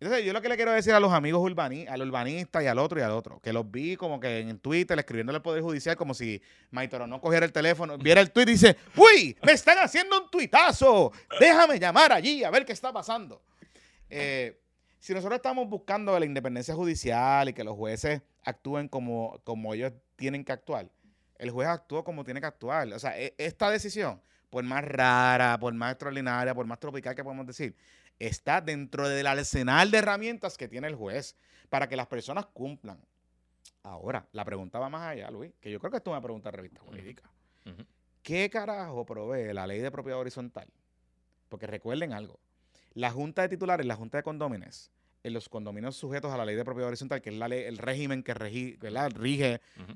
Entonces, 0.00 0.24
yo 0.24 0.32
lo 0.32 0.42
que 0.42 0.48
le 0.48 0.56
quiero 0.56 0.72
decir 0.72 0.92
a 0.92 1.00
los 1.00 1.12
amigos 1.12 1.40
urbani 1.42 1.86
al 1.86 2.02
urbanista 2.02 2.62
y 2.62 2.66
al 2.66 2.78
otro 2.78 2.98
y 2.98 3.02
al 3.02 3.10
otro, 3.10 3.40
que 3.40 3.52
los 3.52 3.70
vi 3.70 3.96
como 3.96 4.20
que 4.20 4.40
en 4.40 4.58
Twitter 4.58 4.98
escribiéndole 4.98 5.36
al 5.36 5.42
Poder 5.42 5.62
Judicial 5.62 5.96
como 5.96 6.14
si 6.14 6.40
Maitoro 6.70 7.06
no 7.06 7.20
cogiera 7.20 7.46
el 7.46 7.52
teléfono, 7.52 7.96
viera 7.98 8.20
el 8.20 8.30
tweet 8.30 8.44
y 8.44 8.52
dice, 8.52 8.76
¡Uy! 8.96 9.36
¡Me 9.42 9.52
están 9.52 9.78
haciendo 9.78 10.20
un 10.22 10.30
tuitazo! 10.30 11.12
Déjame 11.40 11.78
llamar 11.78 12.12
allí 12.12 12.44
a 12.44 12.50
ver 12.50 12.64
qué 12.64 12.72
está 12.72 12.92
pasando. 12.92 13.42
Eh, 14.10 14.60
si 14.98 15.12
nosotros 15.14 15.36
estamos 15.36 15.68
buscando 15.68 16.18
la 16.18 16.24
independencia 16.24 16.74
judicial 16.74 17.48
y 17.48 17.52
que 17.52 17.64
los 17.64 17.76
jueces 17.76 18.22
actúen 18.44 18.88
como, 18.88 19.40
como 19.44 19.74
ellos 19.74 19.92
tienen 20.16 20.44
que 20.44 20.52
actuar, 20.52 20.88
el 21.38 21.50
juez 21.50 21.68
actuó 21.68 22.04
como 22.04 22.24
tiene 22.24 22.40
que 22.40 22.46
actuar. 22.46 22.92
O 22.92 22.98
sea, 22.98 23.18
e- 23.18 23.34
esta 23.38 23.70
decisión, 23.70 24.20
por 24.54 24.62
más 24.62 24.84
rara, 24.84 25.58
por 25.58 25.74
más 25.74 25.90
extraordinaria, 25.90 26.54
por 26.54 26.64
más 26.64 26.78
tropical 26.78 27.12
que 27.12 27.24
podemos 27.24 27.44
decir, 27.44 27.74
está 28.20 28.60
dentro 28.60 29.08
del 29.08 29.26
arsenal 29.26 29.90
de 29.90 29.98
herramientas 29.98 30.56
que 30.56 30.68
tiene 30.68 30.86
el 30.86 30.94
juez 30.94 31.34
para 31.68 31.88
que 31.88 31.96
las 31.96 32.06
personas 32.06 32.46
cumplan. 32.46 33.00
Ahora, 33.82 34.24
la 34.30 34.44
pregunta 34.44 34.78
va 34.78 34.88
más 34.88 35.08
allá, 35.08 35.28
Luis, 35.32 35.50
que 35.60 35.72
yo 35.72 35.80
creo 35.80 35.90
que 35.90 35.96
esto 35.96 36.10
es 36.10 36.12
una 36.12 36.22
pregunta 36.22 36.52
de 36.52 36.56
revista 36.56 36.80
jurídica. 36.82 37.28
¿Qué 38.22 38.48
carajo 38.48 39.04
provee 39.04 39.52
la 39.52 39.66
ley 39.66 39.80
de 39.80 39.90
propiedad 39.90 40.20
horizontal? 40.20 40.68
Porque 41.48 41.66
recuerden 41.66 42.12
algo, 42.12 42.38
la 42.92 43.10
junta 43.10 43.42
de 43.42 43.48
titulares, 43.48 43.84
la 43.84 43.96
junta 43.96 44.18
de 44.18 44.22
condóminos, 44.22 44.92
en 45.24 45.32
los 45.32 45.48
condominios 45.48 45.96
sujetos 45.96 46.32
a 46.32 46.36
la 46.36 46.44
ley 46.44 46.54
de 46.54 46.64
propiedad 46.64 46.86
horizontal, 46.86 47.20
que 47.20 47.30
es 47.30 47.36
la 47.36 47.48
ley, 47.48 47.64
el 47.64 47.78
régimen 47.78 48.22
que 48.22 48.34
rige 48.34 48.78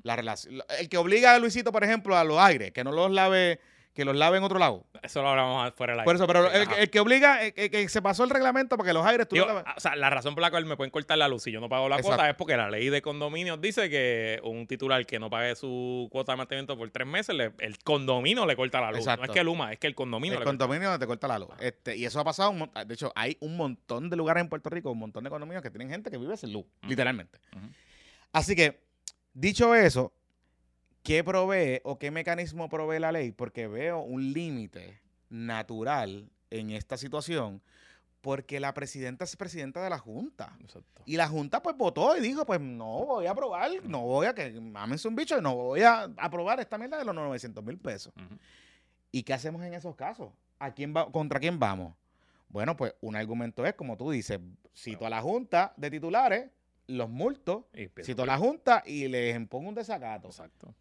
la 0.02 0.16
relación, 0.16 0.62
el 0.80 0.88
que 0.88 0.98
obliga 0.98 1.36
a 1.36 1.38
Luisito, 1.38 1.70
por 1.70 1.84
ejemplo, 1.84 2.16
a 2.16 2.24
los 2.24 2.38
aires, 2.38 2.72
que 2.72 2.82
no 2.82 2.90
los 2.90 3.08
lave, 3.12 3.60
que 3.98 4.04
los 4.04 4.16
lave 4.16 4.38
en 4.38 4.44
otro 4.44 4.58
lado. 4.58 4.86
Eso 5.02 5.20
lo 5.22 5.28
hablamos 5.28 5.74
fuera 5.74 5.94
del 5.94 6.04
Por 6.04 6.14
eso, 6.14 6.26
pero 6.26 6.50
el, 6.50 6.88
que 6.88 7.00
obliga, 7.00 7.42
el, 7.44 7.52
el 7.56 7.70
que 7.70 7.88
se 7.88 8.00
pasó 8.00 8.22
el 8.24 8.30
reglamento 8.30 8.76
para 8.76 8.86
que 8.86 8.92
los 8.94 9.04
aires 9.04 9.28
tú 9.28 9.34
Digo, 9.34 9.46
laves- 9.46 9.64
ah, 9.66 9.74
o 9.76 9.80
sea, 9.80 9.96
la 9.96 10.08
razón 10.08 10.34
por 10.34 10.42
la 10.42 10.50
cual 10.50 10.64
me 10.66 10.76
pueden 10.76 10.90
cortar 10.90 11.18
la 11.18 11.26
luz 11.28 11.42
si 11.42 11.50
yo 11.52 11.60
no 11.60 11.68
pago 11.68 11.88
la 11.88 11.96
Exacto. 11.96 12.16
cuota 12.16 12.30
es 12.30 12.36
porque 12.36 12.56
la 12.56 12.70
ley 12.70 12.88
de 12.88 13.02
condominios 13.02 13.60
dice 13.60 13.90
que 13.90 14.40
un 14.44 14.66
titular 14.66 15.04
que 15.04 15.18
no 15.18 15.28
pague 15.28 15.54
su 15.56 16.08
cuota 16.12 16.32
de 16.32 16.36
mantenimiento 16.38 16.78
por 16.78 16.88
tres 16.90 17.06
meses, 17.06 17.34
le- 17.34 17.52
el 17.58 17.78
condominio 17.80 18.46
le 18.46 18.54
corta 18.56 18.80
la 18.80 18.90
luz. 18.90 19.00
Exacto. 19.00 19.26
No 19.26 19.32
es 19.32 19.36
que 19.36 19.44
Luma, 19.44 19.72
es 19.72 19.78
que 19.78 19.88
el 19.88 19.94
condominio 19.94 20.34
el 20.34 20.40
le 20.40 20.44
corta. 20.44 20.64
condominio 20.64 20.98
te 20.98 21.06
corta 21.06 21.28
la 21.28 21.38
luz. 21.40 21.48
Este, 21.58 21.96
y 21.96 22.04
eso 22.04 22.20
ha 22.20 22.24
pasado, 22.24 22.50
un 22.50 22.70
de 22.86 22.94
hecho, 22.94 23.12
hay 23.16 23.36
un 23.40 23.56
montón 23.56 24.08
de 24.08 24.16
lugares 24.16 24.40
en 24.42 24.48
Puerto 24.48 24.70
Rico, 24.70 24.90
un 24.92 24.98
montón 25.00 25.24
de 25.24 25.30
condominios 25.30 25.62
que 25.62 25.70
tienen 25.70 25.90
gente 25.90 26.10
que 26.10 26.18
vive 26.18 26.36
sin 26.36 26.52
luz, 26.52 26.64
literalmente. 26.86 27.38
Así 28.32 28.54
que, 28.54 28.80
dicho 29.32 29.74
eso, 29.74 30.12
¿qué 31.02 31.24
provee 31.24 31.80
o 31.84 31.98
qué 31.98 32.10
mecanismo 32.10 32.68
provee 32.68 32.98
la 32.98 33.12
ley? 33.12 33.32
Porque 33.32 33.66
veo 33.66 34.00
un 34.00 34.32
límite 34.32 35.00
natural 35.30 36.30
en 36.50 36.70
esta 36.70 36.96
situación, 36.96 37.62
porque 38.20 38.60
la 38.60 38.74
presidenta 38.74 39.24
es 39.24 39.36
presidenta 39.36 39.82
de 39.82 39.90
la 39.90 39.98
Junta. 39.98 40.56
Exacto. 40.60 41.02
Y 41.06 41.16
la 41.16 41.28
Junta 41.28 41.62
pues 41.62 41.76
votó 41.76 42.16
y 42.16 42.20
dijo, 42.20 42.44
pues 42.44 42.60
no 42.60 43.04
voy 43.04 43.26
a 43.26 43.30
aprobar, 43.30 43.70
no 43.84 44.02
voy 44.02 44.26
a 44.26 44.34
que 44.34 44.50
mames 44.60 45.04
un 45.04 45.14
bicho, 45.14 45.40
no 45.40 45.54
voy 45.54 45.82
a 45.82 46.04
aprobar 46.16 46.60
esta 46.60 46.78
mierda 46.78 46.98
de 46.98 47.04
los 47.04 47.14
900 47.14 47.64
mil 47.64 47.78
pesos. 47.78 48.12
¿Y 49.10 49.22
qué 49.22 49.32
hacemos 49.32 49.62
en 49.62 49.74
esos 49.74 49.94
casos? 49.96 50.30
¿A 50.58 50.72
quién 50.72 50.94
va, 50.94 51.10
¿Contra 51.10 51.40
quién 51.40 51.58
vamos? 51.58 51.94
Bueno, 52.48 52.76
pues 52.76 52.94
un 53.00 53.14
argumento 53.14 53.64
es, 53.64 53.74
como 53.74 53.96
tú 53.96 54.10
dices, 54.10 54.40
cito 54.74 55.06
a 55.06 55.10
la 55.10 55.20
Junta 55.20 55.74
de 55.76 55.90
titulares, 55.90 56.50
los 56.86 57.08
multos, 57.08 57.64
cito 58.02 58.22
a 58.22 58.26
la 58.26 58.38
Junta 58.38 58.82
y 58.86 59.06
les 59.08 59.36
impongo 59.36 59.68
un 59.68 59.74
desacato. 59.74 60.28
Exacto. 60.28 60.74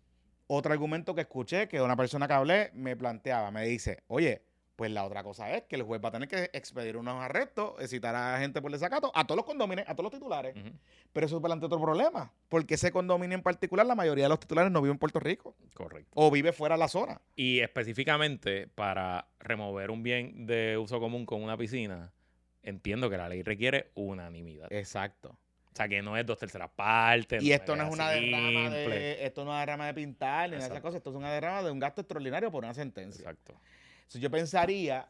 Otro 0.48 0.72
argumento 0.72 1.14
que 1.14 1.22
escuché, 1.22 1.68
que 1.68 1.82
una 1.82 1.96
persona 1.96 2.28
que 2.28 2.34
hablé 2.34 2.72
me 2.74 2.96
planteaba, 2.96 3.52
me 3.52 3.66
dice, 3.66 4.04
oye, 4.08 4.42
pues 4.78 4.92
la 4.92 5.04
otra 5.06 5.24
cosa 5.24 5.52
es 5.56 5.64
que 5.64 5.76
el 5.76 5.82
juez 5.82 6.00
va 6.04 6.10
a 6.10 6.12
tener 6.12 6.30
que 6.30 6.52
expedir 6.54 6.98
unos 6.98 7.16
arrestos, 7.22 7.74
citar 7.90 8.16
a 8.16 8.40
gente 8.40 8.62
por 8.62 8.72
desacato, 8.72 9.12
a 9.16 9.26
todos 9.26 9.38
los 9.38 9.46
condóminos, 9.46 9.84
a 9.88 9.96
todos 9.96 10.04
los 10.04 10.14
titulares. 10.14 10.56
Ujú. 10.56 10.70
Pero 11.12 11.26
eso 11.26 11.42
plantea 11.42 11.66
otro 11.66 11.82
problema, 11.82 12.32
porque 12.48 12.76
ese 12.76 12.92
condominio 12.92 13.36
en 13.36 13.42
particular, 13.42 13.88
la 13.88 13.96
mayoría 13.96 14.26
de 14.26 14.30
los 14.30 14.40
titulares 14.40 14.72
no 14.72 14.82
viven 14.82 14.94
en 14.94 15.00
Puerto 15.00 15.20
Rico 15.20 15.56
Correcto. 15.74 16.12
o 16.14 16.30
vive 16.30 16.54
fuera 16.54 16.76
de 16.76 16.80
la 16.80 16.88
zona. 16.88 17.20
Y 17.36 17.60
específicamente 17.60 18.68
para 18.68 19.28
remover 19.40 19.90
un 19.90 20.04
bien 20.04 20.46
de 20.46 20.78
uso 20.78 21.00
común 21.00 21.26
con 21.26 21.42
una 21.42 21.58
piscina, 21.58 22.14
entiendo 22.62 23.10
que 23.10 23.18
la 23.18 23.30
ley 23.30 23.42
requiere 23.42 23.90
unanimidad. 23.96 24.72
Exacto. 24.72 25.40
O 25.78 25.80
sea, 25.80 25.88
que 25.88 26.02
no 26.02 26.18
es 26.18 26.26
dos 26.26 26.40
terceras 26.40 26.72
partes. 26.76 27.44
Y 27.44 27.52
esto 27.52 27.76
no 27.76 27.84
es 27.88 27.94
una 27.94 28.10
derrama 28.10 28.70
de, 28.72 29.24
esto 29.26 29.46
no 29.46 29.52
es 29.52 29.54
una 29.54 29.60
derrama 29.60 29.86
de 29.86 29.94
pintar 29.94 30.50
ni 30.50 30.56
de 30.58 30.64
esas 30.64 30.80
cosas, 30.82 30.96
esto 30.98 31.12
es 31.12 31.16
una 31.16 31.32
derrama 31.32 31.62
de 31.62 31.70
un 31.70 31.78
gasto 31.78 32.02
extraordinario 32.02 32.50
por 32.52 32.64
una 32.64 32.74
sentencia. 32.74 33.22
Exacto. 33.22 33.54
Entonces, 33.98 34.22
yo 34.22 34.32
pensaría 34.32 35.08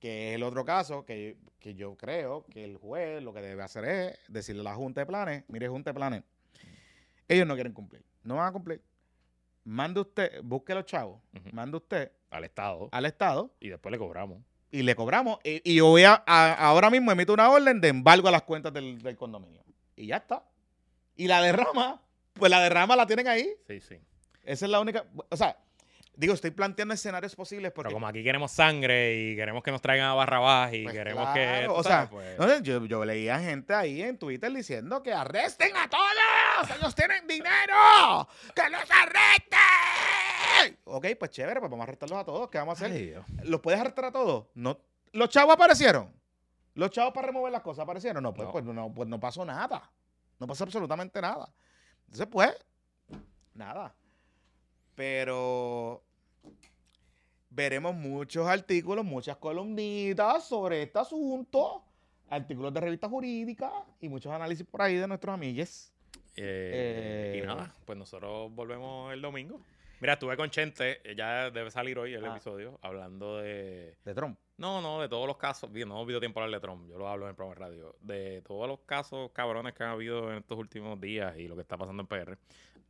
que 0.00 0.30
es 0.30 0.34
el 0.34 0.42
otro 0.42 0.64
caso 0.64 1.04
que, 1.04 1.36
que 1.60 1.74
yo 1.76 1.96
creo 1.96 2.44
que 2.50 2.64
el 2.64 2.78
juez 2.78 3.22
lo 3.22 3.32
que 3.32 3.40
debe 3.42 3.62
hacer 3.62 3.84
es 3.84 4.18
decirle 4.26 4.62
a 4.62 4.64
la 4.64 4.74
Junta 4.74 5.02
de 5.02 5.06
Planes, 5.06 5.44
mire 5.46 5.68
Junta 5.68 5.90
de 5.90 5.94
Planes, 5.94 6.22
ellos 7.28 7.46
no 7.46 7.54
quieren 7.54 7.72
cumplir, 7.72 8.02
no 8.24 8.34
van 8.36 8.48
a 8.48 8.52
cumplir. 8.52 8.82
Mande 9.64 10.00
usted, 10.00 10.40
busque 10.42 10.74
los 10.74 10.84
chavos, 10.84 11.20
Ujú. 11.36 11.48
mande 11.54 11.76
usted 11.76 12.10
Al 12.30 12.42
Estado. 12.42 12.88
al 12.90 13.06
Estado 13.06 13.54
Y 13.60 13.68
después 13.68 13.92
le 13.92 13.98
cobramos. 13.98 14.38
y 14.72 14.82
le 14.82 14.96
cobramos. 14.96 15.38
Y, 15.44 15.62
y 15.70 15.76
yo 15.76 15.86
voy 15.86 16.02
a, 16.02 16.20
a- 16.26 16.54
ahora 16.54 16.90
mismo 16.90 17.12
emito 17.12 17.32
una 17.32 17.48
orden 17.48 17.80
de 17.80 17.86
embargo 17.86 18.26
a 18.26 18.32
las 18.32 18.42
cuentas 18.42 18.72
del, 18.72 19.00
del 19.00 19.16
condominio. 19.16 19.62
Y 19.96 20.06
ya 20.06 20.16
está. 20.16 20.44
Y 21.16 21.28
la 21.28 21.40
derrama, 21.42 22.00
pues 22.34 22.50
la 22.50 22.60
derrama 22.60 22.96
la 22.96 23.06
tienen 23.06 23.28
ahí. 23.28 23.48
Sí, 23.66 23.80
sí. 23.80 23.98
Esa 24.44 24.64
es 24.64 24.70
la 24.70 24.80
única. 24.80 25.04
O 25.28 25.36
sea, 25.36 25.56
digo, 26.14 26.34
estoy 26.34 26.50
planteando 26.50 26.94
escenarios 26.94 27.36
posibles 27.36 27.70
porque. 27.72 27.88
Pero 27.88 27.96
como 27.96 28.08
aquí 28.08 28.24
queremos 28.24 28.50
sangre 28.50 29.14
y 29.14 29.36
queremos 29.36 29.62
que 29.62 29.70
nos 29.70 29.80
traigan 29.82 30.08
a 30.08 30.14
Barrabás 30.14 30.72
y 30.74 30.82
Pues 30.84 30.94
queremos 30.94 31.28
claro, 31.32 31.74
que. 31.74 31.78
o 31.78 31.82
sea, 31.82 32.08
pues, 32.10 32.62
yo, 32.62 32.84
yo 32.86 33.04
leía 33.04 33.38
gente 33.38 33.74
ahí 33.74 34.02
en 34.02 34.18
Twitter 34.18 34.52
diciendo 34.52 35.02
que 35.02 35.12
arresten 35.12 35.76
a 35.76 35.88
todos, 35.88 36.76
ellos 36.78 36.94
tienen 36.94 37.26
dinero, 37.26 38.28
que 38.54 38.62
los 38.70 38.90
arresten. 38.90 40.78
Ok, 40.84 41.06
pues 41.18 41.30
chévere, 41.30 41.60
pues 41.60 41.70
vamos 41.70 41.84
a 41.84 41.88
arrestarlos 41.88 42.18
a 42.18 42.24
todos. 42.24 42.50
¿Qué 42.50 42.58
vamos 42.58 42.80
a 42.80 42.84
hacer? 42.86 42.96
ay. 42.96 43.14
¿Los 43.44 43.60
puedes 43.60 43.80
arrestar 43.80 44.06
a 44.06 44.12
todos? 44.12 44.46
No. 44.54 44.78
¿Los 45.12 45.28
chavos 45.28 45.54
aparecieron? 45.54 46.12
¿Los 46.74 46.90
chavos 46.90 47.12
para 47.12 47.26
remover 47.28 47.52
las 47.52 47.62
cosas 47.62 47.82
aparecieron? 47.84 48.22
No, 48.22 48.32
pues 48.32 48.46
No. 48.46 48.52
pues 48.52 48.64
no, 48.64 48.92
pues 48.92 49.08
no 49.08 49.20
pasó 49.20 49.44
nada. 49.44 49.90
No 50.38 50.46
pasó 50.46 50.64
absolutamente 50.64 51.20
nada. 51.20 51.52
Entonces, 52.06 52.26
pues, 52.30 52.56
nada. 53.54 53.94
Pero 54.94 56.02
veremos 57.50 57.94
muchos 57.94 58.46
artículos, 58.46 59.04
muchas 59.04 59.36
columnitas 59.36 60.44
sobre 60.44 60.82
este 60.82 60.98
asunto, 60.98 61.84
artículos 62.28 62.72
de 62.72 62.80
revistas 62.80 63.10
jurídicas 63.10 63.72
y 64.00 64.08
muchos 64.08 64.32
análisis 64.32 64.66
por 64.66 64.82
ahí 64.82 64.96
de 64.96 65.06
nuestros 65.06 65.34
amigues. 65.34 65.92
Eh, 66.36 67.34
y 67.36 67.38
Eh, 67.40 67.46
nada, 67.46 67.74
pues 67.84 67.98
nosotros 67.98 68.50
volvemos 68.54 69.12
el 69.12 69.20
domingo. 69.20 69.60
Mira, 70.02 70.14
estuve 70.14 70.36
con 70.36 70.50
Chente, 70.50 71.00
eh, 71.08 71.14
ya 71.14 71.48
debe 71.52 71.70
salir 71.70 71.96
hoy 71.96 72.12
el 72.12 72.24
Ah. 72.24 72.32
episodio, 72.32 72.76
hablando 72.82 73.38
de... 73.38 73.96
De 74.04 74.14
Trump. 74.14 74.36
No, 74.56 74.80
no, 74.80 75.00
de 75.00 75.08
todos 75.08 75.28
los 75.28 75.36
casos, 75.36 75.70
no 75.70 76.00
olvido 76.00 76.18
tiempo 76.18 76.40
hablar 76.40 76.60
de 76.60 76.66
Trump, 76.66 76.88
yo 76.90 76.98
lo 76.98 77.06
hablo 77.06 77.26
en 77.26 77.30
el 77.30 77.36
programa 77.36 77.54
de 77.54 77.76
radio, 77.76 77.94
de 78.00 78.42
todos 78.42 78.66
los 78.66 78.80
casos 78.80 79.30
cabrones 79.30 79.74
que 79.74 79.84
han 79.84 79.90
habido 79.90 80.32
en 80.32 80.38
estos 80.38 80.58
últimos 80.58 81.00
días 81.00 81.38
y 81.38 81.46
lo 81.46 81.54
que 81.54 81.60
está 81.62 81.76
pasando 81.76 82.02
en 82.02 82.08
PR. 82.08 82.36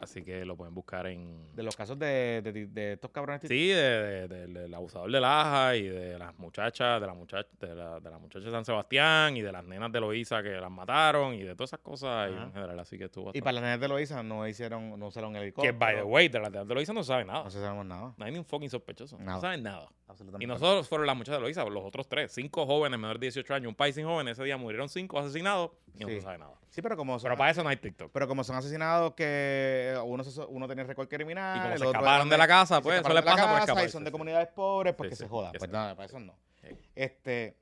Así 0.03 0.23
que 0.25 0.45
lo 0.45 0.57
pueden 0.57 0.75
buscar 0.75 1.07
en... 1.07 1.55
De 1.55 1.63
los 1.63 1.77
casos 1.77 1.97
de, 1.99 2.43
de- 2.43 2.67
de 2.67 2.93
estos 2.95 3.11
cabrones. 3.13 3.41
Sí, 3.47 3.69
de- 3.69 4.27
de- 4.29 4.47
del- 4.49 4.75
abusador 4.75 5.11
de 5.11 5.21
Laja 5.21 5.77
y 5.77 5.87
de 5.87 6.19
las 6.19 6.37
muchachas, 6.39 7.01
de 7.01 7.07
la 7.07 7.15
muchacha, 7.15 7.49
de 7.61 7.75
la, 7.75 8.01
de 8.01 8.11
la 8.11 8.19
muchacha 8.19 8.45
de 8.47 8.51
San 8.51 8.65
Sebastián 8.65 9.37
y 9.37 9.43
de 9.43 9.53
las 9.53 9.65
nenas 9.65 9.93
de 9.93 10.01
Loíza 10.01 10.43
que 10.43 10.51
las 10.51 10.71
mataron 10.71 11.35
y 11.35 11.43
de 11.43 11.55
todas 11.55 11.71
esas 11.71 11.81
cosas 11.81 12.31
Ajá. 12.33 12.43
en 12.45 12.53
general. 12.53 12.79
Así 12.81 12.99
que 12.99 13.05
estuvo 13.05 13.31
Y 13.33 13.41
para 13.41 13.53
las 13.53 13.63
nenas 13.63 13.81
de 13.81 13.89
Loiza 13.89 14.23
no 14.25 14.47
hicieron, 14.49 14.99
no 14.99 15.07
usaron 15.07 15.37
el 15.37 15.53
Que, 15.55 15.71
by 15.73 15.95
the 15.97 16.03
way, 16.03 16.29
de 16.29 16.41
las 16.41 16.51
nenas 16.51 16.67
de 16.67 16.75
Loíza 16.75 16.93
no 16.93 17.05
sabe 17.05 17.25
nada. 17.25 17.45
No 17.45 17.51
sabemos 17.51 17.87
nada. 17.87 18.13
No 18.17 18.25
hay 18.25 18.33
ni 18.33 18.39
un 18.39 18.45
fucking 18.45 18.71
sospechoso. 18.71 19.17
Nada. 19.19 19.35
No 19.37 19.41
saben 19.41 19.63
nada. 19.63 19.89
Absolutamente 20.09 20.45
Y 20.45 20.47
nosotros 20.49 20.89
fueron 20.89 21.07
las 21.07 21.17
muchachas 21.17 21.37
de 21.39 21.43
Loíza, 21.43 21.65
los 21.65 21.85
otros 21.85 22.09
tres. 22.09 22.33
Cinco 22.33 22.67
jóvenes 22.67 22.99
menores 22.99 23.21
de 23.21 23.27
18 23.27 23.55
años, 23.55 23.69
un 23.69 23.75
país 23.77 23.95
sin 23.95 24.05
jóvenes. 24.05 24.33
Ese 24.33 24.45
día 24.45 24.57
murieron 24.57 24.89
cinco 24.89 25.19
asesinados 25.19 25.71
y 25.95 26.01
no 26.01 26.09
se 26.09 26.21
sabe 26.21 26.39
nada. 26.39 26.55
Sí, 26.73 26.81
pero 26.83 26.97
como 26.97 27.19
son, 27.19 27.29
Pero 27.29 27.37
para 27.37 27.51
eso 27.51 27.63
no 27.63 27.69
hay 27.69 27.77
TikTok. 27.77 28.11
pero 28.13 28.27
como 28.27 28.43
son 28.45 28.57
asesinados 28.57 29.13
que 29.15 29.95
uno, 30.07 30.25
se- 30.25 30.41
uno 30.41 30.67
tenía 30.67 30.85
récord 30.85 31.07
criminal. 31.07 31.57
Y 31.57 31.61
como 31.61 31.73
el 31.75 31.79
se 31.79 31.85
otro 31.85 31.99
escaparon 32.01 32.27
era 32.29 32.35
de 32.35 32.39
la 32.39 32.49
casa, 32.49 32.77
se 32.77 32.83
pues 32.83 32.95
eso 32.95 33.01
escaparon 33.09 33.15
les 33.17 33.25
de 33.25 33.31
la 33.31 33.37
pasa 33.37 33.43
por 33.47 33.53
casa 33.53 33.63
escapar. 33.65 33.87
Y 33.87 33.91
son 33.91 34.05
de 34.05 34.11
comunidades 34.11 34.49
pobres, 34.49 34.95
pues 34.95 35.09
Sí, 35.09 35.11
que 35.11 35.17
sí, 35.17 35.23
se 35.25 35.29
joda. 35.29 35.53
Pues 35.57 35.71
nada, 35.71 35.95
para 35.95 36.07
eso 36.07 36.19
no. 36.19 36.35
Sí. 36.63 36.69
Este, 36.97 37.57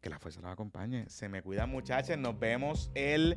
que 0.00 0.08
la 0.10 0.18
fuerza 0.20 0.40
los 0.40 0.50
acompañe. 0.52 1.10
Se 1.10 1.28
me 1.28 1.42
cuidan, 1.42 1.68
muchachos. 1.70 2.16
Nos 2.18 2.38
vemos 2.38 2.90
el 2.94 3.36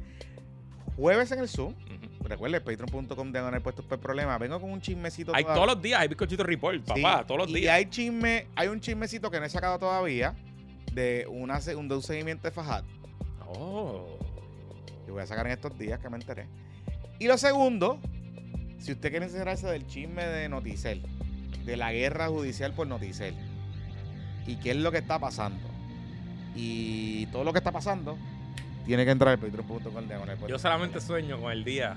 jueves 0.95 1.31
en 1.31 1.39
el 1.39 1.49
Zoom. 1.49 1.73
Ujú. 1.73 2.27
Recuerden, 2.27 2.63
patreon.com 2.63 3.31
de 3.31 3.41
ganar 3.41 3.61
puestos 3.63 3.83
por 3.85 3.99
problema. 3.99 4.37
Vengo 4.37 4.61
con 4.61 4.69
un 4.69 4.79
chismecito. 4.79 5.33
Hay 5.33 5.43
todavía. 5.43 5.55
todos 5.63 5.75
los 5.75 5.81
días, 5.83 5.99
hay 6.01 6.07
bizcochito 6.07 6.43
report, 6.43 6.85
Sí, 6.93 7.01
papá, 7.01 7.25
todos 7.25 7.39
los 7.41 7.49
y 7.49 7.53
días. 7.61 7.73
hay 7.73 7.85
chisme, 7.89 8.47
hay 8.55 8.67
un 8.67 8.79
chismecito 8.79 9.31
que 9.31 9.39
no 9.39 9.45
he 9.47 9.49
sacado 9.49 9.79
todavía 9.79 10.35
de, 10.93 11.25
una, 11.27 11.59
se- 11.61 11.75
un, 11.75 11.87
de 11.87 11.95
un 11.95 12.03
seguimiento 12.03 12.47
de 12.47 12.51
Fajat. 12.51 12.85
Oh. 13.47 14.19
Que 15.05 15.11
voy 15.11 15.21
a 15.23 15.27
sacar 15.27 15.45
en 15.47 15.53
estos 15.53 15.77
días 15.77 15.99
que 15.99 16.09
me 16.09 16.17
enteré. 16.17 16.47
Y 17.19 17.27
lo 17.27 17.37
segundo, 17.37 17.99
si 18.79 18.91
usted 18.91 19.09
quiere 19.11 19.25
enterarse 19.25 19.67
del 19.67 19.85
chisme 19.87 20.25
de 20.25 20.49
Noticel, 20.49 21.01
de 21.65 21.77
la 21.77 21.91
guerra 21.93 22.27
judicial 22.27 22.73
por 22.73 22.87
Noticel, 22.87 23.35
y 24.45 24.57
qué 24.57 24.71
es 24.71 24.77
lo 24.77 24.91
que 24.91 24.97
está 24.97 25.19
pasando, 25.19 25.69
y 26.55 27.25
todo 27.27 27.43
lo 27.43 27.51
que 27.53 27.59
está 27.59 27.71
pasando, 27.71 28.17
tiene 28.85 29.05
que 29.05 29.11
entrar 29.11 29.31
al 29.33 29.39
patreon.com 29.39 30.47
Yo 30.47 30.59
solamente 30.59 30.99
sueño 30.99 31.39
con 31.39 31.51
el 31.51 31.63
día 31.63 31.95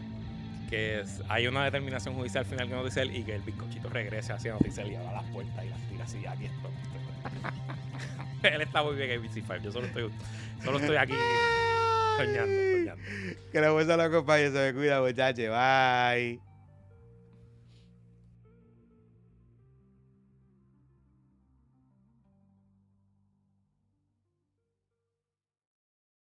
que 0.71 1.01
es- 1.01 1.21
hay 1.29 1.47
una 1.47 1.65
determinación 1.65 2.15
judicial 2.15 2.45
final 2.45 2.69
que 2.69 2.75
Noticel 2.75 3.15
y 3.17 3.23
que 3.23 3.35
el 3.37 3.43
bizcochito 3.43 3.89
regrese 3.89 4.33
hacia 4.33 4.53
Noticel 4.53 4.93
y 4.93 4.95
abra 4.97 5.13
las 5.13 5.25
puertas 5.25 5.65
y 5.65 5.69
las 5.69 5.81
tira 5.89 6.05
así, 6.05 6.27
aquí 6.27 6.45
estoy. 6.47 6.71
Él 8.55 8.61
está 8.61 8.83
muy 8.83 8.95
bien 8.95 9.11
en 9.11 9.23
ABC5, 9.23 9.63
yo 9.63 9.73
solo 9.73 9.87
estoy, 9.87 10.11
solo 10.65 10.79
estoy 10.79 10.97
aquí 10.97 11.13
soñando, 12.17 12.73
soñando. 12.73 13.05
Que 13.53 13.61
la 13.61 13.73
fuerza 13.73 13.97
lo 13.97 14.03
acompañe, 14.05 14.51
se 14.51 14.73
me 14.73 14.75
cuida, 14.75 15.01
muchachos. 15.01 15.49
Bye. 15.49 16.41